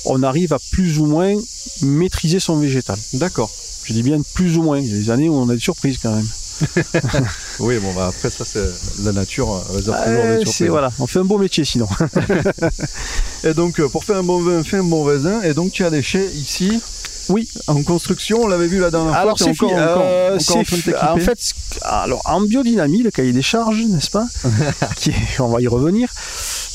on 0.04 0.22
arrive 0.22 0.52
à 0.52 0.58
plus 0.72 0.98
ou 0.98 1.06
moins 1.06 1.34
maîtriser 1.82 2.40
son 2.40 2.56
végétal. 2.58 2.98
D'accord. 3.14 3.50
Je 3.84 3.92
dis 3.92 4.02
bien 4.02 4.20
plus 4.34 4.56
ou 4.58 4.62
moins. 4.62 4.78
Il 4.78 4.86
y 4.86 4.92
a 4.92 4.96
des 4.96 5.10
années 5.10 5.28
où 5.28 5.34
on 5.34 5.48
a 5.48 5.54
des 5.54 5.60
surprises 5.60 5.98
quand 6.02 6.14
même. 6.14 6.28
Oui, 7.60 7.78
bon, 7.78 7.92
bah, 7.94 8.08
après, 8.08 8.30
ça, 8.30 8.44
c'est 8.44 8.64
la 9.04 9.12
nature. 9.12 9.54
euh, 9.54 9.78
toujours 9.80 9.94
des 9.94 10.38
c'est 10.40 10.44
surprises. 10.46 10.68
voilà, 10.68 10.90
on 10.98 11.06
fait 11.06 11.18
un 11.20 11.24
beau 11.24 11.38
métier 11.38 11.64
sinon. 11.64 11.86
Et 13.44 13.54
donc, 13.54 13.80
euh, 13.80 13.88
pour 13.88 14.04
faire 14.04 14.16
un 14.16 14.22
bon 14.22 14.40
vin, 14.42 14.62
fais 14.62 14.78
un 14.78 14.84
bon 14.84 15.04
raisin. 15.04 15.42
Et 15.42 15.54
donc, 15.54 15.72
tu 15.72 15.84
as 15.84 15.90
des 15.90 16.02
chais 16.02 16.26
ici. 16.34 16.80
Oui. 17.28 17.48
En 17.68 17.82
construction, 17.84 18.40
on 18.42 18.48
l'avait 18.48 18.66
vu 18.66 18.80
la 18.80 18.90
dernière 18.90 19.14
Alors 19.14 19.38
fois. 19.38 19.48
encore, 19.48 19.70
Euh, 19.72 20.36
encore 20.36 20.36
en 20.36 20.38
train 20.38 20.60
de 20.60 20.64
fi- 20.64 20.82
t'équiper 20.82 20.96
en 20.98 21.16
fait, 21.18 21.38
alors 21.82 22.20
en 22.24 22.40
biodynamie, 22.40 23.02
le 23.02 23.12
cahier 23.12 23.32
des 23.32 23.42
charges, 23.42 23.84
n'est-ce 23.88 24.10
pas 24.10 24.26
Qui 24.96 25.10
est- 25.10 25.38
On 25.40 25.46
va 25.48 25.60
y 25.60 25.68
revenir. 25.68 26.08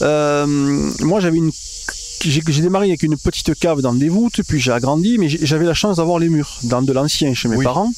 Euh, 0.04 0.46
moi, 1.02 1.20
j'avais 1.20 1.38
une 1.38 1.52
j'ai 2.22 2.42
démarré 2.62 2.88
avec 2.88 3.04
une 3.04 3.18
petite 3.18 3.54
cave 3.60 3.82
dans 3.82 3.94
des 3.94 4.10
voûtes, 4.10 4.42
puis 4.48 4.60
j'ai 4.60 4.72
agrandi, 4.72 5.18
mais 5.18 5.30
j'avais 5.30 5.66
la 5.66 5.74
chance 5.74 5.98
d'avoir 5.98 6.20
les 6.20 6.30
murs 6.30 6.58
dans 6.64 6.82
de 6.82 6.92
l'ancien 6.94 7.34
chez 7.34 7.48
mes 7.48 7.58
Oui. 7.58 7.64
parents. 7.64 7.92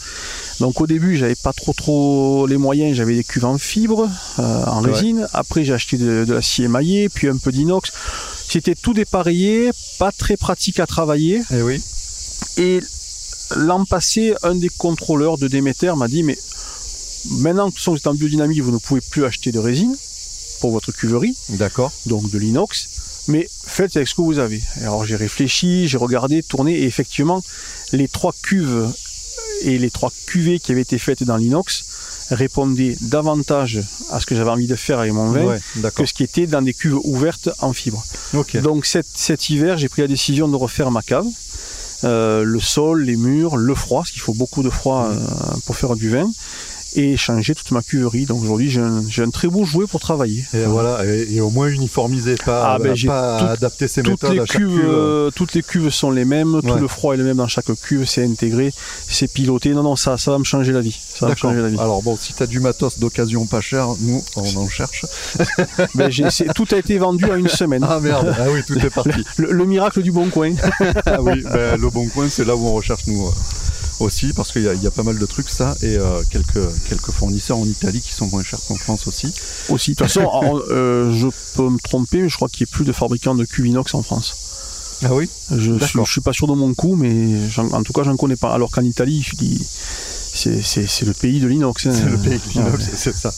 Donc 0.59 0.81
au 0.81 0.87
début, 0.87 1.15
j'avais 1.17 1.35
pas 1.35 1.53
trop 1.53 1.73
trop 1.73 2.45
les 2.47 2.57
moyens, 2.57 2.95
j'avais 2.95 3.15
des 3.15 3.23
cuves 3.23 3.45
en 3.45 3.57
fibre, 3.57 4.09
euh, 4.39 4.65
en 4.65 4.83
Ouais. 4.83 4.91
résine. 4.91 5.27
Après, 5.33 5.63
j'ai 5.63 5.73
acheté 5.73 5.97
de, 5.97 6.25
de 6.25 6.33
l'acier 6.33 6.65
émaillé, 6.65 7.09
puis 7.09 7.27
un 7.29 7.37
peu 7.37 7.51
d'inox. 7.51 7.91
C'était 8.47 8.75
tout 8.75 8.93
dépareillé, 8.93 9.71
pas 9.99 10.11
très 10.11 10.35
pratique 10.37 10.79
à 10.79 10.85
travailler. 10.87 11.41
Eh 11.53 11.61
oui. 11.61 11.81
Et 12.57 12.79
l'an 13.55 13.85
passé, 13.85 14.33
un 14.43 14.55
des 14.55 14.69
contrôleurs 14.69 15.37
de 15.37 15.47
Déméter 15.47 15.93
m'a 15.95 16.07
dit 16.07 16.23
Mais 16.23 16.37
maintenant 17.29 17.69
que 17.71 17.77
vous 17.85 17.95
êtes 17.95 18.07
en 18.07 18.13
biodynamie, 18.13 18.59
vous 18.59 18.71
ne 18.71 18.77
pouvez 18.79 19.01
plus 19.01 19.25
acheter 19.25 19.51
de 19.51 19.59
résine 19.59 19.95
pour 20.61 20.71
votre 20.71 20.91
cuverie, 20.91 21.35
D'accord. 21.49 21.91
donc 22.05 22.29
de 22.31 22.37
l'inox, 22.37 22.89
mais 23.29 23.47
faites 23.65 23.95
avec 23.95 24.07
ce 24.07 24.15
que 24.15 24.21
vous 24.21 24.39
avez. 24.39 24.61
Alors 24.81 25.05
j'ai 25.05 25.15
réfléchi, 25.15 25.87
j'ai 25.87 25.97
regardé, 25.97 26.43
tourné, 26.43 26.79
et 26.79 26.85
effectivement, 26.85 27.41
les 27.93 28.07
trois 28.07 28.33
cuves 28.41 28.91
et 29.61 29.77
les 29.77 29.91
trois 29.91 30.11
cuvées 30.25 30.59
qui 30.59 30.71
avaient 30.71 30.81
été 30.81 30.97
faites 30.97 31.23
dans 31.23 31.37
l'inox 31.37 31.85
répondaient 32.31 32.95
davantage 33.01 33.81
à 34.11 34.19
ce 34.19 34.25
que 34.25 34.35
j'avais 34.35 34.51
envie 34.51 34.67
de 34.67 34.75
faire 34.75 34.99
avec 34.99 35.13
mon 35.13 35.31
vin 35.31 35.43
Ouais, 35.43 35.59
que 35.95 36.05
ce 36.05 36.13
qui 36.13 36.23
était 36.23 36.47
dans 36.47 36.61
des 36.61 36.73
cuves 36.73 36.99
ouvertes 37.03 37.49
en 37.59 37.73
fibre. 37.73 38.03
Donc 38.61 38.85
cet, 38.85 39.07
cet 39.13 39.49
hiver, 39.49 39.77
j'ai 39.77 39.89
pris 39.89 40.01
la 40.01 40.07
décision 40.07 40.47
de 40.47 40.55
refaire 40.55 40.91
ma 40.91 41.01
cave. 41.01 41.25
Euh, 42.05 42.43
le 42.43 42.59
sol, 42.59 43.03
les 43.03 43.17
murs, 43.17 43.57
le 43.57 43.75
froid, 43.75 44.01
parce 44.01 44.11
qu'il 44.11 44.21
faut 44.21 44.33
beaucoup 44.33 44.63
de 44.63 44.69
froid 44.69 45.09
euh, 45.11 45.17
pour 45.65 45.75
faire 45.75 45.95
du 45.95 46.09
vin, 46.09 46.31
et 46.95 47.17
changer 47.17 47.55
toute 47.55 47.71
ma 47.71 47.81
cuverie. 47.81 48.25
Donc 48.25 48.41
aujourd'hui, 48.43 48.69
j'ai 48.69 48.81
un, 49.23 49.29
très 49.29 49.47
beau 49.47 49.65
jouet 49.65 49.85
pour 49.87 49.99
travailler. 49.99 50.43
Et 50.53 50.63
voilà, 50.65 51.05
et, 51.05 51.27
et 51.35 51.41
au 51.41 51.49
moins 51.49 51.67
uniformisé, 51.67 52.35
pas, 52.43 52.73
Ah, 52.73 52.79
ben, 52.79 52.95
j'ai 52.95 53.07
pas 53.07 53.39
tout- 53.39 53.45
adapter 53.45 53.87
ses 53.87 54.01
Toutes 54.03 54.21
méthodes 54.23 54.33
les, 54.33 54.39
à 54.41 54.45
chaque 54.45 54.57
cuves, 54.57 54.69
cuve. 54.69 54.85
euh, 54.89 55.31
toutes 55.31 55.53
les 55.53 55.63
cuves 55.63 55.89
sont 55.89 56.11
les 56.11 56.25
mêmes, 56.25 56.59
tout 56.61 56.75
le 56.75 56.87
froid 56.87 57.13
est 57.13 57.17
le 57.17 57.23
même 57.23 57.37
dans 57.37 57.47
chaque 57.47 57.65
cuve, 57.81 58.05
c'est 58.05 58.23
intégré, 58.25 58.73
c'est 59.07 59.31
piloté. 59.31 59.69
Non, 59.69 59.83
non, 59.83 59.95
ça, 59.95 60.17
ça 60.17 60.31
va 60.31 60.39
me 60.39 60.43
changer 60.43 60.71
la 60.71 60.81
vie. 60.81 60.97
Ça 61.13 61.25
va 61.25 61.31
me 61.33 61.37
changer 61.37 61.61
la 61.61 61.69
vie. 61.69 61.77
Alors 61.79 62.01
bon, 62.01 62.17
si 62.19 62.33
tu 62.33 62.43
as 62.43 62.47
du 62.47 62.59
matos 62.59 62.99
d'occasion 62.99 63.45
pas 63.45 63.61
cher, 63.61 63.87
nous, 63.99 64.23
on 64.35 64.55
en 64.57 64.67
cherche. 64.67 65.05
Ben, 65.95 66.09
tout 66.55 66.67
a 66.71 66.77
été 66.77 66.97
vendu 66.97 67.25
en 67.25 67.35
une 67.35 67.47
semaine. 67.47 67.85
Ah 67.87 67.99
merde, 67.99 68.35
ah 68.37 68.45
oui, 68.51 68.61
tout 68.65 68.77
est 68.77 68.89
parti. 68.93 69.23
Le, 69.37 69.51
le 69.51 69.65
miracle 69.65 70.01
du 70.01 70.11
bon 70.11 70.29
coin. 70.29 70.53
ah 71.05 71.21
oui, 71.21 71.41
ben, 71.43 71.79
le 71.79 71.89
bon 71.89 72.07
coin, 72.07 72.27
c'est 72.29 72.45
là 72.45 72.55
où 72.55 72.65
on 72.67 72.73
recherche 72.73 73.07
nous 73.07 73.25
euh, 73.27 73.31
aussi, 73.99 74.33
parce 74.33 74.51
qu'il 74.51 74.63
y, 74.63 74.67
a- 74.67 74.73
il 74.73 74.81
y 74.83 74.87
a 74.87 74.91
pas 74.91 75.03
mal 75.03 75.17
de 75.19 75.25
trucs, 75.25 75.49
ça, 75.49 75.75
et 75.81 75.97
euh, 75.97 76.21
quelques, 76.29 76.59
quelques 76.87 77.11
fournisseurs 77.11 77.57
en 77.57 77.65
Italie 77.65 78.01
qui 78.01 78.13
sont 78.13 78.27
moins 78.27 78.43
chers 78.43 78.59
qu'en 78.67 78.75
France 78.75 79.07
aussi. 79.07 79.27
Aussi. 79.69 79.91
De 79.91 79.95
toute 79.97 80.07
façon, 80.07 80.21
en- 80.25 80.59
euh, 80.69 81.11
je 81.13 81.27
peux 81.55 81.69
me 81.69 81.79
tromper, 81.79 82.21
mais 82.21 82.29
je 82.29 82.35
crois 82.35 82.49
qu'il 82.49 82.65
n'y 82.65 82.71
a 82.71 82.75
plus 82.75 82.85
de 82.85 82.91
fabricants 82.93 83.35
de 83.35 83.45
cuves 83.45 83.67
inox 83.67 83.93
en 83.93 84.03
France. 84.03 84.35
Ah 85.03 85.13
oui? 85.13 85.29
Je 85.51 85.57
suis, 85.61 85.71
D'accord. 85.79 86.05
je 86.05 86.11
suis 86.11 86.21
pas 86.21 86.33
sûr 86.33 86.47
de 86.47 86.53
mon 86.53 86.73
coup, 86.73 86.95
mais 86.95 87.37
en 87.57 87.83
tout 87.83 87.93
cas, 87.93 88.03
j'en 88.03 88.17
connais 88.17 88.35
pas. 88.35 88.53
Alors 88.53 88.69
qu'en 88.69 88.83
Italie, 88.83 89.25
je 89.25 89.35
dis, 89.37 89.65
c'est, 90.33 90.61
c'est, 90.61 90.87
c'est 90.87 91.05
le 91.05 91.13
pays 91.13 91.39
de 91.39 91.47
l'inox. 91.47 91.85
hein. 91.85 91.91
C'est 91.93 92.05
le 92.09 92.17
pays 92.17 92.37
de 92.39 92.49
l'inox, 92.53 92.83
Ouais. 92.85 92.91
c'est 92.95 93.15
ça. 93.15 93.33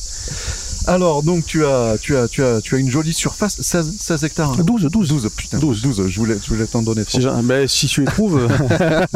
Alors, 0.88 1.22
donc, 1.24 1.46
tu 1.46 1.65
as, 1.65 1.98
tu 2.02 2.15
as, 2.17 2.28
tu 2.28 2.44
as, 2.44 2.60
tu 2.62 2.76
as 2.76 2.78
une 2.80 2.89
jolie 2.89 3.13
surface, 3.13 3.62
16, 3.62 3.94
16 4.00 4.24
hectares. 4.24 4.52
hein 4.60 4.63
12, 4.63 4.88
12. 4.91 5.10
12, 5.10 5.30
putain, 5.36 5.58
12, 5.60 5.82
12, 5.82 6.08
je 6.08 6.20
voulais, 6.20 6.38
je 6.44 6.50
voulais 6.50 6.65
t'en 6.65 6.82
donner 6.82 7.04
gen- 7.08 7.41
ben, 7.44 7.67
si 7.67 7.88
tu 7.88 8.02
les 8.02 8.08
trouves, 8.08 8.48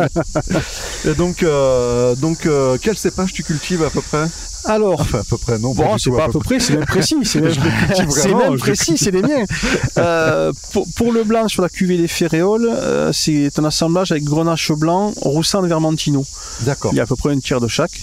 Et 1.05 1.13
donc, 1.15 1.43
euh, 1.43 2.15
donc 2.15 2.45
euh, 2.45 2.77
quel 2.81 2.97
cépage 2.97 3.33
tu 3.33 3.43
cultives 3.43 3.83
à 3.83 3.89
peu 3.89 4.01
près? 4.01 4.27
Alors. 4.65 5.01
Enfin, 5.01 5.19
à 5.19 5.23
peu 5.23 5.37
près, 5.37 5.59
non. 5.59 5.73
Bon, 5.73 5.97
c'est 5.97 6.09
pas 6.11 6.25
à 6.25 6.29
peu 6.29 6.39
près, 6.39 6.59
c'est 6.59 6.73
même 6.75 6.85
précis. 6.85 7.15
C'est 7.23 7.41
même, 8.33 8.57
précis, 8.57 8.97
c'est 8.97 9.11
les 9.11 9.21
miens. 9.21 9.43
Euh, 9.97 10.51
pour, 10.73 10.85
pour 10.95 11.13
le 11.13 11.23
blanc 11.23 11.47
sur 11.47 11.61
la 11.61 11.69
cuvée 11.69 11.97
des 11.97 12.07
Ferréoles, 12.09 12.67
euh, 12.69 13.11
c'est 13.13 13.57
un 13.59 13.63
assemblage 13.63 14.11
avec 14.11 14.23
Grenache 14.23 14.71
blanc, 14.73 15.13
Roussan 15.21 15.61
de 15.61 15.67
Vermentino. 15.67 16.25
D'accord. 16.61 16.91
Il 16.93 16.97
y 16.97 16.99
a 16.99 17.03
à 17.03 17.05
peu 17.05 17.15
près 17.15 17.31
un 17.31 17.39
tiers 17.39 17.61
de 17.61 17.67
chaque. 17.67 18.01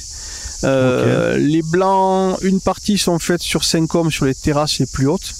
Euh, 0.64 1.36
Les 1.38 1.62
blancs, 1.62 2.38
une 2.42 2.60
partie 2.60 2.98
sont 2.98 3.18
faites 3.18 3.42
sur 3.42 3.64
5 3.64 3.94
hommes 3.94 4.10
sur 4.10 4.24
les 4.24 4.34
terrasses 4.34 4.78
les 4.78 4.86
plus 4.86 5.06
hautes, 5.08 5.34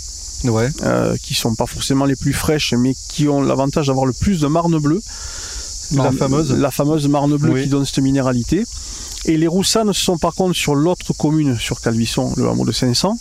Ouais. 0.45 0.69
euh, 0.83 1.17
qui 1.23 1.35
sont 1.35 1.55
pas 1.55 1.67
forcément 1.67 2.05
les 2.05 2.17
plus 2.17 2.33
fraîches, 2.33 2.75
mais 2.75 2.95
qui 3.11 3.29
ont 3.29 3.41
l'avantage 3.43 3.87
d'avoir 3.87 4.07
le 4.07 4.13
plus 4.13 4.41
de 4.41 4.47
marne 4.49 4.79
bleue. 4.79 5.01
La 5.95 6.11
fameuse 6.11 6.53
La 6.53 6.71
fameuse 6.71 7.07
marne 7.09 7.37
bleue 7.37 7.53
Oui. 7.53 7.63
qui 7.65 7.69
donne 7.69 7.85
cette 7.85 7.99
minéralité. 7.99 8.65
Et 9.25 9.37
les 9.37 9.47
roussanes 9.47 9.93
sont 9.93 10.19
par 10.19 10.35
contre 10.35 10.57
sur 10.57 10.75
l'autre 10.75 11.13
commune, 11.13 11.57
sur 11.59 11.81
Calvisson, 11.81 12.33
le 12.37 12.49
hameau 12.49 12.65
de 12.65 12.73
500, 12.73 13.17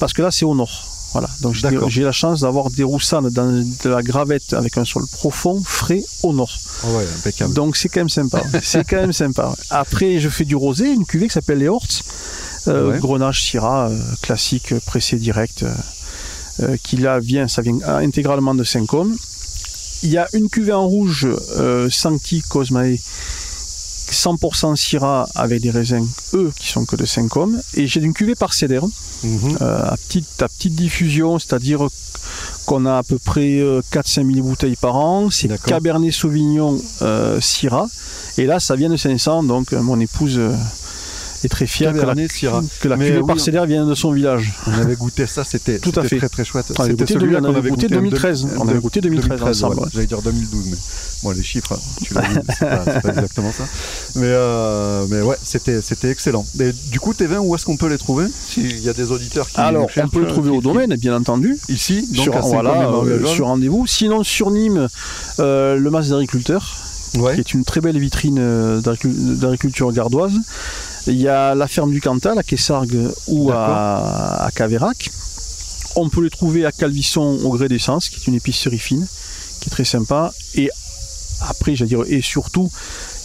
parce 0.00 0.12
que 0.12 0.22
là 0.22 0.30
c'est 0.32 0.44
au 0.44 0.54
nord. 0.56 0.88
Voilà. 1.16 1.30
Donc 1.40 1.54
j'ai 1.88 2.02
la 2.02 2.12
chance 2.12 2.40
d'avoir 2.40 2.70
des 2.70 2.82
roussanes 2.82 3.30
dans 3.30 3.50
de 3.50 3.88
la 3.88 4.02
gravette 4.02 4.52
avec 4.52 4.76
un 4.76 4.84
sol 4.84 5.04
profond, 5.10 5.62
frais 5.64 6.04
au 6.22 6.34
nord. 6.34 6.52
Ah 6.84 6.88
ouais, 6.90 7.06
impeccable. 7.18 7.54
Donc 7.54 7.78
c'est 7.78 7.88
quand 7.88 8.00
même 8.00 8.10
sympa. 8.10 8.42
c'est 8.62 8.84
quand 8.84 8.98
même 8.98 9.14
sympa. 9.14 9.54
Après, 9.70 10.18
je 10.18 10.28
fais 10.28 10.44
du 10.44 10.56
rosé, 10.56 10.92
une 10.92 11.06
cuvée 11.06 11.28
qui 11.28 11.32
s'appelle 11.32 11.56
les 11.60 11.68
Horts, 11.68 11.86
euh, 12.68 12.90
Ouais. 12.90 12.98
Grenache 12.98 13.42
Syrah, 13.44 13.88
euh, 13.88 13.98
classique, 14.20 14.72
euh, 14.72 14.80
pressé 14.84 15.16
direct, 15.16 15.64
euh, 16.60 16.76
qui 16.82 16.98
là 16.98 17.18
vient, 17.18 17.48
ça 17.48 17.62
vient 17.62 17.78
euh, 17.88 17.96
intégralement 17.98 18.54
de 18.54 18.64
Saint-Côme. 18.64 19.16
Il 20.02 20.10
y 20.10 20.18
a 20.18 20.28
une 20.34 20.50
cuvée 20.50 20.74
en 20.74 20.86
rouge, 20.86 21.26
Sancti 21.88 22.42
Cosmae, 22.42 22.96
100% 24.10 24.76
Syrah 24.76 25.28
avec 25.34 25.60
des 25.62 25.70
raisins, 25.70 26.06
eux, 26.34 26.52
qui 26.58 26.68
sont 26.68 26.84
que 26.84 26.96
de 26.96 27.04
5 27.04 27.36
hommes. 27.36 27.60
Et 27.74 27.86
j'ai 27.86 28.00
une 28.00 28.14
cuvée 28.14 28.34
parcellaire 28.34 28.84
Mhm. 29.22 29.56
euh, 29.62 29.82
à, 29.92 29.96
petite, 29.96 30.42
à 30.42 30.48
petite 30.48 30.74
diffusion, 30.74 31.38
c'est-à-dire 31.38 31.86
qu'on 32.66 32.84
a 32.86 32.98
à 32.98 33.02
peu 33.02 33.18
près 33.18 33.62
4-5 33.90 34.34
000 34.34 34.46
bouteilles 34.46 34.76
par 34.76 34.96
an. 34.96 35.30
C'est. 35.30 35.48
Cabernet 35.62 36.12
Sauvignon 36.12 36.78
euh, 37.02 37.40
Syrah. 37.40 37.86
Et 38.38 38.44
là, 38.44 38.60
ça 38.60 38.76
vient 38.76 38.90
de 38.90 38.96
500, 38.98 39.44
donc 39.44 39.72
euh, 39.72 39.80
mon 39.80 39.98
épouse 40.00 40.36
euh, 40.38 40.54
est 41.44 41.48
très 41.48 41.66
fière 41.66 41.92
que 41.92 41.98
la, 42.00 42.14
Syrah. 42.28 42.62
que 42.80 42.88
la 42.88 42.96
cuvée 42.96 43.18
oui, 43.18 43.26
parcellaire 43.26 43.66
vienne 43.66 43.88
de 43.88 43.94
son 43.94 44.12
village. 44.12 44.52
On 44.66 44.72
avait 44.72 44.96
goûté 44.96 45.26
ça, 45.26 45.44
c'était 45.44 45.78
Tout 45.78 45.92
à 45.96 46.02
fait. 46.04 46.16
très 46.18 46.28
très 46.28 46.44
chouette. 46.44 46.66
On 46.78 46.82
avait 46.82 46.94
goûté 46.94 47.14
celui-là 47.14 47.40
on 47.42 47.54
avait 47.54 47.70
goûté 47.70 47.86
en 47.86 47.88
deux- 47.90 47.96
2013. 47.96 48.46
On 48.58 48.68
avait 48.68 48.78
goûté 48.80 49.00
2013 49.00 49.42
ensemble. 49.64 49.88
J'allais 49.92 50.06
dire 50.06 50.22
2012, 50.22 50.64
mais 50.70 50.76
bon, 51.22 51.30
les 51.32 51.42
chiffres, 51.42 51.78
tu 52.02 52.14
l'as 52.14 52.22
vu, 52.22 52.34
c'est 52.58 52.68
pas, 52.68 53.08
exactement 53.10 53.52
ça. 53.52 53.64
Mais, 54.16 54.22
euh, 54.26 55.06
mais 55.10 55.20
ouais, 55.22 55.36
c'était 55.42 55.80
c'était 55.82 56.10
excellent. 56.10 56.44
Et 56.60 56.72
du 56.90 57.00
coup, 57.00 57.14
tes 57.14 57.26
vins, 57.26 57.40
où 57.40 57.54
est-ce 57.54 57.64
qu'on 57.66 57.76
peut 57.76 57.88
les 57.88 57.98
trouver? 57.98 58.26
S'il 58.48 58.80
y 58.80 58.88
a 58.88 58.92
des 58.92 59.10
auditeurs 59.12 59.48
qui. 59.48 59.60
Alors, 59.60 59.88
on 59.96 60.08
peut 60.08 60.20
le 60.20 60.26
trouver 60.28 60.50
au 60.50 60.60
domaine, 60.60 60.94
bien 60.96 61.16
entendu. 61.16 61.58
Ici, 61.68 62.06
donc 62.12 62.24
sur, 62.24 62.36
à 62.36 62.40
voilà, 62.40 62.74
Saint-Cloud, 62.74 63.08
euh, 63.08 63.26
sur 63.26 63.46
rendez-vous. 63.46 63.86
Sinon, 63.86 64.24
sur 64.24 64.50
Nîmes, 64.50 64.88
euh, 65.40 65.76
le 65.76 65.90
Mas 65.90 66.08
d'agriculteurs, 66.10 66.76
Ouais. 67.18 67.34
qui 67.34 67.40
est 67.40 67.54
une 67.54 67.64
très 67.64 67.80
belle 67.80 67.98
vitrine 67.98 68.36
euh, 68.38 68.80
d'agricu- 68.80 69.08
d'agriculture 69.38 69.90
gardoise. 69.92 70.34
Il 71.06 71.20
y 71.20 71.28
a 71.28 71.54
la 71.54 71.68
ferme 71.68 71.90
du 71.92 72.00
Cantal 72.00 72.38
à 72.38 72.42
Quessargues 72.42 73.10
ou 73.28 73.50
à, 73.52 74.44
à 74.46 74.50
Caverac. 74.50 75.10
On 75.96 76.08
peut 76.08 76.22
les 76.22 76.30
trouver 76.30 76.66
à 76.66 76.72
Calvisson 76.72 77.38
au 77.44 77.50
gré 77.50 77.68
d'essence, 77.68 78.08
qui 78.08 78.16
est 78.20 78.26
une 78.26 78.34
épicerie 78.34 78.78
fine, 78.78 79.06
qui 79.60 79.68
est 79.68 79.70
très 79.70 79.84
sympa. 79.84 80.32
Et 80.56 80.68
après, 81.48 81.74
j'allais 81.76 81.88
dire, 81.88 82.02
et 82.08 82.20
surtout, 82.22 82.70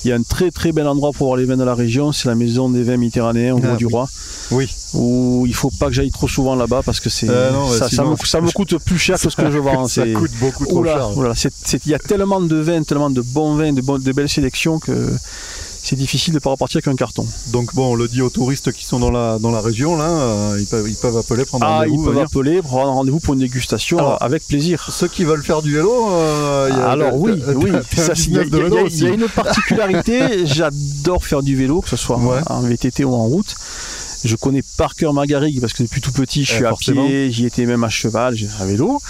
il 0.04 0.10
y 0.10 0.12
a 0.12 0.16
un 0.16 0.22
très 0.24 0.52
très 0.52 0.72
bel 0.72 0.88
endroit 0.88 1.12
pour 1.12 1.28
voir 1.28 1.38
les 1.38 1.46
vins 1.46 1.58
de 1.58 1.64
la 1.64 1.76
région, 1.76 2.12
c'est 2.12 2.28
la 2.28 2.36
maison 2.36 2.70
des 2.70 2.84
vins 2.84 2.98
méditerranéens 2.98 3.56
au 3.56 3.60
Ah, 3.64 3.68
Bois 3.68 3.76
du. 3.76 3.86
Roi, 3.88 4.08
Oui. 4.52 4.68
où 4.94 5.46
il 5.48 5.54
faut 5.54 5.70
pas 5.80 5.88
que 5.88 5.94
j'aille 5.94 6.12
trop 6.12 6.28
souvent 6.28 6.56
là-bas 6.56 6.82
parce 6.86 7.00
que 7.00 7.10
c'est 7.10 7.28
Euh, 7.30 7.52
ouais, 7.52 7.78
ça, 7.90 8.04
me, 8.04 8.16
ça 8.18 8.42
me 8.42 8.52
coûte 8.52 8.78
plus 8.80 8.98
cher 8.98 9.20
que 9.20 9.30
ce 9.30 9.36
que 9.36 9.52
je 9.52 9.58
vends. 9.58 9.88
ça 9.90 10.06
coûte 10.08 10.32
beaucoup 10.40 10.66
trop 10.66 10.80
Oula, 10.80 11.12
cher. 11.36 11.52
il 11.86 11.92
y 11.92 11.94
a 11.94 12.00
tellement 12.00 12.42
de 12.42 12.56
vins, 12.56 12.84
tellement 12.84 13.10
de 13.10 13.22
bons 13.22 13.56
vins, 13.56 13.74
de, 13.74 13.82
de 13.82 14.12
belles 14.12 14.30
sélections 14.30 14.80
que 14.80 15.14
c'est 15.84 15.96
difficile 15.96 16.34
de 16.34 16.40
pas 16.40 16.50
repartir 16.52 16.78
avec 16.78 16.88
un 16.88 16.96
carton. 16.96 17.26
Donc 17.48 17.74
bon, 17.74 17.92
on 17.92 17.96
le 17.96 18.08
dit 18.08 18.22
aux 18.22 18.30
touristes 18.30 18.72
qui 18.72 18.86
sont 18.86 19.00
dans 19.00 19.10
la, 19.12 19.40
dans 19.40 19.52
la 19.52 19.62
région, 19.62 19.98
là, 19.98 20.10
euh, 20.10 20.58
ils, 20.60 20.66
peuvent, 20.68 20.88
ils 20.90 20.96
peuvent 20.96 21.18
appeler, 21.18 21.44
prendre 21.46 21.66
Ah, 21.66 21.84
ils 21.86 21.90
rendez-vous. 21.90 22.04
peuvent 22.06 22.14
venir. 22.14 22.26
appeler, 22.28 22.62
prendre 22.62 22.90
un 22.92 22.94
rendez-vous 22.94 23.20
pour 23.20 23.34
une 23.34 23.40
dégustation 23.40 23.98
Alors, 23.98 24.14
euh, 24.14 24.18
avec 24.26 24.46
plaisir. 24.48 24.88
Ceux 24.92 25.08
qui 25.08 25.24
veulent 25.24 25.44
faire 25.44 25.62
du 25.62 25.74
vélo, 25.74 26.10
euh, 26.12 26.68
il 26.72 26.78
y 26.78 26.80
a- 26.80 26.90
Alors 26.92 27.16
oui, 27.16 27.32
oui, 27.32 27.42
un 27.42 27.54
il 27.54 27.58
y, 28.32 28.36
y 28.36 29.06
a- 29.06 29.10
y 29.10 29.14
une 29.14 29.28
particularité, 29.28 30.46
j'adore 30.46 31.26
faire 31.26 31.42
du 31.44 31.56
vélo, 31.56 31.82
que 31.82 31.90
ce 31.90 31.98
soit 31.98 32.18
Ouais. 32.18 32.40
en 32.48 32.62
VTT 32.62 33.04
ou 33.04 33.14
en 33.14 33.26
route. 33.26 33.56
Je 34.24 34.36
connais 34.36 34.62
par 34.78 34.94
cœur 34.94 35.14
Margarigue 35.16 35.60
parce 35.62 35.74
que 35.74 35.82
depuis 35.82 36.00
tout 36.00 36.12
petit, 36.12 36.44
je 36.46 36.52
Eh, 36.52 36.56
suis 36.58 36.66
à 36.66 36.70
forcément. 36.70 37.08
pied, 37.08 37.32
j'y 37.32 37.48
étais 37.48 37.66
même 37.66 37.84
à 37.84 37.90
cheval, 37.90 38.36
j'ai 38.36 38.48
à 38.60 38.66
vélo. 38.66 39.02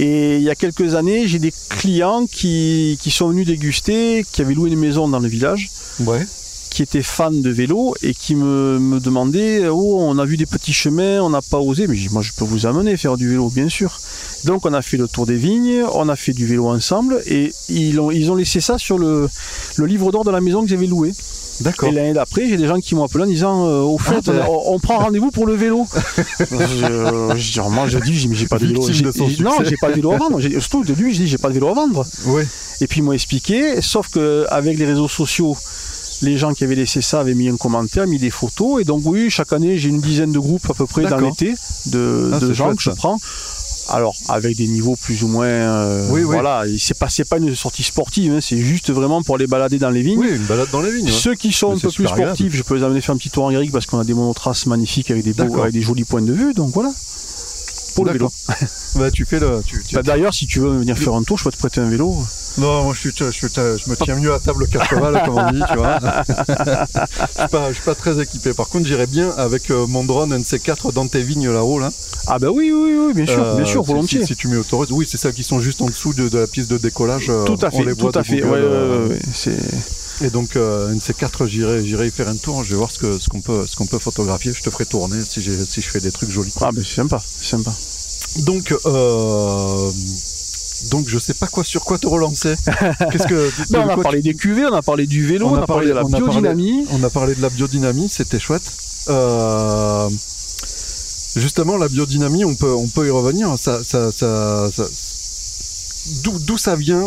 Et 0.00 0.36
il 0.36 0.42
y 0.42 0.50
a 0.50 0.54
quelques 0.54 0.94
années, 0.94 1.26
j'ai 1.26 1.40
des 1.40 1.52
clients 1.68 2.26
qui, 2.26 2.96
sont 3.10 3.30
venus 3.30 3.46
déguster, 3.46 4.24
qui 4.30 4.40
avaient 4.40 4.54
loué 4.54 4.70
une 4.70 4.78
maison 4.78 5.08
dans 5.08 5.18
le 5.18 5.28
village, 5.28 5.70
Ouais. 6.00 6.24
Qui 6.78 6.84
étaient 6.84 7.02
fans 7.02 7.32
de 7.32 7.50
vélo 7.50 7.96
et 8.04 8.14
qui 8.14 8.36
me, 8.36 8.78
me 8.78 9.00
demandaient 9.00 9.66
Oh, 9.68 9.96
on 10.00 10.16
a 10.16 10.24
vu 10.24 10.36
des 10.36 10.46
petits 10.46 10.72
chemins, 10.72 11.20
on 11.20 11.30
n'a 11.30 11.42
pas 11.42 11.58
osé. 11.58 11.88
Mais 11.88 11.96
dit, 11.96 12.06
moi, 12.12 12.22
je 12.22 12.30
peux 12.32 12.44
vous 12.44 12.66
amener 12.66 12.96
faire 12.96 13.16
du 13.16 13.28
vélo, 13.28 13.50
bien 13.50 13.68
sûr. 13.68 13.98
Donc, 14.44 14.64
on 14.64 14.72
a 14.72 14.80
fait 14.80 14.96
le 14.96 15.08
tour 15.08 15.26
des 15.26 15.34
vignes, 15.34 15.82
on 15.92 16.08
a 16.08 16.14
fait 16.14 16.32
du 16.32 16.46
vélo 16.46 16.68
ensemble 16.68 17.20
et 17.26 17.50
ils 17.68 17.98
ont, 17.98 18.12
ils 18.12 18.30
ont 18.30 18.36
laissé 18.36 18.60
ça 18.60 18.78
sur 18.78 18.96
le, 18.96 19.28
le 19.76 19.86
livre 19.86 20.12
d'or 20.12 20.22
de 20.22 20.30
la 20.30 20.40
maison 20.40 20.62
que 20.62 20.68
j'avais 20.68 20.86
loué. 20.86 21.10
D'accord. 21.62 21.88
Et 21.88 21.92
l'année 21.92 22.12
d'après, 22.12 22.48
j'ai 22.48 22.56
des 22.56 22.68
gens 22.68 22.78
qui 22.78 22.94
m'ont 22.94 23.02
appelé 23.02 23.24
en 23.24 23.26
disant 23.26 23.66
euh, 23.66 23.80
Au 23.80 23.98
fait, 23.98 24.20
Ah, 24.28 24.32
ben. 24.32 24.46
on, 24.48 24.74
on 24.74 24.78
prend 24.78 24.98
rendez-vous 24.98 25.32
pour 25.32 25.48
le 25.48 25.54
vélo. 25.54 25.84
je, 26.38 27.34
je, 27.36 27.60
moi, 27.62 27.88
je 27.88 27.98
dis 27.98 28.28
Mais 28.28 28.36
j'ai 28.36 28.46
pas 28.46 28.60
de 28.60 28.66
vélo. 28.68 28.82
Non, 29.40 29.52
j'ai 29.64 29.74
pas 29.80 29.88
de 29.88 29.94
vélo 29.96 30.12
à 30.12 30.18
vendre. 30.18 30.40
Surtout 30.40 30.84
début, 30.84 31.12
je 31.12 31.22
dis 31.22 31.26
J'ai 31.26 31.38
pas 31.38 31.48
de 31.48 31.54
vélo 31.54 31.66
à 31.70 31.74
vendre. 31.74 32.06
Ouais. 32.26 32.46
Et 32.80 32.86
puis 32.86 33.00
ils 33.00 33.02
m'ont 33.02 33.10
expliqué, 33.10 33.82
sauf 33.82 34.06
qu'avec 34.10 34.78
les 34.78 34.84
réseaux 34.84 35.08
sociaux, 35.08 35.56
les 36.22 36.36
gens 36.36 36.52
qui 36.54 36.64
avaient 36.64 36.74
laissé 36.74 37.00
ça 37.00 37.20
avaient 37.20 37.34
mis 37.34 37.48
un 37.48 37.56
commentaire, 37.56 38.06
mis 38.06 38.18
des 38.18 38.30
photos. 38.30 38.80
Et 38.80 38.84
donc 38.84 39.02
oui, 39.04 39.30
chaque 39.30 39.52
année, 39.52 39.78
j'ai 39.78 39.88
une 39.88 40.00
dizaine 40.00 40.32
de 40.32 40.38
groupes 40.38 40.68
à 40.70 40.74
peu 40.74 40.86
près 40.86 41.04
dans 41.04 41.18
l'été 41.18 41.54
de, 41.86 42.30
Ah, 42.34 42.38
de 42.40 42.52
gens 42.52 42.74
que 42.74 42.82
je 42.82 42.90
prends. 42.90 43.18
Alors, 43.90 44.14
avec 44.28 44.54
des 44.56 44.68
niveaux 44.68 44.96
plus 44.96 45.22
ou 45.22 45.28
moins... 45.28 45.46
euh, 45.46 46.08
Oui, 46.10 46.20
oui. 46.20 46.34
Voilà, 46.34 46.64
c'est 46.78 46.98
pas, 46.98 47.06
pas 47.30 47.38
une 47.38 47.54
sortie 47.54 47.82
sportive, 47.82 48.32
hein, 48.34 48.40
c'est 48.42 48.58
juste 48.58 48.90
vraiment 48.90 49.22
pour 49.22 49.36
aller 49.36 49.46
balader 49.46 49.78
dans 49.78 49.88
les 49.88 50.02
vignes. 50.02 50.18
Oui, 50.18 50.28
une 50.30 50.44
balade 50.44 50.68
dans 50.70 50.82
les 50.82 50.90
vignes. 50.92 51.08
Ceux 51.08 51.34
qui 51.34 51.52
sont 51.52 51.70
Mais 51.70 51.76
un 51.76 51.80
peu 51.80 51.90
plus 51.90 52.04
agréable. 52.06 52.34
sportifs, 52.34 52.54
je 52.54 52.62
peux 52.62 52.74
les 52.76 52.82
amener 52.82 53.00
faire 53.00 53.14
un 53.14 53.18
petit 53.18 53.30
tour 53.30 53.44
en 53.44 53.50
Garrigue 53.52 53.72
parce 53.72 53.86
qu'on 53.86 53.98
a 53.98 54.04
des 54.04 54.12
monotraces 54.12 54.66
magnifiques 54.66 55.10
avec 55.10 55.24
des, 55.24 55.32
beaux, 55.32 55.60
avec 55.62 55.72
des 55.72 55.80
jolis 55.80 56.04
points 56.04 56.20
de 56.20 56.32
vue. 56.34 56.52
Donc 56.52 56.70
voilà, 56.74 56.92
pour 57.98 58.04
le 58.06 58.12
vélo. 58.12 58.30
Bah, 58.96 59.10
tu 59.10 59.24
fais 59.24 59.38
le. 59.40 59.62
Tu, 59.66 59.82
tu- 59.86 59.94
Bah, 59.94 60.02
D'ailleurs, 60.02 60.32
si 60.34 60.46
tu 60.46 60.60
veux 60.60 60.78
venir 60.78 60.96
faire 60.98 61.14
un 61.14 61.22
tour, 61.22 61.38
je 61.38 61.44
peux 61.44 61.50
te 61.50 61.56
prêter 61.56 61.80
un 61.80 61.88
vélo. 61.90 62.16
Non, 62.58 62.82
moi 62.84 62.94
je, 62.94 63.08
me 63.08 63.94
tiens 64.04 64.16
mieux 64.16 64.32
à 64.34 64.40
table 64.40 64.66
qu'à 64.66 64.84
cheval, 64.84 65.22
comme 65.24 65.36
on 65.38 65.52
dit, 65.52 65.62
tu 65.70 65.76
vois. 65.76 65.98
je 66.00 67.40
suis 67.40 67.48
pas, 67.50 67.68
je 67.68 67.74
suis 67.74 67.84
pas 67.84 67.94
très 67.94 68.20
équipé. 68.20 68.52
Par 68.52 68.68
contre, 68.68 68.86
j'irais 68.86 69.06
bien 69.06 69.30
avec 69.36 69.70
euh, 69.70 69.86
mon 69.86 70.02
drone 70.04 70.36
NC4 70.36 70.92
dans 70.92 71.06
tes 71.06 71.22
vignes 71.22 71.50
là-haut, 71.50 71.78
là. 71.78 71.90
Ah 72.26 72.38
bah 72.38 72.48
oui, 72.50 72.72
oui, 72.74 72.96
oui, 73.06 73.12
bien 73.14 73.26
sûr, 73.26 73.42
Euh, 73.44 73.56
bien 73.56 73.64
sûr, 73.64 73.82
si- 73.82 73.88
volontiers. 73.88 74.20
Si, 74.22 74.26
si 74.28 74.36
tu 74.36 74.48
m'y 74.48 74.56
autorises. 74.56 74.90
Oui, 74.90 75.06
c'est 75.08 75.18
celles 75.18 75.34
qui 75.34 75.44
sont 75.44 75.60
juste 75.60 75.80
en 75.82 75.86
dessous 75.86 76.12
de, 76.14 76.28
de 76.28 76.38
la 76.38 76.46
piste 76.46 76.70
de 76.70 76.78
décollage. 76.78 77.30
euh, 77.30 77.44
Tout 77.44 77.58
à 77.62 77.68
on 77.68 77.70
fait, 77.70 77.92
voit 77.92 78.12
tout 78.12 78.18
à 78.18 78.24
fait. 78.24 78.42
Euh, 78.42 79.06
ouais, 79.06 79.12
ouais, 79.14 79.18
c'est... 79.32 79.56
Et 80.20 80.30
donc 80.30 80.56
euh, 80.56 80.92
NC4, 80.94 81.46
j'irai, 81.46 81.84
j'irai 81.86 82.08
y 82.08 82.10
faire 82.10 82.28
un 82.28 82.36
tour. 82.36 82.64
Je 82.64 82.70
vais 82.70 82.76
voir 82.76 82.90
ce 82.90 82.98
que, 82.98 83.18
ce 83.18 83.28
qu'on 83.28 83.40
peut, 83.40 83.66
ce 83.66 83.76
qu'on 83.76 83.86
peut 83.86 83.98
photographier. 83.98 84.52
Je 84.52 84.62
te 84.62 84.70
ferai 84.70 84.84
tourner 84.84 85.20
si, 85.20 85.40
j'ai, 85.40 85.64
si 85.64 85.80
je 85.80 85.88
fais 85.88 86.00
des 86.00 86.10
trucs 86.10 86.30
jolis. 86.30 86.52
Ah 86.60 86.70
ben 86.72 86.82
c'est 86.84 86.96
sympa, 86.96 87.22
c'est 87.40 87.44
sympa. 87.50 87.72
Donc, 88.44 88.74
euh, 88.86 89.90
donc 90.90 91.08
je 91.08 91.18
sais 91.18 91.34
pas 91.34 91.46
quoi 91.46 91.62
sur 91.64 91.84
quoi 91.84 91.98
te 91.98 92.06
relancer. 92.06 92.54
Qu'est-ce 93.12 93.26
que 93.28 93.72
Ben, 93.72 93.84
de 93.84 93.86
on 93.86 93.90
a 93.90 94.02
parlé 94.02 94.22
des 94.22 94.34
cuvées, 94.34 94.66
on 94.66 94.74
a 94.74 94.82
parlé 94.82 95.06
du 95.06 95.24
vélo, 95.26 95.46
on, 95.46 95.54
a, 95.54 95.66
parlé, 95.66 95.88
de 95.88 95.92
la 95.92 96.02
biodynamie. 96.02 96.84
on 96.90 97.02
a 97.02 97.10
parlé 97.10 97.34
de 97.34 97.42
la 97.42 97.48
biodynamie, 97.50 98.08
c'était 98.08 98.40
chouette. 98.40 98.72
Euh, 99.08 100.08
justement, 101.36 101.76
la 101.76 101.88
biodynamie, 101.88 102.44
on 102.44 102.54
peut, 102.54 102.72
on 102.72 102.88
peut 102.88 103.06
y 103.06 103.10
revenir. 103.10 103.56
Ça, 103.58 103.82
ça, 103.84 104.10
ça, 104.12 104.68
ça- 104.72 104.88
D'où, 106.22 106.58
ça 106.58 106.74
vient 106.76 107.06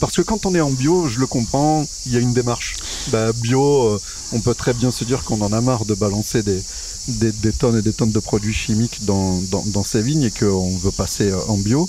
Parce 0.00 0.16
que 0.16 0.22
quand 0.22 0.46
on 0.46 0.54
est 0.54 0.60
en 0.60 0.70
bio, 0.70 1.06
je 1.08 1.20
le 1.20 1.26
comprends, 1.26 1.86
il 2.06 2.12
y 2.12 2.16
a 2.16 2.20
une 2.20 2.32
démarche. 2.32 2.76
Bah, 3.12 3.32
bio, 3.32 3.88
euh, 3.88 4.00
on 4.32 4.40
peut 4.40 4.54
très 4.54 4.74
bien 4.74 4.90
se 4.90 5.04
dire 5.04 5.22
qu'on 5.24 5.40
en 5.40 5.52
a 5.52 5.60
marre 5.60 5.84
de 5.84 5.94
balancer 5.94 6.42
des, 6.42 6.62
des, 7.08 7.32
des 7.32 7.52
tonnes 7.52 7.76
et 7.78 7.82
des 7.82 7.92
tonnes 7.92 8.10
de 8.12 8.20
produits 8.20 8.54
chimiques 8.54 9.04
dans, 9.04 9.38
dans, 9.50 9.62
dans 9.66 9.82
ces 9.82 10.02
vignes 10.02 10.22
et 10.24 10.30
qu'on 10.30 10.76
veut 10.78 10.90
passer 10.90 11.30
euh, 11.30 11.38
en 11.48 11.56
bio. 11.58 11.88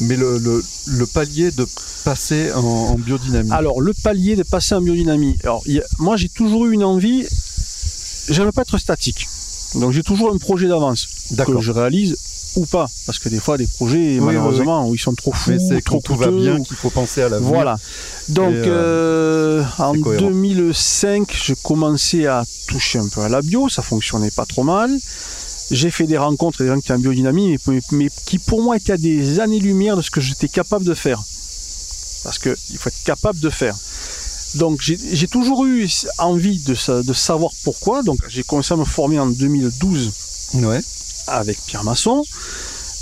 Mais 0.00 0.16
le, 0.16 0.38
le, 0.38 0.64
le 0.86 1.06
palier 1.06 1.50
de 1.52 1.66
passer 2.04 2.52
en, 2.52 2.60
en 2.60 2.94
biodynamie. 2.98 3.50
Alors 3.52 3.80
le 3.80 3.92
palier 3.94 4.34
de 4.36 4.42
passer 4.42 4.74
en 4.74 4.80
biodynamie. 4.80 5.36
Alors 5.44 5.62
a- 5.68 5.82
moi 5.98 6.16
j'ai 6.16 6.28
toujours 6.28 6.66
eu 6.66 6.72
une 6.74 6.82
envie, 6.84 7.24
j'aime 8.28 8.50
pas 8.52 8.62
être 8.62 8.78
statique. 8.78 9.28
Donc 9.76 9.92
j'ai 9.92 10.02
toujours 10.02 10.32
un 10.34 10.38
projet 10.38 10.66
d'avance 10.68 11.06
D'accord. 11.30 11.56
que 11.56 11.60
je 11.60 11.70
réalise 11.72 12.16
ou 12.56 12.66
pas. 12.66 12.86
Parce 13.06 13.18
que 13.18 13.28
des 13.28 13.40
fois 13.40 13.58
des 13.58 13.66
projets, 13.66 13.96
oui, 14.18 14.20
malheureusement, 14.20 14.88
où 14.88 14.94
ils 14.94 14.98
sont 14.98 15.14
trop 15.14 15.32
fous, 15.32 15.50
Mais 15.50 15.58
c'est 15.58 15.82
trop 15.82 16.00
tout 16.02 16.14
va 16.16 16.28
bien 16.30 16.58
ou- 16.58 16.62
qu'il 16.62 16.76
faut 16.76 16.90
penser 16.90 17.22
à 17.22 17.28
l'avenir. 17.28 17.48
Voilà. 17.50 17.78
Donc 18.28 18.52
euh, 18.54 19.62
euh, 19.62 19.64
en 19.78 19.98
cohérent. 20.00 20.26
2005, 20.28 21.32
je 21.34 21.54
commençais 21.62 22.26
à 22.26 22.44
toucher 22.68 22.98
un 22.98 23.08
peu 23.08 23.20
à 23.22 23.28
la 23.28 23.42
bio, 23.42 23.68
ça 23.68 23.82
fonctionnait 23.82 24.30
pas 24.30 24.46
trop 24.46 24.62
mal. 24.64 24.90
J'ai 25.70 25.90
fait 25.90 26.06
des 26.06 26.18
rencontres 26.18 26.60
avec 26.60 26.70
des 26.70 26.74
gens 26.76 26.80
qui 26.80 26.86
étaient 26.86 26.94
en 26.94 26.98
biodynamie, 26.98 27.56
mais, 27.66 27.80
mais 27.92 28.08
qui 28.26 28.38
pour 28.38 28.62
moi 28.62 28.76
étaient 28.76 28.92
à 28.92 28.96
des 28.98 29.40
années-lumière 29.40 29.96
de 29.96 30.02
ce 30.02 30.10
que 30.10 30.20
j'étais 30.20 30.48
capable 30.48 30.84
de 30.84 30.94
faire. 30.94 31.22
Parce 32.22 32.38
qu'il 32.38 32.54
faut 32.78 32.88
être 32.88 33.02
capable 33.04 33.40
de 33.40 33.50
faire. 33.50 33.74
Donc 34.56 34.80
j'ai 34.82 35.26
toujours 35.26 35.64
eu 35.64 35.88
envie 36.18 36.60
de, 36.62 37.02
de 37.02 37.12
savoir 37.12 37.50
pourquoi. 37.64 38.02
Donc 38.02 38.18
j'ai 38.28 38.42
commencé 38.44 38.72
à 38.72 38.76
me 38.76 38.84
former 38.84 39.18
en 39.18 39.26
2012 39.26 40.12
Ouais. 40.54 40.80
Avec 41.26 41.58
Pierre 41.66 41.84
Masson. 41.84 42.24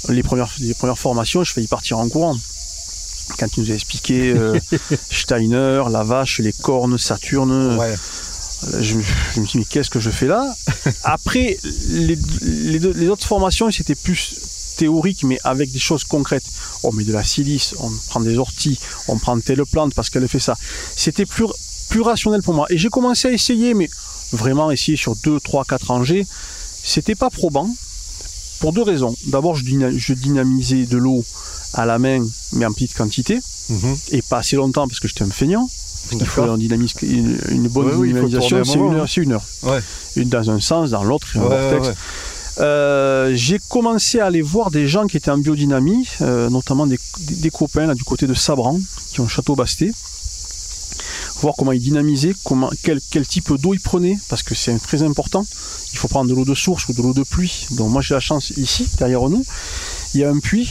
Les 0.09 0.23
premières, 0.23 0.53
les 0.59 0.75
premières 0.75 0.99
formations, 0.99 1.45
je 1.45 1.53
failli 1.53 1.67
partir 1.69 1.99
en 1.99 2.09
courant. 2.09 2.37
Quand 3.39 3.47
il 3.57 3.63
nous 3.65 3.71
a 3.71 3.75
expliqué 3.75 4.31
euh, 4.33 4.59
Steiner, 5.11 5.85
la 5.91 6.03
vache, 6.03 6.41
les 6.41 6.53
cornes, 6.53 6.99
Saturne, 6.99 7.77
Ouais. 7.79 7.95
euh, 8.75 8.83
je, 8.83 8.97
me- 8.97 9.03
je 9.35 9.41
me 9.41 9.47
suis 9.47 9.53
dit, 9.53 9.59
mais 9.59 9.65
qu'est-ce 9.65 9.91
que 9.91 10.01
je 10.01 10.11
fais 10.11 10.27
là? 10.27 10.53
Après, 11.05 11.57
les, 11.89 12.19
les 12.51 12.79
deux- 12.81 12.93
les 12.93 13.09
autres 13.09 13.27
formations, 13.27 13.71
c'était 13.71 13.95
plus 13.95 14.35
théorique, 14.77 15.23
mais 15.25 15.39
avec 15.45 15.71
des 15.71 15.79
choses 15.79 16.03
concrètes. 16.05 16.45
On 16.83 16.93
met 16.93 17.05
de 17.05 17.13
la 17.13 17.23
silice, 17.23 17.75
on 17.79 17.91
prend 18.09 18.21
des 18.21 18.37
orties, 18.39 18.81
on 19.07 19.19
prend 19.19 19.39
telle 19.39 19.65
plante 19.67 19.95
parce 19.95 20.11
qu'elle 20.11 20.27
fait 20.29 20.41
ça. 20.41 20.57
C'était 20.97 21.27
plus, 21.27 21.47
plus 21.91 22.01
rationnel 22.01 22.43
pour 22.43 22.55
moi. 22.55 22.67
Et 22.71 22.79
j'ai 22.79 22.89
commencé 22.89 23.29
à 23.29 23.33
essayer, 23.33 23.75
mais 23.75 23.89
vraiment 24.33 24.71
essayer 24.73 24.97
sur 24.97 25.15
2, 25.17 25.39
3, 25.41 25.65
4 25.65 25.87
rangées, 25.89 26.27
c'était 26.83 27.15
pas 27.15 27.31
probant. 27.31 27.69
Pour 28.63 28.73
deux 28.73 28.83
raisons. 28.83 29.15
D'abord, 29.27 29.55
je, 29.57 29.65
dyna- 29.65 29.91
je 29.95 30.15
dynamisais 30.15 30.87
de 30.87 30.97
l'eau 30.97 31.23
à 31.75 31.85
la 31.85 31.99
main, 31.99 32.25
mais 32.53 32.65
en 32.65 32.73
petite 32.73 32.95
quantité, 32.95 33.39
Mhm. 33.69 33.97
et 34.13 34.23
pas 34.23 34.39
assez 34.39 34.57
longtemps 34.57 34.87
parce 34.89 35.01
que 35.01 35.09
j'étais 35.09 35.25
un 35.25 35.31
feignant. 35.31 35.69
qu'il 36.11 36.27
faut 36.27 36.43
un 36.43 36.59
dynamisme- 36.59 37.05
une, 37.07 37.39
une 37.51 37.69
bonne 37.69 37.87
Ouais, 37.97 38.09
il 38.09 38.15
dynamisation, 38.15 38.65
c'est 38.65 38.75
une 38.79 38.95
heure, 38.95 39.03
hein. 39.03 39.07
c'est 39.09 39.21
une 39.23 39.33
heure. 39.33 39.45
Ouais. 39.63 39.81
Une 40.17 40.29
dans 40.29 40.51
un 40.51 40.61
sens, 40.61 40.91
dans 40.91 41.05
l'autre, 41.05 41.29
un 41.37 41.43
Ouais, 41.43 41.71
vortex. 41.71 41.97
Euh, 42.61 43.33
j'ai 43.35 43.59
commencé 43.69 44.19
à 44.21 44.27
aller 44.27 44.43
voir 44.43 44.71
des 44.71 44.87
gens 44.89 45.07
qui 45.07 45.17
étaient 45.17 45.31
en 45.31 45.39
biodynamie, 45.39 46.07
euh, 46.21 46.51
notamment 46.51 46.87
des, 46.87 46.99
des- 47.21 47.35
des 47.37 47.51
copains 47.51 47.87
là, 47.87 47.95
du 47.95 48.05
côté 48.05 48.27
de 48.27 48.35
Sabran, 48.35 48.79
qui 49.13 49.21
ont 49.21 49.29
Château 49.29 49.55
Basté, 49.57 49.93
voir 51.41 51.55
comment 51.57 51.73
ils 51.73 51.81
dynamisaient, 51.81 52.35
comment, 52.45 52.71
quel, 52.83 53.01
quel 53.11 53.27
type 53.27 53.53
d'eau 53.55 53.73
ils 53.73 53.81
prenaient, 53.81 54.19
parce 54.29 54.43
que 54.43 54.55
c'est 54.55 54.77
très 54.81 55.03
important. 55.03 55.47
Il 55.93 55.99
faut 55.99 56.09
prendre 56.09 56.29
de 56.31 56.35
l'eau 56.35 56.45
de 56.45 56.55
source 56.55 56.89
ou 56.89 56.93
de 56.93 57.03
l'eau 57.03 57.13
de 57.15 57.23
pluie. 57.23 57.67
Donc 57.73 57.91
moi 57.91 58.01
j'ai 58.03 58.15
la 58.15 58.21
chance 58.21 58.51
ici, 58.57 58.89
derrière 58.99 59.29
nous, 59.29 59.45
il 60.15 60.21
y 60.21 60.25
a 60.25 60.31
un 60.31 60.39
puits 60.39 60.71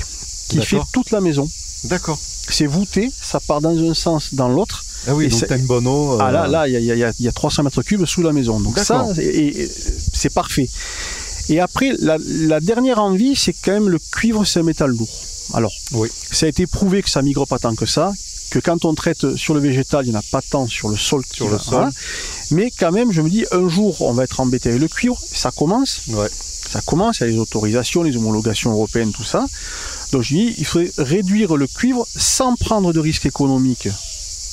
qui 0.49 0.61
fait 0.61 0.79
toute 0.91 1.11
la 1.11 1.21
maison. 1.21 1.49
D'accord. 1.85 2.19
C'est 2.49 2.65
voûté, 2.65 3.11
ça 3.21 3.39
part 3.39 3.61
dans 3.61 3.77
un 3.77 3.93
sens, 3.93 4.33
dans 4.33 4.49
l'autre. 4.49 4.83
Ah 5.07 5.15
oui, 5.15 5.25
Et 5.25 5.29
donc 5.29 5.39
c'est- 5.39 5.47
t'as 5.47 5.57
une 5.57 5.65
bonne 5.65 5.87
eau. 5.87 6.13
euh, 6.13 6.17
Ah 6.21 6.31
là, 6.31 6.47
là, 6.47 6.67
il 6.67 6.73
y 6.73 6.75
a, 6.75 6.79
il 6.79 6.85
y 6.85 7.03
a- 7.03 7.11
il 7.19 7.25
y 7.25 7.27
a 7.27 7.31
300 7.31 7.63
mètres 7.63 7.81
cubes 7.81 8.05
sous 8.05 8.21
la 8.21 8.33
maison. 8.33 8.59
Donc 8.59 8.77
ça, 8.79 9.05
c'est 9.15 10.33
parfait. 10.33 10.69
Et 11.49 11.59
après, 11.59 11.91
la, 11.99 12.17
la 12.19 12.59
dernière 12.59 12.99
envie, 12.99 13.35
c'est 13.35 13.53
quand 13.53 13.71
même 13.71 13.89
le 13.89 13.99
cuivre, 14.11 14.45
c'est 14.45 14.59
un 14.59 14.63
métal 14.63 14.91
lourd. 14.91 15.09
Alors, 15.53 15.73
Oui. 15.93 16.07
ça 16.31 16.45
a 16.45 16.49
été 16.49 16.67
prouvé 16.67 17.01
que 17.01 17.09
ça 17.09 17.21
migre 17.21 17.45
pas 17.47 17.57
tant 17.59 17.75
que 17.75 17.85
ça, 17.85 18.11
que 18.51 18.59
quand 18.59 18.85
on 18.85 18.93
traite 18.93 19.35
sur 19.35 19.53
le 19.55 19.59
végétal, 19.59 20.05
il 20.05 20.09
n'y 20.11 20.15
en 20.15 20.19
a 20.19 20.23
pas 20.31 20.41
tant 20.47 20.67
sur 20.67 20.89
le 20.89 20.97
sol. 20.97 21.23
Sur 21.33 21.49
le 21.49 21.57
sol. 21.57 21.89
Mais 22.51 22.69
quand 22.77 22.91
même, 22.91 23.11
je 23.11 23.21
me 23.21 23.29
dis, 23.29 23.45
un 23.51 23.67
jour, 23.67 24.01
on 24.01 24.13
va 24.13 24.25
être 24.25 24.39
embêté 24.41 24.69
avec 24.69 24.81
le 24.81 24.87
cuivre. 24.87 25.17
Ça 25.33 25.51
commence. 25.51 26.01
Ouais. 26.09 26.27
Ça 26.69 26.81
commence, 26.81 27.19
il 27.19 27.21
y 27.21 27.23
a 27.25 27.31
les 27.31 27.37
autorisations, 27.39 28.03
les 28.03 28.15
homologations 28.15 28.71
européennes, 28.71 29.11
tout 29.11 29.23
ça. 29.23 29.45
Donc 30.11 30.21
je 30.21 30.35
dis, 30.35 30.55
il 30.57 30.65
faudrait 30.65 30.91
réduire 30.97 31.55
le 31.57 31.67
cuivre 31.67 32.05
sans 32.15 32.55
prendre 32.55 32.93
de 32.93 32.99
risques 32.99 33.25
économiques 33.25 33.87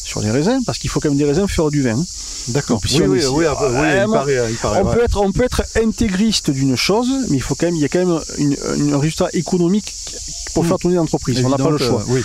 sur 0.05 0.21
les 0.21 0.31
raisins, 0.31 0.61
parce 0.65 0.79
qu'il 0.79 0.89
faut 0.89 1.01
quand 1.01 1.11
même 1.11 1.19
des 1.19 1.25
raisins 1.27 1.43
pour 1.43 1.51
faire 1.51 1.69
du 1.71 1.83
vin. 1.83 2.03
D'accord. 2.49 2.81
Si 2.87 3.03
Oui, 3.03 3.07
oui, 3.09 3.25
oui, 3.33 3.45
ah, 3.47 3.57
oui, 3.61 3.69
il 4.07 4.11
paraît. 4.13 4.51
Il 4.51 4.57
paraît 4.57 4.81
on, 4.81 4.87
ouais. 4.89 4.95
peut 4.97 5.05
être, 5.05 5.21
on 5.21 5.33
peut 5.33 5.45
être 5.45 5.63
intégriste 5.77 6.51
d'une 6.51 6.77
chose, 6.77 7.09
mais 7.29 7.37
il 7.37 7.43
faut 7.43 7.55
quand 7.55 7.67
même, 7.67 7.77
il 7.77 7.83
y 7.83 7.85
a 7.85 7.89
quand 7.89 7.99
même 8.05 8.21
une- 8.39 8.57
une- 8.79 8.95
un 8.95 8.99
résultat 8.99 9.29
économique 9.35 9.95
pour 10.55 10.65
Hmm. 10.65 10.69
faire 10.69 10.79
tourner 10.79 10.97
l'entreprise. 10.97 11.43
On 11.45 11.51
n'a 11.51 11.59
pas 11.59 11.69
le 11.71 11.79
choix. 11.79 12.03
Oui. 12.09 12.23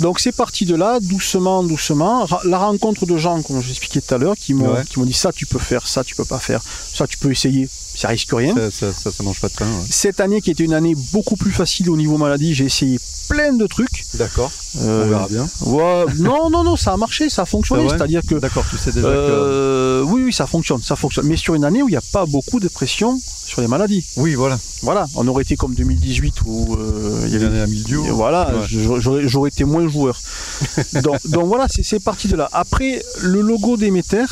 Donc 0.00 0.18
c'est 0.20 0.32
parti 0.32 0.64
de 0.66 0.74
là, 0.74 0.98
doucement, 1.00 1.62
doucement. 1.62 2.26
La 2.44 2.58
rencontre 2.58 3.06
de 3.06 3.16
gens, 3.16 3.40
comme 3.42 3.60
j'expliquais 3.62 4.00
tout 4.00 4.14
à 4.14 4.18
l'heure, 4.18 4.34
qui 4.36 4.54
m'ont 4.54 4.72
Ouais. 4.72 4.84
qui 4.88 4.98
m'ont 4.98 5.04
dit 5.06 5.12
ça 5.12 5.32
tu 5.32 5.46
peux 5.46 5.58
faire, 5.58 5.86
ça 5.86 6.02
tu 6.02 6.14
peux 6.14 6.24
pas 6.24 6.38
faire, 6.40 6.62
ça 6.92 7.06
tu 7.06 7.16
peux 7.18 7.30
essayer, 7.30 7.68
ça 7.94 8.08
risque 8.08 8.30
rien. 8.32 8.54
Ça, 8.54 8.70
ça, 8.70 8.92
ça, 8.92 9.10
ça 9.12 9.22
mange 9.22 9.40
pas 9.40 9.48
de 9.48 9.54
pain. 9.54 9.66
ouais. 9.66 9.86
Cette 9.90 10.20
année 10.20 10.40
qui 10.40 10.50
était 10.50 10.64
une 10.64 10.74
année 10.74 10.94
beaucoup 11.12 11.36
plus 11.36 11.52
facile 11.52 11.90
au 11.90 11.96
niveau 11.96 12.16
maladie, 12.18 12.54
j'ai 12.54 12.64
essayé 12.66 12.98
plein 13.28 13.52
de 13.54 13.66
trucs. 13.66 14.04
D'accord. 14.14 14.50
Euh, 14.80 15.04
On 15.04 15.08
verra 15.08 15.28
bien. 15.28 15.48
ouais, 15.66 16.04
non, 16.18 16.50
non, 16.50 16.62
non, 16.64 16.76
ça 16.76 16.92
a 16.92 16.96
marché, 16.96 17.30
ça 17.30 17.42
a 17.42 17.44
fonctionné. 17.46 17.84
Vrai 17.84 17.96
C'est-à-dire 17.96 18.20
que 18.28 18.34
D'accord, 18.34 18.64
tu 18.68 18.76
sais 18.76 18.90
déjà 18.92 19.06
que. 19.08 19.12
euh, 19.14 20.02
oui, 20.02 20.22
oui, 20.24 20.32
ça 20.32 20.46
fonctionne, 20.46 20.82
ça 20.82 20.96
fonctionne. 20.96 21.26
Mais 21.26 21.36
sur 21.36 21.54
une 21.54 21.64
année 21.64 21.82
où 21.82 21.88
il 21.88 21.92
n'y 21.92 21.96
a 21.96 22.02
pas 22.12 22.26
beaucoup 22.26 22.60
de 22.60 22.68
pression 22.68 23.18
sur 23.46 23.60
les 23.62 23.68
maladies. 23.68 24.04
Oui, 24.16 24.34
voilà. 24.34 24.58
Voilà, 24.82 25.06
on 25.14 25.26
aurait 25.28 25.42
été 25.42 25.56
comme 25.56 25.74
2018 25.74 26.34
où 26.44 26.74
euh, 26.74 27.22
il 27.26 27.32
y 27.32 27.36
avait 27.36 27.60
un 27.60 27.66
milieu. 27.66 27.98
voilà, 28.10 28.52
Ouais. 28.54 29.26
j'aurais 29.26 29.48
été 29.48 29.64
moins 29.64 29.88
joueur. 29.88 30.20
donc, 31.02 31.18
donc 31.28 31.46
voilà, 31.46 31.66
c'est- 31.70 31.82
c'est 31.82 32.00
parti 32.00 32.28
de 32.28 32.36
là. 32.36 32.48
Après, 32.52 33.02
le 33.22 33.40
logo 33.40 33.76
d'Emeter, 33.76 34.24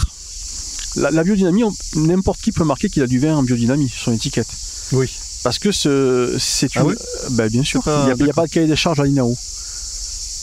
la, 0.96 1.10
la 1.10 1.24
biodynamie, 1.24 1.64
on- 1.64 1.72
n'importe 1.96 2.40
qui 2.40 2.52
peut 2.52 2.64
marquer 2.64 2.88
qu'il 2.88 3.02
a 3.02 3.06
du 3.06 3.18
vin 3.18 3.36
en 3.36 3.42
biodynamie 3.42 3.88
sur 3.88 4.00
son 4.04 4.12
étiquette. 4.12 4.48
Oui. 4.92 5.10
Parce 5.44 5.58
que 5.58 5.72
ce- 5.72 6.36
c'est 6.38 6.68
Ah 6.76 6.80
une. 6.82 6.86
oui 6.88 6.94
ben, 7.30 7.48
bien 7.48 7.64
sûr, 7.64 7.82
il 7.86 7.90
n'y 8.04 8.10
a, 8.12 8.14
il 8.18 8.26
y 8.26 8.30
a 8.30 8.32
pas 8.32 8.46
de 8.46 8.50
cahier 8.52 8.66
des 8.68 8.76
charges 8.76 9.00
à 9.00 9.04
l'INAO. 9.04 9.36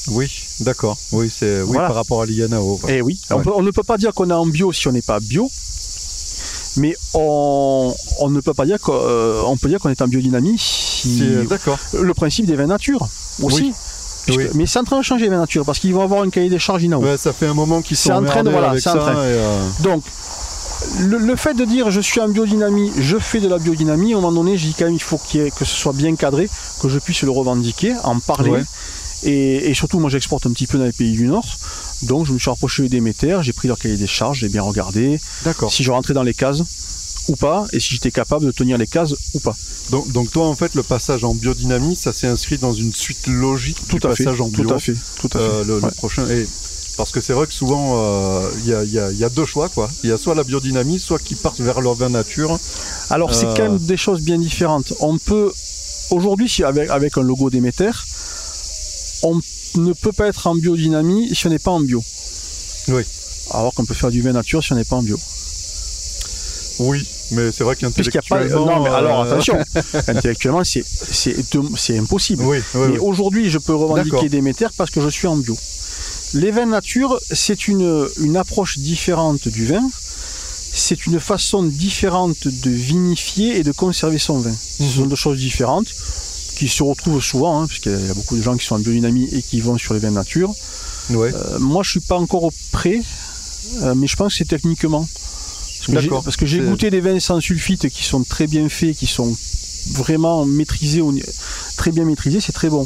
Oui, 0.08 0.30
d'accord. 0.62 0.98
Oui, 1.12 1.30
c'est 1.34 1.62
oui 1.62 1.68
Voilà. 1.74 1.88
par 1.88 1.96
rapport 1.98 2.22
à 2.22 2.26
l'INAO. 2.26 2.78
voilà. 2.82 2.96
Eh 2.98 3.02
oui, 3.02 3.20
on, 3.30 3.36
Ouais. 3.36 3.44
peut- 3.44 3.52
on 3.56 3.62
ne 3.62 3.72
peut 3.72 3.84
pas 3.84 3.98
dire 3.98 4.14
qu'on 4.14 4.30
est 4.30 4.34
en 4.34 4.46
bio 4.46 4.74
si 4.74 4.88
on 4.88 4.92
n'est 4.92 5.02
pas 5.02 5.20
bio. 5.20 5.50
Mais 6.78 6.96
on, 7.14 7.94
on 8.20 8.30
ne 8.30 8.42
peut 8.42 8.54
pas 8.54 8.66
dire 8.66 8.80
qu'on 8.80 8.94
euh, 8.96 9.56
peut 9.62 9.70
dire 9.70 9.80
qu'on 9.80 9.90
est 9.90 10.02
en 10.02 10.08
biodynamie 10.08 10.58
si 10.58 11.18
C'est- 11.20 11.24
euh, 11.24 11.44
D'accord. 11.46 11.78
le 11.94 12.14
principe 12.14 12.46
des 12.46 12.56
vins 12.56 12.68
nature 12.68 13.08
aussi. 13.42 13.62
Oui. 13.64 13.74
Puisque- 14.26 14.40
Oui. 14.40 14.46
Mais 14.54 14.66
c'est 14.66 14.80
en 14.80 14.84
train 14.84 14.98
de 15.00 15.04
changer 15.04 15.24
les 15.26 15.30
vins 15.30 15.40
nature 15.40 15.66
parce 15.66 15.80
qu'ils 15.80 15.94
vont 15.94 16.04
avoir 16.04 16.22
un 16.24 16.30
cahier 16.30 16.50
des 16.50 16.60
charges 16.60 16.84
INAO. 16.84 17.02
Ouais, 17.02 17.18
ça 17.18 17.34
fait 17.34 17.48
un 17.48 17.54
moment 17.54 17.82
qu'ils 17.82 17.98
sont 17.98 18.12
en 18.12 18.24
train 18.24 18.44
de- 18.44 18.50
voilà, 18.52 18.70
avec 18.72 18.82
c'est 18.82 18.90
en 18.90 18.94
ça. 18.94 19.00
train. 19.00 19.14
et, 19.14 19.28
euh, 19.28 19.68
Donc, 19.82 20.04
le, 21.02 21.18
le 21.18 21.36
fait 21.36 21.54
de 21.54 21.66
dire 21.66 21.92
je 21.92 22.02
suis 22.02 22.20
en 22.22 22.30
biodynamie, 22.30 22.92
je 23.00 23.18
fais 23.18 23.40
de 23.40 23.48
la 23.48 23.58
biodynamie, 23.58 24.14
à 24.14 24.18
un 24.18 24.22
moment 24.22 24.32
donné, 24.44 24.58
j'ai 24.58 24.70
dit 24.70 24.76
quand 24.78 24.86
même 24.86 24.94
il 24.96 25.02
faut 25.02 25.20
ait- 25.36 25.52
que 25.52 25.66
ce 25.66 25.76
soit 25.76 25.94
bien 25.94 26.16
cadré, 26.16 26.50
que 26.82 26.90
je 26.90 27.00
puisse 27.00 27.22
le 27.24 27.32
revendiquer, 27.32 27.94
en 28.04 28.20
parler. 28.20 28.52
Ouais. 28.52 28.64
Et, 29.24 29.70
et 29.70 29.74
surtout, 29.74 30.00
moi 30.00 30.10
j'exporte 30.10 30.46
un 30.46 30.52
petit 30.52 30.68
peu 30.68 30.78
dans 30.78 30.86
les 30.86 30.94
pays 30.94 31.12
du 31.12 31.26
Nord. 31.28 31.46
Donc 32.04 32.26
je 32.26 32.32
me 32.32 32.40
suis 32.40 32.50
rapproché 32.50 32.88
des 32.88 33.02
métères, 33.02 33.44
j'ai 33.44 33.52
pris 33.54 33.68
leur 33.68 33.78
cahier 33.78 33.98
des 33.98 34.08
charges, 34.08 34.40
j'ai 34.40 34.50
bien 34.50 34.62
regardé 34.62 35.20
si 35.70 35.84
je 35.84 35.92
rentrais 35.92 36.14
dans 36.14 36.24
les 36.24 36.34
cases 36.34 36.64
ou 37.28 37.36
pas, 37.36 37.66
et 37.74 37.80
si 37.80 37.94
j'étais 37.96 38.10
capable 38.12 38.46
de 38.46 38.52
tenir 38.52 38.78
les 38.78 38.88
cases 38.88 39.14
ou 39.34 39.40
pas. 39.40 39.56
Donc, 39.92 40.10
donc 40.12 40.32
toi, 40.32 40.48
en 40.48 40.56
fait, 40.56 40.74
le 40.74 40.82
passage 40.84 41.24
en 41.26 41.36
biodynamie, 41.36 41.96
ça 41.96 42.14
s'est 42.14 42.28
inscrit 42.28 42.58
dans 42.58 42.72
une 42.74 42.94
suite 42.94 43.28
logique 43.28 43.78
Tout 43.88 44.00
du 44.00 44.08
à 44.08 44.16
fait. 44.16 44.24
passage 44.24 44.42
en 44.42 44.48
bio. 44.48 44.64
Tout 44.64 44.74
à 44.74 44.80
fait. 44.80 44.96
Tout 45.20 45.28
à 45.34 45.38
fait. 45.38 45.44
euh, 45.46 45.64
le, 45.66 45.92
prochain. 45.98 46.26
Et 46.30 46.48
parce 47.00 47.12
que 47.14 47.22
c'est 47.22 47.32
vrai 47.32 47.48
que 47.48 47.54
souvent, 47.54 47.94
euh, 47.96 48.52
il 48.60 48.68
y, 48.68 48.74
a, 48.74 48.84
il 48.84 48.92
y 48.92 49.00
a- 49.00 49.10
il 49.10 49.18
y 49.18 49.24
a 49.24 49.30
deux 49.30 49.46
choix, 49.46 49.70
quoi. 49.70 49.90
Il 50.04 50.10
y 50.10 50.12
a 50.14 50.18
soit 50.18 50.36
la 50.36 50.44
biodynamie, 50.44 51.00
soit 51.00 51.18
qui 51.18 51.34
partent 51.36 51.62
vers 51.62 51.80
leur 51.80 51.94
vin 51.94 52.10
nature. 52.10 52.60
Alors 53.10 53.34
c'est 53.34 53.46
Euh, 53.46 53.54
quand 53.56 53.64
même 53.64 53.78
des 53.78 53.96
choses 53.96 54.20
bien 54.22 54.38
différentes. 54.38 54.92
On 55.00 55.18
peut 55.18 55.50
aujourd'hui, 56.12 56.50
si 56.50 56.62
avec, 56.66 56.90
avec 56.90 57.18
un 57.18 57.22
logo 57.22 57.50
d'émetteur, 57.50 58.06
on 59.24 59.40
ne 59.78 59.94
peut 59.94 60.12
pas 60.12 60.28
être 60.28 60.46
en 60.48 60.56
biodynamie 60.56 61.34
si 61.34 61.48
on 61.48 61.52
n'est 61.52 61.58
pas 61.68 61.72
en 61.72 61.80
bio. 61.80 62.04
Oui. 62.90 63.04
Alors 63.52 63.74
qu'on 63.74 63.86
peut 63.86 63.94
faire 63.94 64.12
du 64.12 64.22
vin 64.22 64.34
nature 64.34 64.62
si 64.62 64.74
on 64.74 64.76
n'est 64.76 64.84
pas 64.84 64.98
en 64.98 65.04
bio. 65.04 65.18
Oui, 66.80 67.06
mais 67.32 67.52
c'est 67.54 67.64
vrai 67.64 67.76
Puisqu'il 67.76 68.16
y 68.16 68.18
a 68.18 68.22
pas. 68.22 68.40
qu'intellectuellement. 68.40 68.66
Non, 68.78 68.84
mais 68.84 68.90
alors 68.90 69.22
euh, 69.22 69.26
attention. 69.32 69.58
Intellectuellement, 70.08 70.64
c'est 70.66 71.98
impossible. 71.98 72.44
Oui, 72.44 72.58
oui, 72.74 72.80
Mais 72.88 72.94
oui. 72.94 72.98
aujourd'hui, 73.00 73.50
je 73.50 73.58
peux 73.58 73.74
revendiquer 73.76 74.28
des 74.28 74.42
métères 74.42 74.72
parce 74.78 74.90
que 74.92 75.00
je 75.02 75.10
suis 75.10 75.28
en 75.28 75.38
bio. 75.38 75.58
Les 76.34 76.52
vins 76.52 76.66
nature, 76.68 77.20
c'est 77.32 77.68
une, 77.68 78.08
une 78.22 78.38
approche 78.38 78.78
différente 78.78 79.48
du 79.48 79.66
vin. 79.66 79.90
C'est 80.72 81.06
une 81.08 81.20
façon 81.20 81.64
différente 81.64 82.48
de 82.48 82.70
vinifier 82.70 83.58
et 83.58 83.64
de 83.64 83.72
conserver 83.72 84.20
son 84.20 84.38
vin. 84.40 84.54
Ce 84.54 84.84
Mhm. 84.84 84.90
sont 84.90 85.06
deux 85.08 85.16
choses 85.16 85.40
différentes 85.40 85.88
qui 86.58 86.68
se 86.68 86.84
retrouvent 86.84 87.24
souvent, 87.24 87.62
hein, 87.62 87.68
parce 87.68 87.80
qu'il 87.80 87.92
y 88.06 88.10
a 88.10 88.14
beaucoup 88.14 88.38
de 88.38 88.42
gens 88.42 88.56
qui 88.56 88.66
sont 88.66 88.76
en 88.76 88.80
biodynamie 88.80 89.28
et 89.32 89.42
qui 89.42 89.60
vont 89.62 89.78
sur 89.78 89.94
les 89.94 90.00
vins 90.00 90.12
nature. 90.12 90.54
Ouais. 91.10 91.34
Euh, 91.34 91.58
moi, 91.60 91.82
je 91.84 91.90
suis 91.92 92.00
pas 92.02 92.18
encore 92.18 92.44
au 92.44 92.54
prêt, 92.72 93.02
euh, 93.82 93.96
mais 93.96 94.06
je 94.08 94.16
pense 94.16 94.34
que 94.34 94.38
c'est 94.40 94.46
techniquement. 94.48 95.08
Parce 96.22 96.38
que 96.38 96.46
j'ai- 96.46 96.60
goûté 96.60 96.92
des 96.92 97.02
vins 97.02 97.20
sans 97.20 97.40
sulfite 97.42 97.90
qui 97.90 98.04
sont 98.04 98.24
très 98.24 98.46
bien 98.46 98.68
faits, 98.70 98.96
qui 98.98 99.08
sont 99.08 99.36
vraiment 99.92 100.46
maîtrisés, 100.46 101.02
très 101.78 101.92
bien 101.92 102.04
maîtrisés, 102.06 102.42
c'est 102.42 102.52
très 102.52 102.70
bon. 102.70 102.86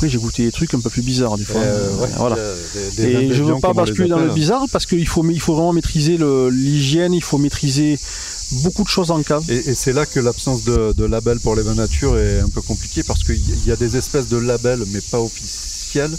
Après, 0.00 0.08
j'ai 0.08 0.16
goûté 0.18 0.44
des 0.46 0.50
trucs 0.52 0.72
un 0.72 0.80
peu 0.80 0.88
plus 0.88 1.02
bizarres 1.02 1.36
des 1.36 1.44
fois. 1.44 1.60
Euh, 1.60 1.94
ouais, 1.98 2.08
voilà. 2.16 2.36
euh, 2.36 2.56
des- 2.96 3.02
des 3.02 3.12
Et 3.26 3.34
je 3.34 3.44
veux 3.44 3.60
pas 3.60 3.74
basculer 3.74 4.08
dans 4.08 4.16
le 4.18 4.28
bizarre 4.34 4.64
parce 4.72 4.86
qu'il 4.86 5.06
faut, 5.06 5.22
il 5.28 5.38
faut 5.40 5.52
vraiment 5.54 5.74
maîtriser 5.74 6.16
l'hygiène, 6.50 7.12
il 7.12 7.22
faut 7.22 7.36
maîtriser 7.36 7.98
beaucoup 8.62 8.82
de 8.82 8.88
choses 8.88 9.10
en 9.10 9.22
cave. 9.22 9.44
Et, 9.50 9.56
et 9.56 9.74
c'est 9.74 9.92
là 9.92 10.06
que 10.06 10.18
l'absence 10.18 10.64
de, 10.64 10.94
de 10.96 11.04
label 11.04 11.38
pour 11.38 11.54
les 11.54 11.62
vins 11.62 11.74
nature 11.74 12.16
est 12.18 12.40
un 12.40 12.48
peu 12.48 12.62
compliquée 12.62 13.02
parce 13.02 13.22
qu'il 13.24 13.42
y 13.66 13.70
a 13.72 13.76
des 13.76 13.98
espèces 13.98 14.28
de 14.28 14.38
labels 14.38 14.84
mais 14.90 15.02
pas 15.02 15.20
officiels 15.20 16.16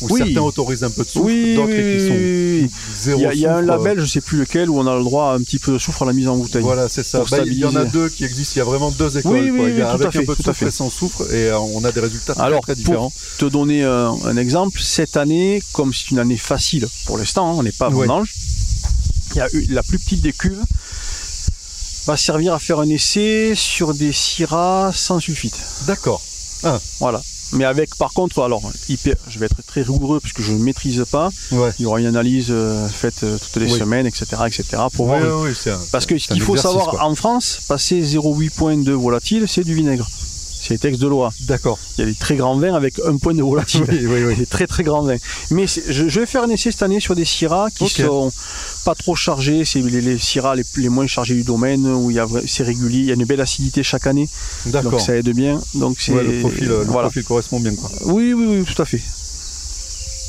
où 0.00 0.06
Oui. 0.10 0.18
certains 0.24 0.40
autorisent 0.42 0.82
un 0.84 0.90
peu 0.90 1.04
de 1.04 1.08
soufre, 1.08 1.24
Oui, 1.26 1.54
d'autres 1.54 1.72
oui, 1.72 2.68
qui 2.68 2.68
sont 2.70 2.74
zéro 2.94 3.20
Il 3.20 3.22
y 3.22 3.26
a, 3.26 3.32
il 3.34 3.40
y 3.40 3.46
a 3.46 3.56
un 3.56 3.62
label, 3.62 4.00
je 4.00 4.06
sais 4.06 4.20
plus 4.20 4.38
lequel, 4.38 4.68
où 4.70 4.78
on 4.78 4.86
a 4.86 4.96
le 4.96 5.04
droit 5.04 5.30
à 5.30 5.34
un 5.34 5.40
petit 5.40 5.58
peu 5.58 5.72
de 5.72 5.78
soufre 5.78 6.02
à 6.02 6.06
la 6.06 6.12
mise 6.12 6.28
en 6.28 6.36
bouteille. 6.36 6.62
Voilà, 6.62 6.88
c'est 6.88 7.04
ça. 7.04 7.20
pour 7.20 7.28
Bah, 7.30 7.38
il 7.46 7.54
y 7.58 7.64
en 7.64 7.74
a 7.76 7.84
deux 7.84 8.08
qui 8.08 8.24
existent. 8.24 8.52
Il 8.56 8.58
y 8.58 8.62
a 8.62 8.64
vraiment 8.64 8.90
deux 8.90 9.18
écoles. 9.18 9.32
Oui, 9.32 9.50
oui, 9.50 9.58
quoi. 9.58 9.68
Il 9.70 9.76
y 9.78 9.82
a 9.82 9.92
oui, 9.92 9.96
tout 9.96 10.02
à 10.02 10.06
avec 10.06 10.12
fait, 10.12 10.18
un 10.18 10.24
peu 10.24 10.36
de 10.36 10.42
soufre 10.42 10.62
et 10.64 10.70
sans 10.70 10.90
soufre 10.90 11.22
et 11.32 11.48
euh, 11.50 11.58
on 11.58 11.84
a 11.84 11.92
des 11.92 12.00
résultats 12.00 12.34
très, 12.34 12.42
Alors, 12.42 12.60
très 12.62 12.74
différents. 12.74 13.12
te 13.38 13.44
donner 13.46 13.84
un, 13.84 14.14
un 14.24 14.36
exemple, 14.36 14.80
cette 14.82 15.16
année, 15.16 15.62
comme 15.72 15.92
c'est 15.94 16.10
une 16.10 16.18
année 16.18 16.36
facile 16.36 16.86
pour 17.06 17.18
l'instant, 17.18 17.50
hein, 17.50 17.54
on 17.58 17.62
n'est 17.62 17.72
pas 17.72 17.86
à 17.86 17.90
vendange, 17.90 18.32
il 19.34 19.38
y 19.38 19.40
a 19.40 19.48
eu 19.52 19.66
la 19.70 19.82
plus 19.82 19.98
petite 19.98 20.20
des 20.22 20.32
cuves 20.32 20.60
va 22.06 22.16
servir 22.18 22.52
à 22.52 22.58
faire 22.58 22.80
un 22.80 22.88
essai 22.90 23.54
sur 23.56 23.94
des 23.94 24.12
syrahs 24.12 24.92
sans 24.94 25.20
sulfite. 25.20 25.56
D'accord. 25.86 26.20
Voilà. 27.00 27.22
Mais 27.54 27.64
avec, 27.64 27.94
par 27.96 28.12
contre, 28.12 28.42
alors, 28.42 28.62
hyper, 28.88 29.14
je 29.28 29.38
vais 29.38 29.46
être 29.46 29.62
très 29.66 29.82
rigoureux 29.82 30.20
puisque 30.20 30.40
je 30.42 30.52
ne 30.52 30.58
maîtrise 30.58 31.04
pas. 31.10 31.30
Ouais. 31.52 31.70
Il 31.78 31.82
y 31.82 31.86
aura 31.86 32.00
une 32.00 32.06
analyse 32.06 32.48
euh, 32.50 32.86
faite 32.88 33.22
euh, 33.22 33.38
toutes 33.38 33.62
les 33.62 33.72
Oui. 33.72 33.78
semaines, 33.78 34.06
etc., 34.06 34.26
etc., 34.46 34.64
pour 34.92 35.06
Oui, 35.08 35.20
voir. 35.20 35.40
oui, 35.42 35.50
un- 35.66 35.78
Parce 35.92 36.06
que 36.06 36.18
ce 36.18 36.28
qu'il 36.28 36.40
faut 36.42 36.56
savoir 36.56 36.86
quoi. 36.88 37.04
en 37.04 37.14
France, 37.14 37.60
passer 37.68 38.02
0,8 38.02 38.50
points 38.50 38.76
de 38.76 38.92
volatile, 38.92 39.44
c'est 39.48 39.64
du 39.64 39.74
vinaigre. 39.74 40.06
C'est 40.66 40.74
les 40.74 40.78
textes 40.78 41.00
de 41.02 41.06
loi. 41.08 41.30
D'accord. 41.42 41.78
Il 41.98 42.00
y 42.00 42.04
a 42.04 42.06
des 42.06 42.14
très 42.14 42.36
grands 42.36 42.56
vins 42.56 42.74
avec 42.74 42.98
un 43.06 43.18
point 43.18 43.34
de 43.34 43.42
volatile. 43.42 43.84
Oui, 43.88 44.06
oui, 44.06 44.24
oui. 44.24 44.34
Des 44.36 44.46
très 44.46 44.66
très 44.66 44.82
grands 44.82 45.02
vins. 45.02 45.16
Mais 45.50 45.66
je, 45.66 46.08
je 46.08 46.20
vais 46.20 46.24
faire 46.24 46.42
un 46.44 46.48
essai 46.48 46.70
cette 46.70 46.82
année 46.82 47.00
sur 47.00 47.14
des 47.14 47.26
syrahs 47.26 47.68
qui 47.70 47.86
sont 47.86 48.32
pas 48.84 48.94
trop 48.94 49.14
chargés. 49.16 49.64
C'est 49.64 49.80
les, 49.80 50.00
les 50.00 50.16
les, 50.18 50.64
les 50.76 50.88
moins 50.88 51.06
chargés 51.06 51.34
du 51.34 51.42
domaine 51.42 51.86
où 51.86 52.10
il 52.10 52.16
y 52.16 52.20
a 52.20 52.26
c'est 52.46 52.62
régulier. 52.64 52.98
Il 53.00 53.06
y 53.06 53.10
a 53.10 53.14
une 53.14 53.24
belle 53.24 53.40
acidité 53.40 53.82
chaque 53.82 54.06
année. 54.06 54.28
D'accord. 54.66 54.92
Donc 54.92 55.00
ça 55.00 55.16
aide 55.16 55.30
bien. 55.30 55.60
Donc 55.74 55.96
c'est 56.00 56.12
Ouais, 56.12 56.22
le 56.24 56.40
profil, 56.40 56.66
le 56.68 56.84
voilà. 56.84 57.08
profil 57.08 57.24
correspond 57.24 57.60
bien. 57.60 57.74
Quoi. 57.74 57.90
Oui, 58.06 58.32
oui, 58.32 58.44
oui, 58.48 58.64
tout 58.64 58.80
à 58.80 58.84
fait. 58.84 59.02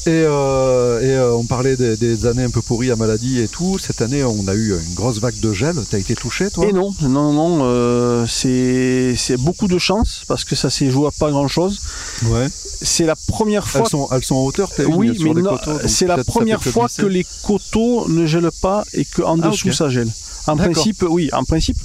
Et, 0.08 0.12
euh, 0.12 1.02
et, 1.02 1.16
euh, 1.16 1.34
on 1.34 1.46
parlait 1.46 1.76
des, 1.76 1.98
des 1.98 2.28
années 2.28 2.44
un 2.44 2.52
peu 2.52 2.62
pourries 2.62 2.92
à 2.92 2.96
maladie 2.96 3.40
et 3.42 3.48
tout. 3.48 3.80
Cette 3.80 4.02
année, 4.04 4.24
on 4.24 4.48
a 4.48 4.54
eu 4.54 4.72
une 4.74 4.94
grosse 4.94 5.20
vague 5.20 5.40
de 5.40 5.52
gel. 5.52 5.76
T'as 5.90 5.98
été 5.98 6.14
touché, 6.14 6.52
toi? 6.52 6.68
Et 6.68 6.74
non, 6.74 6.94
non, 7.02 7.34
non, 7.34 7.60
euh, 7.64 8.26
c'est 8.28 9.38
beaucoup 9.38 9.68
de 9.68 9.80
chance 9.80 10.22
parce 10.28 10.44
que 10.44 10.56
ça 10.56 10.70
s'est 10.70 10.92
joué 10.92 11.08
à 11.08 11.12
pas 11.12 11.32
grand 11.32 11.48
chose. 11.48 11.80
Ouais. 12.26 12.48
C'est 12.82 13.06
la 13.06 13.16
première 13.16 13.68
fois. 13.68 13.82
Elles 13.82 13.90
sont, 13.90 14.08
elles 14.12 14.24
sont 14.24 14.36
en 14.36 14.44
hauteur, 14.44 14.70
oui, 14.90 15.18
mais 15.20 15.88
c'est 15.88 16.06
la 16.06 16.24
première 16.24 16.64
fois 16.64 16.88
que 16.96 17.06
les 17.06 17.26
coteaux 17.44 18.08
ne 18.08 18.28
gèlent 18.28 18.52
pas 18.62 18.84
et 18.94 19.06
qu'en 19.06 19.40
Ah, 19.42 19.50
dessous 19.50 19.72
ça 19.72 19.90
gèle. 19.90 20.10
En 20.48 20.56
principe, 20.58 21.04
oui, 21.10 21.30
en 21.34 21.44
principe, 21.44 21.78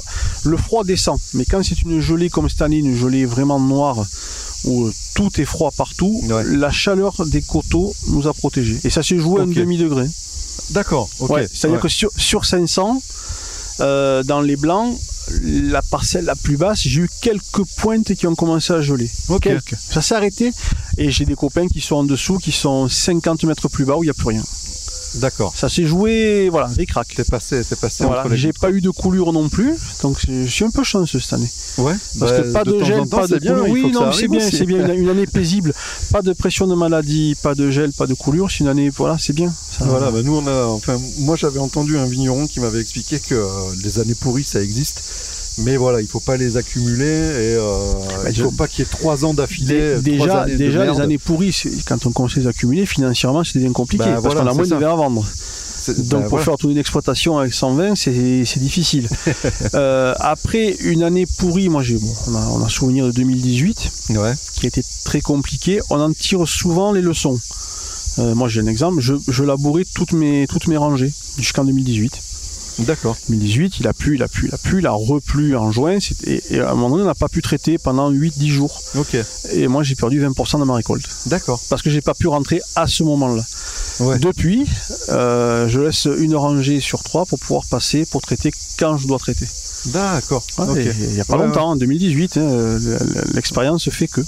le 0.45 0.59
froid 0.59 0.85
descend. 0.85 1.18
Mais 1.33 1.47
quand 1.47 1.62
c'est 1.64 1.81
une 1.81 2.01
gelée 2.01 2.29
comme 2.29 2.51
cette 2.51 2.61
année, 2.61 2.79
une 2.79 2.95
gelée 2.95 3.25
vraiment 3.25 3.59
noire, 3.59 4.05
où 4.64 4.86
euh, 4.86 4.92
tout 5.14 5.40
est 5.40 5.44
froid 5.44 5.70
partout, 5.76 6.20
Ouais. 6.28 6.44
la 6.44 6.70
chaleur 6.70 7.14
des 7.26 7.42
coteaux 7.42 7.94
nous 8.08 8.26
a 8.28 8.34
protégés. 8.34 8.78
Et 8.84 8.90
ça 8.90 9.02
s'est 9.02 9.18
joué 9.18 9.40
à 9.40 9.44
un 9.44 9.46
demi-degré. 9.46 10.06
D'accord, 10.70 11.08
ok. 11.20 11.30
Ouais, 11.30 11.48
C'est-à-dire 11.52 11.76
Ouais. 11.76 11.82
que 11.82 11.88
sur, 11.88 12.11
sur 12.16 12.44
500, 12.44 13.02
euh, 13.80 14.22
dans 14.24 14.40
les 14.40 14.56
blancs, 14.56 14.96
la 15.42 15.80
parcelle 15.82 16.24
la 16.24 16.34
plus 16.34 16.56
basse, 16.56 16.80
j'ai 16.82 17.00
eu 17.02 17.11
quelques 17.22 17.64
pointes 17.76 18.14
qui 18.14 18.26
ont 18.26 18.34
commencé 18.34 18.72
à 18.72 18.80
geler. 18.82 19.08
Quelques. 19.40 19.74
Ça 19.78 20.02
s'est 20.02 20.14
arrêté. 20.14 20.52
Et 20.98 21.11
j'ai 21.11 21.24
des 21.24 21.34
copains 21.36 21.66
qui 21.68 21.80
sont 21.80 21.96
en 21.96 22.04
dessous, 22.04 22.38
qui 22.38 22.52
sont 22.52 22.88
50 22.88 23.44
mètres 23.44 23.68
plus 23.68 23.84
bas, 23.84 23.96
où 23.96 24.02
il 24.02 24.06
n'y 24.06 24.11
a 24.11 24.14
plus 24.14 24.28
rien. 24.28 24.42
D'accord. 25.14 25.52
Ça 25.56 25.68
s'est 25.68 25.84
joué, 25.84 26.48
voilà, 26.50 26.66
ric-rac. 26.68 27.08
T'es 27.14 27.24
passé, 27.24 27.62
t'es 27.68 27.76
passé 27.76 28.04
Voilà, 28.04 28.24
j'ai 28.36 28.52
pas 28.52 28.70
eu 28.70 28.80
de 28.80 28.90
coulure 28.90 29.32
non 29.32 29.48
plus, 29.48 29.74
donc 30.02 30.20
c'est- 30.20 30.44
je 30.44 30.50
suis 30.50 30.64
un 30.64 30.70
peu 30.70 30.84
chanceux 30.84 31.18
cette 31.20 31.32
année. 31.32 31.50
Ouais. 31.78 31.94
Parce 32.18 32.32
bah, 32.32 32.42
que 32.42 32.52
pas 32.52 32.64
de, 32.64 32.84
gel, 32.84 32.98
temps, 33.00 33.06
pas 33.18 33.26
de 33.26 33.34
c'est 33.34 33.40
bien, 33.40 33.54
coulure. 33.56 33.72
Oui, 33.72 33.90
non, 33.92 34.12
c'est 34.12 34.28
bien, 34.28 34.40
c'est 34.40 34.64
bien. 34.66 34.86
Une, 34.92 35.02
une 35.02 35.08
année 35.08 35.26
paisible, 35.26 35.72
pas 36.12 36.22
de 36.22 36.32
pression 36.32 36.66
de 36.66 36.74
maladie, 36.74 37.36
pas 37.42 37.54
de 37.54 37.70
gel, 37.70 37.92
pas 37.92 38.06
de 38.06 38.14
coulure. 38.14 38.48
C'est 38.50 38.61
une 38.61 38.68
année, 38.68 38.88
voilà, 38.90 39.16
c'est 39.18 39.32
bien. 39.32 39.52
Ça- 39.70 39.84
Voilà, 39.86 40.11
bah 40.11 40.22
nous 40.22 40.36
on 40.36 40.46
a, 40.46 40.66
enfin, 40.66 40.96
moi 41.18 41.36
j'avais 41.36 41.58
entendu 41.61 41.98
un 41.98 42.06
vigneron 42.06 42.46
qui 42.46 42.61
m'avait 42.61 42.80
expliqué 42.80 43.18
que 43.18 43.34
euh, 43.34 43.48
les 43.82 43.98
années 43.98 44.14
pourries 44.14 44.44
ça 44.44 44.62
existe, 44.62 45.02
mais 45.59 45.76
voilà, 45.76 46.01
il 46.01 46.07
faut 46.07 46.20
pas 46.20 46.36
les 46.36 46.57
accumuler 46.57 47.05
et 47.05 47.57
euh, 47.57 47.92
Bah, 48.24 48.30
il 48.30 48.36
faut 48.42 48.51
pas 48.51 48.66
qu'il 48.68 48.80
y 48.84 48.88
ait 48.88 48.90
trois 48.90 49.24
ans 49.24 49.34
d'affilée. 49.34 50.01
Déjà, 50.01 50.46
déjà 50.46 50.84
les 50.90 51.01
années 51.01 51.18
pourries, 51.18 51.55
quand 51.86 52.07
on 52.07 52.12
commence 52.12 52.36
à 52.36 52.40
les 52.40 52.46
accumuler, 52.46 52.86
financièrement, 52.86 53.44
c'est 53.44 53.59
bien 53.59 53.72
compliqué 53.72 54.05
Bah, 54.05 54.12
parce 54.22 54.34
voilà, 54.34 54.40
qu'on 54.42 54.46
a 54.48 54.55
moins 54.55 54.66
de 54.66 54.74
verres 54.76 54.90
à 54.92 54.96
vendre. 54.96 55.26
Donc 55.88 56.07
bah, 56.09 56.18
pour 56.20 56.28
voilà. 56.30 56.44
faire 56.44 56.57
toute 56.59 56.70
une 56.70 56.76
exploitation 56.78 57.38
avec 57.38 57.55
120, 57.55 57.94
c'est 57.94 58.44
c'est 58.44 58.61
difficile. 58.61 59.09
Euh, 59.74 60.14
après 60.18 60.74
une 60.80 61.03
année 61.03 61.26
pourrie, 61.38 61.68
moi 61.68 61.82
j'ai 61.82 61.96
bon, 61.96 62.12
on, 62.28 62.34
a, 62.34 62.46
on 62.48 62.64
a 62.64 62.68
souvenir 62.68 63.07
de 63.07 63.12
2018 63.12 63.90
Ouais. 64.11 64.32
qui 64.55 64.66
a 64.66 64.68
été 64.68 64.82
très 65.05 65.20
compliqué. 65.20 65.80
On 65.90 66.01
en 66.01 66.12
tire 66.12 66.46
souvent 66.48 66.92
les 66.92 67.01
leçons. 67.03 67.38
Euh, 68.18 68.34
moi 68.34 68.48
j'ai 68.48 68.61
un 68.61 68.66
exemple, 68.66 69.01
je, 69.01 69.14
je 69.28 69.44
labourais 69.44 69.84
toutes 69.94 70.12
mes, 70.12 70.46
toutes 70.48 70.66
mes 70.66 70.76
rangées 70.76 71.12
jusqu'en 71.38 71.64
2018. 71.64 72.20
D'accord. 72.79 73.16
2018, 73.29 73.81
il 73.81 73.89
a 73.89 73.93
plu, 73.93 74.14
il 74.14 74.23
a 74.23 74.29
plu, 74.29 74.49
il 74.49 74.55
a 74.55 74.59
plu, 74.59 74.79
il 74.81 74.87
a 74.87 74.93
replu 74.93 75.55
en 75.57 75.71
juin, 75.71 75.99
et, 76.27 76.43
et 76.51 76.61
à 76.61 76.71
un 76.71 76.75
moment 76.75 76.91
donné, 76.91 77.03
on 77.03 77.07
n'a 77.07 77.14
pas 77.14 77.29
pu 77.29 77.43
traiter 77.43 77.77
pendant 77.79 78.11
8-10 78.11 78.49
jours. 78.49 78.81
Ok. 78.97 79.16
Et 79.53 79.68
moi, 79.68 79.83
j'ai 79.83 79.95
perdu 79.97 80.21
20% 80.25 80.59
de 80.61 80.64
ma 80.64 80.75
récolte. 80.75 81.05
D'accord. 81.27 81.61
Parce 81.68 81.83
que 81.83 81.91
j'ai 81.91 82.01
pas 82.01 82.14
pu 82.14 82.29
rentrer 82.29 82.61
à 82.77 82.87
ce 82.87 83.03
moment-là. 83.03 83.43
Ouais. 84.01 84.18
Depuis, 84.18 84.66
euh, 85.11 85.68
je 85.68 85.81
laisse 85.81 86.09
une 86.18 86.35
rangée 86.37 86.81
sur 86.81 87.03
trois 87.03 87.27
pour 87.27 87.39
pouvoir 87.39 87.64
passer, 87.66 88.07
pour 88.07 88.23
traiter 88.23 88.51
quand 88.79 88.97
je 88.97 89.07
dois 89.07 89.18
traiter. 89.18 89.47
D'accord. 89.87 90.43
Ouais, 90.59 90.85
Il 90.85 91.14
n'y 91.14 91.21
a 91.21 91.25
pas 91.25 91.37
Ouais, 91.37 91.47
longtemps, 91.47 91.71
en 91.71 91.77
2018, 91.77 92.37
hein, 92.39 92.79
l'expérience 93.35 93.89
fait 93.91 94.09
que. 94.09 94.21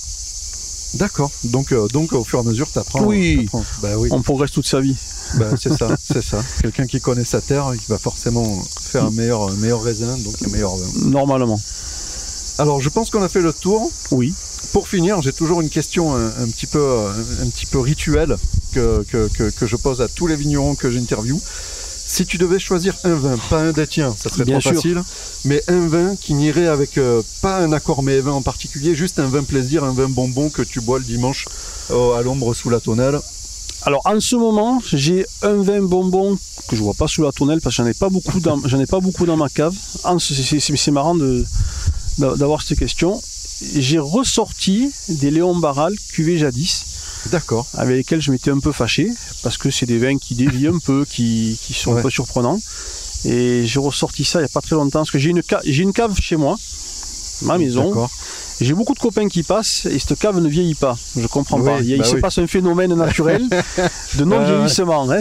D'accord. 0.95 1.31
Donc, 1.45 1.73
euh, 1.73 1.89
donc 1.89 2.13
au 2.13 2.25
fur 2.25 2.39
et 2.39 2.43
à 2.43 2.45
mesure, 2.45 2.71
t'apprends. 2.71 3.03
Oui. 3.05 3.45
t'apprends. 3.45 3.65
Bah 3.83 3.97
oui. 3.97 4.09
On 4.13 4.23
progresse 4.23 4.51
toute 4.51 4.67
sa 4.67 4.81
vie. 4.81 4.97
Bah, 5.35 5.51
c'est 5.59 5.73
ça, 5.73 5.97
c'est 6.03 6.23
ça. 6.23 6.43
Quelqu'un 6.63 6.87
qui 6.87 7.01
connaît 7.01 7.25
sa 7.25 7.41
terre, 7.41 7.73
il 7.75 7.81
va 7.89 7.99
forcément 7.99 8.63
faire 8.81 9.07
un 9.07 9.11
meilleur, 9.11 9.49
un 9.49 9.57
meilleur 9.57 9.83
raisin, 9.83 10.17
donc 10.19 10.35
un 10.47 10.51
meilleur 10.51 10.77
vin. 10.77 11.09
Normalement. 11.09 11.59
Alors, 12.59 12.81
je 12.81 12.91
pense 12.91 13.11
qu'on 13.11 13.23
a 13.23 13.29
fait 13.29 13.41
le 13.41 13.53
tour. 13.53 13.91
Oui. 14.11 14.35
Pour 14.73 14.89
finir, 14.89 15.21
j'ai 15.23 15.33
toujours 15.33 15.61
une 15.61 15.71
question 15.71 16.15
un, 16.15 16.27
un 16.27 16.49
petit 16.49 16.67
peu, 16.67 17.07
un, 17.43 17.49
petit 17.49 17.67
peu 17.67 17.79
rituelle 17.79 18.37
que, 18.73 19.05
que, 19.11 19.29
que, 19.29 19.51
que 19.51 19.67
je 19.67 19.77
pose 19.77 20.01
à 20.01 20.09
tous 20.09 20.27
les 20.27 20.37
vignerons 20.37 20.75
que 20.75 20.91
j'interviewe. 20.91 21.41
Si 22.13 22.27
tu 22.27 22.37
devais 22.37 22.59
choisir 22.59 22.95
un 23.05 23.15
vin, 23.15 23.39
pas 23.49 23.63
un 23.63 23.73
des 23.73 23.87
tiens, 23.87 24.15
ça 24.15 24.29
serait 24.29 24.45
Bien 24.45 24.59
trop 24.59 24.69
sûr. 24.69 24.75
facile, 24.75 25.03
mais 25.47 25.63
un 25.67 25.89
vin 25.89 26.15
qui 26.15 26.35
n'irait 26.35 26.67
avec 26.67 26.99
euh, 26.99 27.23
pas 27.41 27.57
un 27.61 27.73
accord 27.73 28.03
mais 28.03 28.21
vin 28.21 28.33
en 28.33 28.43
particulier, 28.43 28.95
juste 28.95 29.19
un 29.19 29.29
vin 29.29 29.43
plaisir, 29.45 29.83
un 29.83 29.95
vin 29.95 30.11
bonbon 30.11 30.51
que 30.51 30.61
tu 30.61 30.83
bois 30.83 30.99
le 30.99 31.07
dimanche 31.07 31.49
euh, 31.91 32.13
à 32.13 32.21
l'ombre 32.21 32.53
sous 32.53 32.69
la 32.69 32.81
tonnelle. 32.81 33.19
Alors 33.81 34.03
en 34.05 34.21
ce 34.21 34.37
moment, 34.37 34.83
j'ai 34.93 35.25
un 35.41 35.63
vin 35.63 35.81
bonbon 35.81 36.37
que 36.69 36.77
je 36.77 36.83
vois 36.83 36.93
pas 36.93 37.09
sous 37.09 37.23
la 37.23 37.33
tonnelle 37.33 37.63
parce 37.63 37.77
que 37.79 37.83
j'en 37.83 37.89
ai 37.89 37.95
pas 37.95 38.11
beaucoup 38.11 38.41
dans, 38.41 38.61
j'en 38.67 38.79
ai 38.79 38.85
pas 38.87 39.01
beaucoup 39.01 39.25
dans 39.25 39.39
ma 39.39 39.49
cave. 39.49 39.75
C'est- 40.19 40.91
marrant 40.91 41.17
d'avoir 42.19 42.61
cette 42.61 42.79
question. 42.79 43.19
J'ai 43.75 43.99
ressorti 43.99 44.93
des 45.09 45.31
Léon 45.31 45.57
Barral 45.59 45.95
cuvées 46.13 46.37
jadis 46.37 46.85
D'accord. 47.31 47.67
avec 47.75 47.97
lesquels 47.97 48.21
je 48.21 48.31
m'étais 48.33 48.51
un 48.51 48.59
peu 48.59 48.73
fâché 48.73 49.09
parce 49.43 49.57
que 49.59 49.71
c'est 49.71 49.87
des 49.87 49.99
vins 49.99 50.19
qui 50.19 50.35
dévient 50.35 50.69
un 50.69 50.79
peu, 50.79 51.05
qui, 51.05 51.59
qui 51.63 51.73
sont 51.75 51.93
Ouais. 51.93 52.01
un 52.01 52.03
peu 52.03 52.11
surprenants. 52.11 52.59
Et 53.25 53.65
j'ai 53.67 53.79
ressorti 53.79 54.25
ça 54.25 54.41
il 54.41 54.43
n'y 54.43 54.47
a 54.47 54.49
pas 54.49 54.61
très 54.61 54.75
longtemps 54.75 55.01
parce 55.01 55.11
que 55.13 55.19
j'ai 55.19 55.31
une, 55.31 55.43
ca- 55.49 55.61
j'ai 55.65 55.83
une 55.83 55.93
cave 55.93 56.19
chez 56.21 56.37
moi, 56.37 56.57
ma 57.43 57.57
maison. 57.59 58.09
J'ai 58.61 58.75
beaucoup 58.75 58.95
de 58.95 58.99
copains 59.01 59.29
qui 59.29 59.43
passent 59.43 59.87
et 59.87 59.99
cette 59.99 60.19
cave 60.19 60.39
ne 60.41 60.49
vieillit 60.49 60.75
pas. 60.75 60.97
Je 61.17 61.27
comprends 61.27 61.59
Oui, 61.61 61.65
pas. 61.67 61.81
Il, 61.81 61.99
bah 61.99 62.05
se 62.05 62.15
oui. 62.17 62.21
passe 62.21 62.39
un 62.39 62.47
phénomène 62.47 62.95
naturel 62.95 63.49
de 64.19 64.25
non 64.25 64.45
vieillissement. 64.45 65.11
hein. 65.11 65.21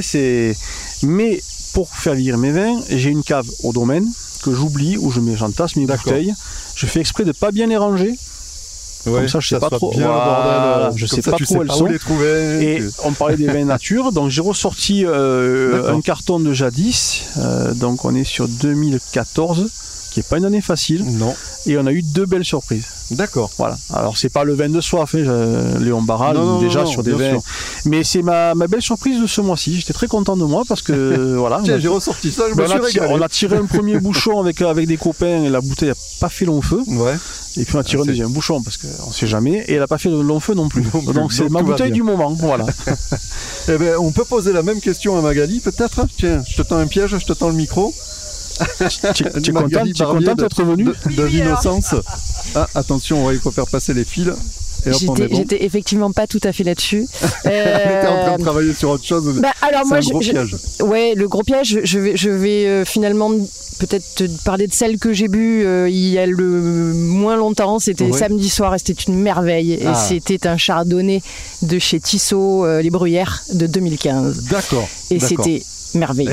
Mais 1.03 1.41
pour 1.73 1.89
faire 1.95 2.13
vieillir 2.15 2.37
mes 2.37 2.51
vins, 2.51 2.79
j'ai 2.89 3.09
une 3.09 3.23
cave 3.23 3.47
au 3.63 3.71
domaine 3.73 4.07
que 4.43 4.51
j'oublie 4.53 4.97
où 4.97 5.11
je 5.11 5.21
j'entasse 5.35 5.75
mes 5.75 5.85
bouteilles. 5.85 6.33
Je 6.75 6.85
fais 6.87 6.99
exprès 6.99 7.23
de 7.25 7.31
pas 7.31 7.51
bien 7.51 7.67
les 7.67 7.77
ranger. 7.77 8.17
Ouais, 9.05 9.27
ça, 9.27 9.39
je 9.39 9.47
sais 9.47 9.59
pas 9.59 9.69
trop. 9.69 9.91
Bien 9.91 10.01
le 10.01 10.05
Voilà, 10.07 10.25
bordel, 10.25 10.87
euh, 10.87 10.91
je 10.95 11.05
comme 11.07 11.15
sais 11.15 11.21
ça, 11.21 11.31
pas 11.31 11.37
trop 11.37 11.45
sais 11.45 11.57
où 11.57 11.61
elles 11.63 11.71
sont. 11.71 11.83
où 11.85 11.87
les 11.87 11.99
trouver. 11.99 12.63
Et 12.77 12.83
on 13.03 13.11
parlait 13.13 13.35
des 13.37 13.47
vins 13.47 13.65
nature, 13.65 14.11
donc 14.11 14.29
j'ai 14.29 14.41
ressorti 14.41 15.05
euh, 15.05 15.91
un 15.93 16.01
carton 16.01 16.39
de 16.39 16.53
jadis. 16.53 17.23
Euh, 17.37 17.73
donc 17.73 18.05
on 18.05 18.13
est 18.13 18.23
sur 18.23 18.47
2014, 18.47 19.67
qui 20.11 20.19
est 20.19 20.27
pas 20.27 20.37
une 20.37 20.45
année 20.45 20.61
facile, 20.61 21.03
Non. 21.17 21.33
et 21.65 21.77
on 21.77 21.85
a 21.87 21.91
eu 21.91 22.01
deux 22.03 22.25
belles 22.25 22.45
surprises. 22.45 22.85
D'accord. 23.11 23.49
Voilà. 23.57 23.77
Alors 23.93 24.17
c'est 24.17 24.29
pas 24.29 24.43
le 24.43 24.53
vin 24.53 24.69
de 24.69 24.79
soif, 24.81 25.15
hein, 25.15 25.23
je- 25.25 25.77
Léon 25.83 26.01
Barral, 26.01 26.35
Non, 26.37 26.45
non, 26.45 26.61
déjà 26.61 26.81
non, 26.81 26.85
sur 26.85 27.01
des 27.03 27.11
vins. 27.11 27.29
sûr. 27.31 27.41
Mais 27.85 28.03
c'est 28.03 28.21
ma, 28.21 28.53
ma 28.55 28.67
belle 28.67 28.81
surprise 28.81 29.21
de 29.21 29.27
ce 29.27 29.41
mois-ci. 29.41 29.79
J'étais 29.79 29.93
très 29.93 30.07
content 30.07 30.37
de 30.37 30.43
moi 30.45 30.63
parce 30.67 30.81
que 30.81 31.35
voilà. 31.37 31.59
Tiens, 31.63 31.79
j'ai 31.79 31.87
ressorti 31.89 32.31
ça, 32.31 32.43
je 32.49 32.55
me 32.55 32.63
on, 32.63 32.67
suis 32.67 32.77
a 32.77 32.81
tiré, 32.89 33.07
on 33.09 33.21
a 33.21 33.27
tiré 33.29 33.57
un 33.57 33.65
premier 33.65 33.99
bouchon 34.01 34.39
avec, 34.39 34.61
avec 34.61 34.87
des 34.87 34.97
copains 34.97 35.43
et 35.43 35.49
la 35.49 35.59
bouteille 35.61 35.89
n'a 35.89 35.95
pas 36.19 36.29
fait 36.29 36.45
long 36.45 36.61
feu. 36.61 36.81
Ouais. 36.87 37.15
Et 37.57 37.65
puis 37.65 37.75
on 37.75 37.79
a 37.79 37.83
tiré 37.83 38.01
Ah, 38.01 38.03
un 38.03 38.07
deuxième 38.07 38.31
bouchon 38.31 38.61
parce 38.61 38.77
qu'on 38.77 39.11
sait 39.11 39.27
jamais. 39.27 39.63
Et 39.67 39.73
elle 39.73 39.79
n'a 39.79 39.87
pas 39.87 39.97
fait 39.97 40.09
de 40.09 40.15
long 40.19 40.39
feu 40.39 40.53
non 40.53 40.69
plus. 40.69 40.83
Non 40.93 41.01
plus. 41.01 41.13
Donc 41.13 41.33
c'est 41.33 41.49
ma 41.49 41.61
bouteille 41.63 41.91
du 41.91 42.03
moment. 42.03 42.31
Voilà. 42.33 42.65
Eh 43.67 43.77
ben, 43.77 43.95
on 43.99 44.11
peut 44.11 44.25
poser 44.25 44.51
la 44.53 44.63
même 44.63 44.79
question 44.81 45.17
à 45.17 45.21
Magali, 45.21 45.59
peut-être 45.59 46.05
Tiens, 46.17 46.41
je 46.49 46.55
te 46.57 46.61
tends 46.61 46.77
un 46.77 46.87
piège, 46.87 47.17
je 47.17 47.25
te 47.25 47.33
tends 47.33 47.49
le 47.49 47.55
micro. 47.55 47.93
Tu 49.13 49.23
es 49.23 49.51
content, 49.53 49.83
d'être 50.35 50.63
venu 50.63 50.85
De, 50.85 51.23
l'innocence. 51.23 51.95
Ah, 52.55 52.67
attention, 52.75 53.31
il 53.31 53.39
faut 53.39 53.51
faire 53.51 53.67
passer 53.67 53.93
les 53.93 54.05
fils. 54.05 54.29
J'étais 54.83 55.27
bon. 55.27 55.45
effectivement 55.59 56.11
pas 56.11 56.25
tout 56.25 56.39
à 56.43 56.51
fait 56.51 56.63
là-dessus. 56.63 57.05
Était 57.45 58.07
en 58.07 58.23
train 58.23 58.33
Euh, 58.33 58.37
de 58.37 58.41
travailler 58.43 58.73
sur 58.73 58.89
autre 58.89 59.05
chose. 59.05 59.39
bah, 59.39 59.51
alors 59.61 59.85
moi, 59.85 59.97
un 59.97 60.01
je- 60.01 60.09
gros 60.09 60.21
je- 60.21 60.31
piège. 60.31 60.55
ouais, 60.81 61.13
le 61.15 61.27
gros 61.27 61.43
piège, 61.43 61.81
je 61.83 61.99
vais, 61.99 62.17
je 62.17 62.29
vais 62.31 62.65
euh, 62.65 62.83
finalement 62.85 63.29
peut-être 63.79 64.15
te 64.15 64.23
parler 64.43 64.65
de 64.65 64.73
celle 64.73 64.97
que 64.97 65.13
j'ai 65.13 65.27
bu 65.27 65.63
euh, 65.65 65.87
il 65.87 66.07
y 66.09 66.17
a 66.17 66.25
le 66.25 66.93
moins 66.95 67.35
longtemps. 67.35 67.77
C'était 67.77 68.11
samedi 68.11 68.49
soir 68.49 68.73
et 68.73 68.79
c'était 68.79 68.93
une 69.07 69.19
merveille. 69.19 69.73
Et 69.73 69.85
Ah. 69.85 69.93
c'était 69.93 70.47
un 70.47 70.57
chardonnay 70.57 71.21
de 71.61 71.77
chez 71.77 71.99
Tissot, 71.99 72.65
euh, 72.65 72.81
les 72.81 72.89
Bruyères, 72.89 73.43
de 73.53 73.67
2015. 73.67 74.45
D'accord. 74.49 74.87
Et 75.11 75.19
c'était 75.19 75.61
merveilleux. 75.95 76.31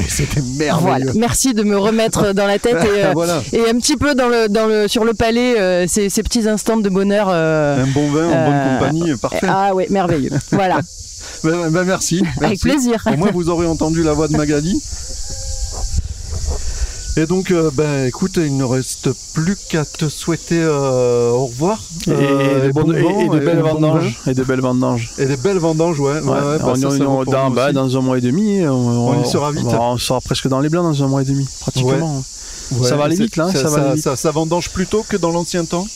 Voilà. 0.81 0.81
merveilleux. 0.99 1.13
Merci 1.19 1.55
de 1.55 1.63
me 1.63 1.77
remettre 1.79 2.33
dans 2.33 2.47
la 2.47 2.59
tête 2.59 2.77
et, 2.85 3.05
euh, 3.07 3.13
voilà. 3.15 3.43
et 3.53 3.69
un 3.69 3.75
petit 3.79 3.97
peu 3.97 4.15
dans 4.15 4.29
le, 4.29 4.49
dans 4.49 4.67
le, 4.67 4.89
sur 4.89 5.05
le 5.05 5.15
palais 5.15 5.59
euh, 5.59 5.87
ces, 5.89 6.09
ces 6.11 6.23
petits 6.23 6.49
instants 6.49 6.77
de 6.79 6.89
bonheur. 6.89 7.29
euh, 7.31 7.83
Un 7.83 7.87
bon 7.89 8.11
vin 8.11 8.27
en 8.29 8.47
bonne 8.51 8.79
compagnie, 8.79 9.17
parfait. 9.17 9.47
Ah 9.49 9.75
ouais, 9.75 9.87
merveilleux. 9.91 10.31
voilà, 10.53 10.81
Ben, 11.45 11.71
ben, 11.71 11.85
merci. 11.85 12.23
avec 12.39 12.41
merci. 12.41 12.59
plaisir. 12.69 13.03
Au 13.13 13.17
moins, 13.17 13.31
vous 13.33 13.49
aurez 13.49 13.67
entendu 13.67 14.03
la 14.03 14.13
voix 14.13 14.29
de 14.29 14.37
Magali. 14.37 14.81
Et 17.19 17.27
donc, 17.27 17.51
euh, 17.51 17.71
ben, 17.75 18.07
écoute, 18.07 18.37
il 18.37 18.57
ne 18.57 18.63
reste 18.63 19.09
plus 19.35 19.57
qu'à 19.57 19.85
te 19.85 20.09
souhaiter 20.09 20.61
euh, 20.63 21.31
au 21.31 21.47
revoir. 21.47 21.83
et, 22.07 22.11
Euh, 22.13 22.67
de 22.69 22.73
bon 22.73 22.83
bonnes- 22.85 22.97
et- 22.97 23.03
vent 23.03 23.21
et 23.21 23.29
de 23.29 23.45
belles 23.45 23.61
vendanges. 23.61 24.21
Et 24.29 24.35
de 24.35 24.45
belles 24.45 24.61
vendanges. 24.61 25.11
Et 25.19 25.27
des 25.27 25.37
belles 25.37 25.59
vendanges, 25.59 25.99
ouais. 25.99 26.13
ouais, 26.13 26.21
Ouais, 26.21 26.31
ouais, 26.31 26.57
on, 26.63 26.75
ça, 26.77 26.87
on- 26.87 27.25
ça 27.25 27.31
dans, 27.33 27.51
bah, 27.51 27.73
dans 27.73 27.97
un 27.97 28.01
mois 28.03 28.19
et 28.19 28.21
demi, 28.21 28.65
on, 28.69 29.09
On 29.09 29.21
y 29.23 29.27
sera 29.27 29.51
vite. 29.51 29.67
On, 29.67 29.99
sera 29.99 30.21
presque 30.21 30.47
dans 30.47 30.61
les 30.61 30.69
blancs 30.69 30.85
dans 30.85 31.03
un 31.05 31.09
mois 31.09 31.23
et 31.23 31.25
demi, 31.25 31.45
pratiquement. 31.61 32.23
Ouais, 32.71 32.87
ça 32.89 32.97
va 32.97 33.05
aller 33.07 33.17
vite, 33.17 33.35
là, 33.35 33.51
Ça, 33.51 33.63
ça 33.69 33.69
va 33.81 33.95
vite. 33.95 34.09
ça- 34.15 34.31
vendange 34.31 34.69
plus 34.71 34.87
tôt 34.87 35.05
que 35.09 35.17
dans 35.17 35.31
l'ancien 35.33 35.65
temps 35.65 35.87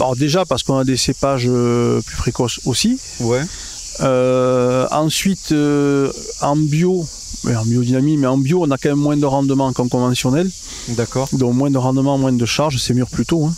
Alors 0.00 0.14
déjà 0.14 0.44
parce 0.44 0.62
qu'on 0.62 0.76
a 0.76 0.84
des 0.84 0.98
cépages 0.98 1.48
plus 2.04 2.16
précoces 2.18 2.60
aussi. 2.66 2.98
Ouais. 3.20 3.40
Ensuite, 4.90 5.54
en 6.42 6.56
bio, 6.56 7.06
en 7.46 7.64
biodynamie, 7.64 8.16
mais 8.16 8.26
en 8.26 8.36
bio, 8.38 8.62
on 8.64 8.70
a 8.70 8.78
quand 8.78 8.88
même 8.90 8.98
moins 8.98 9.16
de 9.16 9.26
rendement 9.26 9.72
qu'en 9.72 9.88
conventionnel. 9.88 10.50
D'accord. 10.88 11.28
Donc 11.32 11.54
moins 11.54 11.70
de 11.70 11.78
rendement, 11.78 12.18
moins 12.18 12.32
de 12.32 12.46
charge, 12.46 12.78
c'est 12.78 12.94
mûr 12.94 13.08
plus 13.08 13.26
tôt. 13.26 13.46
hein. 13.46 13.54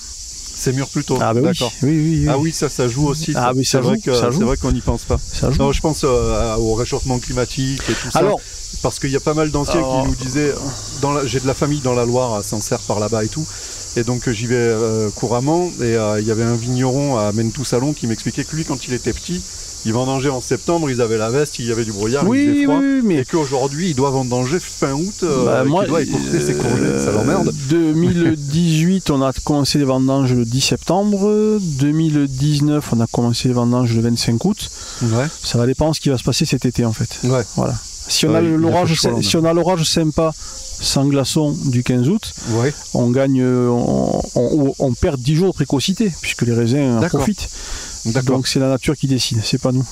C'est 0.54 0.74
mûr 0.74 0.88
plutôt. 0.88 1.16
Ah 1.22 1.32
bah 1.32 1.40
D'accord. 1.40 1.72
oui, 1.82 1.88
oui, 1.90 2.18
oui. 2.20 2.26
Ah 2.28 2.36
oui, 2.38 2.52
ça, 2.52 2.68
ça 2.68 2.86
joue 2.86 3.06
aussi. 3.08 3.32
Ah 3.34 3.52
oui, 3.56 3.64
ça 3.64 3.78
c'est 3.78 3.84
vrai 3.84 3.94
joue, 3.96 4.02
que 4.02 4.14
ça 4.14 4.30
joue. 4.30 4.38
c'est 4.40 4.44
vrai 4.44 4.56
qu'on 4.58 4.72
n'y 4.72 4.82
pense 4.82 5.04
pas. 5.04 5.16
Ça 5.32 5.50
joue. 5.50 5.58
Non, 5.58 5.72
je 5.72 5.80
pense 5.80 6.02
euh, 6.04 6.54
au 6.56 6.74
réchauffement 6.74 7.18
climatique 7.18 7.80
et 7.88 7.94
tout 7.94 8.10
ça. 8.10 8.18
Alors, 8.18 8.38
parce 8.82 8.98
qu'il 8.98 9.10
y 9.10 9.16
a 9.16 9.20
pas 9.20 9.32
mal 9.32 9.50
d'anciens 9.50 9.80
qui 9.82 10.08
nous 10.08 10.14
disaient, 10.16 10.52
j'ai 11.24 11.40
de 11.40 11.46
la 11.46 11.54
famille 11.54 11.80
dans 11.80 11.94
la 11.94 12.04
Loire, 12.04 12.34
à 12.34 12.42
Sancerre 12.42 12.80
par 12.80 13.00
là-bas 13.00 13.24
et 13.24 13.28
tout, 13.28 13.46
et 13.96 14.04
donc 14.04 14.28
euh, 14.28 14.32
j'y 14.32 14.46
vais 14.46 14.54
euh, 14.56 15.08
couramment. 15.10 15.70
Et 15.80 15.96
euh, 15.96 16.20
il 16.20 16.26
y 16.26 16.30
avait 16.30 16.42
un 16.44 16.56
vigneron 16.56 17.16
à 17.16 17.32
Mentou-Salon 17.32 17.94
qui 17.94 18.06
m'expliquait 18.06 18.44
que 18.44 18.54
lui, 18.54 18.66
quand 18.66 18.86
il 18.86 18.92
était 18.92 19.14
petit, 19.14 19.40
il 19.86 19.92
vendangeait 19.92 20.28
en 20.30 20.40
septembre, 20.40 20.90
ils 20.90 21.00
avaient 21.00 21.16
la 21.18 21.30
veste, 21.30 21.58
il 21.58 21.66
y 21.66 21.72
avait 21.72 21.84
du 21.84 21.92
brouillard, 21.92 22.24
il 22.24 22.28
oui, 22.28 22.38
faisait 22.46 22.50
oui, 22.58 22.64
froid. 22.64 22.78
oui, 22.78 23.00
mais 23.04 23.14
Et 23.20 23.24
qu'aujourd'hui, 23.24 23.90
il 23.90 23.94
doit 23.94 24.10
vendanger 24.10 24.58
fin 24.60 24.92
août, 24.92 25.14
euh, 25.22 25.44
Bah, 25.46 25.64
moi, 25.64 25.86
doit 25.86 26.02
écourter 26.02 26.40
ses 26.40 26.54
ça 26.54 27.12
l'emmerde. 27.12 27.52
2018, 27.70 29.10
on 29.10 29.22
a 29.22 29.32
commencé 29.44 29.78
les 29.78 29.84
vendanges 29.84 30.32
le 30.34 30.44
10 30.44 30.60
septembre. 30.60 31.58
2019, 31.60 32.92
on 32.92 33.00
a 33.00 33.06
commencé 33.06 33.48
les 33.48 33.54
vendanges 33.54 33.94
le 33.94 34.02
25 34.02 34.44
août. 34.44 34.70
Ouais. 35.02 35.26
Ça 35.42 35.58
va 35.58 35.66
dépendre 35.66 35.94
ce 35.94 36.00
qui 36.00 36.08
va 36.10 36.18
se 36.18 36.24
passer 36.24 36.44
cet 36.44 36.64
été 36.64 36.84
en 36.84 36.92
fait. 36.92 37.18
Ouais. 37.24 37.42
Voilà. 37.56 37.74
Si 38.08 38.26
on 38.26 38.30
Ouais, 38.30 38.38
a 38.38 38.42
il 38.42 38.54
l'orage, 38.54 38.90
de 39.02 39.22
si 39.22 39.36
on 39.36 39.44
a 39.44 39.52
l'orage 39.52 39.84
sympa 39.84 40.32
sans 40.82 41.04
glaçon 41.06 41.54
du 41.66 41.82
15 41.84 42.08
août, 42.08 42.32
Ouais. 42.54 42.72
on 42.94 43.10
gagne, 43.10 43.40
euh, 43.42 43.68
on, 43.68 44.22
on- 44.34 44.74
on 44.78 44.92
perd 44.94 45.20
10 45.20 45.36
jours 45.36 45.48
de 45.50 45.54
précocité 45.54 46.10
puisque 46.20 46.42
les 46.42 46.54
raisins 46.54 46.98
en 47.02 47.08
profitent. 47.08 47.48
Donc 48.24 48.46
c'est 48.48 48.60
la 48.60 48.68
nature 48.68 48.96
qui 48.96 49.06
décide, 49.06 49.40
c'est 49.44 49.60
pas 49.60 49.72
nous. 49.72 49.86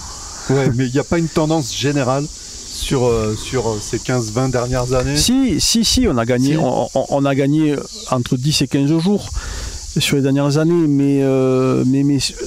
Ouais, 0.50 0.70
mais 0.74 0.86
il 0.86 0.92
n'y 0.92 0.98
a 0.98 1.04
pas 1.04 1.18
une 1.18 1.28
tendance 1.28 1.74
générale 1.76 2.24
sur, 2.72 3.04
euh, 3.06 3.36
sur 3.36 3.68
euh, 3.68 3.78
ces 3.80 3.98
15-20 3.98 4.50
dernières 4.50 4.92
années? 4.94 5.16
Si, 5.16 5.60
si, 5.60 5.84
si, 5.84 6.06
on 6.08 6.16
a 6.16 6.24
gagné, 6.24 6.54
Si. 6.54 6.58
On, 6.58 7.24
a 7.24 7.34
gagné 7.34 7.76
entre 8.10 8.36
10 8.36 8.62
et 8.62 8.68
15 8.68 8.98
jours 8.98 9.28
sur 9.98 10.16
les 10.16 10.22
dernières 10.22 10.58
années, 10.58 10.86
mais 10.86 11.20
euh, 11.22 11.82
mais 11.86 12.02
mais 12.02 12.18
euh, 12.18 12.46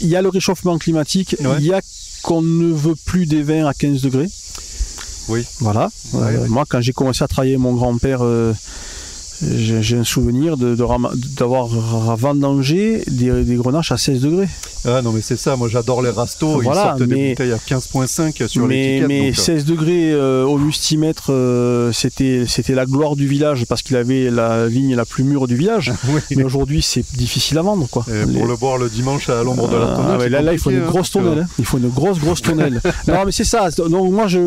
il 0.00 0.08
y 0.08 0.16
a 0.16 0.22
le 0.22 0.28
réchauffement 0.28 0.78
climatique, 0.78 1.36
Ouais. 1.40 1.56
il 1.58 1.66
y 1.66 1.72
a 1.72 1.80
qu'on 2.22 2.42
ne 2.42 2.72
veut 2.72 2.94
plus 3.04 3.26
des 3.26 3.42
vins 3.42 3.66
à 3.66 3.74
15 3.74 4.02
degrés. 4.02 4.28
Oui. 5.28 5.44
Voilà. 5.60 5.90
Ouais. 6.12 6.48
Moi, 6.48 6.64
quand 6.68 6.80
j'ai 6.80 6.92
commencé 6.92 7.24
à 7.24 7.28
travailler 7.28 7.56
mon 7.56 7.72
grand-père, 7.74 8.20
j'ai 9.56 9.96
un 9.96 10.04
souvenir 10.04 10.56
de- 10.56 10.74
de 10.74 10.84
d'avoir 11.36 11.66
vendangé 12.16 13.02
des, 13.08 13.44
des 13.44 13.54
grenaches 13.56 13.92
à 13.92 13.96
16 13.96 14.20
degrés. 14.20 14.48
Ah 14.84 15.00
non, 15.02 15.12
mais 15.12 15.20
c'est 15.22 15.36
ça, 15.36 15.54
moi 15.56 15.68
j'adore 15.68 16.02
les 16.02 16.10
rastos, 16.10 16.62
Voilà, 16.62 16.80
ils 16.80 16.84
sortent 16.84 16.98
des 17.02 17.06
mais- 17.06 17.28
bouteilles 17.30 17.52
à 17.52 17.58
15.5 17.58 18.48
sur 18.48 18.66
mais, 18.66 18.76
l'étiquette. 19.00 19.08
mais 19.08 19.20
donc, 19.30 19.38
euh, 19.38 19.42
16 19.42 19.64
degrés 19.64 20.12
euh, 20.12 20.44
au 20.44 20.58
mustimètre, 20.58 21.32
euh, 21.32 21.92
c'était 21.92 22.46
la 22.74 22.84
gloire 22.86 23.14
du 23.16 23.26
village 23.26 23.64
parce 23.66 23.82
qu'il 23.82 23.96
avait 23.96 24.30
la 24.30 24.66
vigne 24.66 24.94
la 24.96 25.04
plus 25.04 25.24
mûre 25.24 25.46
du 25.46 25.56
village. 25.56 25.92
oui. 26.08 26.20
Mais 26.36 26.42
aujourd'hui, 26.44 26.82
c'est 26.82 27.04
difficile 27.16 27.58
à 27.58 27.62
vendre, 27.62 27.86
quoi. 27.90 28.04
Et 28.08 28.24
Les- 28.26 28.38
pour 28.38 28.46
le 28.46 28.56
boire 28.56 28.78
le 28.78 28.88
dimanche 28.88 29.28
à 29.28 29.42
l'ombre 29.44 29.68
de 29.68 29.76
la 29.76 29.92
Ah, 29.92 29.96
tonnelle. 29.96 30.18
c'est 30.20 30.28
là, 30.30 30.42
là, 30.42 30.52
il 30.52 30.58
faut 30.58 30.70
une 30.70 30.84
grosse 30.84 31.14
hein, 31.16 31.20
tonnelle. 31.22 31.44
hein. 31.44 31.54
Il 31.58 31.64
faut 31.64 31.78
une 31.78 31.88
grosse, 31.88 32.18
grosse 32.18 32.42
tonnelle. 32.42 32.80
non, 33.08 33.24
mais 33.26 33.32
c'est 33.32 33.44
ça. 33.44 33.70
Donc, 33.70 34.10
moi, 34.12 34.26
je, 34.26 34.38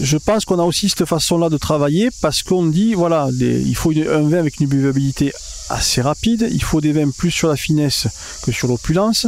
je 0.00 0.16
pense 0.16 0.44
qu'on 0.44 0.58
a 0.58 0.64
aussi 0.64 0.88
cette 0.88 1.04
façon-là 1.06 1.48
de 1.48 1.56
travailler 1.56 2.10
parce 2.20 2.42
qu'on 2.42 2.66
dit, 2.66 2.94
voilà, 2.94 3.28
des- 3.32 3.60
il 3.60 3.74
faut 3.76 3.92
une- 3.92 4.08
un 4.08 4.22
vin 4.28 4.38
avec 4.38 4.58
une 4.60 4.66
buvabilité 4.66 5.32
assez 5.70 6.02
rapide. 6.02 6.48
Il 6.50 6.62
faut 6.62 6.80
des 6.80 6.92
vins 6.92 7.10
plus 7.10 7.30
sur 7.30 7.48
la 7.48 7.56
finesse 7.56 8.06
que 8.42 8.52
sur 8.52 8.68
l'opulence. 8.68 9.26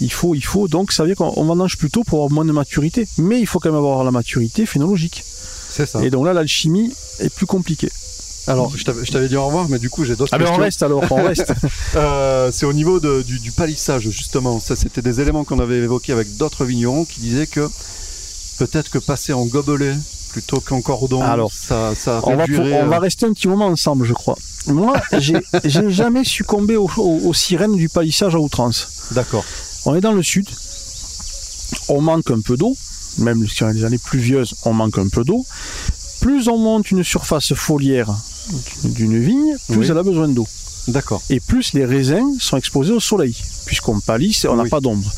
Il 0.00 0.12
faut, 0.12 0.34
il 0.34 0.44
faut, 0.44 0.68
donc 0.68 0.92
ça 0.92 1.02
veut 1.02 1.08
dire 1.08 1.16
qu'on 1.16 1.32
on 1.36 1.44
vendange 1.44 1.76
plutôt 1.76 2.04
pour 2.04 2.18
avoir 2.18 2.30
moins 2.32 2.44
de 2.44 2.52
maturité. 2.52 3.06
Mais 3.18 3.40
il 3.40 3.46
faut 3.46 3.58
quand 3.58 3.68
même 3.70 3.78
avoir 3.78 4.04
la 4.04 4.10
maturité 4.10 4.64
phénologique. 4.66 5.24
que- 5.24 5.74
C'est 5.74 5.86
ça. 5.86 6.02
Et 6.02 6.10
donc 6.10 6.24
là, 6.24 6.32
l'alchimie 6.32 6.92
est 7.20 7.28
plus 7.34 7.46
compliquée. 7.46 7.90
Alors, 8.46 8.72
je 8.74 8.82
t'avais 9.12 9.28
dit 9.28 9.36
au 9.36 9.44
revoir, 9.44 9.68
mais 9.68 9.78
du 9.78 9.90
coup, 9.90 10.04
j'ai 10.06 10.16
d'autres 10.16 10.32
Ah 10.32 10.38
ben 10.38 10.44
on 10.44 10.48
questions. 10.48 10.62
reste 10.64 10.82
alors, 10.82 11.04
on 11.10 11.22
reste. 11.22 11.52
Euh, 11.96 12.50
c'est 12.50 12.64
au 12.64 12.72
niveau 12.72 12.98
de- 13.00 13.20
du, 13.22 13.38
du 13.40 13.52
palissage, 13.52 14.08
justement. 14.08 14.58
Ça, 14.60 14.74
c'était 14.76 15.02
des 15.02 15.20
éléments 15.20 15.44
qu'on 15.44 15.58
avait 15.58 15.76
évoqués 15.78 16.12
avec 16.12 16.36
d'autres 16.38 16.64
vignerons 16.64 17.04
qui 17.04 17.20
disaient 17.20 17.46
que 17.46 17.68
peut-être 18.58 18.90
que 18.90 18.98
passer 18.98 19.32
en 19.32 19.44
gobelet 19.46 19.94
plutôt 20.30 20.60
qu'en 20.60 20.80
cordon, 20.82 21.22
Alors, 21.22 21.50
ça, 21.52 21.94
ça 21.94 22.20
on 22.24 22.36
va, 22.36 22.46
pour- 22.46 22.60
on 22.60 22.86
va 22.86 22.96
euh, 22.96 22.98
rester 23.00 23.26
un 23.26 23.32
petit 23.32 23.48
moment 23.48 23.66
ensemble, 23.66 24.04
je 24.04 24.12
crois. 24.12 24.36
Moi, 24.66 25.00
j'ai 25.18 25.36
j'ai 25.64 25.90
jamais 25.90 26.24
succombé 26.24 26.76
aux, 26.76 26.90
aux- 26.98 27.20
aux 27.28 27.34
sirènes 27.34 27.76
du 27.76 27.88
palissage 27.88 28.34
à 28.34 28.38
outrance. 28.38 28.88
D'accord. 29.12 29.44
On 29.86 29.94
est 29.94 30.00
dans 30.02 30.12
le 30.12 30.22
sud, 30.22 30.46
on 31.88 32.00
manque 32.00 32.30
un 32.30 32.40
peu 32.40 32.56
d'eau, 32.56 32.76
même 33.18 33.46
sur 33.48 33.68
les 33.68 33.84
années 33.84 33.98
pluvieuses, 33.98 34.54
on 34.64 34.72
manque 34.74 34.98
un 34.98 35.08
peu 35.08 35.24
d'eau. 35.24 35.46
Plus 36.20 36.48
on 36.48 36.58
monte 36.58 36.90
une 36.90 37.04
surface 37.04 37.54
foliaire 37.54 38.10
d'une 38.84 39.18
vigne, 39.22 39.54
plus 39.68 39.76
Oui. 39.78 39.86
elle 39.90 39.98
a 39.98 40.02
besoin 40.02 40.28
d'eau. 40.28 40.46
D'accord. 40.88 41.22
Et 41.30 41.38
plus 41.40 41.72
les 41.74 41.84
raisins 41.84 42.36
sont 42.40 42.56
exposés 42.56 42.92
au 42.92 43.00
soleil, 43.00 43.36
puisqu'on 43.66 44.00
palisse 44.00 44.44
et 44.44 44.48
on 44.48 44.56
n'a 44.56 44.64
Oui. 44.64 44.70
pas 44.70 44.80
d'ombre. 44.80 45.10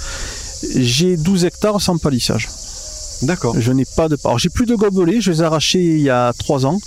J'ai 0.77 1.17
12 1.17 1.45
hectares 1.47 1.81
sans 1.81 1.97
palissage. 1.99 2.49
D'accord. 3.23 3.55
Je 3.59 3.73
n'ai 3.73 3.85
pas 3.85 4.09
de. 4.09 4.17
Alors 4.25 4.39
j'ai 4.39 4.49
plus 4.49 4.67
de 4.67 4.75
gobelets, 4.75 5.21
je 5.21 5.31
les 5.31 5.41
ai 5.43 5.45
arrachés 5.45 5.83
il 5.83 6.01
y 6.01 6.11
a 6.11 6.33
trois 6.39 6.65
ans. 6.67 6.79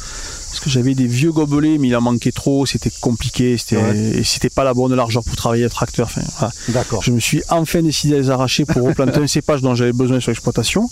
Parce 0.50 0.60
que 0.60 0.70
j'avais 0.70 0.94
des 0.94 1.08
vieux 1.08 1.32
gobelets, 1.32 1.78
mais 1.80 1.88
il 1.88 1.96
en 1.96 2.02
manquait 2.02 2.32
trop, 2.32 2.66
c'était 2.68 2.92
compliqué, 3.02 3.58
c'était 3.58 3.78
Ouais. 3.78 3.98
et 4.20 4.24
c'était 4.24 4.52
pas 4.52 4.64
la 4.64 4.76
bonne 4.76 4.94
largeur 4.94 5.24
pour 5.24 5.36
travailler 5.36 5.64
le 5.64 5.70
tracteur. 5.70 6.06
Enfin, 6.08 6.22
voilà. 6.38 6.54
D'accord. 6.70 7.02
Je 7.02 7.12
me 7.12 7.20
suis 7.20 7.42
enfin 7.50 7.82
décidé 7.82 8.14
à 8.16 8.18
les 8.20 8.30
arracher 8.30 8.66
pour 8.66 8.84
replanter 8.84 9.20
un 9.20 9.28
cépage 9.28 9.62
dont 9.62 9.74
j'avais 9.74 9.94
besoin 9.94 10.20
sur 10.20 10.30
l'exploitation. 10.30 10.90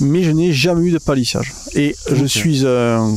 Mais 0.00 0.24
je 0.24 0.30
n'ai 0.32 0.52
jamais 0.52 0.88
eu 0.88 0.90
de 0.90 0.98
palissage. 0.98 1.52
Et 1.74 1.94
je 2.10 2.24
suis 2.24 2.66
un, 2.66 3.14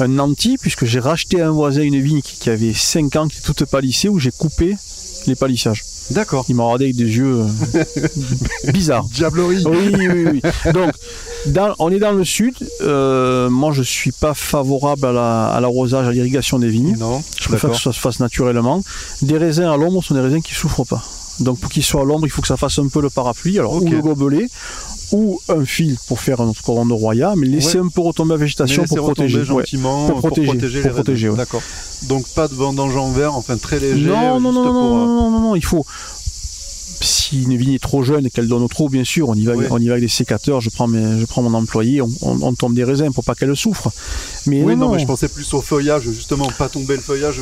un 0.00 0.08
nanti, 0.08 0.56
puisque 0.58 0.86
j'ai 0.86 1.00
racheté 1.00 1.42
à 1.42 1.48
un 1.48 1.50
voisin 1.50 1.82
une 1.82 2.00
vigne 2.00 2.22
qui, 2.22 2.36
qui 2.38 2.48
avait 2.48 2.72
5 2.72 3.16
ans, 3.16 3.28
qui 3.28 3.36
était 3.38 3.44
toute 3.52 3.66
palissée, 3.66 4.08
où 4.08 4.18
j'ai 4.18 4.30
coupé 4.30 4.76
les 5.26 5.34
palissages. 5.34 5.82
D'accord. 6.10 6.44
Il 6.48 6.54
m'a 6.56 6.64
regardé 6.64 6.84
avec 6.86 6.96
des 6.96 7.04
yeux 7.16 7.44
euh, 7.74 7.84
bizarres. 8.72 9.04
Diablerie. 9.04 9.62
Oui, 9.66 9.92
oui, 9.94 10.26
oui. 10.32 10.72
Donc, 10.72 10.92
dans- 11.46 11.74
on 11.78 11.90
est 11.90 11.98
dans 11.98 12.12
le 12.12 12.24
sud. 12.24 12.54
Euh, 12.82 13.48
moi, 13.50 13.72
je 13.72 13.82
suis 13.82 14.12
pas 14.12 14.34
favorable 14.34 15.06
à 15.06 15.12
la- 15.12 15.46
à 15.48 15.60
l'arrosage, 15.60 16.06
à 16.06 16.12
l'irrigation 16.12 16.58
des 16.58 16.68
vignes. 16.68 16.96
Non. 16.98 17.22
Je 17.40 17.48
préfère 17.48 17.70
que 17.70 17.76
ça 17.80 17.92
se 17.92 18.00
fasse 18.00 18.20
naturellement. 18.20 18.82
Des 19.22 19.38
raisins 19.38 19.64
à 19.64 19.76
l'ombre 19.76 20.02
sont 20.02 20.14
des 20.14 20.20
raisins 20.20 20.42
qui 20.42 20.54
souffrent 20.54 20.84
pas. 20.84 21.02
Donc, 21.40 21.58
pour 21.58 21.70
qu'ils 21.70 21.82
soient 21.82 22.02
à 22.02 22.04
l'ombre, 22.04 22.26
il 22.26 22.30
faut 22.30 22.42
que 22.42 22.48
ça 22.48 22.56
fasse 22.56 22.78
un 22.78 22.86
peu 22.88 23.00
le 23.00 23.10
parapluie. 23.10 23.58
Alors, 23.58 23.74
ou 23.82 23.88
le 23.88 24.00
gobelet, 24.00 24.48
ou 25.12 25.40
un 25.48 25.64
fil 25.64 25.96
pour 26.08 26.20
faire 26.20 26.42
notre 26.42 26.62
cordon 26.62 26.86
de 26.86 26.92
roya, 26.92 27.34
mais 27.36 27.46
laisser 27.46 27.78
un 27.78 27.88
peu 27.88 28.00
retomber 28.00 28.32
la 28.34 28.38
végétation 28.38 28.84
pour 28.84 28.98
protéger. 28.98 29.38
Ouais. 29.38 29.44
gentiment 29.44 30.08
Pour 30.08 30.18
protéger, 30.18 30.80
pour 30.82 30.92
protéger, 30.92 31.28
ouais. 31.28 31.36
D'accord. 31.36 31.62
Donc 32.08 32.26
pas 32.28 32.48
de 32.48 32.54
vendange 32.54 32.96
en 32.96 33.10
verre, 33.10 33.34
enfin 33.34 33.56
très 33.56 33.78
léger. 33.78 34.06
Non, 34.06 34.36
euh, 34.36 34.40
non, 34.40 34.52
non, 34.52 34.64
non, 34.64 34.64
pour, 34.64 34.72
non, 34.72 35.02
euh, 35.02 35.06
non, 35.06 35.30
non, 35.30 35.40
non, 35.40 35.56
il 35.56 35.64
faut. 35.64 35.86
Si 37.00 37.42
une 37.42 37.56
vigne 37.56 37.72
est 37.74 37.82
trop 37.82 38.02
jeune 38.02 38.26
et 38.26 38.30
qu'elle 38.30 38.48
donne 38.48 38.66
trop, 38.68 38.88
bien 38.88 39.04
sûr, 39.04 39.28
on 39.28 39.34
y 39.34 39.44
va, 39.44 39.54
Oui. 39.54 39.66
on 39.70 39.78
y 39.78 39.86
va 39.86 39.92
avec 39.94 40.04
des 40.04 40.08
sécateurs. 40.08 40.60
Je 40.60 40.70
prends, 40.70 40.86
mes, 40.86 41.20
je 41.20 41.26
prends 41.26 41.42
mon 41.42 41.54
employé, 41.54 42.00
on, 42.00 42.08
on- 42.22 42.42
on 42.42 42.54
tombe 42.54 42.74
des 42.74 42.84
raisins 42.84 43.10
pour 43.12 43.24
pas 43.24 43.34
qu'elle 43.34 43.54
souffre. 43.56 43.90
Mais 44.46 44.62
Oui, 44.62 44.76
non, 44.76 44.86
non, 44.88 44.92
mais 44.94 44.98
je 45.00 45.06
pensais 45.06 45.28
plus 45.28 45.52
au 45.54 45.60
feuillage, 45.60 46.02
justement, 46.04 46.46
pas 46.58 46.68
tomber 46.68 46.96
le 46.96 47.02
feuillage. 47.02 47.40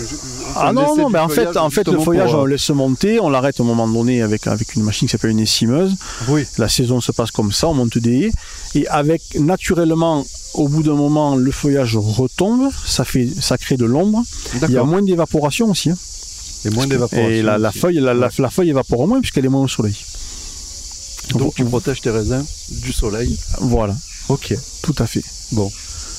Ah 0.56 0.72
non, 0.72 0.96
non, 0.96 1.10
mais 1.10 1.18
en 1.18 1.28
fait, 1.28 1.36
feuillage, 1.46 1.56
en 1.56 1.70
fait, 1.70 1.86
le 1.88 1.98
feuillage, 2.00 2.30
pour, 2.30 2.40
on 2.40 2.42
euh, 2.42 2.46
le 2.46 2.52
laisse 2.52 2.70
monter, 2.70 3.20
on 3.20 3.28
l'arrête 3.28 3.60
au 3.60 3.64
moment 3.64 3.86
donné 3.88 4.22
avec, 4.22 4.46
avec 4.46 4.74
une 4.74 4.82
machine 4.82 5.06
qui 5.08 5.12
s'appelle 5.12 5.30
une 5.30 5.40
essimeuse. 5.40 5.94
Oui, 6.28 6.44
La 6.58 6.68
saison 6.68 7.00
se 7.00 7.12
passe 7.12 7.30
comme 7.30 7.52
ça, 7.52 7.68
on 7.68 7.74
monte 7.74 7.98
des 7.98 8.26
haies. 8.26 8.32
Et 8.74 8.86
avec, 8.88 9.22
naturellement, 9.38 10.24
au 10.54 10.68
bout 10.68 10.82
d'un 10.82 10.94
moment, 10.94 11.36
le 11.36 11.50
feuillage 11.50 11.96
retombe, 11.96 12.68
ça, 12.86 13.04
fait, 13.04 13.28
ça 13.40 13.58
crée 13.58 13.76
de 13.76 13.84
l'ombre. 13.84 14.22
Il 14.68 14.70
y 14.74 14.76
a 14.78 14.84
moins 14.84 15.02
d'évaporation 15.02 15.70
aussi. 15.70 15.90
hein. 15.90 15.98
Et 16.64 16.70
moins 16.70 16.86
d'évaporation. 16.86 17.28
Et 17.30 17.42
la, 17.42 17.72
feuille, 17.72 18.00
la, 18.00 18.14
la- 18.14 18.30
la 18.36 18.50
feuille 18.50 18.70
évapore 18.70 19.06
moins 19.08 19.20
puisqu'elle 19.20 19.44
est 19.44 19.48
moins 19.48 19.62
au 19.62 19.68
soleil. 19.68 19.96
Donc 21.34 21.54
tu 21.54 21.64
protèges 21.64 22.00
tes 22.00 22.10
raisins 22.10 22.44
du 22.70 22.92
soleil. 22.92 23.38
Voilà, 23.60 23.94
Ok. 24.28 24.54
tout 24.82 24.94
à 24.98 25.06
fait. 25.06 25.22
Bon. 25.52 25.70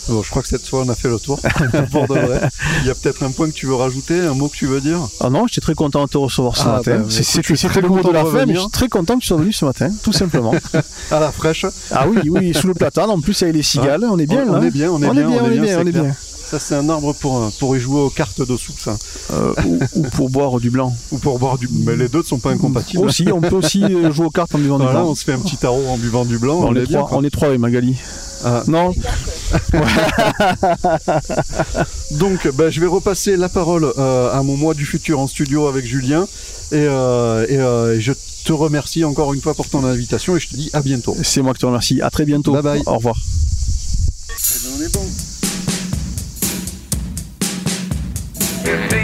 Bon, 0.10 0.22
je 0.22 0.30
crois 0.30 0.42
que 0.42 0.50
cette 0.50 0.68
fois 0.68 0.82
on 0.86 0.90
a 0.90 0.96
fait 0.96 1.08
le 1.08 1.18
tour. 1.18 1.40
pour 1.92 2.08
de 2.10 2.20
vrai. 2.20 2.42
Il 2.82 2.88
y 2.88 2.90
a 2.90 2.96
peut-être 2.96 3.24
un 3.24 3.32
point 3.32 3.48
que 3.50 3.54
tu 3.54 3.68
veux 3.68 3.76
rajouter, 3.76 4.20
un 4.20 4.34
mot 4.34 4.50
que 4.50 4.56
tu 4.58 4.66
veux 4.66 4.82
dire? 4.82 5.00
Ah 5.22 5.30
non, 5.30 5.48
j'étais 5.48 5.62
très 5.62 5.76
content 5.76 6.04
de 6.04 6.10
te 6.10 6.18
recevoir 6.18 6.58
ce 6.58 6.64
Ah, 6.66 6.78
matin. 6.78 6.98
bah, 7.00 7.06
C'est- 7.10 7.42
très 7.70 7.80
le 7.82 7.88
mot 7.88 8.04
de 8.04 8.10
la 8.12 8.26
fin, 8.26 8.46
mais 8.46 8.54
je 8.56 8.60
suis 8.60 8.70
très 8.70 8.90
content 8.90 9.16
que 9.16 9.22
tu 9.22 9.28
sois 9.28 9.38
venu 9.38 9.54
ce 9.54 9.64
matin, 9.64 9.90
tout 10.04 10.12
simplement. 10.12 10.54
À 11.12 11.20
la 11.22 11.32
fraîche. 11.32 11.66
ah 11.92 12.06
oui, 12.10 12.18
oui, 12.30 12.54
sous 12.54 12.68
le 12.68 12.74
platane, 12.74 13.10
en 13.12 13.22
plus 13.22 13.42
avec 13.44 13.56
les 13.56 13.64
cigales, 13.64 14.04
on 14.04 14.18
est 14.20 14.26
bien 14.26 14.44
on, 14.46 14.52
là. 14.54 14.60
on 14.60 14.64
est 14.64 14.72
bien, 14.72 14.92
on 14.92 15.02
est 15.02 15.08
On 15.08 15.14
bien, 15.14 15.24
est 15.24 15.28
bien, 15.28 15.42
on 15.80 15.86
est 15.88 15.92
bien, 15.92 16.16
bien. 16.54 16.60
Ça 16.60 16.66
c'est 16.66 16.76
un 16.76 16.90
arbre 16.90 17.14
pour, 17.14 17.42
euh, 17.42 17.50
pour 17.60 17.76
y 17.76 17.80
jouer 17.80 18.02
aux 18.02 18.10
cartes 18.10 18.42
de 18.42 18.58
soupe, 18.58 18.80
ça. 18.80 18.98
Euh, 19.32 19.54
ou, 19.66 19.80
ou 19.96 20.04
pour 20.04 20.30
boire 20.30 20.60
du 20.60 20.70
blanc. 20.70 20.94
Ou 21.12 21.18
pour 21.18 21.40
boire 21.40 21.58
du. 21.58 21.68
Mais 21.72 21.96
les 21.96 22.08
deux 22.10 22.20
ne 22.20 22.24
sont 22.24 22.40
pas 22.40 22.52
incompatibles. 22.52 23.04
Aussi, 23.04 23.28
on 23.32 23.42
peut 23.42 23.56
aussi 23.56 23.84
euh, 23.84 24.12
jouer 24.12 24.26
aux 24.26 24.32
cartes 24.32 24.56
en 24.56 24.60
buvant 24.60 24.80
du 24.80 24.86
blanc. 24.86 25.06
on 25.08 25.16
se 25.16 25.24
fait 25.24 25.34
un 25.34 25.40
petit 25.40 25.58
tarot 25.58 25.86
en 25.88 25.98
buvant 25.98 26.26
du 26.26 26.38
blanc. 26.38 26.60
Bon, 26.62 26.68
on, 26.68 26.72
on, 26.72 26.76
est 26.76 26.88
bien. 26.88 27.00
trois, 27.00 27.10
quoi. 27.10 27.18
on 27.18 27.24
est 27.24 27.30
trois 27.30 27.48
avec 27.50 27.60
Magali. 27.60 27.98
Ah. 28.44 28.64
Non 28.68 28.94
Donc, 32.12 32.48
ben, 32.54 32.70
je 32.70 32.80
vais 32.82 32.88
repasser 32.88 33.38
la 33.38 33.50
parole 33.50 33.92
euh, 33.98 34.32
à 34.34 34.44
mon 34.44 34.58
moi 34.58 34.74
du 34.74 34.86
futur 34.86 35.20
en 35.20 35.28
studio 35.28 35.68
avec 35.68 35.86
Julien. 35.86 36.28
Et, 36.72 36.76
euh, 36.76 37.46
et, 37.48 37.58
euh, 37.58 38.00
je 38.00 38.14
te 38.44 38.52
remercie 38.52 39.04
encore 39.04 39.34
une 39.34 39.42
fois 39.42 39.54
pour 39.54 39.70
ton 39.70 39.86
invitation 39.86 40.36
et 40.36 40.40
je 40.40 40.50
te 40.50 40.56
dis 40.56 40.70
à 40.74 40.82
bientôt. 40.82 41.16
C'est 41.24 41.42
moi 41.42 41.54
qui 41.54 41.62
te 41.62 41.66
remercie. 41.66 42.02
À 42.02 42.10
très 42.10 42.26
bientôt. 42.26 42.52
Bye 42.54 42.62
bye. 42.62 42.84
Au 42.86 42.96
revoir. 42.98 43.16
on 44.78 44.82
est 44.82 44.94
bon. 44.94 45.06
If 48.66 48.90
they 48.92 49.03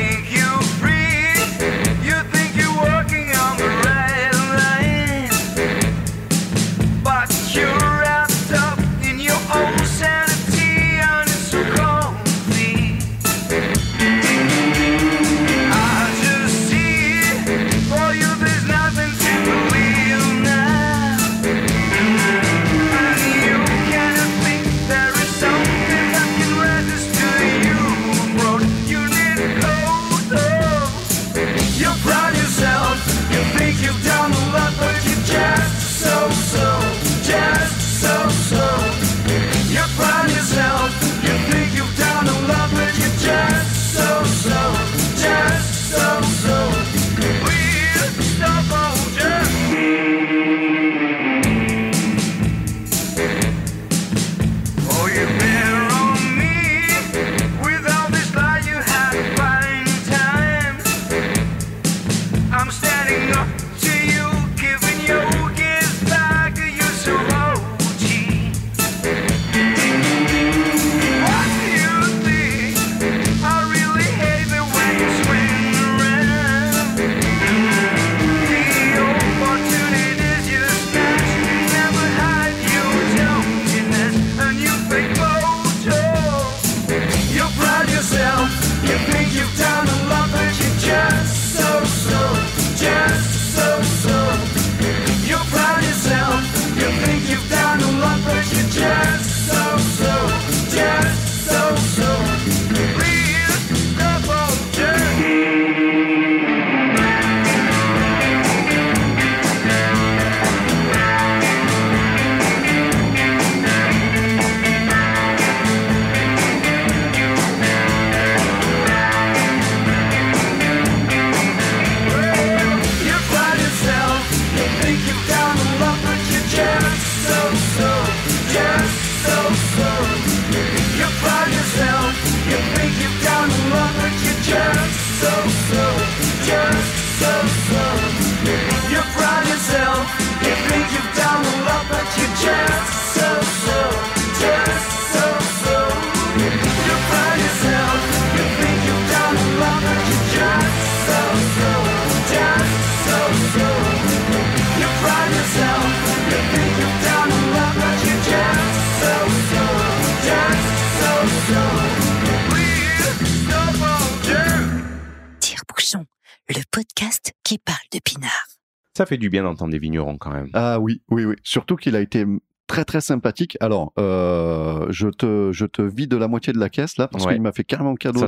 fait 169.09 169.17
du 169.17 169.29
bien 169.29 169.43
d'entendre 169.43 169.71
des 169.71 169.79
vignerons 169.79 170.17
quand 170.17 170.31
même. 170.31 170.47
Ah 170.53 170.79
oui, 170.79 171.01
oui, 171.09 171.25
oui. 171.25 171.35
Surtout 171.43 171.75
qu'il 171.75 171.95
a 171.95 171.99
été 172.01 172.25
très 172.67 172.85
très 172.85 173.01
sympathique. 173.01 173.57
Alors, 173.61 173.91
euh, 173.97 174.85
je 174.91 175.07
te 175.07 175.49
je 175.51 175.65
te 175.65 175.81
vide 175.81 176.13
la 176.13 176.27
moitié 176.27 176.53
de 176.53 176.59
la 176.59 176.69
caisse 176.69 176.97
là 176.97 177.07
parce 177.07 177.25
Ouais. 177.25 177.33
qu'il 177.33 177.41
m'a 177.41 177.51
fait 177.51 177.63
carrément 177.63 177.95
cadeau 177.95 178.23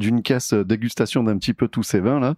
d'une 0.00 0.20
caisse 0.22 0.52
dégustation 0.52 1.22
d'un 1.22 1.38
petit 1.38 1.54
peu 1.54 1.68
tous 1.68 1.84
ces 1.84 2.00
vins 2.00 2.18
là, 2.18 2.34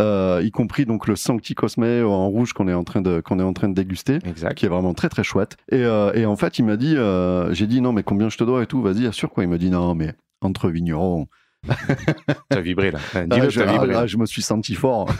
euh, 0.00 0.42
y 0.44 0.50
compris 0.50 0.84
donc 0.84 1.06
le 1.06 1.16
Sancti 1.16 1.54
Cosme 1.54 1.84
en 2.04 2.28
rouge 2.28 2.52
qu'on 2.52 2.68
est 2.68 2.74
en 2.74 2.84
train 2.84 3.00
de 3.00 3.20
qu'on 3.20 3.40
est 3.40 3.42
en 3.42 3.54
train 3.54 3.70
de 3.70 3.74
déguster, 3.74 4.18
Exact. 4.26 4.54
qui 4.54 4.66
est 4.66 4.68
vraiment 4.68 4.92
très 4.92 5.08
très 5.08 5.24
chouette. 5.24 5.56
Et, 5.72 5.82
euh, 5.82 6.12
et 6.12 6.26
en 6.26 6.36
fait, 6.36 6.58
il 6.58 6.66
m'a 6.66 6.76
dit, 6.76 6.94
euh, 6.96 7.54
j'ai 7.54 7.66
dit 7.66 7.80
non 7.80 7.92
mais 7.94 8.02
combien 8.02 8.28
je 8.28 8.36
te 8.36 8.44
dois 8.44 8.62
et 8.62 8.66
tout, 8.66 8.82
vas-y 8.82 9.06
assure 9.06 9.30
quoi. 9.30 9.44
Il 9.44 9.48
m'a 9.48 9.56
dit 9.58 9.70
non 9.70 9.94
mais 9.94 10.12
entre 10.42 10.68
vignerons. 10.68 11.26
T'as 12.50 12.60
vibré 12.60 12.90
là. 12.90 12.98
Ah, 13.14 13.48
je, 13.48 13.60
ah, 13.62 13.72
vibré. 13.72 13.88
là, 13.88 14.06
je 14.06 14.16
me 14.18 14.26
suis 14.26 14.42
senti 14.42 14.74
fort. 14.74 15.08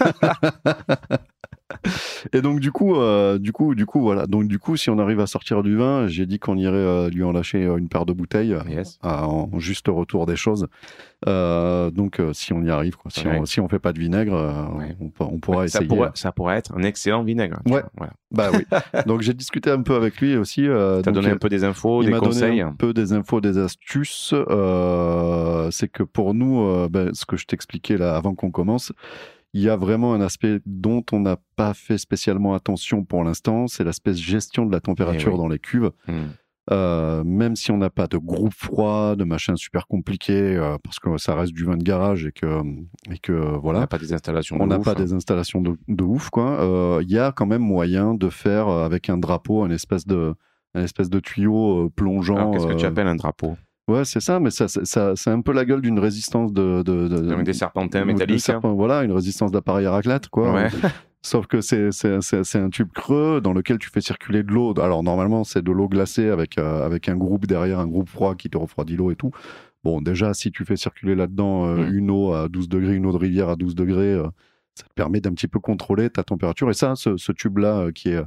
Et 2.33 2.41
donc 2.41 2.61
du 2.61 2.73
coup, 2.73 2.97
euh, 2.97 3.39
du 3.39 3.53
coup, 3.53 3.75
du 3.75 3.87
coup, 3.87 4.01
voilà. 4.01 4.27
Donc 4.27 4.49
du 4.49 4.59
coup, 4.59 4.77
si 4.77 4.91
on 4.91 4.99
arrive 4.99 5.21
à 5.21 5.27
sortir 5.27 5.63
du 5.63 5.77
vin, 5.77 6.07
j'ai 6.07 6.27
dit 6.27 6.39
qu'on 6.39 6.57
irait 6.57 6.75
euh, 6.75 7.11
lui 7.11 7.23
en 7.25 7.33
lâcher 7.33 7.65
euh, 7.65 7.77
une 7.77 7.89
paire 7.89 8.07
de 8.07 8.13
bouteilles 8.13 8.57
Yes. 8.69 8.99
à- 9.03 9.27
en 9.29 9.59
juste 9.59 9.87
retour 9.89 10.27
des 10.27 10.37
choses. 10.37 10.67
Euh, 11.27 11.91
donc 11.91 12.21
si 12.33 12.53
on 12.53 12.63
y 12.63 12.71
arrive, 12.71 12.97
quoi. 12.97 13.11
Si, 13.11 13.27
Ouais. 13.27 13.39
on, 13.41 13.45
si 13.45 13.61
on 13.61 13.69
fait 13.69 13.79
pas 13.79 13.93
de 13.93 13.99
vinaigre, 13.99 14.33
Ouais. 14.79 14.97
on, 15.21 15.39
pourra 15.39 15.65
essayer. 15.65 15.87
pourrait, 15.87 16.11
ça 16.15 16.33
pourrait 16.33 16.57
être 16.57 16.73
un 16.77 16.83
excellent 16.83 17.23
vinaigre. 17.25 17.59
Ouais. 17.67 17.83
Voilà. 17.97 18.13
Bah 18.31 18.51
oui. 18.53 18.65
donc 19.07 19.23
j'ai 19.23 19.35
discuté 19.35 19.71
un 19.71 19.83
peu 19.83 19.95
avec 19.95 20.21
lui 20.21 20.37
aussi. 20.37 20.67
T'as 20.67 21.03
donc, 21.03 21.15
donné 21.15 21.31
un 21.31 21.37
peu 21.37 21.49
des 21.49 21.65
infos, 21.65 22.03
il 22.03 22.07
des 22.13 22.19
conseils. 22.19 22.49
donné 22.51 22.61
un 22.63 22.73
peu 22.73 22.93
des 22.95 23.13
infos, 23.13 23.41
des 23.41 23.59
astuces. 23.59 24.35
C'est 25.71 25.89
que 25.89 26.03
pour 26.03 26.35
nous, 26.35 26.89
ben, 26.89 27.11
ce 27.15 27.27
que 27.27 27.37
je 27.37 27.47
t'expliquais 27.47 27.97
là 27.99 28.17
avant 28.17 28.35
qu'on 28.35 28.51
commence, 28.51 28.93
il 29.55 29.63
y 29.63 29.69
a 29.69 29.77
vraiment 29.77 30.15
un 30.15 30.21
aspect 30.21 30.61
dont 30.67 31.03
on 31.13 31.21
n'a 31.21 31.37
pas 31.57 31.75
fait 31.75 31.99
spécialement 31.99 32.55
attention 32.55 33.05
pour 33.05 33.25
l'instant, 33.25 33.67
c'est 33.67 33.85
l'aspect 33.85 34.15
gestion 34.15 34.67
de 34.67 34.73
la 34.73 34.81
température 34.81 35.29
Eh 35.31 35.35
oui. 35.35 35.39
dans 35.39 35.49
les 35.49 35.59
cuves. 35.59 35.91
Hmm. 36.07 36.13
Euh, 36.71 37.25
même 37.25 37.57
si 37.57 37.71
on 37.71 37.79
n'a 37.79 37.89
pas 37.89 38.07
de 38.09 38.19
groupe 38.19 38.53
froid, 38.53 39.17
de 39.17 39.25
machin 39.25 39.57
super 39.57 39.87
compliqué, 39.87 40.35
euh, 40.35 40.77
parce 40.85 40.99
que 40.99 41.17
ça 41.17 41.35
reste 41.35 41.55
du 41.55 41.65
vin 41.65 41.79
de 41.79 41.83
garage 41.83 42.27
et 42.27 42.33
que, 42.33 42.61
et 43.11 43.19
que 43.19 43.33
On 43.33 43.59
voilà 43.61 43.81
n'a 43.81 43.87
pas 43.87 43.97
des 43.97 44.13
installations. 44.13 44.57
on 44.61 44.67
de 44.67 44.73
n'a 44.73 44.79
ouf, 44.79 44.85
pas 44.85 44.91
hein. 44.91 44.95
des 44.97 45.15
installations 45.15 45.63
de, 45.63 45.79
de 45.89 46.05
ouf, 46.05 46.29
quoi. 46.29 46.61
Euh, 46.61 47.01
Il 47.03 47.11
y 47.11 47.19
a 47.19 47.33
quand 47.33 47.47
même 47.47 47.63
moyen 47.63 48.13
de 48.13 48.29
faire 48.29 48.69
avec 48.69 49.09
un 49.09 49.17
drapeau, 49.17 49.65
une 49.65 49.73
espèce 49.73 50.07
de, 50.07 50.35
une 50.75 50.83
espèce 50.83 51.09
de 51.09 51.21
tuyau 51.21 51.89
plongeant. 51.97 52.51
Qu'est-ce 52.51 52.67
que 52.67 52.75
tu 52.75 52.85
appelles 52.85 53.07
un 53.07 53.17
drapeau? 53.17 53.57
Ouais, 53.89 54.05
c'est 54.05 54.21
ça, 54.21 54.39
mais 54.39 54.51
ça, 54.51 54.69
ça, 54.69 54.85
ça- 54.85 55.13
c'est 55.17 55.31
un 55.31 55.41
peu 55.41 55.53
la 55.53 55.65
gueule 55.65 55.81
d'une 55.81 55.99
résistance 55.99 56.53
de, 56.53 56.83
de, 56.83 57.09
de- 57.09 57.43
des 57.43 57.53
serpentins 57.55 58.01
de 58.01 58.05
métalliques. 58.05 58.49
hein. 58.51 58.61
voilà, 58.63 59.03
une 59.03 59.13
résistance 59.13 59.51
d'appareil 59.51 59.87
à 59.87 59.91
raclette, 59.93 60.29
quoi. 60.29 60.53
Ouais. 60.53 60.69
Sauf 61.23 61.47
que 61.49 61.61
c'est 61.61 61.89
un 62.55 62.71
tube 62.71 62.89
creux 62.95 63.41
dans 63.41 63.53
lequel 63.53 63.79
tu 63.79 63.91
fais 63.91 64.01
circuler 64.01 64.43
de 64.45 64.53
l'eau. 64.53 64.79
Alors 64.79 65.03
normalement, 65.03 65.43
c'est 65.43 65.63
de 65.63 65.73
l'eau 65.73 65.89
glacée 65.89 66.29
avec, 66.29 66.59
euh, 66.59 66.87
avec 66.87 67.09
un 67.09 67.17
groupe 67.17 67.47
derrière, 67.47 67.81
un 67.81 67.89
groupe 67.89 68.09
froid 68.09 68.35
qui 68.37 68.49
te 68.51 68.57
refroidit 68.57 68.95
l'eau 68.97 69.11
et 69.11 69.17
tout. 69.17 69.33
Bon, 69.83 70.01
déjà, 70.01 70.33
si 70.33 70.53
tu 70.53 70.65
fais 70.65 70.77
circuler 70.77 71.15
là-dedans 71.17 71.67
euh, 71.67 71.89
Mm. 71.91 71.95
une 71.97 72.11
eau 72.11 72.33
à 72.35 72.49
12 72.49 72.69
degrés, 72.69 72.95
une 72.95 73.07
eau 73.07 73.13
de 73.13 73.17
rivière 73.19 73.49
à 73.49 73.57
12 73.57 73.75
degrés, 73.75 74.13
euh, 74.15 74.29
ça 74.75 74.85
te 74.85 74.93
permet 74.95 75.21
d'un 75.21 75.33
petit 75.33 75.49
peu 75.49 75.59
contrôler 75.59 76.09
ta 76.09 76.23
température. 76.23 76.71
Et 76.71 76.75
ça, 76.75 76.95
ce, 76.95 77.17
ce 77.17 77.33
tube-là 77.33 77.89
qui 77.93 78.11
est 78.11 78.23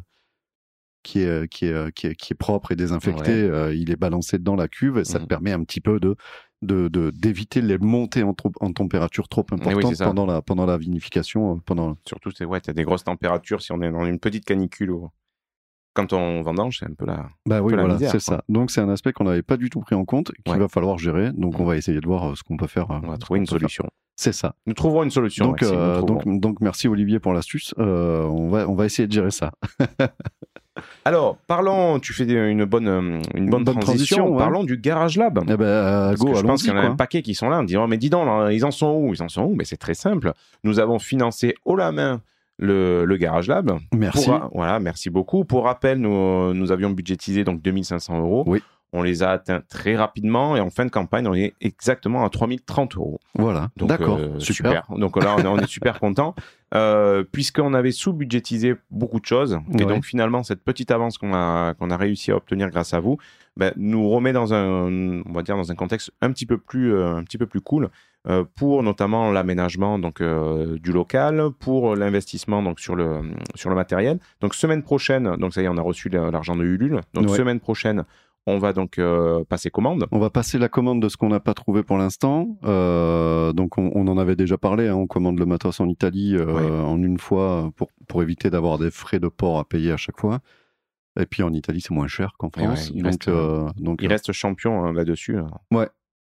qui 1.03 1.21
est, 1.21 1.47
qui, 1.51 1.65
est, 1.65 1.91
qui, 1.93 2.07
est, 2.07 2.15
qui 2.15 2.33
est 2.33 2.35
propre 2.35 2.71
et 2.71 2.75
désinfecté, 2.75 3.31
Ouais. 3.31 3.49
euh, 3.49 3.73
il 3.75 3.89
est 3.91 3.95
balancé 3.95 4.37
dans 4.39 4.55
la 4.55 4.67
cuve 4.67 4.97
et 4.99 5.03
ça 5.05 5.17
te 5.17 5.23
Mhm. 5.23 5.27
permet 5.27 5.51
un 5.51 5.63
petit 5.63 5.81
peu 5.81 5.99
de 5.99 6.15
de 6.63 6.89
de- 6.89 7.09
d'éviter 7.09 7.59
les 7.61 7.79
montées 7.79 8.21
en, 8.21 8.33
trop- 8.35 8.51
en 8.59 8.71
température 8.71 9.27
trop 9.27 9.45
importantes 9.51 9.97
pendant 9.97 10.25
la 10.27 10.41
pendant 10.43 10.65
la 10.67 10.77
vinification, 10.77 11.55
euh, 11.55 11.59
pendant 11.65 11.97
Surtout, 12.07 12.29
c'est 12.29 12.45
ouais, 12.45 12.61
t'as 12.61 12.73
des 12.73 12.83
grosses 12.83 13.03
températures. 13.03 13.61
Si 13.63 13.71
on 13.71 13.81
est 13.81 13.91
dans 13.91 14.05
une 14.05 14.19
petite 14.19 14.45
canicule, 14.45 14.91
ou- 14.91 15.09
quand 15.93 16.13
on 16.13 16.41
vendange, 16.41 16.77
c'est 16.79 16.85
un 16.85 16.93
peu 16.93 17.05
la. 17.05 17.27
Bah 17.47 17.61
oui, 17.61 17.73
peu 17.73 17.79
voilà, 17.79 17.97
c'est 17.97 18.19
ça. 18.19 18.43
Donc 18.47 18.69
c'est 18.71 18.79
un 18.79 18.89
aspect 18.89 19.11
qu'on 19.11 19.23
n'avait 19.25 19.41
pas 19.41 19.57
du 19.57 19.69
tout 19.69 19.81
pris 19.81 19.95
en 19.95 20.05
compte, 20.05 20.31
qu'il 20.45 20.53
Ouais. 20.53 20.59
va 20.59 20.67
falloir 20.67 20.97
gérer. 20.99 21.31
Donc 21.33 21.59
on 21.59 21.65
va 21.65 21.75
essayer 21.77 21.99
de 21.99 22.05
voir 22.07 22.29
euh, 22.31 22.35
ce 22.35 22.43
qu'on 22.43 22.57
peut 22.57 22.67
faire. 22.67 22.89
euh, 22.91 22.99
On 23.03 23.07
va 23.07 23.17
trouver 23.17 23.39
une 23.39 23.47
faire. 23.47 23.89
C'est 24.15 24.33
ça. 24.33 24.53
Nous 24.67 24.73
trouverons 24.73 25.03
une 25.03 25.09
solution. 25.11 25.45
Donc, 25.45 25.61
Maxime, 25.61 25.77
euh, 25.79 25.97
trouverons. 25.97 26.21
donc, 26.25 26.39
donc 26.41 26.57
merci 26.61 26.87
Olivier 26.87 27.19
pour 27.19 27.33
l'astuce. 27.33 27.73
Euh, 27.79 28.23
on, 28.25 28.49
va, 28.49 28.67
on 28.69 28.75
va 28.75 28.85
essayer 28.85 29.07
de 29.07 29.13
gérer 29.13 29.31
ça. 29.31 29.51
Alors, 31.05 31.37
parlons, 31.47 31.99
tu 31.99 32.13
fais 32.13 32.25
des- 32.25 32.33
une 32.35 32.65
bonne, 32.65 32.87
euh, 32.87 33.21
une 33.35 33.49
bonne, 33.49 33.63
bonne 33.63 33.79
transition. 33.79 34.17
transition, 34.17 34.31
ouais. 34.31 34.37
Parlons 34.37 34.63
du 34.63 34.77
Garage 34.77 35.17
Lab. 35.17 35.39
Eh 35.43 35.57
ben, 35.57 35.63
euh, 35.65 36.09
Parce 36.09 36.19
go, 36.21 36.31
que 36.31 36.35
je 36.37 36.41
pense 36.43 36.63
qu'il 36.63 36.71
y 36.71 36.75
en 36.75 36.79
a 36.79 36.83
un 36.85 36.95
paquet 36.95 37.21
qui 37.21 37.35
sont 37.35 37.49
là 37.49 37.57
en 37.59 37.63
disant 37.63 37.87
Mais 37.87 37.97
dis 37.97 38.09
donc, 38.09 38.25
là, 38.25 38.51
ils 38.51 38.63
en 38.65 38.71
sont 38.71 38.91
où? 38.93 39.13
Ils 39.13 39.21
en 39.21 39.27
sont 39.27 39.43
où? 39.43 39.55
Mais 39.55 39.65
c'est 39.65 39.77
très 39.77 39.93
simple. 39.93 40.33
Nous 40.63 40.79
avons 40.79 40.97
financé 40.97 41.55
haut 41.65 41.75
la 41.75 41.91
main 41.91 42.21
le, 42.57 43.05
le 43.05 43.17
Garage 43.17 43.47
Lab. 43.47 43.77
Merci. 43.93 44.25
Pour- 44.29 44.49
voilà, 44.53 44.79
merci 44.79 45.09
beaucoup. 45.09 45.43
Pour 45.45 45.65
rappel, 45.65 45.97
nous, 45.99 46.53
nous 46.53 46.71
avions 46.71 46.89
budgétisé 46.91 47.43
donc 47.43 47.61
2500 47.61 48.19
euros. 48.19 48.43
Oui. 48.47 48.61
On 48.93 49.01
les 49.03 49.23
a 49.23 49.31
atteints 49.31 49.61
très 49.69 49.95
rapidement 49.95 50.57
et 50.57 50.59
en 50.59 50.69
fin 50.69 50.85
de 50.85 50.91
campagne, 50.91 51.25
on 51.27 51.33
est 51.33 51.53
exactement 51.61 52.25
à 52.25 52.29
3030 52.29 52.97
euros. 52.97 53.19
Voilà, 53.35 53.69
Donc, 53.77 53.87
d'accord, 53.89 54.17
euh, 54.19 54.37
super. 54.39 54.83
Donc 54.97 55.15
là, 55.23 55.35
on 55.37 55.41
est, 55.43 55.47
on 55.47 55.57
est 55.57 55.67
super 55.67 55.99
content, 55.99 56.35
euh, 56.75 57.23
puisqu'on 57.31 57.73
avait 57.73 57.91
sous-budgétisé 57.91 58.75
beaucoup 58.89 59.19
de 59.21 59.25
choses. 59.25 59.59
Et 59.79 59.85
donc 59.85 60.03
finalement, 60.05 60.43
cette 60.43 60.61
petite 60.63 60.91
avance 60.91 61.17
qu'on 61.17 61.33
a, 61.33 61.73
qu'on 61.75 61.89
a 61.89 61.95
réussi 61.97 62.31
à 62.31 62.35
obtenir 62.35 62.69
grâce 62.69 62.93
à 62.93 62.99
vous, 62.99 63.17
ben, 63.57 63.71
nous 63.77 64.09
remet 64.09 64.33
dans 64.33 64.53
un, 64.53 64.91
on 65.25 65.31
va 65.33 65.41
dire, 65.41 65.55
dans 65.55 65.71
un 65.71 65.75
contexte 65.75 66.11
un 66.21 66.31
petit 66.31 66.45
peu 66.45 66.57
plus, 66.57 66.93
euh, 66.93 67.15
un 67.15 67.23
petit 67.23 67.37
peu 67.37 67.45
plus 67.47 67.61
cool. 67.61 67.89
euh, 68.27 68.43
pour 68.55 68.83
notamment 68.83 69.31
l'aménagement 69.31 69.97
donc 69.97 70.21
euh, 70.21 70.77
du 70.79 70.91
local, 70.91 71.49
pour 71.59 71.95
l'investissement 71.95 72.61
donc 72.61 72.79
sur 72.79 72.95
le 72.95 73.21
sur 73.55 73.69
le 73.71 73.75
matériel. 73.75 74.19
Donc 74.41 74.53
semaine 74.53 74.83
prochaine, 74.83 75.35
donc 75.37 75.53
ça 75.53 75.61
y 75.61 75.65
est, 75.65 75.69
on 75.69 75.77
a 75.77 75.81
reçu 75.81 76.07
l'argent 76.09 76.55
de 76.55 76.63
Ulule. 76.63 77.01
Donc 77.13 77.29
Ouais. 77.29 77.37
semaine 77.37 77.59
prochaine, 77.59 78.03
on 78.47 78.57
va 78.57 78.73
donc 78.73 78.97
euh, 78.99 79.43
passer 79.45 79.69
commande. 79.69 80.05
On 80.11 80.19
va 80.19 80.29
passer 80.29 80.57
la 80.57 80.67
commande 80.69 81.01
de 81.01 81.09
ce 81.09 81.17
qu'on 81.17 81.29
n'a 81.29 81.39
pas 81.39 81.53
trouvé 81.53 81.83
pour 81.83 81.97
l'instant. 81.97 82.57
Euh, 82.63 83.53
donc 83.53 83.77
on, 83.77 83.91
on 83.93 84.07
en 84.07 84.17
avait 84.17 84.35
déjà 84.35 84.57
parlé. 84.57 84.87
hein, 84.87 84.95
on 84.95 85.07
commande 85.07 85.37
le 85.39 85.45
matos 85.45 85.79
en 85.79 85.87
Italie 85.87 86.35
euh, 86.35 86.45
Ouais. 86.45 86.69
en 86.85 87.01
une 87.01 87.19
fois 87.19 87.71
pour, 87.75 87.89
pour 88.07 88.23
éviter 88.23 88.49
d'avoir 88.49 88.77
des 88.79 88.91
frais 88.91 89.19
de 89.19 89.27
port 89.27 89.59
à 89.59 89.65
payer 89.65 89.91
à 89.91 89.97
chaque 89.97 90.19
fois. 90.19 90.39
Et 91.19 91.25
puis 91.25 91.43
en 91.43 91.51
Italie, 91.53 91.81
c'est 91.81 91.93
moins 91.93 92.07
cher 92.07 92.33
qu'en 92.37 92.49
France. 92.49 92.89
ouais, 92.89 92.95
il 92.95 93.03
donc, 93.03 93.11
reste, 93.25 93.29
donc, 93.81 93.99
Il 94.01 94.07
reste 94.07 94.31
champion 94.31 94.85
hein, 94.85 94.93
là-dessus. 94.93 95.37
Ouais. 95.71 95.89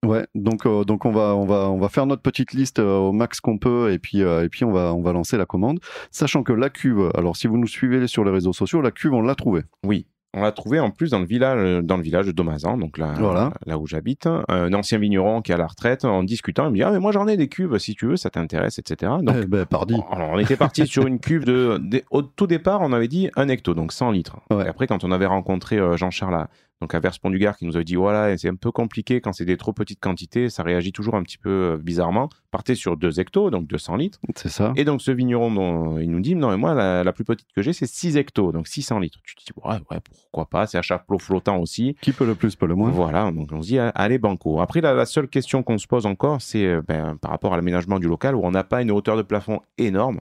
Ouais, 0.05 0.27
donc 0.35 0.67
donc 0.67 1.05
on 1.05 1.11
va 1.13 1.33
on 1.33 1.45
va 1.45 1.69
on 1.69 1.77
va 1.77 1.87
faire 1.87 2.05
notre 2.05 2.21
petite 2.21 2.51
liste 2.51 2.79
au 2.79 3.13
max 3.13 3.39
qu'on 3.39 3.57
peut 3.57 3.93
et 3.93 3.99
puis 3.99 4.19
et 4.19 4.49
puis 4.51 4.65
on 4.65 4.71
va 4.73 4.93
on 4.93 5.01
va 5.01 5.13
lancer 5.13 5.37
la 5.37 5.45
commande, 5.45 5.79
sachant 6.11 6.43
que 6.43 6.51
la 6.51 6.69
cuve. 6.69 7.09
Alors 7.15 7.37
si 7.37 7.47
vous 7.47 7.57
nous 7.57 7.67
suivez 7.67 8.05
sur 8.07 8.25
les 8.25 8.31
réseaux 8.31 8.51
sociaux, 8.51 8.81
la 8.81 8.91
cuve 8.91 9.13
on 9.13 9.21
l'a 9.21 9.35
trouvée. 9.35 9.61
Oui, 9.85 10.05
on 10.33 10.41
l'a 10.41 10.51
trouvé 10.51 10.79
en 10.79 10.89
plus 10.89 11.11
dans 11.11 11.19
le 11.19 11.25
village, 11.25 11.83
dans 11.83 11.97
le 11.97 12.03
village 12.03 12.25
de 12.25 12.31
Domazan, 12.31 12.77
donc 12.77 12.97
là, 12.97 13.13
Voilà. 13.17 13.51
là 13.65 13.77
où 13.77 13.85
j'habite. 13.87 14.27
Un 14.47 14.73
ancien 14.73 14.97
vigneron 14.97 15.41
qui 15.41 15.51
est 15.51 15.55
à 15.55 15.57
la 15.57 15.67
retraite, 15.67 16.05
en 16.05 16.23
discutant, 16.23 16.65
il 16.65 16.71
me 16.71 16.75
dit 16.75 16.83
Ah, 16.83 16.91
mais 16.91 16.99
moi 16.99 17.11
j'en 17.11 17.27
ai 17.27 17.37
des 17.37 17.47
cuves, 17.49 17.77
si 17.77 17.95
tu 17.95 18.07
veux, 18.07 18.15
ça 18.17 18.29
t'intéresse, 18.29 18.79
etc. 18.79 19.11
Donc, 19.21 19.35
eh 19.41 19.45
ben 19.45 19.65
on 20.09 20.39
était 20.39 20.55
parti 20.55 20.87
sur 20.87 21.05
une 21.07 21.19
cuve 21.19 21.45
de, 21.45 21.79
de- 21.81 22.03
Au 22.11 22.21
tout 22.21 22.47
départ, 22.47 22.81
on 22.81 22.93
avait 22.93 23.07
dit 23.07 23.29
un 23.35 23.47
hecto, 23.47 23.73
donc 23.73 23.91
100 23.91 24.11
litres. 24.11 24.37
Ouais. 24.51 24.65
Et 24.65 24.67
après, 24.67 24.87
quand 24.87 25.03
on 25.03 25.11
avait 25.11 25.25
rencontré 25.25 25.77
euh, 25.77 25.97
Jean-Charles 25.97 26.35
à- 26.35 26.49
donc 26.83 26.93
à 26.95 26.99
Verspont 26.99 27.29
du 27.29 27.39
Gard 27.39 27.55
qui 27.55 27.65
nous 27.65 27.77
avait 27.77 27.85
dit 27.85 27.95
voilà, 27.95 28.37
c'est 28.37 28.49
un 28.49 28.55
peu 28.55 28.69
compliqué 28.69 29.21
quand 29.21 29.31
c'est 29.31 29.45
des 29.45 29.55
trop 29.55 29.71
petites 29.71 30.01
quantités, 30.01 30.49
ça 30.49 30.63
réagit 30.63 30.91
toujours 30.91 31.15
un 31.15 31.23
petit 31.23 31.37
peu 31.37 31.49
euh, 31.49 31.77
bizarrement. 31.77 32.27
Partez 32.51 32.75
sur 32.75 32.97
2 32.97 33.21
hectos, 33.21 33.49
donc 33.51 33.67
200 33.67 33.95
litres. 33.95 34.19
C'est 34.35 34.49
ça. 34.49 34.73
Et 34.75 34.83
donc 34.83 35.01
ce 35.01 35.11
vigneron, 35.11 35.49
dont 35.49 35.97
il 35.97 36.11
nous 36.11 36.19
dit, 36.19 36.35
non 36.35 36.49
mais 36.49 36.57
moi 36.57 36.73
la, 36.73 37.05
la 37.05 37.13
plus 37.13 37.23
petite 37.23 37.47
que 37.55 37.61
j'ai 37.61 37.71
c'est 37.71 37.85
6 37.85 38.17
hectos, 38.17 38.51
donc 38.51 38.67
600 38.67 38.99
litres. 38.99 39.19
Tu 39.23 39.35
te 39.35 39.43
dis, 39.45 39.51
ouais, 39.63 39.77
ouais 39.89 39.99
pourquoi 40.01 40.49
pas, 40.49 40.67
c'est 40.67 40.77
à 40.77 40.81
chapeau 40.81 41.17
flottant 41.19 41.57
aussi. 41.57 41.95
Qui 42.01 42.11
peut 42.11 42.25
le 42.25 42.35
plus, 42.35 42.57
peut 42.57 42.67
le 42.67 42.75
moins. 42.75 42.91
Voilà, 42.91 43.31
donc 43.31 43.49
on 43.53 43.61
se 43.61 43.67
dit, 43.67 43.79
allez 43.79 44.17
banco. 44.17 44.59
Après 44.59 44.81
la, 44.81 44.93
la 44.93 45.05
seule 45.05 45.29
question 45.29 45.63
qu'on 45.63 45.77
se 45.77 45.87
pose 45.87 46.05
encore, 46.05 46.41
c'est 46.41 46.65
euh, 46.65 46.81
ben, 46.85 47.15
par 47.15 47.31
rapport 47.31 47.53
à 47.53 47.55
l'aménagement 47.55 47.97
du 47.97 48.09
local 48.09 48.35
où 48.35 48.41
on 48.43 48.51
n'a 48.51 48.65
pas 48.65 48.81
une 48.81 48.91
hauteur 48.91 49.15
de 49.15 49.21
plafond 49.21 49.61
énorme. 49.77 50.19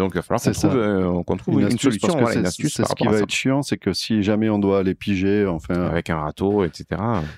Donc 0.00 0.12
il 0.14 0.18
va 0.18 0.22
falloir 0.22 0.42
qu'on 0.42 0.50
trouve, 0.52 0.76
euh, 0.76 1.22
qu'on 1.24 1.36
trouve 1.36 1.60
une, 1.60 1.66
astuce, 1.66 1.82
solution, 1.82 2.08
voilà, 2.18 2.40
une 2.40 2.46
astuce 2.46 2.74
c'est 2.74 2.86
ce 2.86 2.94
qui 2.94 3.06
va 3.06 3.12
ça. 3.12 3.18
être 3.22 3.30
chiant, 3.30 3.62
c'est 3.62 3.76
que 3.76 3.92
si 3.92 4.22
jamais 4.22 4.48
on 4.48 4.58
doit 4.58 4.78
aller 4.80 4.94
piger, 4.94 5.46
enfin. 5.46 5.74
Avec 5.74 6.10
un 6.10 6.16
râteau, 6.16 6.64
etc. 6.64 6.84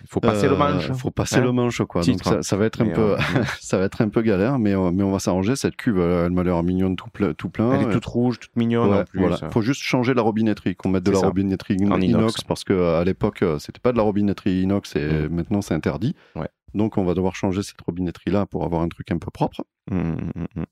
Il 0.02 0.08
faut 0.08 0.20
passer 0.20 0.46
le 0.46 0.54
euh, 0.54 0.56
manche. 0.56 0.90
faut 0.92 1.10
passer 1.10 1.36
Hein 1.36 1.40
le 1.42 1.52
manche, 1.52 1.82
quoi. 1.84 2.02
Titre. 2.02 2.24
Donc 2.24 2.34
ça, 2.34 2.42
ça 2.42 2.56
va 2.56 2.64
être 2.66 2.80
un 2.82 2.86
Et, 2.86 2.92
peu, 2.92 3.12
euh, 3.14 3.18
ça 3.60 3.78
va 3.78 3.84
être 3.84 4.00
un 4.00 4.08
peu 4.08 4.22
galère, 4.22 4.58
mais 4.58 4.74
euh, 4.74 4.90
mais 4.92 5.02
on 5.02 5.10
va 5.12 5.18
s'arranger. 5.18 5.56
Cette 5.56 5.76
cuve, 5.76 5.98
elle, 5.98 6.30
m'a 6.32 6.42
l'air 6.44 6.62
mignonne 6.62 6.96
tout, 6.96 7.08
ple- 7.12 7.34
tout 7.34 7.50
plein. 7.50 7.72
Elle 7.72 7.88
est 7.88 7.92
toute 7.92 8.06
rouge, 8.06 8.38
toute 8.38 8.54
mignonne 8.56 8.90
Ouais, 8.90 9.00
en 9.00 9.04
plus. 9.04 9.20
voilà. 9.20 9.36
Faut 9.50 9.62
juste 9.62 9.82
changer 9.82 10.14
la 10.14 10.22
robinetterie, 10.22 10.76
qu'on 10.76 10.88
mette 10.88 11.02
de 11.04 11.10
la 11.10 11.18
ça. 11.18 11.26
robinetterie 11.26 11.76
in- 11.80 11.86
inox, 12.00 12.04
inox. 12.04 12.44
parce 12.44 12.64
que 12.64 12.72
euh, 12.72 13.00
à 13.00 13.04
l'époque 13.04 13.42
euh, 13.42 13.58
c'était 13.58 13.80
pas 13.80 13.92
de 13.92 13.96
la 13.96 14.02
robinetterie 14.04 14.62
inox 14.62 14.94
et 14.96 15.00
Mm. 15.02 15.28
maintenant 15.34 15.62
c'est 15.62 15.74
interdit. 15.74 16.14
Ouais. 16.36 16.48
Donc 16.74 16.96
on 16.96 17.04
va 17.04 17.12
devoir 17.14 17.34
changer 17.34 17.62
cette 17.62 17.80
robinetterie 17.82 18.30
là 18.30 18.46
pour 18.46 18.64
avoir 18.64 18.82
un 18.82 18.88
truc 18.88 19.10
un 19.10 19.18
peu 19.18 19.30
propre. 19.30 19.62
Mm, 19.90 19.96
mm, 19.96 20.46
mm. 20.56 20.64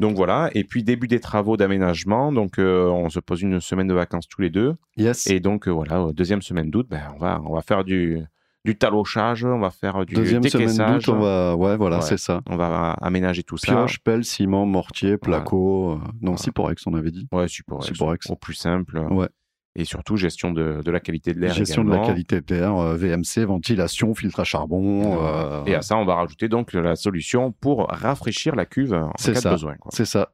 Donc 0.00 0.16
voilà, 0.16 0.50
et 0.54 0.64
puis 0.64 0.82
début 0.82 1.06
des 1.08 1.20
travaux 1.20 1.56
d'aménagement, 1.56 2.32
donc 2.32 2.58
euh, 2.58 2.86
on 2.88 3.10
se 3.10 3.20
pose 3.20 3.42
une 3.42 3.60
semaine 3.60 3.86
de 3.86 3.94
vacances 3.94 4.26
tous 4.28 4.40
les 4.40 4.50
deux, 4.50 4.74
Yes. 4.96 5.26
et 5.28 5.40
donc 5.40 5.68
euh, 5.68 5.70
voilà, 5.70 6.06
deuxième 6.14 6.40
semaine 6.42 6.70
d'août, 6.70 6.86
ben, 6.90 7.02
on, 7.14 7.18
va, 7.18 7.40
on 7.44 7.54
va 7.54 7.60
faire 7.60 7.84
du, 7.84 8.18
du 8.64 8.76
talochage, 8.78 9.44
on 9.44 9.58
va 9.60 9.70
faire 9.70 10.06
du 10.06 10.14
Deuxième 10.14 10.42
semaine 10.42 10.74
d'août, 10.74 11.08
on 11.10 11.18
va, 11.18 11.54
ouais, 11.54 11.76
voilà, 11.76 11.96
Ouais. 11.96 12.02
c'est 12.02 12.16
ça. 12.18 12.40
on 12.48 12.56
va 12.56 12.92
aménager 13.02 13.42
tout 13.42 13.58
ça. 13.58 13.72
Pioche, 13.72 13.98
pelle, 14.00 14.24
ciment, 14.24 14.64
mortier, 14.64 15.18
placo. 15.18 15.92
euh, 15.92 15.94
non, 15.96 16.02
Voilà. 16.32 16.36
Cyporex, 16.38 16.86
on 16.86 16.94
avait 16.94 17.10
dit. 17.10 17.28
Ouais, 17.30 17.46
super, 17.48 17.82
Cyporex. 17.82 18.30
au 18.30 18.36
plus 18.36 18.54
simple, 18.54 18.98
Ouais. 19.10 19.28
Et 19.76 19.84
surtout 19.84 20.16
gestion 20.16 20.50
de, 20.50 20.80
de 20.84 20.90
la 20.90 20.98
qualité 21.00 21.32
de 21.32 21.38
l'air 21.40 21.52
Gestion 21.54 21.84
de 21.84 21.90
la 21.90 22.00
qualité 22.00 22.40
de 22.40 22.54
l'air, 22.54 22.76
euh, 22.76 22.96
VMC, 22.96 23.44
ventilation, 23.46 24.14
filtre 24.14 24.40
à 24.40 24.44
charbon. 24.44 25.18
euh, 25.24 25.64
Et 25.66 25.74
à 25.74 25.82
ça, 25.82 25.96
on 25.96 26.04
va 26.04 26.16
rajouter 26.16 26.48
donc 26.48 26.72
la 26.72 26.96
solution 26.96 27.52
pour 27.52 27.86
rafraîchir 27.88 28.56
la 28.56 28.66
cuve 28.66 28.92
en 28.94 29.10
cas 29.10 29.34
ça. 29.34 29.48
de 29.50 29.54
besoin. 29.54 29.74
C'est 29.90 30.04
ça. 30.04 30.30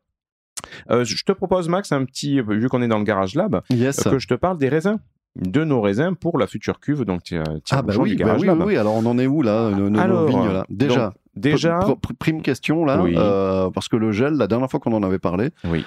Euh, 0.91 1.05
je 1.05 1.23
te 1.25 1.33
propose, 1.33 1.69
Max, 1.69 1.93
un 1.93 2.05
petit, 2.05 2.41
vu 2.41 2.69
qu'on 2.69 2.81
est 2.83 2.89
dans 2.89 2.99
le 2.99 3.05
garage 3.05 3.35
lab, 3.35 3.61
Yes. 3.71 4.07
euh, 4.07 4.11
que 4.13 4.19
je 4.19 4.27
te 4.27 4.35
parle 4.35 4.57
des 4.59 4.69
raisins, 4.71 4.99
de 5.37 5.65
nos 5.65 5.83
raisins 5.83 6.15
pour 6.19 6.39
la 6.39 6.47
future 6.47 6.81
cuve. 6.81 7.05
Donc, 7.05 7.23
tiens, 7.23 7.45
Ah 7.71 7.83
bah 7.83 7.93
oui, 7.99 8.11
du 8.11 8.17
bah 8.17 8.25
garage 8.25 8.41
oui, 8.41 8.49
oui, 8.49 8.63
oui. 8.69 8.77
Alors 8.79 8.95
on 8.95 9.05
en 9.05 9.19
est 9.19 9.27
où 9.27 9.43
là, 9.43 9.71
nos, 9.71 9.91
nos 9.91 9.99
Alors, 10.01 10.27
vignes 10.27 10.49
là? 10.51 10.65
Déjà, 10.71 11.05
donc, 11.09 11.15
déjà, 11.37 11.79
pr- 11.81 12.01
pr- 12.01 12.15
prime 12.19 12.41
question 12.43 12.87
là, 12.87 13.03
Oui. 13.03 13.15
euh, 13.17 13.69
parce 13.71 13.89
que 13.89 13.97
le 13.97 14.13
gel, 14.13 14.33
la 14.33 14.47
dernière 14.47 14.71
fois 14.71 14.81
qu'on 14.81 14.95
en 14.95 15.03
avait 15.03 15.19
parlé, 15.19 15.51
oui. 15.65 15.85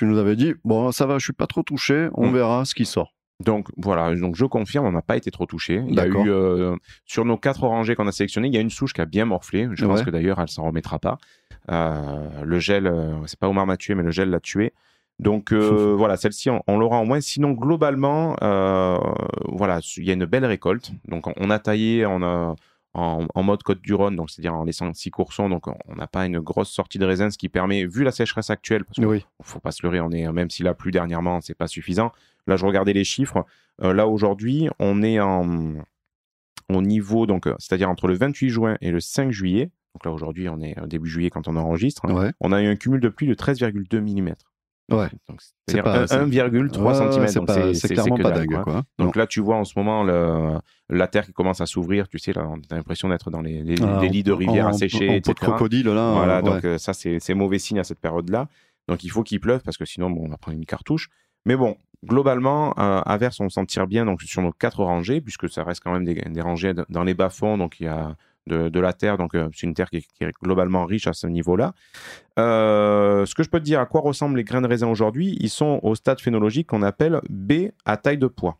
Tu 0.00 0.06
nous 0.06 0.18
avais 0.18 0.34
dit 0.34 0.54
bon 0.64 0.92
ça 0.92 1.04
va, 1.06 1.18
je 1.18 1.24
suis 1.24 1.32
pas 1.34 1.46
trop 1.46 1.62
touché, 1.62 2.08
on 2.14 2.28
Mm. 2.28 2.32
verra 2.34 2.64
ce 2.64 2.74
qui 2.74 2.86
sort. 2.86 3.12
Donc 3.44 3.68
voilà, 3.76 4.14
donc 4.16 4.34
je 4.34 4.44
confirme, 4.46 4.86
on 4.86 4.92
n'a 4.92 5.02
pas 5.02 5.16
été 5.16 5.30
trop 5.30 5.46
touché. 5.46 5.82
Il 5.88 5.94
y 5.94 6.00
a 6.00 6.06
eu 6.06 6.30
euh, 6.30 6.74
sur 7.06 7.24
nos 7.24 7.36
quatre 7.38 7.62
orangers 7.64 7.94
qu'on 7.94 8.06
a 8.06 8.12
sélectionnés, 8.12 8.48
il 8.48 8.54
y 8.54 8.58
a 8.58 8.60
une 8.60 8.70
souche 8.70 8.92
qui 8.94 9.00
a 9.02 9.06
bien 9.06 9.24
morflé. 9.26 9.68
Je 9.74 9.84
pense 9.86 10.02
que 10.02 10.10
d'ailleurs 10.10 10.38
elle 10.40 10.48
s'en 10.48 10.64
remettra 10.64 10.98
pas. 10.98 11.18
Euh, 11.70 12.28
le 12.44 12.58
gel, 12.58 12.86
euh, 12.86 13.14
c'est 13.26 13.38
pas 13.38 13.48
Omar 13.48 13.66
m'a 13.66 13.76
tué, 13.76 13.94
mais 13.94 14.02
le 14.02 14.10
gel 14.10 14.30
l'a 14.30 14.40
tué. 14.40 14.72
Donc 15.18 15.52
voilà, 16.00 16.16
celle-ci 16.16 16.48
on, 16.50 16.62
on 16.66 16.78
l'aura 16.78 16.96
en 16.98 17.04
moins. 17.06 17.20
Sinon 17.20 17.52
globalement, 17.52 18.36
voilà, 19.48 19.80
il 19.96 20.04
y 20.04 20.10
a 20.10 20.14
une 20.14 20.24
belle 20.26 20.44
récolte. 20.46 20.92
Donc 21.08 21.26
on, 21.26 21.32
on 21.36 21.50
a 21.50 21.58
taillé, 21.58 22.06
on 22.06 22.22
a 22.22 22.56
en, 22.94 23.26
en 23.34 23.42
mode 23.42 23.62
Côte 23.62 23.80
du 23.82 23.94
Rhône, 23.94 24.16
donc 24.16 24.30
c'est-à-dire 24.30 24.54
en 24.54 24.64
laissant 24.64 24.92
six 24.94 25.10
coursons, 25.10 25.48
donc 25.48 25.66
on 25.68 25.94
n'a 25.94 26.06
pas 26.06 26.26
une 26.26 26.40
grosse 26.40 26.70
sortie 26.70 26.98
de 26.98 27.04
raisin, 27.06 27.30
ce 27.30 27.38
qui 27.38 27.48
permet, 27.48 27.84
vu 27.86 28.02
la 28.02 28.10
sécheresse 28.10 28.50
actuelle, 28.50 28.84
parce 28.84 28.98
que 28.98 29.04
Oui. 29.04 29.24
faut 29.42 29.60
pas 29.60 29.70
se 29.70 29.82
leurrer, 29.84 30.00
on 30.00 30.10
est, 30.10 30.30
même 30.32 30.50
s'il 30.50 30.66
a 30.66 30.74
plu 30.74 30.90
dernièrement, 30.90 31.40
c'est 31.40 31.54
pas 31.54 31.68
suffisant. 31.68 32.10
Là, 32.46 32.56
je 32.56 32.66
regardais 32.66 32.92
les 32.92 33.04
chiffres. 33.04 33.44
Euh, 33.82 33.92
là, 33.92 34.08
aujourd'hui, 34.08 34.68
on 34.80 35.02
est 35.02 35.20
en, 35.20 35.74
au 36.68 36.82
niveau, 36.82 37.26
donc, 37.26 37.46
euh, 37.46 37.54
c'est-à-dire 37.58 37.88
entre 37.90 38.08
le 38.08 38.14
28 38.14 38.48
juin 38.50 38.76
et 38.80 38.90
le 38.90 39.00
5 39.00 39.30
juillet. 39.30 39.70
Donc 39.94 40.04
là, 40.04 40.12
aujourd'hui, 40.12 40.48
on 40.48 40.60
est 40.60 40.78
euh, 40.78 40.86
début 40.86 41.08
juillet 41.08 41.30
quand 41.30 41.48
on 41.48 41.56
enregistre. 41.56 42.10
Ouais. 42.12 42.32
On 42.40 42.52
a 42.52 42.62
eu 42.62 42.66
un 42.66 42.76
cumul 42.76 43.00
de 43.00 43.08
pluie 43.08 43.26
de 43.26 43.34
13,2 43.34 44.00
mm. 44.00 44.34
Ouais. 44.90 45.08
Donc, 45.28 45.40
C'est 45.68 45.82
pas- 45.82 46.00
un- 46.02 46.06
c'est- 46.06 46.16
1,3 46.16 47.00
Ouais, 47.00 47.12
cm. 47.12 47.28
c'est 47.28 47.44
pas- 47.44 47.74
c'est- 47.74 47.88
clairement 47.88 48.16
pas 48.16 48.30
dalle, 48.32 48.46
dingue, 48.48 48.62
quoi. 48.62 48.82
Donc 48.98 49.14
Non. 49.16 49.20
là, 49.20 49.26
tu 49.26 49.40
vois 49.40 49.56
en 49.56 49.64
ce 49.64 49.74
moment 49.78 50.02
le, 50.02 50.58
la 50.88 51.06
terre 51.06 51.24
qui 51.26 51.32
commence 51.32 51.60
à 51.60 51.66
s'ouvrir. 51.66 52.08
Tu 52.08 52.18
sais, 52.18 52.32
là, 52.32 52.46
on 52.48 52.56
a 52.56 52.76
l'impression 52.76 53.08
d'être 53.08 53.30
dans 53.30 53.40
les, 53.40 53.62
les- 53.62 53.80
Ah, 53.82 53.98
les 54.02 54.08
lits 54.08 54.22
de 54.24 54.32
rivière 54.32 54.66
asséchés, 54.66 55.20
de 55.20 55.32
crocodile 55.32 55.86
là. 55.88 56.12
Voilà, 56.14 56.42
donc 56.42 56.64
euh, 56.64 56.76
ça, 56.78 56.92
c'est 56.92 57.18
c'est 57.20 57.34
mauvais 57.34 57.58
signe 57.58 57.78
à 57.78 57.84
cette 57.84 58.00
période-là. 58.00 58.48
Donc 58.88 59.04
il 59.04 59.10
faut 59.10 59.22
qu'il 59.22 59.38
pleuve 59.40 59.62
parce 59.62 59.76
que 59.76 59.84
sinon, 59.84 60.10
bon, 60.10 60.24
on 60.26 60.28
va 60.28 60.36
prendre 60.36 60.56
une 60.58 60.66
cartouche. 60.66 61.08
Mais 61.46 61.56
bon, 61.56 61.76
globalement, 62.06 62.70
euh, 62.78 63.00
à 63.04 63.16
Vers, 63.16 63.30
on 63.40 63.48
s'en 63.48 63.64
tire 63.64 63.86
bien 63.86 64.04
donc, 64.04 64.20
sur 64.22 64.42
nos 64.42 64.52
quatre 64.52 64.82
rangées, 64.82 65.20
puisque 65.20 65.48
ça 65.48 65.62
reste 65.64 65.82
quand 65.82 65.92
même 65.92 66.04
des, 66.04 66.14
des 66.14 66.40
rangées 66.40 66.74
dans 66.88 67.04
les 67.04 67.14
bas-fonds. 67.14 67.56
Donc 67.58 67.80
il 67.80 67.84
y 67.84 67.88
a 67.88 68.16
de, 68.46 68.68
de 68.68 68.80
la 68.80 68.92
terre, 68.92 69.16
donc 69.18 69.34
euh, 69.34 69.48
c'est 69.54 69.66
une 69.66 69.74
terre 69.74 69.90
qui 69.90 69.98
est, 69.98 70.06
qui 70.14 70.24
est 70.24 70.32
globalement 70.42 70.84
riche 70.86 71.06
à 71.06 71.12
ce 71.12 71.26
niveau-là. 71.26 71.72
Euh, 72.38 73.26
ce 73.26 73.34
que 73.34 73.42
je 73.42 73.50
peux 73.50 73.58
te 73.60 73.64
dire, 73.64 73.80
à 73.80 73.86
quoi 73.86 74.00
ressemblent 74.00 74.36
les 74.36 74.44
grains 74.44 74.62
de 74.62 74.66
raisin 74.66 74.88
aujourd'hui? 74.88 75.36
Ils 75.40 75.50
sont 75.50 75.78
au 75.82 75.94
stade 75.94 76.20
phénologique 76.20 76.68
qu'on 76.68 76.82
appelle 76.82 77.20
B 77.28 77.68
à 77.84 77.96
taille 77.96 78.18
de 78.18 78.26
pois. 78.26 78.58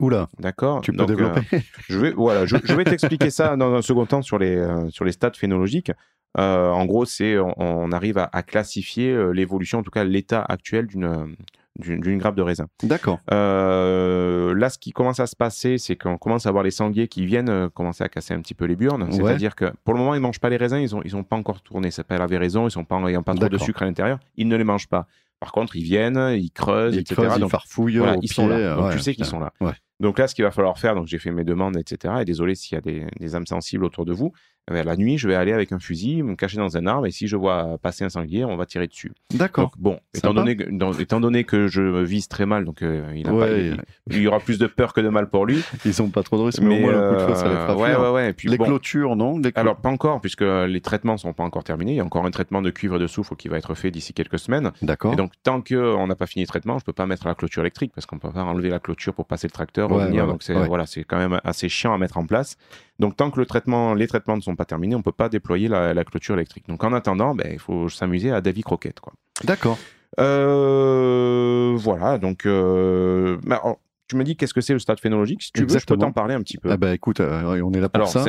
Oula, 0.00 0.28
D'accord? 0.40 0.80
Tu 0.80 0.90
peux 0.90 0.98
Donc, 0.98 1.08
développer. 1.08 1.40
euh, 1.52 1.58
je 1.88 1.98
vais, 1.98 2.10
voilà, 2.10 2.46
je, 2.46 2.56
je 2.64 2.74
vais 2.74 2.84
t'expliquer 2.84 3.30
ça 3.30 3.56
dans 3.56 3.72
un 3.74 3.82
second 3.82 4.06
temps 4.06 4.22
sur 4.22 4.38
les, 4.38 4.56
euh, 4.56 4.90
sur 4.90 5.04
les 5.04 5.12
stades 5.12 5.36
phénologiques. 5.36 5.92
Euh, 6.36 6.70
en 6.70 6.84
gros, 6.84 7.04
c'est 7.04 7.38
on, 7.38 7.54
on 7.56 7.92
arrive 7.92 8.18
à, 8.18 8.28
à 8.32 8.42
classifier 8.42 9.16
l'évolution, 9.32 9.78
en 9.78 9.82
tout 9.84 9.92
cas 9.92 10.02
l'état 10.02 10.42
actuel 10.42 10.88
d'une 10.88 11.36
d'une 11.76 12.18
grappe 12.18 12.36
de 12.36 12.42
raisin. 12.42 12.66
D'accord. 12.82 13.18
Euh, 13.32 14.54
là, 14.54 14.70
ce 14.70 14.78
qui 14.78 14.92
commence 14.92 15.20
à 15.20 15.26
se 15.26 15.34
passer, 15.34 15.78
c'est 15.78 15.96
qu'on 15.96 16.18
commence 16.18 16.46
à 16.46 16.52
voir 16.52 16.62
les 16.62 16.70
sangliers 16.70 17.08
qui 17.08 17.26
viennent 17.26 17.48
euh, 17.48 17.68
commencer 17.68 18.04
à 18.04 18.08
casser 18.08 18.32
un 18.34 18.40
petit 18.40 18.54
peu 18.54 18.64
les 18.64 18.76
burnes. 18.76 19.08
C'est-à-dire 19.10 19.54
que 19.54 19.72
pour 19.84 19.94
le 19.94 20.00
moment, 20.00 20.14
ils 20.14 20.20
mangent 20.20 20.40
pas 20.40 20.50
les 20.50 20.56
raisins, 20.56 20.78
ils 20.78 20.94
ont, 20.94 21.02
ils 21.04 21.16
ont 21.16 21.24
pas 21.24 21.36
encore 21.36 21.62
tourné. 21.62 21.90
Ça 21.90 22.04
avait 22.08 22.38
raison, 22.38 22.68
ils 22.68 22.70
sont 22.70 22.84
pas, 22.84 23.00
ils 23.10 23.16
ont 23.16 23.22
pas 23.22 23.34
trop 23.34 23.48
de 23.48 23.58
sucre 23.58 23.82
à 23.82 23.86
l'intérieur, 23.86 24.18
ils 24.36 24.48
ne 24.48 24.56
les 24.56 24.64
mangent 24.64 24.88
pas. 24.88 25.06
Par 25.40 25.52
contre, 25.52 25.76
ils 25.76 25.82
viennent, 25.82 26.32
ils 26.36 26.50
creusent, 26.50 26.94
Ils 26.94 27.00
etc. 27.00 27.22
creusent, 27.22 27.38
ils 27.38 27.48
farfouillent 27.50 27.98
voilà, 27.98 28.16
ils 28.22 28.32
sont 28.32 28.46
là. 28.46 28.76
Donc 28.76 28.86
ouais, 28.86 28.92
tu 28.92 29.00
sais 29.00 29.14
qu'ils 29.14 29.24
sont 29.26 29.40
là. 29.40 29.52
Donc 30.00 30.18
là, 30.18 30.26
ce 30.26 30.34
qu'il 30.34 30.44
va 30.44 30.50
falloir 30.50 30.78
faire, 30.78 30.94
donc 30.94 31.06
j'ai 31.06 31.18
fait 31.18 31.30
mes 31.30 31.44
demandes, 31.44 31.76
etc. 31.76 32.14
Et 32.20 32.24
désolé 32.24 32.54
s'il 32.54 32.74
y 32.74 32.78
a 32.78 32.80
des, 32.80 33.06
des 33.20 33.36
âmes 33.36 33.46
sensibles 33.46 33.84
autour 33.84 34.04
de 34.04 34.12
vous. 34.12 34.32
eh 34.70 34.74
bien, 34.74 34.82
la 34.82 34.96
nuit, 34.96 35.18
je 35.18 35.28
vais 35.28 35.34
aller 35.36 35.52
avec 35.52 35.70
un 35.72 35.78
fusil, 35.78 36.22
me 36.22 36.34
cacher 36.34 36.56
dans 36.56 36.76
un 36.76 36.86
arbre, 36.86 37.06
et 37.06 37.10
si 37.12 37.28
je 37.28 37.36
vois 37.36 37.78
passer 37.78 38.02
un 38.04 38.08
sanglier, 38.08 38.44
on 38.44 38.56
va 38.56 38.66
tirer 38.66 38.86
dessus. 38.88 39.12
D'accord. 39.34 39.72
Bon, 39.78 40.00
étant 40.14 40.28
Sympa. 40.30 40.40
donné, 40.40 40.56
que, 40.56 40.64
dans- 40.70 40.92
étant 40.94 41.20
donné 41.20 41.44
que 41.44 41.68
je 41.68 42.02
vise 42.02 42.26
très 42.28 42.44
mal, 42.46 42.64
donc 42.64 42.82
euh, 42.82 43.12
il, 43.14 43.28
a 43.28 43.32
Ouais, 43.32 43.40
pas- 43.40 43.56
il, 43.58 43.82
il 44.10 44.22
y 44.22 44.26
aura 44.26 44.40
plus 44.40 44.58
de 44.58 44.66
peur 44.66 44.92
que 44.94 45.00
de 45.00 45.08
mal 45.10 45.28
pour 45.30 45.46
lui. 45.46 45.60
Ils 45.84 46.00
ont 46.02 46.08
pas 46.10 46.22
trop 46.24 46.38
de 46.38 46.42
risques, 46.44 46.60
mais, 46.62 46.78
au 46.78 46.80
moins 46.80 46.92
le 46.92 47.08
coup 47.10 47.14
de 47.16 47.20
feu, 47.28 47.34
ça 47.36 47.48
les 47.48 47.54
euh, 47.54 47.66
fera 47.66 47.76
ouais, 47.76 47.88
fuir. 47.90 48.00
ouais, 48.00 48.10
ouais. 48.10 48.30
Et 48.30 48.32
puis 48.32 48.48
Les 48.48 48.56
bon, 48.58 48.64
clôtures, 48.64 49.14
non? 49.16 49.38
Les 49.38 49.52
alors 49.54 49.76
pas 49.76 49.90
encore, 49.90 50.20
puisque 50.20 50.40
les 50.42 50.80
traitements 50.80 51.16
sont 51.18 51.32
pas 51.34 51.44
encore 51.44 51.62
terminés. 51.62 51.92
Il 51.92 51.96
y 51.96 52.00
a 52.00 52.04
encore 52.04 52.24
un 52.26 52.30
traitement 52.30 52.62
de 52.62 52.70
cuivre 52.70 52.96
et 52.96 52.98
de 52.98 53.06
soufre 53.06 53.36
qui 53.36 53.48
va 53.48 53.58
être 53.58 53.74
fait 53.74 53.90
d'ici 53.90 54.12
quelques 54.14 54.38
semaines. 54.38 54.72
D'accord. 54.82 55.12
Et 55.12 55.16
donc 55.16 55.32
tant 55.44 55.60
qu'on 55.60 56.06
n'a 56.06 56.16
pas 56.16 56.26
fini 56.26 56.42
le 56.42 56.48
traitement, 56.48 56.78
je 56.78 56.84
peux 56.84 56.92
pas 56.94 57.06
mettre 57.06 57.26
la 57.28 57.34
clôture 57.34 57.62
électrique 57.62 57.92
parce 57.94 58.06
qu'on 58.06 58.18
peut 58.18 58.32
pas 58.32 58.42
enlever 58.42 58.70
la 58.70 58.78
clôture 58.80 59.12
pour 59.14 59.26
passer 59.26 59.46
le 59.46 59.52
tracteur, 59.52 59.83
Ouais, 59.88 60.02
revenir. 60.04 60.24
ouais, 60.24 60.30
donc 60.32 60.42
c'est 60.42 60.54
voilà, 60.54 60.86
c'est 60.86 61.04
quand 61.04 61.18
même 61.18 61.40
assez 61.44 61.68
chiant 61.68 61.92
à 61.94 61.98
mettre 61.98 62.16
en 62.18 62.26
place. 62.26 62.56
Donc 62.98 63.16
tant 63.16 63.30
que 63.30 63.40
le 63.40 63.46
traitement, 63.46 63.94
les 63.94 64.06
traitements 64.06 64.36
ne 64.36 64.42
sont 64.42 64.56
pas 64.56 64.64
terminés, 64.64 64.94
on 64.94 65.02
peut 65.02 65.12
pas 65.12 65.28
déployer 65.28 65.68
la, 65.68 65.94
la 65.94 66.04
clôture 66.04 66.34
électrique. 66.34 66.64
Donc 66.68 66.82
en 66.84 66.92
attendant, 66.92 67.34
ben, 67.34 67.48
il 67.52 67.58
faut 67.58 67.88
s'amuser 67.88 68.30
à 68.30 68.40
Davy 68.40 68.62
Croquette, 68.62 69.00
quoi. 69.00 69.12
D'accord. 69.44 69.78
Euh, 70.20 71.72
voilà, 71.76 72.18
donc 72.18 72.46
euh, 72.46 73.36
bah, 73.44 73.60
alors, 73.62 73.78
tu 74.08 74.16
me 74.16 74.24
dis 74.24 74.36
qu'est-ce 74.36 74.54
que 74.54 74.60
c'est 74.60 74.72
le 74.72 74.78
stade 74.78 75.00
phénologique? 75.00 75.42
Si 75.42 75.52
tu 75.52 75.64
veux, 75.64 75.78
je 75.78 75.86
peux 75.86 75.96
t'en 75.96 76.12
parler 76.12 76.34
un 76.34 76.40
petit 76.40 76.58
peu. 76.58 76.70
Ah 76.70 76.76
bah 76.76 76.92
écoute, 76.94 77.20
euh, 77.20 77.60
on 77.62 77.72
est 77.72 77.80
là 77.80 77.88
pour 77.88 77.96
Alors, 77.96 78.08
ça. 78.08 78.24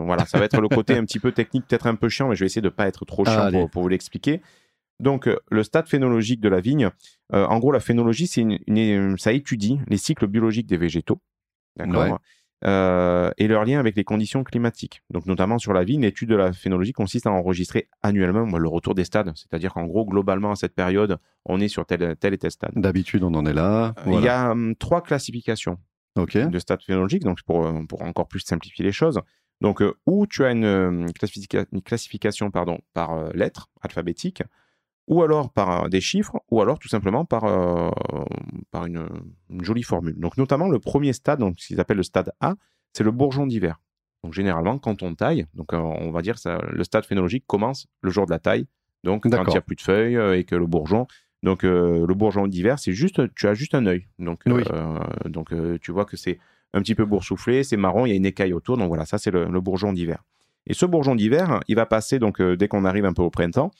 voilà, 0.00 0.24
ça 0.26 0.38
va 0.38 0.46
être 0.46 0.60
le 0.60 0.68
côté 0.68 0.94
un 0.96 1.04
petit 1.04 1.18
peu 1.20 1.32
technique, 1.32 1.66
peut-être 1.68 1.86
un 1.86 1.94
peu 1.94 2.08
chiant, 2.08 2.28
mais 2.28 2.34
je 2.34 2.40
vais 2.40 2.46
essayer 2.46 2.62
de 2.62 2.68
pas 2.70 2.86
être 2.88 3.04
trop 3.04 3.24
Ah, 3.26 3.30
chiant 3.50 3.50
pour, 3.52 3.70
pour 3.70 3.82
vous 3.82 3.88
l'expliquer. 3.88 4.40
Donc, 5.00 5.28
euh, 5.28 5.36
le 5.50 5.62
stade 5.62 5.86
phénologique 5.88 6.40
de 6.40 6.48
la 6.48 6.60
vigne, 6.60 6.90
euh, 7.32 7.44
en 7.46 7.58
gros, 7.58 7.70
la 7.72 7.80
phénologie, 7.80 8.26
c'est 8.26 8.40
une, 8.40 8.58
une- 8.66 9.16
ça 9.18 9.32
étudie 9.32 9.78
les 9.88 9.96
cycles 9.96 10.26
biologiques 10.26 10.66
des 10.66 10.76
végétaux, 10.76 11.20
d'accord, 11.76 12.02
Ouais. 12.02 12.18
Euh, 12.64 13.30
et 13.38 13.46
leur 13.46 13.64
lien 13.64 13.78
avec 13.78 13.94
les 13.94 14.02
conditions 14.02 14.42
climatiques. 14.42 15.02
Donc, 15.10 15.26
notamment 15.26 15.58
sur 15.58 15.72
la 15.72 15.84
vigne, 15.84 16.00
l'étude 16.02 16.28
de 16.30 16.34
la 16.34 16.52
phénologie 16.52 16.90
consiste 16.92 17.28
à 17.28 17.30
enregistrer 17.30 17.88
annuellement 18.02 18.58
le 18.58 18.68
retour 18.68 18.96
des 18.96 19.04
stades, 19.04 19.30
c'est-à-dire 19.36 19.72
qu'en 19.74 19.84
gros, 19.86 20.04
globalement, 20.04 20.50
à 20.50 20.56
cette 20.56 20.74
période, 20.74 21.18
on 21.44 21.60
est 21.60 21.68
sur 21.68 21.86
tel, 21.86 22.16
tel 22.16 22.34
et 22.34 22.38
tel 22.38 22.50
stade. 22.50 22.72
D'habitude, 22.74 23.22
on 23.22 23.32
en 23.34 23.46
est 23.46 23.52
là. 23.52 23.94
Il 24.08 24.24
y 24.24 24.28
a 24.28 24.50
hum, 24.50 24.74
trois 24.74 25.02
classifications 25.04 25.78
de 26.48 26.58
stades 26.58 26.82
phénologiques, 26.82 27.22
donc 27.22 27.40
pour, 27.46 27.70
pour 27.88 28.02
encore 28.02 28.26
plus 28.26 28.40
simplifier 28.40 28.84
les 28.84 28.90
choses. 28.90 29.20
Donc, 29.60 29.80
euh, 29.80 29.94
où 30.06 30.26
tu 30.26 30.44
as 30.44 30.50
une, 30.50 30.64
une 31.72 31.82
classification 31.82 32.50
pardon, 32.50 32.80
par 32.92 33.32
lettres 33.34 33.68
alphabétique, 33.82 34.42
ou 35.08 35.22
alors 35.22 35.50
par 35.50 35.84
euh, 35.84 35.88
des 35.88 36.00
chiffres, 36.00 36.38
ou 36.50 36.60
alors 36.62 36.78
tout 36.78 36.88
simplement 36.88 37.24
par, 37.24 37.44
euh, 37.44 37.90
par 38.70 38.86
une, 38.86 39.08
une 39.50 39.64
jolie 39.64 39.82
formule. 39.82 40.16
Donc, 40.18 40.36
notamment, 40.36 40.68
le 40.68 40.78
premier 40.78 41.12
stade, 41.12 41.40
donc, 41.40 41.56
ce 41.58 41.66
qu'ils 41.68 41.80
appellent 41.80 41.96
le 41.96 42.02
stade 42.04 42.32
A, 42.40 42.54
c'est 42.92 43.02
le 43.04 43.10
bourgeon 43.10 43.46
d'hiver. 43.46 43.80
Donc, 44.22 44.34
généralement, 44.34 44.78
quand 44.78 45.02
on 45.02 45.14
taille, 45.14 45.46
donc, 45.54 45.72
euh, 45.72 45.78
on 45.78 46.10
va 46.10 46.22
dire 46.22 46.38
ça, 46.38 46.60
le 46.70 46.84
stade 46.84 47.04
phénologique 47.04 47.44
commence 47.46 47.86
le 48.02 48.10
jour 48.10 48.26
de 48.26 48.30
la 48.30 48.38
taille, 48.38 48.66
donc 49.04 49.22
quand 49.22 49.44
il 49.44 49.50
n'y 49.50 49.56
a 49.56 49.60
plus 49.60 49.76
de 49.76 49.80
feuilles 49.80 50.38
et 50.38 50.44
que 50.44 50.54
le 50.56 50.66
bourgeon. 50.66 51.06
Donc, 51.44 51.62
euh, 51.62 52.04
le 52.04 52.14
bourgeon 52.14 52.48
d'hiver, 52.48 52.80
c'est 52.80 52.92
juste, 52.92 53.32
tu 53.34 53.46
as 53.46 53.54
juste 53.54 53.74
un 53.74 53.86
œil. 53.86 54.06
Donc, 54.18 54.40
Oui. 54.46 54.64
euh, 54.72 54.98
donc 55.26 55.52
tu 55.80 55.92
vois 55.92 56.04
que 56.04 56.16
c'est 56.16 56.38
un 56.74 56.80
petit 56.80 56.96
peu 56.96 57.04
boursouflé, 57.04 57.62
c'est 57.62 57.76
marron, 57.76 58.06
il 58.06 58.08
y 58.10 58.12
a 58.12 58.16
une 58.16 58.26
écaille 58.26 58.52
autour. 58.52 58.76
Donc 58.76 58.88
voilà, 58.88 59.06
ça 59.06 59.18
c'est 59.18 59.30
le, 59.30 59.44
le 59.46 59.60
bourgeon 59.60 59.92
d'hiver. 59.92 60.24
Et 60.66 60.74
ce 60.74 60.84
bourgeon 60.84 61.14
d'hiver, 61.14 61.60
il 61.68 61.76
va 61.76 61.86
passer 61.86 62.18
donc 62.18 62.42
dès 62.42 62.66
qu'on 62.66 62.84
arrive 62.84 63.04
un 63.06 63.12
peu 63.12 63.22
au 63.22 63.30
printemps, 63.30 63.70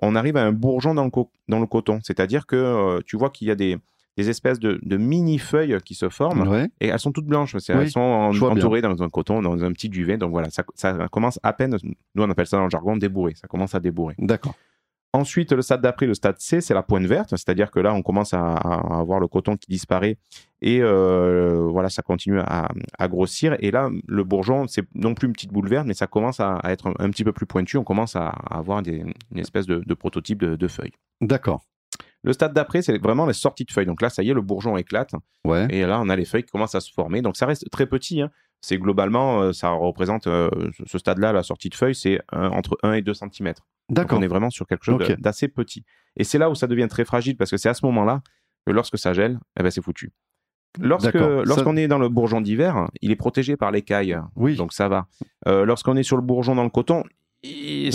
on 0.00 0.14
arrive 0.16 0.36
à 0.36 0.44
un 0.44 0.52
bourgeon 0.52 0.94
dans 0.94 1.04
le, 1.04 1.10
co- 1.10 1.30
dans 1.48 1.60
le 1.60 1.66
coton. 1.66 2.00
C'est-à-dire 2.02 2.46
que 2.46 2.56
euh, 2.56 3.00
tu 3.04 3.16
vois 3.16 3.30
qu'il 3.30 3.48
y 3.48 3.50
a 3.50 3.54
des, 3.54 3.76
des 4.16 4.28
espèces 4.30 4.58
de, 4.58 4.78
de 4.82 4.96
mini 4.96 5.38
feuilles 5.38 5.76
qui 5.84 5.94
se 5.94 6.08
forment 6.08 6.48
Ouais. 6.48 6.68
et 6.80 6.88
elles 6.88 6.98
sont 6.98 7.12
toutes 7.12 7.26
blanches. 7.26 7.54
Oui, 7.54 7.60
elles 7.68 7.90
sont 7.90 8.00
en- 8.00 8.30
bien. 8.30 8.48
entourées 8.48 8.80
dans 8.82 9.02
un 9.02 9.08
coton, 9.10 9.42
dans 9.42 9.62
un 9.64 9.72
petit 9.72 9.88
duvet. 9.88 10.16
Donc 10.16 10.30
voilà, 10.30 10.50
ça, 10.50 10.64
ça 10.74 11.08
commence 11.10 11.38
à 11.42 11.52
peine. 11.52 11.76
Nous 11.82 12.22
on 12.22 12.30
appelle 12.30 12.46
ça 12.46 12.56
dans 12.56 12.64
le 12.64 12.70
jargon 12.70 12.96
débourrer. 12.96 13.34
Ça 13.34 13.48
commence 13.48 13.74
à 13.74 13.80
débourrer. 13.80 14.14
D'accord. 14.18 14.54
Ensuite, 15.14 15.52
le 15.52 15.60
stade 15.60 15.82
d'après, 15.82 16.06
le 16.06 16.14
stade 16.14 16.38
C, 16.38 16.62
c'est 16.62 16.72
la 16.72 16.82
pointe 16.82 17.04
verte, 17.04 17.30
c'est-à-dire 17.30 17.70
que 17.70 17.78
là, 17.80 17.92
on 17.92 18.00
commence 18.00 18.32
à, 18.32 18.54
à 18.54 18.98
avoir 18.98 19.20
le 19.20 19.28
coton 19.28 19.58
qui 19.58 19.66
disparaît 19.70 20.16
et 20.62 20.78
euh, 20.80 21.66
voilà, 21.70 21.90
ça 21.90 22.00
continue 22.00 22.40
à, 22.40 22.68
à 22.98 23.08
grossir. 23.08 23.54
Et 23.60 23.70
là, 23.70 23.90
le 24.06 24.24
bourgeon, 24.24 24.66
c'est 24.68 24.84
non 24.94 25.12
plus 25.14 25.26
une 25.26 25.34
petite 25.34 25.52
boule 25.52 25.68
verte, 25.68 25.86
mais 25.86 25.92
ça 25.92 26.06
commence 26.06 26.40
à, 26.40 26.54
à 26.56 26.72
être 26.72 26.86
un, 26.86 26.94
un 26.98 27.10
petit 27.10 27.24
peu 27.24 27.32
plus 27.32 27.44
pointu. 27.44 27.76
On 27.76 27.84
commence 27.84 28.16
à, 28.16 28.28
avoir 28.50 28.80
des- 28.80 29.04
une 29.32 29.38
espèce 29.38 29.66
de, 29.66 29.82
de 29.84 29.94
prototype 29.94 30.38
de, 30.40 30.56
de 30.56 30.68
feuilles. 30.68 30.92
D'accord. 31.20 31.60
Le 32.24 32.32
stade 32.32 32.54
d'après, 32.54 32.80
c'est 32.80 32.96
vraiment 32.98 33.26
les 33.26 33.34
sorties 33.34 33.64
de 33.64 33.70
feuilles. 33.72 33.84
Donc 33.84 34.00
là, 34.00 34.08
ça 34.08 34.22
y 34.22 34.30
est, 34.30 34.34
le 34.34 34.40
bourgeon 34.40 34.76
éclate. 34.78 35.10
Ouais. 35.44 35.66
Et 35.70 35.84
là, 35.84 36.00
on 36.00 36.08
a 36.08 36.16
les 36.16 36.24
feuilles 36.24 36.44
qui 36.44 36.52
commencent 36.52 36.76
à 36.76 36.80
se 36.80 36.90
former. 36.92 37.20
Donc 37.20 37.36
ça 37.36 37.44
reste 37.46 37.68
très 37.70 37.84
petit. 37.86 38.22
hein. 38.22 38.30
C'est 38.64 38.78
globalement, 38.78 39.42
euh, 39.42 39.52
ça 39.52 39.70
représente 39.70 40.28
euh, 40.28 40.48
ce- 40.86 40.96
stade-là, 40.98 41.32
la 41.32 41.42
sortie 41.42 41.68
de 41.68 41.74
feuilles, 41.74 41.94
c'est 41.96 42.20
un- 42.30 42.48
entre 42.50 42.78
1 42.84 42.92
et 42.92 43.02
2 43.02 43.12
cm. 43.12 43.46
Donc 43.46 43.54
D'accord. 43.90 44.18
on 44.18 44.22
est 44.22 44.28
vraiment 44.28 44.50
sur 44.50 44.66
quelque 44.66 44.84
chose 44.84 44.98
d'assez 45.18 45.48
petit. 45.48 45.84
Et 46.16 46.22
c'est 46.24 46.38
là 46.38 46.48
où 46.48 46.54
ça 46.54 46.68
devient 46.68 46.86
très 46.88 47.04
fragile 47.04 47.36
parce 47.36 47.50
que 47.50 47.56
c'est 47.56 47.68
à 47.68 47.74
ce 47.74 47.84
moment-là 47.86 48.22
que 48.64 48.72
lorsque 48.72 48.96
ça 48.98 49.12
gèle, 49.12 49.40
eh 49.58 49.62
ben 49.64 49.70
c'est 49.70 49.82
foutu. 49.82 50.12
Lorsque, 50.80 51.12
D'accord. 51.12 51.40
Ça- 51.40 51.44
lorsqu'on 51.44 51.76
est 51.76 51.88
dans 51.88 51.98
le 51.98 52.08
bourgeon 52.08 52.40
d'hiver, 52.40 52.86
il 53.02 53.10
est 53.10 53.16
protégé 53.16 53.56
par 53.56 53.72
l'écaille, 53.72 54.16
Oui. 54.36 54.54
donc 54.56 54.72
ça 54.72 54.88
va. 54.88 55.06
Euh, 55.48 55.64
lorsqu'on 55.66 55.96
est 55.96 56.02
sur 56.04 56.16
le 56.16 56.22
bourgeon 56.22 56.54
dans 56.54 56.62
le 56.64 56.70
coton, 56.70 57.02
c'est 57.42 57.50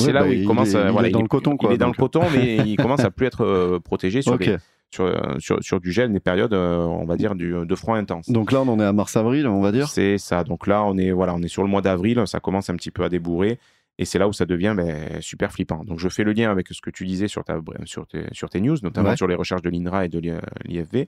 Ouais, 0.08 0.12
là 0.12 0.22
bah, 0.24 0.28
où 0.28 0.32
il, 0.34 0.42
il 0.42 0.46
commence 0.48 0.74
est- 0.74 0.76
à, 0.76 0.86
il 0.88 0.92
voilà, 0.92 1.08
est 1.08 1.12
dans 1.12 1.22
le 1.22 1.28
coton, 1.30 1.56
quoi, 1.56 1.72
Il 1.72 1.76
est 1.76 1.78
dans 1.78 1.88
donc. 1.88 1.98
le 1.98 2.02
coton, 2.02 2.24
mais 2.36 2.58
il 2.68 2.76
commence 2.76 3.00
à 3.00 3.10
plus 3.10 3.26
être 3.26 3.46
euh, 3.46 3.80
protégé 3.80 4.22
sur, 4.22 4.34
Ok. 4.34 4.40
des- 4.44 4.58
sur, 4.94 5.06
euh, 5.06 5.16
sur, 5.40 5.62
sur 5.64 5.80
du 5.80 5.92
gel, 5.92 6.12
des 6.14 6.20
périodes, 6.20 6.54
euh, 6.54 6.78
on 6.78 7.06
va 7.06 7.16
dire, 7.18 7.36
du, 7.36 7.54
de 7.66 7.76
froid 7.76 7.98
intense. 7.98 8.30
Donc 8.30 8.52
là, 8.52 8.62
on 8.62 8.68
en 8.70 8.80
est 8.80 8.84
à 8.86 8.94
mars-avril, 8.94 9.48
on 9.48 9.62
va 9.62 9.72
dire. 9.72 9.88
C'est 9.90 10.18
ça. 10.18 10.44
Donc 10.44 10.66
là, 10.68 10.84
on 10.84 10.98
est, 10.98 11.12
voilà, 11.12 11.34
on 11.36 11.42
est 11.42 11.48
sur 11.48 11.64
le 11.64 11.70
mois 11.70 11.82
d'avril, 11.82 12.22
ça 12.26 12.40
commence 12.40 12.70
un 12.70 12.76
petit 12.76 12.92
peu 12.92 13.04
à 13.04 13.10
débourrer. 13.10 13.60
Et 14.00 14.06
c'est 14.06 14.20
là 14.20 14.28
où 14.28 14.34
ça 14.34 14.46
devient 14.46 14.76
ben, 14.78 15.22
super 15.22 15.52
flippant. 15.52 15.84
Donc 15.84 15.98
je 16.00 16.08
fais 16.08 16.24
le 16.24 16.32
lien 16.32 16.52
avec 16.52 16.68
ce 16.70 16.82
que 16.82 16.92
tu 16.92 17.06
disais 17.06 17.28
sur, 17.28 17.44
ta, 17.44 17.60
sur, 17.86 18.06
tes, 18.06 18.26
sur 18.32 18.48
tes 18.50 18.62
news, 18.62 18.78
notamment 18.84 19.10
Ouais. 19.10 19.18
sur 19.18 19.28
les 19.28 19.34
recherches 19.36 19.64
de 19.64 19.70
l'INRA 19.72 20.06
et 20.06 20.10
de 20.10 20.20
l'IFV. 20.66 21.08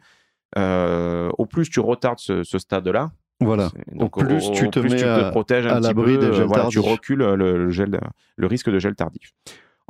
Euh, 0.57 1.29
au 1.37 1.45
plus 1.45 1.69
tu 1.69 1.79
retardes 1.79 2.17
ce, 2.17 2.41
ce 2.43 2.57
stade-là, 2.57 3.11
Voilà. 3.39 3.69
Au 3.93 3.99
donc 3.99 4.17
plus 4.17 4.51
tu 4.53 4.69
te 4.71 4.79
mets 4.79 5.29
protèges 5.29 5.67
un 5.67 5.75
à 5.75 5.81
petit 5.81 5.93
peu, 5.93 6.17
des 6.17 6.33
gels 6.33 6.45
voilà, 6.45 6.65
tu 6.69 6.79
recules 6.79 7.19
le, 7.19 7.35
le 7.35 7.69
gel, 7.69 7.99
le 8.35 8.47
risque 8.47 8.71
de 8.71 8.79
gel 8.79 8.95
tardif. 8.95 9.31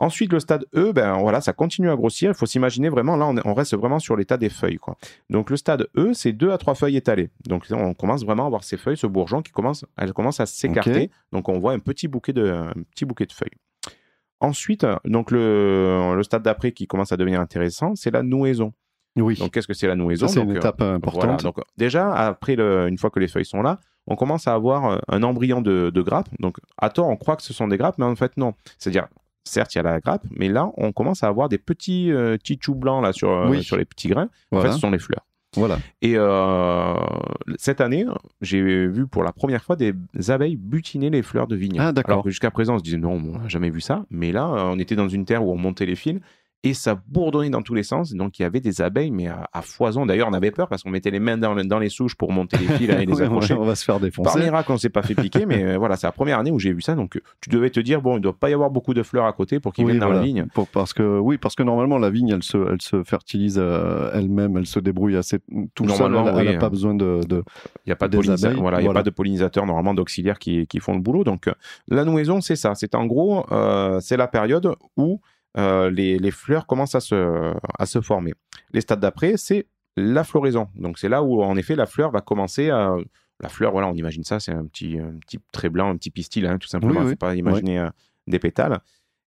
Ensuite, 0.01 0.31
le 0.31 0.39
stade 0.39 0.65
E, 0.75 0.93
ben 0.93 1.17
voilà, 1.19 1.41
ça 1.41 1.51
continue 1.51 1.89
à 1.89 1.95
grossir. 1.97 2.31
Il 2.31 2.33
faut 2.33 2.45
s'imaginer 2.45 2.87
vraiment, 2.87 3.17
là, 3.17 3.27
on, 3.27 3.35
est- 3.35 3.45
on 3.45 3.53
reste 3.53 3.75
vraiment 3.75 3.99
sur 3.99 4.15
l'état 4.15 4.37
des 4.37 4.47
feuilles. 4.49 4.77
Quoi. 4.77 4.95
Donc, 5.29 5.49
le 5.49 5.57
stade 5.57 5.87
E, 5.97 6.13
c'est 6.13 6.31
deux 6.31 6.51
à 6.51 6.57
trois 6.57 6.73
feuilles 6.73 6.95
étalées. 6.95 7.29
Donc, 7.47 7.65
on 7.71 7.93
commence 7.93 8.23
vraiment 8.23 8.45
à 8.45 8.49
voir 8.49 8.63
ces 8.63 8.77
feuilles, 8.77 8.95
ce 8.97 9.07
bourgeon 9.07 9.41
qui 9.41 9.51
commence, 9.51 9.83
elle 9.97 10.13
commence 10.13 10.39
à 10.39 10.45
s'écarter. 10.45 11.11
Donc, 11.33 11.49
on 11.49 11.59
voit 11.59 11.73
un 11.73 11.79
petit 11.79 12.07
bouquet 12.07 12.31
de, 12.31 12.49
un 12.49 12.73
petit 12.95 13.03
bouquet 13.05 13.25
de 13.25 13.33
feuilles. 13.33 13.51
Ensuite, 14.41 14.85
donc 15.03 15.31
le, 15.31 16.13
le 16.15 16.23
stade 16.23 16.43
d'après 16.43 16.71
qui 16.71 16.87
commence 16.87 17.11
à 17.11 17.17
devenir 17.17 17.41
intéressant, 17.41 17.95
c'est 17.95 18.11
la 18.11 18.23
nouaison. 18.23 18.71
Oui. 19.17 19.35
Donc, 19.37 19.51
qu'est-ce 19.51 19.67
que 19.67 19.73
c'est 19.73 19.87
la 19.87 19.95
nouaison? 19.97 20.27
C'est 20.29 20.39
une 20.41 20.55
étape 20.55 20.81
euh, 20.81 20.95
importante. 20.95 21.23
voilà, 21.25 21.37
donc 21.43 21.57
déjà, 21.75 22.13
après 22.13 22.55
le- 22.55 22.87
une 22.87 22.97
fois 22.97 23.09
que 23.09 23.19
les 23.19 23.27
feuilles 23.27 23.43
sont 23.43 23.61
là, 23.61 23.79
on 24.07 24.15
commence 24.15 24.47
à 24.47 24.53
avoir 24.53 24.85
euh, 24.85 24.97
un 25.09 25.23
embryon 25.23 25.61
de, 25.61 25.89
de 25.93 26.01
grappe. 26.01 26.29
Donc, 26.39 26.55
à 26.77 26.89
tort, 26.89 27.09
on 27.09 27.17
croit 27.17 27.35
que 27.35 27.43
ce 27.43 27.51
sont 27.53 27.67
des 27.67 27.75
grappes, 27.75 27.97
mais 27.97 28.05
en 28.05 28.15
fait, 28.15 28.37
non. 28.37 28.53
C'est-à-dire, 28.77 29.07
certes, 29.49 29.73
il 29.75 29.79
y 29.79 29.81
a 29.81 29.83
la 29.83 29.99
grappe, 29.99 30.23
mais 30.31 30.47
là, 30.49 30.71
on 30.77 30.91
commence 30.91 31.23
à 31.23 31.27
avoir 31.27 31.49
des 31.49 31.57
petits, 31.57 32.11
euh, 32.11 32.37
petits 32.37 32.57
choux 32.61 32.75
blancs 32.75 33.03
là, 33.03 33.11
sur, 33.13 33.29
euh, 33.31 33.49
Oui. 33.49 33.63
sur 33.63 33.77
les 33.77 33.85
petits 33.85 34.07
grains. 34.07 34.29
En 34.51 34.61
fait, 34.61 34.71
ce 34.71 34.79
sont 34.79 34.91
les 34.91 34.99
fleurs. 34.99 35.25
Voilà. 35.55 35.79
Et 36.03 36.13
euh, 36.15 36.93
cette 37.57 37.81
année, 37.81 38.05
j'ai 38.41 38.61
vu 38.87 39.07
pour 39.07 39.23
la 39.23 39.31
première 39.31 39.63
fois 39.63 39.75
des 39.75 39.93
abeilles 40.29 40.55
butiner 40.55 41.09
les 41.09 41.23
fleurs 41.23 41.47
de 41.47 41.55
vigne. 41.55 41.77
Ah, 41.79 41.91
d'accord. 41.91 42.11
Alors 42.13 42.23
que 42.23 42.29
jusqu'à 42.29 42.51
présent, 42.51 42.75
on 42.75 42.77
se 42.77 42.83
disait 42.83 42.97
non, 42.97 43.13
on 43.13 43.39
n'a 43.39 43.47
jamais 43.47 43.71
vu 43.71 43.81
ça. 43.81 44.05
Mais 44.11 44.31
là, 44.31 44.45
euh, 44.47 44.61
on 44.65 44.77
était 44.77 44.95
dans 44.95 45.09
une 45.09 45.25
terre 45.25 45.43
où 45.43 45.51
on 45.51 45.57
montait 45.57 45.87
les 45.87 45.95
fils 45.95 46.19
et 46.63 46.73
ça 46.73 46.99
bourdonnait 47.07 47.49
dans 47.49 47.61
tous 47.61 47.73
les 47.73 47.83
sens. 47.83 48.11
Donc 48.13 48.37
il 48.37 48.41
y 48.41 48.45
avait 48.45 48.59
des 48.59 48.81
abeilles, 48.81 49.11
mais 49.11 49.27
à, 49.27 49.47
à 49.53 49.61
foison. 49.61 50.05
D'ailleurs, 50.05 50.27
on 50.29 50.33
avait 50.33 50.51
peur 50.51 50.67
parce 50.67 50.83
qu'on 50.83 50.89
mettait 50.89 51.09
les 51.11 51.19
mains 51.21 51.37
dans, 51.37 51.55
dans 51.55 51.79
les 51.79 51.87
souches 51.89 52.15
pour 52.15 52.33
monter 52.33 52.57
les 52.57 52.67
fils 52.67 52.89
hein, 52.89 52.99
et 52.99 53.05
les 53.05 53.21
accrocher. 53.21 53.53
on 53.53 53.63
va 53.63 53.75
se 53.75 53.85
faire 53.85 53.95
Par 53.95 54.01
défoncer. 54.01 54.39
miracle, 54.41 54.71
on 54.73 54.77
s'est 54.77 54.89
pas 54.89 55.01
fait 55.01 55.15
piquer, 55.15 55.45
mais 55.45 55.63
euh, 55.63 55.77
voilà, 55.77 55.95
c'est 55.95 56.07
la 56.07 56.11
première 56.11 56.37
année 56.39 56.51
où 56.51 56.59
j'ai 56.59 56.73
vu 56.73 56.81
ça. 56.81 56.95
Donc, 56.95 57.21
tu 57.39 57.49
devais 57.49 57.69
te 57.69 57.79
dire, 57.79 58.01
bon, 58.01 58.17
il 58.17 58.21
doit 58.21 58.37
pas 58.37 58.49
y 58.49 58.53
avoir 58.53 58.69
beaucoup 58.71 58.93
de 58.93 59.03
fleurs 59.03 59.25
à 59.25 59.31
côté 59.31 59.59
pour 59.61 59.71
qu'ils 59.73 59.85
Oui, 59.85 59.91
viennent 59.93 60.01
dans 60.01 60.09
la 60.11 60.19
vigne. 60.21 60.47
Pour- 60.53 60.67
parce 60.67 60.91
que 60.93 61.19
oui, 61.19 61.37
parce 61.37 61.55
que 61.55 61.63
normalement 61.63 61.97
la 61.97 62.09
vigne, 62.09 62.29
elle 62.29 62.43
se, 62.43 62.57
elle 62.57 62.81
se 62.81 63.03
fertilise 63.03 63.57
euh, 63.57 64.11
elle-même, 64.13 64.57
elle 64.57 64.65
se 64.67 64.79
débrouille 64.79 65.15
assez 65.15 65.39
tout. 65.75 65.85
Normalement, 65.85 66.27
Elle, 66.27 66.39
elle 66.39 66.47
oui, 66.49 66.55
a 66.55 66.59
pas 66.59 66.69
besoin 66.69 66.93
de. 66.93 67.21
de- 67.27 67.43
Il 67.85 67.89
n'y 67.89 67.93
a 67.93 67.95
pas 67.95 68.07
de 68.09 68.17
voilà, 68.59 68.81
y 68.81 68.87
a 68.87 68.93
pas 68.93 69.03
pollinisateurs 69.11 69.65
normalement 69.65 69.93
d'auxiliaires 69.93 70.39
qui, 70.39 70.67
qui 70.67 70.79
font 70.79 70.93
le 70.93 70.99
boulot. 70.99 71.23
Donc, 71.23 71.47
euh, 71.47 71.53
la 71.87 72.03
nouaison, 72.05 72.41
c'est 72.41 72.55
ça. 72.55 72.75
C'est 72.75 72.95
en 72.95 73.05
gros, 73.05 73.45
euh, 73.51 73.99
c'est 74.01 74.17
la 74.17 74.27
période 74.27 74.73
où 74.97 75.21
euh, 75.57 75.89
les, 75.89 76.19
les 76.19 76.31
fleurs 76.31 76.67
commencent 76.67 76.95
à 76.95 76.99
se, 76.99 77.53
à 77.77 77.85
se 77.85 78.01
former. 78.01 78.33
Les 78.71 78.81
stades 78.81 78.99
d'après, 78.99 79.37
c'est 79.37 79.67
la 79.97 80.23
floraison. 80.23 80.69
Donc, 80.75 80.99
c'est 80.99 81.09
là 81.09 81.23
où, 81.23 81.41
en 81.41 81.55
effet, 81.57 81.75
la 81.75 81.85
fleur 81.85 82.11
va 82.11 82.21
commencer 82.21 82.69
à. 82.69 82.95
La 83.41 83.47
fleur, 83.47 83.71
voilà, 83.71 83.87
on 83.87 83.93
imagine 83.93 84.25
ça, 84.25 84.41
c'est 84.41 84.51
un 84.51 84.65
petit, 84.65 84.99
un 84.99 85.17
petit 85.19 85.39
trait 85.53 85.69
blanc, 85.69 85.89
un 85.89 85.95
petit 85.95 86.11
pistil, 86.11 86.45
hein, 86.45 86.57
tout 86.57 86.67
simplement. 86.67 86.99
Il 87.01 87.05
oui. 87.05 87.11
faut 87.11 87.17
pas 87.17 87.35
imaginer 87.35 87.79
euh, 87.79 87.89
des 88.27 88.37
pétales. 88.37 88.79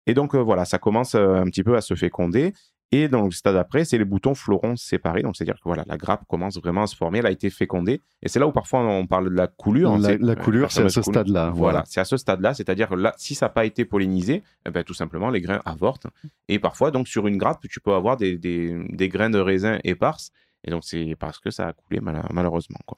Et 0.06 0.14
donc, 0.14 0.36
euh, 0.36 0.40
voilà, 0.40 0.66
ça 0.66 0.80
commence 0.80 1.16
un 1.16 1.46
petit 1.46 1.64
peu 1.64 1.78
à 1.78 1.82
se 1.82 1.96
féconder. 1.96 2.54
Et 2.94 3.08
dans 3.08 3.24
le 3.24 3.32
stade 3.32 3.56
après, 3.56 3.86
c'est 3.86 3.98
les 3.98 4.04
boutons 4.04 4.36
fleurons 4.36 4.76
séparés. 4.76 5.22
Donc, 5.22 5.38
c'est-à-dire 5.38 5.56
que 5.56 5.62
voilà, 5.64 5.84
la 5.88 5.96
grappe 5.96 6.26
commence 6.28 6.58
vraiment 6.58 6.84
à 6.84 6.88
se 6.88 6.96
former. 6.96 7.20
Elle 7.20 7.26
a 7.26 7.32
été 7.32 7.50
fécondée. 7.50 8.02
Et 8.22 8.28
c'est 8.28 8.38
là 8.40 8.48
où 8.48 8.52
parfois 8.52 8.82
on 8.82 9.08
parle 9.08 9.30
de 9.30 9.36
la 9.36 9.48
coulure. 9.48 9.98
La- 9.98 10.10
C'est- 10.10 10.18
la 10.18 10.34
euh, 10.34 10.36
coulure, 10.36 10.72
c'est 10.72 10.82
à 10.82 10.90
ce 10.90 11.02
stade-là, 11.12 11.52
Voilà, 11.56 11.84
c'est 11.88 12.02
à 12.02 12.06
ce 12.06 12.18
stade-là. 12.18 12.54
C'est-à-dire 12.54 12.90
que 12.90 12.96
là, 12.96 13.14
si 13.18 13.34
ça 13.34 13.46
n'a 13.46 13.50
pas 13.52 13.64
été 13.66 13.86
pollinisé, 13.86 14.44
eh 14.68 14.72
ben, 14.72 14.84
tout 14.84 14.94
simplement, 14.94 15.30
les 15.30 15.40
grains 15.40 15.62
avortent. 15.66 16.08
Et 16.50 16.60
parfois, 16.60 16.92
donc, 16.92 17.08
sur 17.08 17.28
une 17.28 17.38
grappe, 17.38 17.66
tu 17.70 17.80
peux 17.80 17.94
avoir 17.94 18.18
des, 18.18 18.38
des, 18.38 18.78
des 18.90 19.08
grains 19.08 19.30
de 19.30 19.40
raisin 19.40 19.80
éparses. 19.86 20.32
Et 20.66 20.72
donc, 20.72 20.84
c'est 20.84 21.16
parce 21.18 21.40
que 21.40 21.50
ça 21.50 21.70
a 21.70 21.74
coulé, 21.74 22.02
mal- 22.02 22.28
malheureusement. 22.32 22.80
Quoi. 22.86 22.98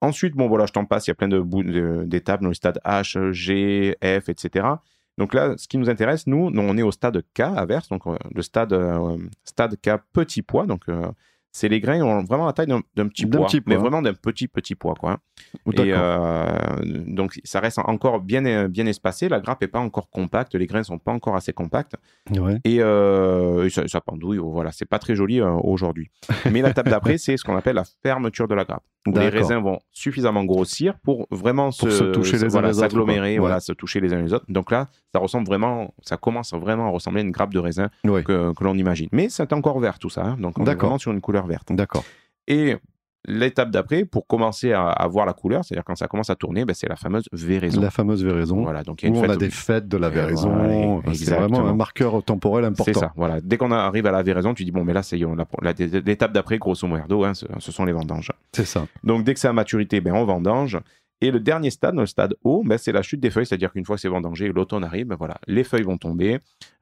Ensuite, 0.00 0.34
bon, 0.34 0.48
voilà, 0.48 0.64
je 0.64 0.72
t'en 0.72 0.86
passe. 0.86 1.06
Il 1.06 1.10
y 1.10 1.12
a 1.12 1.14
plein 1.14 1.28
de 1.28 1.38
bouts- 1.40 1.62
de- 1.62 2.04
d'étapes 2.06 2.40
dans 2.40 2.48
le 2.48 2.54
stade 2.54 2.80
H, 2.86 3.32
G, 3.32 3.94
F, 4.02 4.30
etc. 4.30 4.66
Donc 5.20 5.34
là, 5.34 5.52
ce 5.58 5.68
qui 5.68 5.76
nous 5.76 5.90
intéresse, 5.90 6.26
nous, 6.26 6.50
on 6.56 6.78
est 6.78 6.82
au 6.82 6.90
stade 6.90 7.22
K 7.34 7.40
inverse, 7.40 7.90
donc 7.90 8.06
euh, 8.06 8.16
le 8.34 8.40
stade, 8.40 8.72
euh, 8.72 9.18
stade 9.44 9.76
K 9.76 9.98
petit 10.14 10.40
pois. 10.40 10.64
Donc, 10.64 10.84
euh, 10.88 11.08
c'est 11.52 11.68
les 11.68 11.78
grains 11.78 11.96
qui 11.96 12.02
ont 12.02 12.24
vraiment 12.24 12.46
la 12.46 12.54
taille 12.54 12.68
d'un 12.68 12.80
petit 13.08 13.26
petit 13.26 13.60
mais 13.66 13.76
vraiment 13.76 14.00
d'un 14.00 14.14
petit 14.14 14.48
petit 14.48 14.74
pois, 14.74 14.94
quoi. 14.94 15.12
hein. 15.12 15.18
Et 15.66 15.92
euh, 15.92 16.46
donc, 17.06 17.38
ça 17.44 17.60
reste 17.60 17.78
encore 17.80 18.20
bien, 18.20 18.66
bien 18.68 18.86
espacé. 18.86 19.28
La 19.28 19.40
grappe 19.40 19.60
n'est 19.60 19.68
pas 19.68 19.80
encore 19.80 20.08
compacte, 20.08 20.54
les 20.54 20.66
grains 20.66 20.84
sont 20.84 20.98
pas 20.98 21.12
encore 21.12 21.36
assez 21.36 21.52
compacts. 21.52 21.96
Ouais. 22.34 22.58
Et, 22.64 22.80
euh, 22.80 23.68
ça, 23.68 23.86
ça 23.88 24.00
pendouille, 24.00 24.38
voilà, 24.38 24.72
c'est 24.72 24.88
pas 24.88 24.98
très 24.98 25.14
joli 25.14 25.40
euh, 25.40 25.50
aujourd'hui. 25.50 26.08
Mais 26.50 26.62
l'étape 26.62 26.88
d'après, 26.88 27.18
c'est 27.24 27.36
ce 27.36 27.44
qu'on 27.44 27.56
appelle 27.56 27.76
la 27.76 27.84
fermeture 28.02 28.48
de 28.48 28.54
la 28.54 28.64
grappe. 28.64 28.84
Où 29.06 29.12
les 29.12 29.30
raisins 29.30 29.62
vont 29.62 29.78
suffisamment 29.92 30.44
grossir 30.44 30.98
pour 31.02 31.26
vraiment 31.30 31.70
Pour 31.70 31.90
se 31.90 32.12
toucher 32.12 32.36
les 32.36 32.44
uns 32.44 32.48
voilà, 32.48 32.68
les 32.68 32.78
autres, 32.78 32.88
s'agglomérer, 32.88 33.38
voilà, 33.38 33.60
se 33.60 33.72
toucher 33.72 34.00
les 34.00 34.12
uns 34.12 34.20
les 34.20 34.34
autres. 34.34 34.44
Donc 34.48 34.70
là, 34.70 34.88
ça 35.14 35.20
ressemble 35.20 35.46
vraiment, 35.46 35.94
ça 36.02 36.18
commence 36.18 36.52
vraiment 36.52 36.86
à 36.86 36.90
ressembler 36.90 37.22
à 37.22 37.24
une 37.24 37.30
grappe 37.30 37.54
de 37.54 37.58
raisin 37.58 37.88
que, 38.04 38.52
que 38.52 38.64
l'on 38.64 38.74
imagine. 38.74 39.08
Mais 39.12 39.28
c'est 39.30 39.52
encore 39.52 39.80
vert 39.80 39.98
tout 39.98 40.10
ça, 40.10 40.24
hein. 40.24 40.36
donc 40.38 40.58
on 40.58 40.66
est 40.66 40.74
vraiment 40.74 40.98
sur 40.98 41.12
une 41.12 41.20
couleur 41.20 41.46
verte. 41.46 41.72
D'accord. 41.72 42.04
Et 42.46 42.76
l'étape 43.26 43.70
d'après, 43.70 44.04
pour 44.04 44.26
commencer 44.26 44.72
à, 44.72 44.88
à 44.88 45.06
voir 45.06 45.26
la 45.26 45.32
couleur, 45.32 45.64
c'est-à-dire 45.64 45.84
quand 45.84 45.94
ça 45.96 46.08
commence 46.08 46.30
à 46.30 46.36
tourner, 46.36 46.64
ben, 46.64 46.74
c'est 46.74 46.88
la 46.88 46.96
fameuse 46.96 47.24
véraison. 47.32 47.80
La 47.80 47.90
fameuse 47.90 48.24
véraison. 48.24 48.62
Voilà, 48.62 48.82
donc 48.82 49.02
il 49.02 49.06
y 49.06 49.08
a 49.08 49.12
Où 49.12 49.18
une 49.18 49.30
on 49.30 49.32
a 49.32 49.36
des 49.36 49.50
fêtes 49.50 49.88
de 49.88 49.96
la 49.96 50.08
véraison. 50.08 50.50
voilà, 50.50 51.14
c'est 51.14 51.34
vraiment 51.34 51.66
un 51.66 51.74
marqueur 51.74 52.22
temporel 52.22 52.64
important. 52.64 52.92
C'est 52.92 52.98
ça, 52.98 53.12
voilà. 53.16 53.40
Dès 53.40 53.56
qu'on 53.56 53.70
arrive 53.72 54.06
à 54.06 54.10
la 54.12 54.22
véraison, 54.22 54.54
tu 54.54 54.64
dis, 54.64 54.70
bon, 54.70 54.84
mais 54.84 54.92
là, 54.92 55.02
c'est 55.02 55.18
l'étape 56.04 56.32
d'après, 56.32 56.58
grosso 56.58 56.86
modo, 56.86 57.24
hein, 57.24 57.34
ce, 57.34 57.46
ce 57.58 57.72
sont 57.72 57.84
les 57.84 57.92
vendanges. 57.92 58.30
C'est 58.52 58.64
ça. 58.64 58.86
Donc, 59.04 59.24
dès 59.24 59.34
que 59.34 59.40
c'est 59.40 59.48
à 59.48 59.52
maturité, 59.52 60.00
ben, 60.00 60.14
on 60.14 60.24
vendange. 60.24 60.78
Et 61.22 61.30
le 61.30 61.38
dernier 61.40 61.70
stade, 61.70 61.94
le 61.96 62.06
stade 62.06 62.34
haut, 62.44 62.62
ben, 62.64 62.78
c'est 62.78 62.92
la 62.92 63.02
chute 63.02 63.20
des 63.20 63.30
feuilles, 63.30 63.44
c'est-à-dire 63.46 63.72
qu'une 63.72 63.84
fois 63.84 63.96
que 63.96 64.00
c'est 64.02 64.08
vendangé, 64.08 64.48
l'automne 64.48 64.84
arrive, 64.84 65.06
ben, 65.06 65.16
voilà, 65.16 65.36
les 65.46 65.64
feuilles 65.64 65.82
vont 65.82 65.98
tomber, 65.98 66.38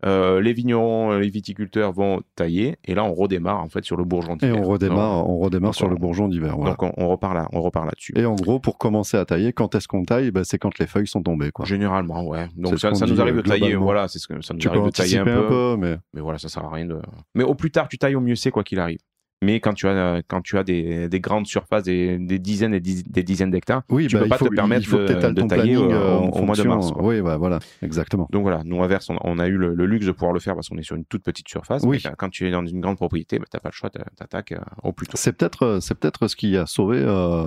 euh, 0.07 0.41
les 0.41 0.53
vignerons, 0.53 1.18
les 1.18 1.28
viticulteurs 1.28 1.93
vont 1.93 2.22
tailler, 2.36 2.76
et 2.84 2.95
là, 2.95 3.03
on 3.05 3.12
redémarre 3.14 3.61
en 3.61 3.68
fait 3.68 3.84
sur 3.84 3.97
le 3.97 4.05
bourgeon 4.05 4.34
Et 4.36 4.47
d'hiver. 4.47 4.61
on 4.61 4.62
redémarre, 4.62 5.28
on 5.28 5.39
redémarre 5.39 5.70
donc, 5.70 5.74
sur 5.76 5.86
on- 5.86 5.91
le 5.91 5.97
bourgeon 5.97 6.28
d'hiver. 6.28 6.55
voilà. 6.57 6.76
Donc, 6.76 6.82
on, 6.84 6.93
on 7.05 7.09
repart 7.09 7.34
là, 7.34 7.49
on 7.53 7.61
repart 7.62 7.84
là-dessus. 7.86 8.12
Et 8.16 8.24
en 8.26 8.34
gros, 8.36 8.61
pour 8.61 8.78
commencer 8.78 9.16
à 9.16 9.24
tailler, 9.24 9.53
quand 9.53 9.74
est-ce 9.74 9.89
qu'on 9.89 10.05
taille? 10.05 10.30
Ben, 10.30 10.45
C'est 10.45 10.59
quand 10.59 10.78
les 10.78 10.86
feuilles 10.86 11.09
sont 11.09 11.22
tombées. 11.22 11.51
Quoi. 11.51 11.64
Généralement, 11.66 12.24
ouais. 12.24 12.47
Donc 12.57 12.78
ça, 12.78 12.91
nous 12.91 13.20
arrive 13.20 13.39
euh, 13.39 13.43
de 13.43 13.49
tailler, 13.49 13.74
voilà, 13.74 14.07
c'est 14.09 14.18
ce 14.20 14.28
que 14.28 14.41
ça 14.41 14.55
nous 14.55 14.61
Tu 14.61 14.68
peux 14.68 14.74
arrive 14.78 14.86
de 14.86 14.91
tailler 14.91 15.18
un 15.18 15.22
anticiper 15.22 15.41
peu. 15.41 15.47
un 15.47 15.49
peu, 15.49 15.76
mais 15.78 15.97
Mais 16.14 16.20
voilà, 16.20 16.39
ça 16.39 16.49
sert 16.49 16.64
à 16.64 16.70
rien 16.70 16.86
de. 16.86 16.99
Mais 17.34 17.43
au 17.45 17.55
plus 17.57 17.70
tard 17.72 17.89
tu 17.89 17.99
tailles, 17.99 18.14
au 18.14 18.20
mieux 18.20 18.36
c'est 18.36 18.51
quoi 18.53 18.62
qu'il 18.62 18.78
arrive. 18.78 18.99
Mais 19.41 19.61
quand 19.61 19.72
tu 19.72 19.86
as, 19.86 20.20
quand 20.26 20.41
tu 20.41 20.59
as 20.59 20.64
des, 20.64 21.09
des 21.09 21.20
grandes 21.20 21.47
surfaces, 21.47 21.84
des, 21.84 22.18
des 22.18 22.41
dizaines 22.41 22.74
et 22.74 22.80
des, 22.80 23.03
des 23.05 23.22
dizaines 23.22 23.51
d'hectares, 23.53 23.82
oui, 23.89 24.09
tu 24.09 24.16
bah, 24.16 24.22
peux 24.22 24.28
pas 24.30 24.36
faut, 24.39 24.49
te 24.49 24.55
permettre 24.55 24.82
il 24.82 24.86
faut 24.89 24.99
de, 24.99 25.43
tailler 25.47 25.76
au, 25.76 25.89
euh, 25.91 26.16
en 26.16 26.28
au 26.30 26.43
mois 26.43 26.57
de 26.57 26.62
mars. 26.64 26.91
quoi. 26.91 27.05
Oui, 27.05 27.20
bah, 27.22 27.36
voilà, 27.36 27.61
exactement. 27.82 28.28
Donc 28.32 28.43
voilà, 28.43 28.62
nous 28.64 28.82
à 28.82 28.89
Verse, 28.89 29.09
on, 29.11 29.16
on 29.22 29.39
a 29.39 29.47
eu 29.47 29.57
le, 29.57 29.74
le 29.74 29.86
luxe 29.86 30.07
de 30.07 30.11
pouvoir 30.12 30.32
le 30.32 30.41
faire 30.41 30.55
parce 30.57 30.68
qu'on 30.68 30.76
est 30.78 30.82
sur 30.82 30.97
une 30.97 31.05
toute 31.05 31.22
petite 31.22 31.49
surface. 31.49 31.82
Oui. 31.86 32.01
Mais 32.05 32.11
quand 32.18 32.30
tu 32.30 32.49
es 32.49 32.51
dans 32.51 32.66
une 32.66 32.80
grande 32.80 32.97
propriété, 32.97 33.39
bah, 33.39 33.45
tu 33.49 33.57
n'as 33.57 33.61
pas 33.61 33.68
le 33.68 33.74
choix, 33.74 33.91
tu 33.91 34.01
attaques 34.20 34.55
au 34.82 34.93
plus 34.93 35.07
tôt. 35.07 35.12
C'est 35.16 35.32
peut-être, 35.32 35.62
euh, 35.64 35.80
c'est 35.80 35.95
peut-être 35.95 36.26
ce 36.26 36.34
qui 36.34 36.57
a 36.57 36.66
sauvé 36.66 36.99
euh, 37.01 37.45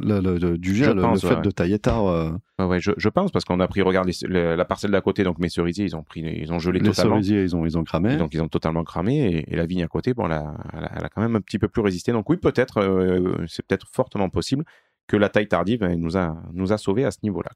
le, 0.00 0.56
du 0.56 0.74
gel, 0.76 0.94
le, 0.96 1.02
fait 1.18 1.34
ouais. 1.34 1.40
de 1.42 1.50
tailler 1.50 1.78
tard. 1.78 2.06
euh, 2.06 2.30
Ouais, 2.58 2.64
ouais, 2.64 2.80
je, 2.80 2.90
je 2.96 3.08
pense 3.10 3.30
parce 3.32 3.44
qu'on 3.44 3.60
a 3.60 3.68
pris, 3.68 3.82
regarde, 3.82 4.08
les- 4.08 4.56
la 4.56 4.64
parcelle 4.64 4.90
d'à 4.90 5.02
côté, 5.02 5.24
donc 5.24 5.38
mes 5.38 5.50
cerisiers, 5.50 5.84
ils 5.84 5.94
ont, 5.94 6.02
pris, 6.02 6.20
ils 6.22 6.50
ont 6.54 6.58
gelé 6.58 6.78
les 6.78 6.86
totalement. 6.88 7.16
cerisiers, 7.16 7.42
ils 7.42 7.54
ont, 7.54 7.66
ils 7.66 7.76
ont 7.76 7.84
cramé. 7.84 8.14
Et 8.14 8.16
donc 8.16 8.32
ils 8.32 8.40
ont 8.40 8.48
totalement 8.48 8.82
cramé 8.82 9.14
et, 9.18 9.52
et 9.52 9.56
la 9.56 9.66
vigne 9.66 9.82
à 9.82 9.88
côté, 9.88 10.14
bon, 10.14 10.24
elle 10.24 10.32
a, 10.32 10.54
elle 10.72 10.84
a- 10.84 10.90
elle 10.96 11.04
a 11.04 11.08
quand 11.16 11.22
même 11.22 11.34
un 11.34 11.40
petit 11.40 11.58
peu 11.58 11.66
plus 11.68 11.82
résisté. 11.82 12.12
Donc 12.12 12.28
oui, 12.28 12.36
peut-être, 12.36 12.78
euh, 12.78 13.44
c'est 13.48 13.66
peut-être 13.66 13.86
fortement 13.90 14.28
possible 14.28 14.64
que 15.08 15.16
la 15.16 15.30
taille 15.30 15.48
tardive 15.48 15.82
nous 15.84 16.16
a, 16.16 16.36
nous 16.52 16.72
a 16.72 16.78
sauvés 16.78 17.04
à 17.04 17.10
ce 17.10 17.18
niveau-là. 17.22 17.50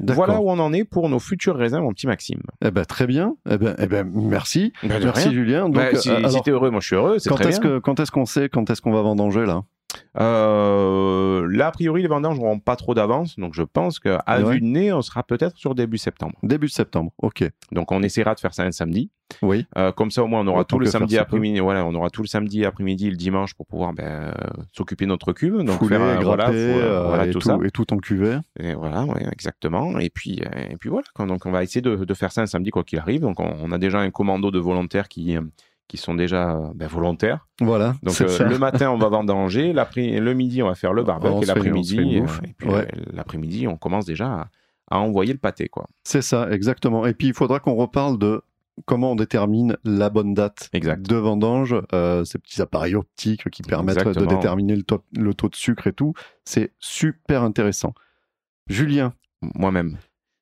Voilà 0.00 0.40
où 0.40 0.50
on 0.50 0.58
en 0.58 0.72
est 0.72 0.84
pour 0.84 1.08
nos 1.08 1.18
futurs 1.18 1.56
raisins, 1.56 1.80
mon 1.80 1.92
petit 1.92 2.06
Maxime. 2.06 2.40
Eh 2.64 2.70
ben, 2.70 2.84
très 2.84 3.06
bien. 3.06 3.36
Eh 3.48 3.56
ben, 3.58 3.76
eh 3.78 3.86
ben, 3.86 4.10
merci. 4.12 4.72
Ben, 4.82 4.98
merci 5.02 5.28
rien. 5.28 5.32
Julien. 5.32 5.64
Donc, 5.66 5.74
Bah, 5.74 5.94
si 5.94 6.10
euh, 6.10 6.16
si 6.18 6.24
alors, 6.24 6.42
t'es 6.42 6.50
heureux, 6.50 6.70
moi 6.70 6.80
je 6.80 6.86
suis 6.86 6.96
heureux, 6.96 7.18
quand 7.26 7.40
est-ce 7.40 7.60
que 7.60 7.78
quand 7.78 8.00
est-ce 8.00 8.10
qu'on 8.10 8.24
sait 8.26 8.48
quand 8.48 8.68
est-ce 8.70 8.80
qu'on 8.82 8.92
va 8.92 9.02
vendanger 9.02 9.44
là? 9.46 9.62
Euh, 10.18 11.46
là, 11.50 11.68
a 11.68 11.70
priori, 11.70 12.02
les 12.02 12.08
vendanges 12.08 12.38
n'auront 12.38 12.58
pas 12.58 12.76
trop 12.76 12.94
d'avance, 12.94 13.38
donc 13.38 13.54
je 13.54 13.62
pense 13.62 13.98
qu'à 13.98 14.22
Ouais. 14.28 14.54
vue 14.54 14.60
de 14.60 14.66
nez, 14.66 14.92
on 14.92 15.02
sera 15.02 15.22
peut-être 15.22 15.56
sur 15.56 15.74
début 15.74 15.98
septembre. 15.98 16.34
Début 16.42 16.68
septembre. 16.68 17.12
Ok. 17.18 17.44
Donc 17.72 17.92
on 17.92 18.02
essaiera 18.02 18.34
de 18.34 18.40
faire 18.40 18.54
ça 18.54 18.64
un 18.64 18.72
samedi. 18.72 19.10
Oui. 19.42 19.66
Euh, 19.76 19.92
comme 19.92 20.10
ça, 20.10 20.22
au 20.22 20.26
moins, 20.26 20.40
on 20.40 20.46
aura 20.46 20.60
Autant 20.60 20.76
tout 20.76 20.78
le 20.80 20.86
samedi 20.86 21.18
après-midi. 21.18 21.58
Voilà, 21.60 21.84
on 21.84 21.94
aura 21.94 22.10
tout 22.10 22.22
le 22.22 22.28
samedi 22.28 22.64
après-midi, 22.64 23.08
et 23.08 23.10
le 23.10 23.16
dimanche 23.16 23.54
pour 23.54 23.66
pouvoir 23.66 23.92
ben, 23.92 24.32
s'occuper 24.72 25.04
de 25.04 25.10
notre 25.10 25.32
cube. 25.32 25.56
Donc 25.62 25.78
Fouler, 25.78 25.96
faire 25.96 26.22
voilà, 26.22 26.44
grapper, 26.44 26.72
faut, 26.72 26.78
euh, 26.78 27.06
voilà, 27.06 27.26
et, 27.26 27.30
tout, 27.30 27.38
tout, 27.40 27.48
ça. 27.48 27.58
et 27.64 27.70
tout 27.70 27.92
en 27.92 27.98
cuvée. 27.98 28.38
Et 28.60 28.74
voilà, 28.74 29.04
ouais, 29.04 29.26
exactement. 29.32 29.98
Et 29.98 30.10
puis, 30.10 30.40
et 30.70 30.76
puis 30.76 30.88
voilà. 30.88 31.04
Donc 31.26 31.44
on 31.46 31.50
va 31.50 31.62
essayer 31.62 31.82
de, 31.82 32.04
de 32.04 32.14
faire 32.14 32.32
ça 32.32 32.42
un 32.42 32.46
samedi 32.46 32.70
quoi 32.70 32.84
qu'il 32.84 32.98
arrive. 32.98 33.20
Donc 33.22 33.40
on, 33.40 33.54
on 33.62 33.72
a 33.72 33.78
déjà 33.78 33.98
un 33.98 34.10
commando 34.10 34.50
de 34.50 34.58
volontaires 34.58 35.08
qui 35.08 35.36
qui 35.88 35.96
sont 35.96 36.14
déjà 36.14 36.56
euh, 36.56 36.68
ben, 36.74 36.88
volontaires. 36.88 37.46
Voilà. 37.60 37.94
Donc 38.02 38.20
euh, 38.20 38.48
le 38.48 38.58
matin 38.58 38.90
on 38.90 38.98
va 38.98 39.08
vendanger, 39.08 39.72
le 39.72 40.32
midi 40.34 40.62
on 40.62 40.66
va 40.68 40.74
faire 40.74 40.92
le 40.92 41.04
barbecue 41.04 41.42
et 41.42 41.46
l'après-midi 41.46 42.20
euh, 42.20 42.26
et 42.60 42.68
Ouais. 42.68 42.88
l'après-midi 43.12 43.66
on 43.68 43.76
commence 43.76 44.04
déjà 44.04 44.26
à, 44.26 44.48
à 44.90 44.98
envoyer 44.98 45.32
le 45.32 45.38
pâté 45.38 45.68
quoi. 45.68 45.86
C'est 46.04 46.22
ça, 46.22 46.50
exactement. 46.50 47.06
Et 47.06 47.14
puis 47.14 47.28
il 47.28 47.34
faudra 47.34 47.60
qu'on 47.60 47.74
reparle 47.74 48.18
de 48.18 48.42
comment 48.84 49.12
on 49.12 49.16
détermine 49.16 49.76
la 49.84 50.10
bonne 50.10 50.34
date 50.34 50.68
Exact. 50.74 51.00
de 51.08 51.16
vendange, 51.16 51.74
euh, 51.94 52.24
ces 52.24 52.38
petits 52.38 52.60
appareils 52.60 52.94
optiques 52.94 53.48
qui 53.50 53.62
permettent 53.62 54.06
de 54.06 54.26
déterminer 54.26 54.76
le 54.76 54.82
taux, 54.82 55.02
le 55.16 55.32
taux 55.34 55.48
de 55.48 55.54
sucre 55.56 55.86
et 55.86 55.92
tout. 55.92 56.12
C'est 56.44 56.72
super 56.78 57.42
intéressant. 57.42 57.94
Julien, 58.68 59.14
Moi-même. 59.54 59.96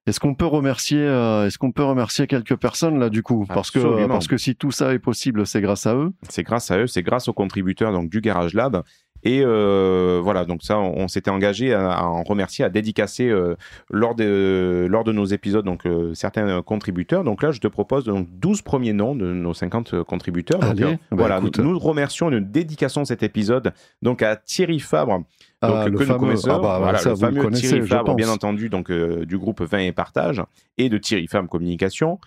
Est-ce 0.06 0.20
qu'on 0.20 0.34
peut 0.34 0.46
remercier, 0.46 0.98
euh, 0.98 1.46
est-ce 1.46 1.58
qu'on 1.58 1.72
peut 1.72 1.84
remercier 1.84 2.26
quelques 2.26 2.56
personnes 2.56 2.98
là 2.98 3.08
du 3.08 3.22
coup, 3.22 3.46
parce 3.48 3.70
que 3.70 4.06
parce 4.06 4.26
que 4.26 4.36
si 4.36 4.54
tout 4.54 4.70
ça 4.70 4.92
est 4.92 4.98
possible, 4.98 5.46
c'est 5.46 5.60
grâce 5.60 5.86
à 5.86 5.94
eux. 5.94 6.12
C'est 6.28 6.42
grâce 6.42 6.70
à 6.70 6.78
eux, 6.78 6.86
c'est 6.86 7.02
grâce 7.02 7.28
aux 7.28 7.32
contributeurs 7.32 7.92
donc 7.92 8.10
du 8.10 8.20
Garage 8.20 8.54
Lab. 8.54 8.82
Et 9.24 9.40
euh, 9.42 10.20
voilà, 10.22 10.44
donc 10.44 10.62
ça, 10.62 10.78
on, 10.78 10.98
on 10.98 11.08
s'était 11.08 11.30
engagé 11.30 11.72
à, 11.72 11.90
à 11.92 12.04
en 12.04 12.22
remercier, 12.22 12.64
à 12.64 12.68
dédicacer 12.68 13.28
euh, 13.30 13.56
lors, 13.90 14.14
de, 14.14 14.86
lors 14.88 15.02
de 15.02 15.12
nos 15.12 15.24
épisodes 15.24 15.64
donc 15.64 15.86
euh, 15.86 16.12
certains 16.14 16.60
contributeurs. 16.60 17.24
Donc 17.24 17.42
là, 17.42 17.50
je 17.50 17.58
te 17.58 17.66
propose 17.66 18.04
donc 18.04 18.28
12 18.38 18.60
premiers 18.62 18.92
noms 18.92 19.14
de 19.14 19.32
nos 19.32 19.54
50 19.54 20.02
contributeurs. 20.02 20.60
Donc, 20.60 20.70
Allez, 20.70 20.84
euh, 20.84 20.96
bah, 21.10 21.16
voilà, 21.16 21.38
écoute. 21.38 21.58
nous 21.58 21.78
remercions, 21.78 22.30
nous 22.30 22.40
dédicaçons 22.40 23.06
cet 23.06 23.22
épisode 23.22 23.72
donc 24.02 24.20
à 24.20 24.36
Thierry 24.36 24.78
Fabre, 24.78 25.22
donc, 25.68 25.76
Ah, 25.78 25.84
le 25.88 25.90
que 25.98 26.02
nous 26.02 26.06
fameux- 26.06 26.18
connaissons, 26.20 26.50
ah 26.50 26.58
bah, 26.58 26.78
voilà, 26.80 26.98
ça, 26.98 27.10
le 27.10 27.16
fameux 27.16 27.50
Thierry 27.50 27.86
Fabre, 27.86 28.14
bien 28.14 28.28
entendu, 28.28 28.68
donc 28.68 28.90
euh, 28.90 29.24
du 29.24 29.38
groupe 29.38 29.62
Vin 29.62 29.78
et 29.78 29.92
Partage 29.92 30.42
et 30.78 30.88
de 30.88 30.98
Thierry 30.98 31.26
Fabre 31.26 31.48
Communication. 31.48 32.18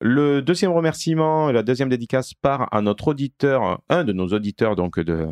Le 0.00 0.42
deuxième 0.42 0.70
remerciement, 0.72 1.50
la 1.50 1.62
deuxième 1.62 1.88
dédicace 1.88 2.32
part 2.34 2.68
à 2.72 2.80
notre 2.82 3.08
auditeur, 3.08 3.80
un 3.88 4.04
de 4.04 4.12
nos 4.12 4.28
auditeurs 4.28 4.76
donc 4.76 5.00
de, 5.00 5.26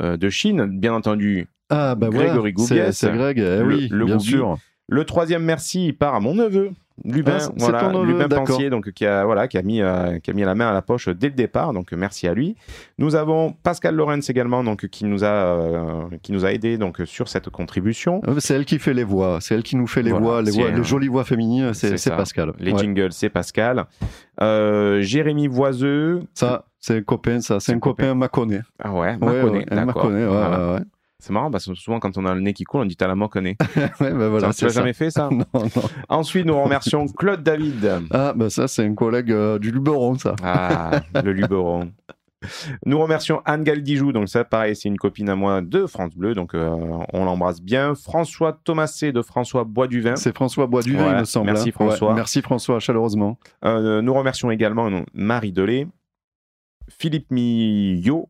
euh, 0.00 0.16
de 0.16 0.28
Chine, 0.30 0.66
bien 0.78 0.94
entendu. 0.94 1.46
Ah 1.68 1.94
bah 1.94 2.08
Grégory 2.10 2.52
voilà, 2.56 2.92
c'est 2.92 3.12
Greg, 3.12 3.38
eh 3.38 3.58
Le- 3.58 3.66
oui, 3.66 3.88
le 3.90 4.04
bien 4.06 4.18
sûr. 4.18 4.56
Le 4.88 5.04
troisième 5.04 5.42
merci 5.42 5.92
part 5.92 6.14
à 6.14 6.20
mon 6.20 6.34
neveu, 6.34 6.70
Lubin, 7.04 7.32
Ah, 7.36 7.40
c'est 7.40 7.50
voilà, 7.58 7.80
ton 7.80 7.92
neveu, 8.00 8.12
Lubin 8.12 8.28
d'accord. 8.28 8.46
Pensier, 8.46 8.70
donc 8.70 8.90
qui 8.92 9.04
a 9.06 9.24
voilà, 9.24 9.48
qui 9.48 9.58
a 9.58 9.62
mis 9.62 9.82
euh, 9.82 10.18
qui 10.18 10.30
a 10.30 10.34
mis 10.34 10.42
la 10.42 10.54
main 10.54 10.68
à 10.68 10.72
la 10.72 10.80
poche 10.82 11.08
dès 11.08 11.28
le 11.28 11.34
départ, 11.34 11.72
donc 11.74 11.92
euh, 11.92 11.96
merci 11.96 12.26
à 12.26 12.32
lui. 12.34 12.56
Nous 12.98 13.14
avons 13.16 13.52
Pascal 13.62 13.94
Lorenz 13.94 14.30
également, 14.30 14.64
donc 14.64 14.86
qui 14.88 15.04
nous 15.04 15.22
a 15.22 15.26
euh, 15.26 16.06
qui 16.22 16.32
nous 16.32 16.44
a 16.46 16.52
aidé 16.52 16.78
donc 16.78 17.02
sur 17.04 17.28
cette 17.28 17.50
contribution. 17.50 18.22
Euh, 18.26 18.36
C'est 18.38 18.54
elle 18.54 18.64
qui 18.64 18.78
fait 18.78 18.94
les 18.94 19.04
voix, 19.04 19.38
c'est 19.40 19.54
elle 19.54 19.62
qui 19.62 19.76
nous 19.76 19.86
fait 19.86 20.02
les 20.02 20.10
Voilà, 20.10 20.24
voix, 20.26 20.42
les, 20.42 20.50
voix, 20.52 20.68
un- 20.68 20.76
les 20.76 20.84
jolies 20.84 21.08
voix 21.08 21.24
féminines, 21.24 21.74
c'est. 21.74 21.96
Pascal. 22.16 22.52
Les 22.58 22.72
Ouais. 22.72 22.78
jingles, 22.78 23.12
c'est 23.12 23.28
Pascal. 23.28 23.84
Euh, 24.40 25.00
Jérémy 25.02 25.48
Voiseux. 25.48 26.22
Ça, 26.34 26.64
c'est 26.80 26.96
un 26.98 27.02
copain, 27.02 27.40
ça, 27.40 27.60
c'est 27.60 27.72
un 27.72 27.78
copain 27.78 28.14
Maconnet. 28.14 28.60
Ah 28.82 28.92
ouais, 28.92 28.98
Ouais, 28.98 29.16
Maconnet, 29.18 29.58
ouais, 29.58 29.66
un 29.70 29.76
d'accord. 29.86 30.04
Maconnet, 30.04 30.22
ouais, 30.24 30.28
Voilà. 30.30 30.58
ouais, 30.68 30.74
ouais. 30.74 30.80
C'est 31.18 31.32
marrant 31.32 31.50
parce 31.50 31.66
que 31.66 31.74
souvent 31.74 31.98
quand 31.98 32.18
on 32.18 32.26
a 32.26 32.34
le 32.34 32.40
nez 32.40 32.52
qui 32.52 32.64
coule, 32.64 32.82
on 32.82 32.84
dit 32.84 32.96
t'as 32.96 33.06
la 33.08 33.14
moconnet. 33.14 33.56
Ouais, 34.00 34.12
bah 34.12 34.28
voilà, 34.28 34.52
Ça, 34.52 34.58
tu 34.58 34.64
l'as 34.66 34.72
jamais 34.72 34.92
fait 34.92 35.10
ça 35.10 35.28
Non, 35.32 35.44
non. 35.54 35.68
Ensuite, 36.08 36.44
nous 36.46 36.60
remercions 36.60 37.06
Claude 37.16 37.42
David. 37.42 38.02
Ah, 38.10 38.32
bah 38.36 38.50
ça, 38.50 38.68
c'est 38.68 38.84
un 38.84 38.94
collègue 38.94 39.32
euh, 39.32 39.58
du 39.58 39.70
Luberon, 39.70 40.18
ça. 40.18 40.36
Ah, 40.42 41.00
le 41.24 41.32
Luberon. 41.32 41.90
Nous 42.84 43.00
remercions 43.00 43.40
Anne 43.46 43.64
Galdijou, 43.64 44.12
donc 44.12 44.28
ça 44.28 44.44
pareil, 44.44 44.76
c'est 44.76 44.88
une 44.88 44.98
copine 44.98 45.28
à 45.30 45.34
moi 45.34 45.62
de 45.62 45.86
France 45.86 46.14
Bleu, 46.14 46.34
donc 46.34 46.54
euh, 46.54 46.68
on 47.12 47.24
l'embrasse 47.24 47.62
bien. 47.62 47.94
François 47.94 48.52
Thomasé 48.52 49.10
de 49.10 49.22
François 49.22 49.64
Bois 49.64 49.88
du 49.88 50.00
Vin. 50.02 50.16
C'est 50.16 50.34
François 50.34 50.66
Boisduvin, 50.66 51.06
Ouais, 51.06 51.12
il 51.14 51.20
me 51.20 51.24
semble. 51.24 51.46
merci 51.46 51.70
hein. 51.70 51.72
François. 51.72 52.08
Ouais, 52.10 52.14
merci 52.14 52.42
François, 52.42 52.78
chaleureusement. 52.78 53.38
Euh, 53.64 54.02
nous 54.02 54.12
remercions 54.14 54.50
également 54.50 54.90
non, 54.90 55.06
Marie 55.14 55.50
Delay, 55.50 55.88
Philippe 56.88 57.30
Millot, 57.32 58.28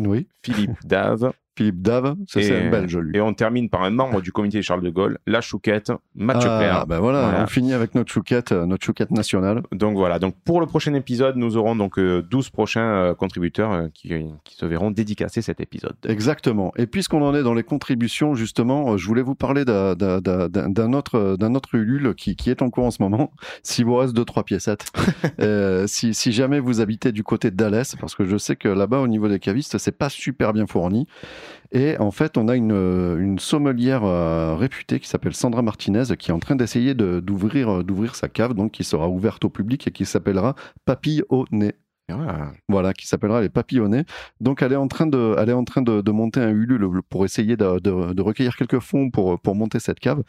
Oui. 0.00 0.28
Philippe 0.42 0.78
Dave. 0.84 1.32
Philippe 1.56 1.82
Dave, 1.82 2.16
ça 2.26 2.40
c'est 2.42 2.48
Et- 2.48 2.66
un 2.66 2.70
belge, 2.70 2.96
lui. 2.96 3.16
Et 3.16 3.20
on 3.20 3.32
termine 3.34 3.68
par 3.68 3.82
un 3.82 3.90
membre 3.90 4.20
du 4.20 4.32
comité 4.32 4.60
Charles 4.62 4.82
de 4.82 4.90
Gaulle, 4.90 5.18
la 5.26 5.40
Chouquette, 5.40 5.92
Mathieu 6.16 6.48
ah, 6.50 6.58
Claire. 6.58 6.86
bah 6.86 6.98
voilà, 7.00 7.22
Voilà. 7.28 7.42
on 7.44 7.46
finit 7.46 7.72
avec 7.74 7.94
notre 7.94 8.10
chouquette, 8.12 8.52
euh, 8.52 8.66
notre 8.66 8.84
chouquette 8.84 9.10
nationale. 9.10 9.62
Donc 9.72 9.96
voilà, 9.96 10.18
donc 10.18 10.34
pour 10.44 10.60
le 10.60 10.66
prochain 10.66 10.94
épisode, 10.94 11.36
nous 11.36 11.56
aurons 11.56 11.76
donc 11.76 11.98
euh, 11.98 12.22
12 12.22 12.50
prochains 12.50 12.80
euh, 12.86 13.14
contributeurs 13.14 13.72
euh, 13.72 13.88
qui, 13.94 14.08
qui 14.44 14.56
se 14.56 14.66
verront 14.66 14.90
dédicacer 14.90 15.42
cet 15.42 15.60
épisode. 15.60 15.94
Exactement. 16.08 16.72
Et 16.76 16.86
puisqu'on 16.86 17.22
en 17.22 17.34
est 17.34 17.42
dans 17.42 17.54
les 17.54 17.62
contributions, 17.62 18.34
justement, 18.34 18.92
euh, 18.92 18.96
je 18.96 19.06
voulais 19.06 19.22
vous 19.22 19.34
parler 19.36 19.64
d'un- 19.64 20.92
autre, 20.92 21.36
d'un 21.38 21.54
autre 21.54 21.74
Ulule 21.76 22.14
qui, 22.16 22.36
qui 22.36 22.50
est 22.50 22.62
en 22.62 22.70
cours 22.70 22.86
en 22.86 22.90
ce 22.90 23.02
moment. 23.02 23.32
S'il 23.62 23.84
vous 23.84 23.96
reste 23.96 24.14
deux, 24.14 24.24
trois 24.24 24.42
piécettes. 24.44 24.86
Euh, 25.40 25.86
si, 25.86 26.14
si 26.14 26.32
jamais 26.32 26.60
vous 26.60 26.80
habitez 26.80 27.10
du 27.10 27.22
côté 27.22 27.50
de 27.50 27.56
Dallas, 27.56 27.94
parce 28.00 28.14
que 28.14 28.24
je 28.24 28.36
sais 28.36 28.56
que 28.56 28.68
là-bas, 28.68 28.98
au 29.00 29.08
niveau 29.08 29.28
des 29.28 29.38
cavistes, 29.38 29.78
c'est 29.78 29.96
pas 29.96 30.08
super 30.08 30.52
bien 30.52 30.66
fourni. 30.66 31.06
Et 31.72 31.98
en 31.98 32.10
fait, 32.10 32.36
on 32.38 32.48
a 32.48 32.56
une, 32.56 32.72
euh, 32.72 33.18
une 33.18 33.38
sommelière 33.38 34.04
euh, 34.04 34.54
réputée 34.56 35.00
qui 35.00 35.08
s'appelle 35.08 35.34
Sandra 35.34 35.62
Martinez, 35.62 36.04
qui 36.18 36.30
est 36.30 36.34
en 36.34 36.38
train 36.38 36.56
d'essayer 36.56 36.94
de- 36.94 37.20
d'ouvrir 37.20 37.68
euh, 37.80 37.82
d'ouvrir 37.82 38.14
sa 38.14 38.28
cave, 38.28 38.54
donc 38.54 38.72
qui 38.72 38.84
sera 38.84 39.08
ouverte 39.08 39.44
au 39.44 39.50
public 39.50 39.86
et 39.88 39.90
qui 39.90 40.04
s'appellera 40.04 40.54
Papille 40.84 41.22
au 41.28 41.44
nez. 41.50 41.74
Ah, 42.10 42.52
Voilà, 42.68 42.92
qui 42.92 43.06
s'appellera 43.06 43.40
les 43.40 43.48
papillonnets. 43.48 44.04
Donc, 44.38 44.60
elle 44.60 44.74
est 44.74 44.76
en 44.76 44.88
train 44.88 45.06
de, 45.06 45.34
elle 45.38 45.48
est 45.48 45.54
en 45.54 45.64
train 45.64 45.80
de, 45.80 46.02
de 46.02 46.10
monter 46.10 46.38
un 46.38 46.50
Ulule 46.50 46.86
pour 47.08 47.24
essayer 47.24 47.56
de, 47.56 47.78
de- 47.80 48.12
de 48.12 48.22
recueillir 48.22 48.56
quelques 48.56 48.80
fonds 48.80 49.08
pour, 49.10 49.40
pour 49.40 49.54
monter 49.54 49.78
cette 49.80 50.00
cave. 50.00 50.22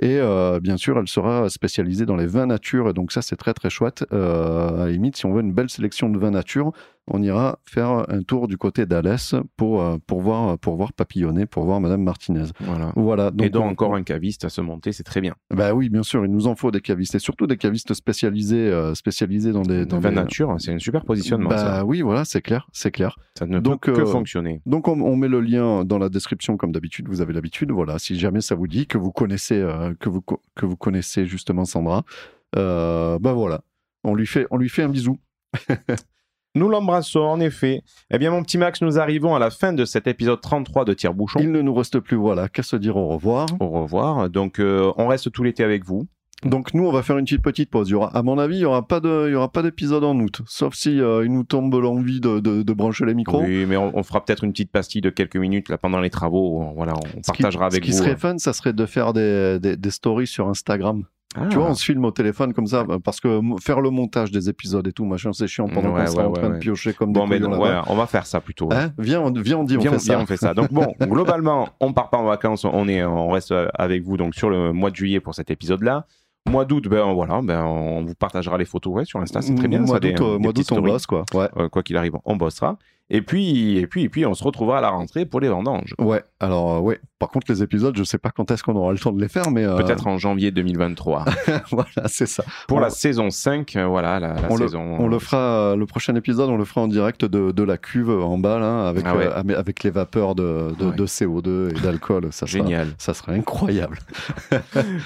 Et 0.00 0.16
euh, 0.18 0.58
bien 0.58 0.78
sûr, 0.78 0.98
elle 0.98 1.06
sera 1.06 1.50
spécialisée 1.50 2.06
dans 2.06 2.16
les 2.16 2.26
vins 2.26 2.46
nature. 2.46 2.88
Et 2.88 2.94
donc, 2.94 3.12
ça, 3.12 3.20
c'est 3.20 3.36
très, 3.36 3.52
très 3.52 3.68
chouette. 3.68 4.06
Euh, 4.10 4.68
à 4.84 4.86
la 4.86 4.90
limite, 4.90 5.16
si 5.16 5.26
on 5.26 5.34
veut 5.34 5.42
une 5.42 5.52
belle 5.52 5.68
sélection 5.68 6.08
de 6.08 6.18
vins 6.18 6.30
nature, 6.30 6.72
on 7.10 7.22
ira 7.22 7.58
faire 7.64 8.04
un 8.10 8.22
tour 8.22 8.48
du 8.48 8.56
côté 8.56 8.86
d'Alès 8.86 9.34
pour, 9.56 9.82
euh, 9.82 9.96
pour, 10.06 10.20
voir, 10.20 10.58
pour 10.58 10.76
voir 10.76 10.92
papillonner, 10.92 11.46
pour 11.46 11.64
voir 11.64 11.80
Madame 11.80 12.02
Martinez. 12.02 12.44
voilà. 12.60 12.92
Voilà. 12.96 13.30
Et 13.40 13.50
donc 13.50 13.64
on- 13.64 13.68
encore 13.68 13.94
un 13.94 14.02
caviste 14.02 14.44
à 14.44 14.48
se 14.48 14.60
monter, 14.60 14.92
c'est 14.92 15.02
très 15.04 15.20
bien. 15.20 15.34
Bah 15.50 15.74
oui, 15.74 15.88
bien 15.88 16.02
sûr, 16.02 16.24
il 16.24 16.30
nous 16.30 16.46
en 16.46 16.54
faut 16.54 16.70
des 16.70 16.80
cavistes. 16.80 17.14
Et 17.14 17.18
surtout 17.18 17.46
des 17.46 17.56
cavistes 17.56 17.94
spécialisés, 17.94 18.68
euh, 18.70 18.94
spécialisés 18.94 19.52
dans 19.52 19.62
des. 19.62 19.86
Dans 19.86 19.98
des- 20.00 20.10
nature, 20.10 20.54
c'est 20.58 20.72
un 20.72 20.78
super 20.78 21.04
positionnement. 21.04 21.48
Bah 21.50 21.58
ça. 21.58 21.84
oui, 21.84 22.00
voilà, 22.02 22.24
c'est 22.24 22.42
clair, 22.42 22.68
c'est 22.72 22.90
clair. 22.90 23.16
ça 23.38 23.46
ne 23.46 23.58
donc, 23.60 23.82
peut 23.82 23.92
que 23.92 24.00
euh, 24.02 24.06
fonctionner. 24.06 24.60
Donc 24.66 24.88
on, 24.88 25.00
on 25.00 25.16
met 25.16 25.28
le 25.28 25.40
lien 25.40 25.84
dans 25.84 25.98
la 25.98 26.08
description 26.08 26.56
comme 26.56 26.72
d'habitude. 26.72 27.08
Vous 27.08 27.20
avez 27.20 27.32
l'habitude. 27.32 27.70
Voilà, 27.72 27.98
si 27.98 28.18
jamais 28.18 28.40
ça 28.40 28.54
vous 28.54 28.66
dit 28.68 28.86
que 28.86 28.98
vous 28.98 29.12
connaissez, 29.12 29.56
euh, 29.58 29.94
que 29.98 30.08
vous 30.08 30.22
que 30.54 30.66
vous 30.66 30.76
connaissez 30.76 31.26
justement 31.26 31.64
Sandra, 31.64 32.04
bah 32.54 33.18
voilà, 33.32 33.62
on 34.04 34.14
lui 34.14 34.26
fait 34.26 34.46
on 34.50 34.56
lui 34.58 34.68
fait 34.68 34.82
un 34.82 34.88
bisou. 34.88 35.18
Nous 36.54 36.68
l'embrassons 36.68 37.20
en 37.20 37.40
effet. 37.40 37.82
Eh 38.10 38.18
bien 38.18 38.30
mon 38.30 38.42
petit 38.42 38.58
Max, 38.58 38.80
nous 38.82 38.98
arrivons 38.98 39.34
à 39.34 39.38
la 39.38 39.50
fin 39.50 39.72
de 39.72 39.84
cet 39.84 40.06
épisode 40.06 40.40
33 40.40 40.84
de 40.84 40.94
Tire-Bouchon. 40.94 41.38
Il 41.40 41.52
ne 41.52 41.60
nous 41.62 41.74
reste 41.74 42.00
plus 42.00 42.16
voilà 42.16 42.48
qu'à 42.48 42.62
se 42.62 42.76
dire 42.76 42.96
au 42.96 43.06
revoir. 43.08 43.46
Au 43.60 43.68
revoir. 43.68 44.28
Donc 44.30 44.58
euh, 44.58 44.90
on 44.96 45.06
reste 45.08 45.30
tout 45.30 45.42
l'été 45.42 45.62
avec 45.62 45.84
vous. 45.84 46.06
Donc 46.44 46.72
nous 46.72 46.86
on 46.86 46.92
va 46.92 47.02
faire 47.02 47.18
une 47.18 47.24
petite 47.24 47.42
petite 47.42 47.68
pause. 47.70 47.88
Il 47.88 47.92
y 47.92 47.94
aura, 47.96 48.16
à 48.16 48.22
mon 48.22 48.38
avis, 48.38 48.56
il 48.56 48.60
y 48.60 48.64
aura 48.64 48.86
pas 48.86 49.00
de 49.00 49.24
il 49.28 49.32
y 49.32 49.34
aura 49.34 49.50
pas 49.50 49.60
d'épisode 49.62 50.04
en 50.04 50.16
août, 50.20 50.40
sauf 50.46 50.74
si 50.74 51.00
euh, 51.00 51.24
il 51.24 51.32
nous 51.32 51.42
tombe 51.42 51.74
l'envie 51.74 52.20
de, 52.20 52.38
de, 52.38 52.62
de 52.62 52.72
brancher 52.72 53.04
les 53.06 53.14
micros. 53.14 53.42
Oui, 53.42 53.66
mais 53.66 53.76
on, 53.76 53.96
on 53.96 54.02
fera 54.04 54.24
peut-être 54.24 54.44
une 54.44 54.52
petite 54.52 54.70
pastille 54.70 55.00
de 55.00 55.10
quelques 55.10 55.36
minutes 55.36 55.68
là 55.68 55.78
pendant 55.78 56.00
les 56.00 56.10
travaux. 56.10 56.60
On- 56.60 56.72
Voilà, 56.74 56.94
on 56.94 57.22
Ce 57.24 57.32
qui- 57.32 57.42
partagera 57.42 57.66
avec 57.66 57.84
Ce 57.84 57.90
qui 57.90 57.96
vous. 57.96 57.98
serait 58.04 58.16
fun, 58.16 58.38
ça 58.38 58.52
serait 58.52 58.72
de 58.72 58.86
faire 58.86 59.12
des, 59.12 59.58
des, 59.60 59.76
des 59.76 59.90
stories 59.90 60.28
sur 60.28 60.48
Instagram. 60.48 61.04
Ah. 61.36 61.46
Tu 61.50 61.56
vois, 61.58 61.66
on 61.68 61.74
se 61.74 61.84
filme 61.84 62.04
au 62.06 62.10
téléphone 62.10 62.54
comme 62.54 62.66
ça, 62.66 62.86
parce 63.04 63.20
que 63.20 63.40
faire 63.60 63.82
le 63.82 63.90
montage 63.90 64.30
des 64.30 64.48
épisodes 64.48 64.86
et 64.88 64.92
tout, 64.92 65.04
machin, 65.04 65.30
c'est 65.34 65.46
chiant 65.46 65.68
pendant 65.68 65.92
Ouais, 65.94 66.04
qu'on 66.04 66.10
sera 66.10 66.22
ouais, 66.22 66.28
en 66.28 66.32
train 66.32 66.48
ouais, 66.48 66.54
de 66.54 66.58
piocher 66.58 66.94
comme 66.94 67.12
Bon, 67.12 67.28
des 67.28 67.38
mais 67.38 67.46
voilà, 67.46 67.84
on 67.88 67.96
va 67.96 68.06
faire 68.06 68.24
ça 68.24 68.40
plutôt. 68.40 68.70
Hein 68.72 68.92
viens, 68.98 69.20
on, 69.20 69.30
viens, 69.32 69.58
on 69.58 69.64
dit, 69.64 69.76
on 69.76 69.80
Viens, 69.80 69.90
fait 69.92 69.98
ça. 69.98 70.14
viens, 70.14 70.22
on 70.22 70.26
fait 70.26 70.38
ça. 70.38 70.54
Donc 70.54 70.72
bon, 70.72 70.94
globalement, 71.02 71.68
on 71.80 71.92
part 71.92 72.08
pas 72.08 72.16
en 72.16 72.24
vacances, 72.24 72.64
on 72.64 72.88
est, 72.88 73.04
on 73.04 73.28
reste 73.28 73.54
avec 73.74 74.02
vous 74.04 74.16
donc 74.16 74.34
sur 74.34 74.48
le 74.48 74.72
mois 74.72 74.90
de 74.90 74.96
juillet 74.96 75.20
pour 75.20 75.34
cet 75.34 75.50
épisode-là. 75.50 76.06
Mois 76.48 76.64
d'août, 76.64 76.88
ben 76.88 77.12
voilà, 77.12 77.42
ben 77.42 77.62
on 77.62 78.04
vous 78.04 78.14
partagera 78.14 78.56
les 78.56 78.64
photos 78.64 78.94
ouais, 78.94 79.04
sur 79.04 79.20
Insta, 79.20 79.42
c'est 79.42 79.54
très 79.54 79.68
bien. 79.68 79.80
Mois 79.80 79.96
ça, 79.96 80.00
d'août, 80.00 80.20
euh, 80.22 80.38
d'août, 80.38 80.58
on 80.58 80.62
stories. 80.62 80.82
bosse, 80.92 81.06
quoi. 81.06 81.24
Euh, 81.34 81.68
quoi 81.68 81.82
qu'il 81.82 81.96
arrive, 81.98 82.14
on 82.24 82.36
bossera. 82.36 82.78
Et 83.10 83.22
puis, 83.22 83.78
et 83.78 83.86
puis, 83.86 84.02
et 84.02 84.08
puis, 84.10 84.26
on 84.26 84.34
se 84.34 84.44
retrouvera 84.44 84.78
à 84.78 84.80
la 84.82 84.90
rentrée 84.90 85.24
pour 85.24 85.40
les 85.40 85.48
vendanges. 85.48 85.94
Ouais, 85.98 86.22
alors, 86.40 86.74
euh, 86.74 86.80
ouais. 86.80 87.00
Par 87.18 87.30
contre, 87.30 87.46
les 87.50 87.62
épisodes, 87.64 87.96
je 87.96 88.04
sais 88.04 88.18
pas 88.18 88.30
quand 88.30 88.48
est-ce 88.50 88.62
qu'on 88.62 88.76
aura 88.76 88.92
le 88.92 88.98
temps 88.98 89.10
de 89.12 89.20
les 89.20 89.28
faire, 89.28 89.50
mais. 89.50 89.64
euh, 89.64 89.76
Peut-être 89.76 90.06
en 90.06 90.18
janvier 90.18 90.50
2023. 90.52 91.24
voilà, 91.72 92.06
c'est 92.06 92.26
ça. 92.28 92.44
pour 92.68 92.76
On- 92.76 92.80
la 92.80 92.90
saison 92.90 93.30
5, 93.30 93.74
euh, 93.76 93.86
voilà, 93.86 94.20
la, 94.20 94.34
la 94.34 94.50
on, 94.50 94.56
saison. 94.58 94.98
le, 94.98 95.02
on 95.04 95.08
le 95.08 95.18
fera, 95.18 95.74
le 95.74 95.84
prochain 95.86 96.14
épisode, 96.14 96.48
on 96.50 96.56
le 96.58 96.64
fera 96.64 96.82
en 96.82 96.86
direct 96.86 97.24
de, 97.24 97.50
de 97.50 97.62
la 97.64 97.76
cuve 97.78 98.10
en 98.10 98.38
bas, 98.38 98.58
là, 98.60 98.88
avec, 98.88 99.04
Ah 99.06 99.16
ouais. 99.16 99.26
euh, 99.26 99.32
avec- 99.34 99.56
avec 99.56 99.82
les 99.84 99.90
vapeurs 99.90 100.34
de, 100.34 100.68
de, 100.78 100.86
Ouais. 100.86 100.94
de 100.94 101.06
CO2 101.06 101.70
et 101.76 101.80
d'alcool. 101.80 102.28
Ça 102.30 102.46
sera, 102.46 102.62
Génial. 102.62 102.88
ça 102.98 103.14
sera 103.14 103.32
incroyable. 103.32 103.98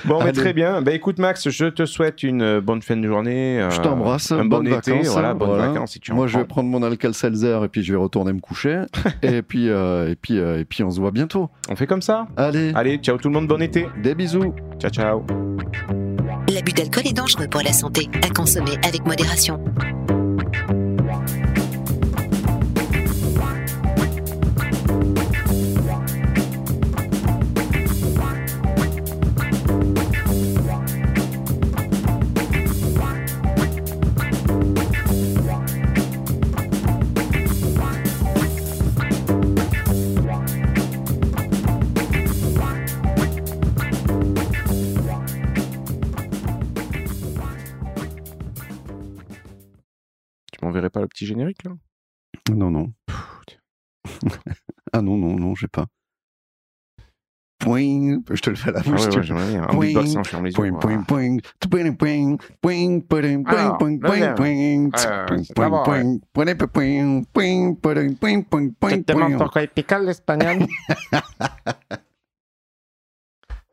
Bon, 0.04 0.18
mais 0.18 0.30
Allez. 0.30 0.32
très 0.32 0.52
bien. 0.52 0.82
Ben 0.82 0.94
écoute, 0.94 1.18
Max, 1.18 1.48
je 1.48 1.66
te 1.66 1.86
souhaite 1.86 2.22
une 2.22 2.60
bonne 2.60 2.82
fin 2.82 2.96
de 2.96 3.06
journée. 3.06 3.60
euh, 3.60 3.70
Je 3.70 3.80
t'embrasse, 3.80 4.32
Un 4.32 4.44
bon 4.44 4.66
été. 4.66 4.92
vacances. 4.92 5.08
Voilà, 5.12 5.34
bonnes 5.34 5.48
voilà. 5.48 5.68
vacances 5.68 5.92
si 5.92 6.00
tu 6.00 6.12
Moi, 6.12 6.26
je 6.26 6.38
vais 6.38 6.44
prendre 6.44 6.68
mon 6.68 6.82
Alka-Seltzer 6.82 7.60
et 7.64 7.68
puis 7.68 7.82
je 7.82 7.91
vais 7.92 8.00
retourner 8.00 8.32
me 8.32 8.40
coucher. 8.40 8.82
et 9.22 9.42
puis, 9.42 9.68
euh, 9.68 10.10
et 10.10 10.16
puis, 10.16 10.38
euh, 10.38 10.60
et 10.60 10.64
puis, 10.64 10.82
on 10.82 10.90
se 10.90 11.00
voit 11.00 11.10
bientôt. 11.10 11.50
On 11.68 11.76
fait 11.76 11.86
comme 11.86 12.02
ça 12.02 12.26
Allez, 12.36 12.72
Allez, 12.74 12.98
ciao 12.98 13.16
tout 13.18 13.28
le 13.28 13.34
monde, 13.34 13.46
bon 13.46 13.60
été. 13.62 13.86
des 14.02 14.14
bisous. 14.14 14.54
Ciao, 14.78 14.90
ciao. 14.90 15.24
L'abus 16.52 16.72
d'alcool 16.72 17.06
est 17.06 17.16
dangereux 17.16 17.46
pour 17.48 17.62
la 17.62 17.72
santé, 17.72 18.08
à 18.22 18.30
consommer 18.30 18.72
avec 18.86 19.06
modération. 19.06 19.62
Pas 50.92 51.00
le 51.00 51.08
petit 51.08 51.26
générique 51.26 51.64
là 51.64 51.72
Non, 52.54 52.70
non. 52.70 52.92
ah 54.92 55.02
non, 55.02 55.16
non, 55.16 55.36
non, 55.36 55.54
j'ai 55.54 55.68
pas. 55.68 55.86
Point. 57.58 58.18
Je 58.28 58.40
te 58.40 58.50
le 58.50 58.56
fais 58.56 58.70
à 58.70 58.72
la 58.72 58.80
Ah 58.80 58.82
bouche. 58.82 59.00
ouais, 59.06 59.14
ouais, 59.16 59.22
bien. 59.22 59.62
Un 59.62 59.66
Point, 59.68 59.86
beatboxant, 59.86 60.24
je 60.24 60.30
ferme 60.30 60.44
les 60.46 60.50
yeux. 60.50 60.56
Point, 60.56 60.70
Voilà. 60.70 60.86
point, 61.04 61.04
point. 61.04 61.36
Point, 61.70 61.92
point, 61.94 62.36
point, 62.60 63.00
point, 63.00 63.00
point, 63.00 63.44
Alors, 63.46 63.78
point, 63.78 63.98
point, 63.98 64.10
deuxième. 64.10 64.34
point, 64.34 64.90
Euh, 65.00 65.26
point, 65.26 65.44
c'est 65.44 65.54
point, 65.54 65.64
d'abord, 65.66 65.84
point, 65.84 66.18
point, 66.32 66.54
point, 66.56 66.66
point, 66.66 67.22
point, 67.32 67.74
point, 67.74 68.14
point, 68.14 68.42
point, 68.42 68.68
point, 68.80 68.90
Tu 68.98 69.04
te 69.04 69.12
demandes 69.12 69.30
point. 69.30 69.38
pourquoi 69.38 69.62
il 69.62 69.68
picote 69.68 70.02
l'espagnol 70.02 70.66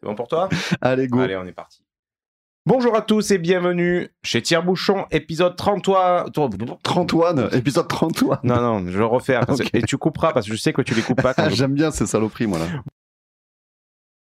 C'est 0.02 0.06
bon 0.06 0.14
pour 0.16 0.28
toi 0.28 0.48
Allez, 0.82 1.08
go. 1.08 1.20
Allez, 1.20 1.36
on 1.36 1.46
est 1.46 1.52
parti. 1.52 1.84
Bonjour 2.70 2.96
à 2.96 3.02
tous 3.02 3.32
et 3.32 3.40
bienvenue 3.40 4.10
chez 4.22 4.44
Tire-Bouchon, 4.44 5.08
épisode 5.10 5.56
33. 5.56 6.26
30 6.84 7.14
épisode 7.52 7.88
30 7.88 8.22
Non, 8.44 8.62
non, 8.62 8.86
je 8.88 8.96
le 9.00 9.06
parce 9.44 9.62
Ok. 9.62 9.72
Et 9.74 9.82
tu 9.82 9.98
couperas 9.98 10.34
parce 10.34 10.46
que 10.46 10.54
je 10.54 10.58
sais 10.60 10.72
que 10.72 10.84
tu 10.84 10.94
les 10.94 11.02
coupes 11.02 11.20
pas. 11.20 11.34
je- 11.50 11.56
J'aime 11.56 11.74
bien 11.74 11.90
ces 11.90 12.06
saloperies, 12.06 12.46
moi, 12.46 12.60
là. 12.60 12.66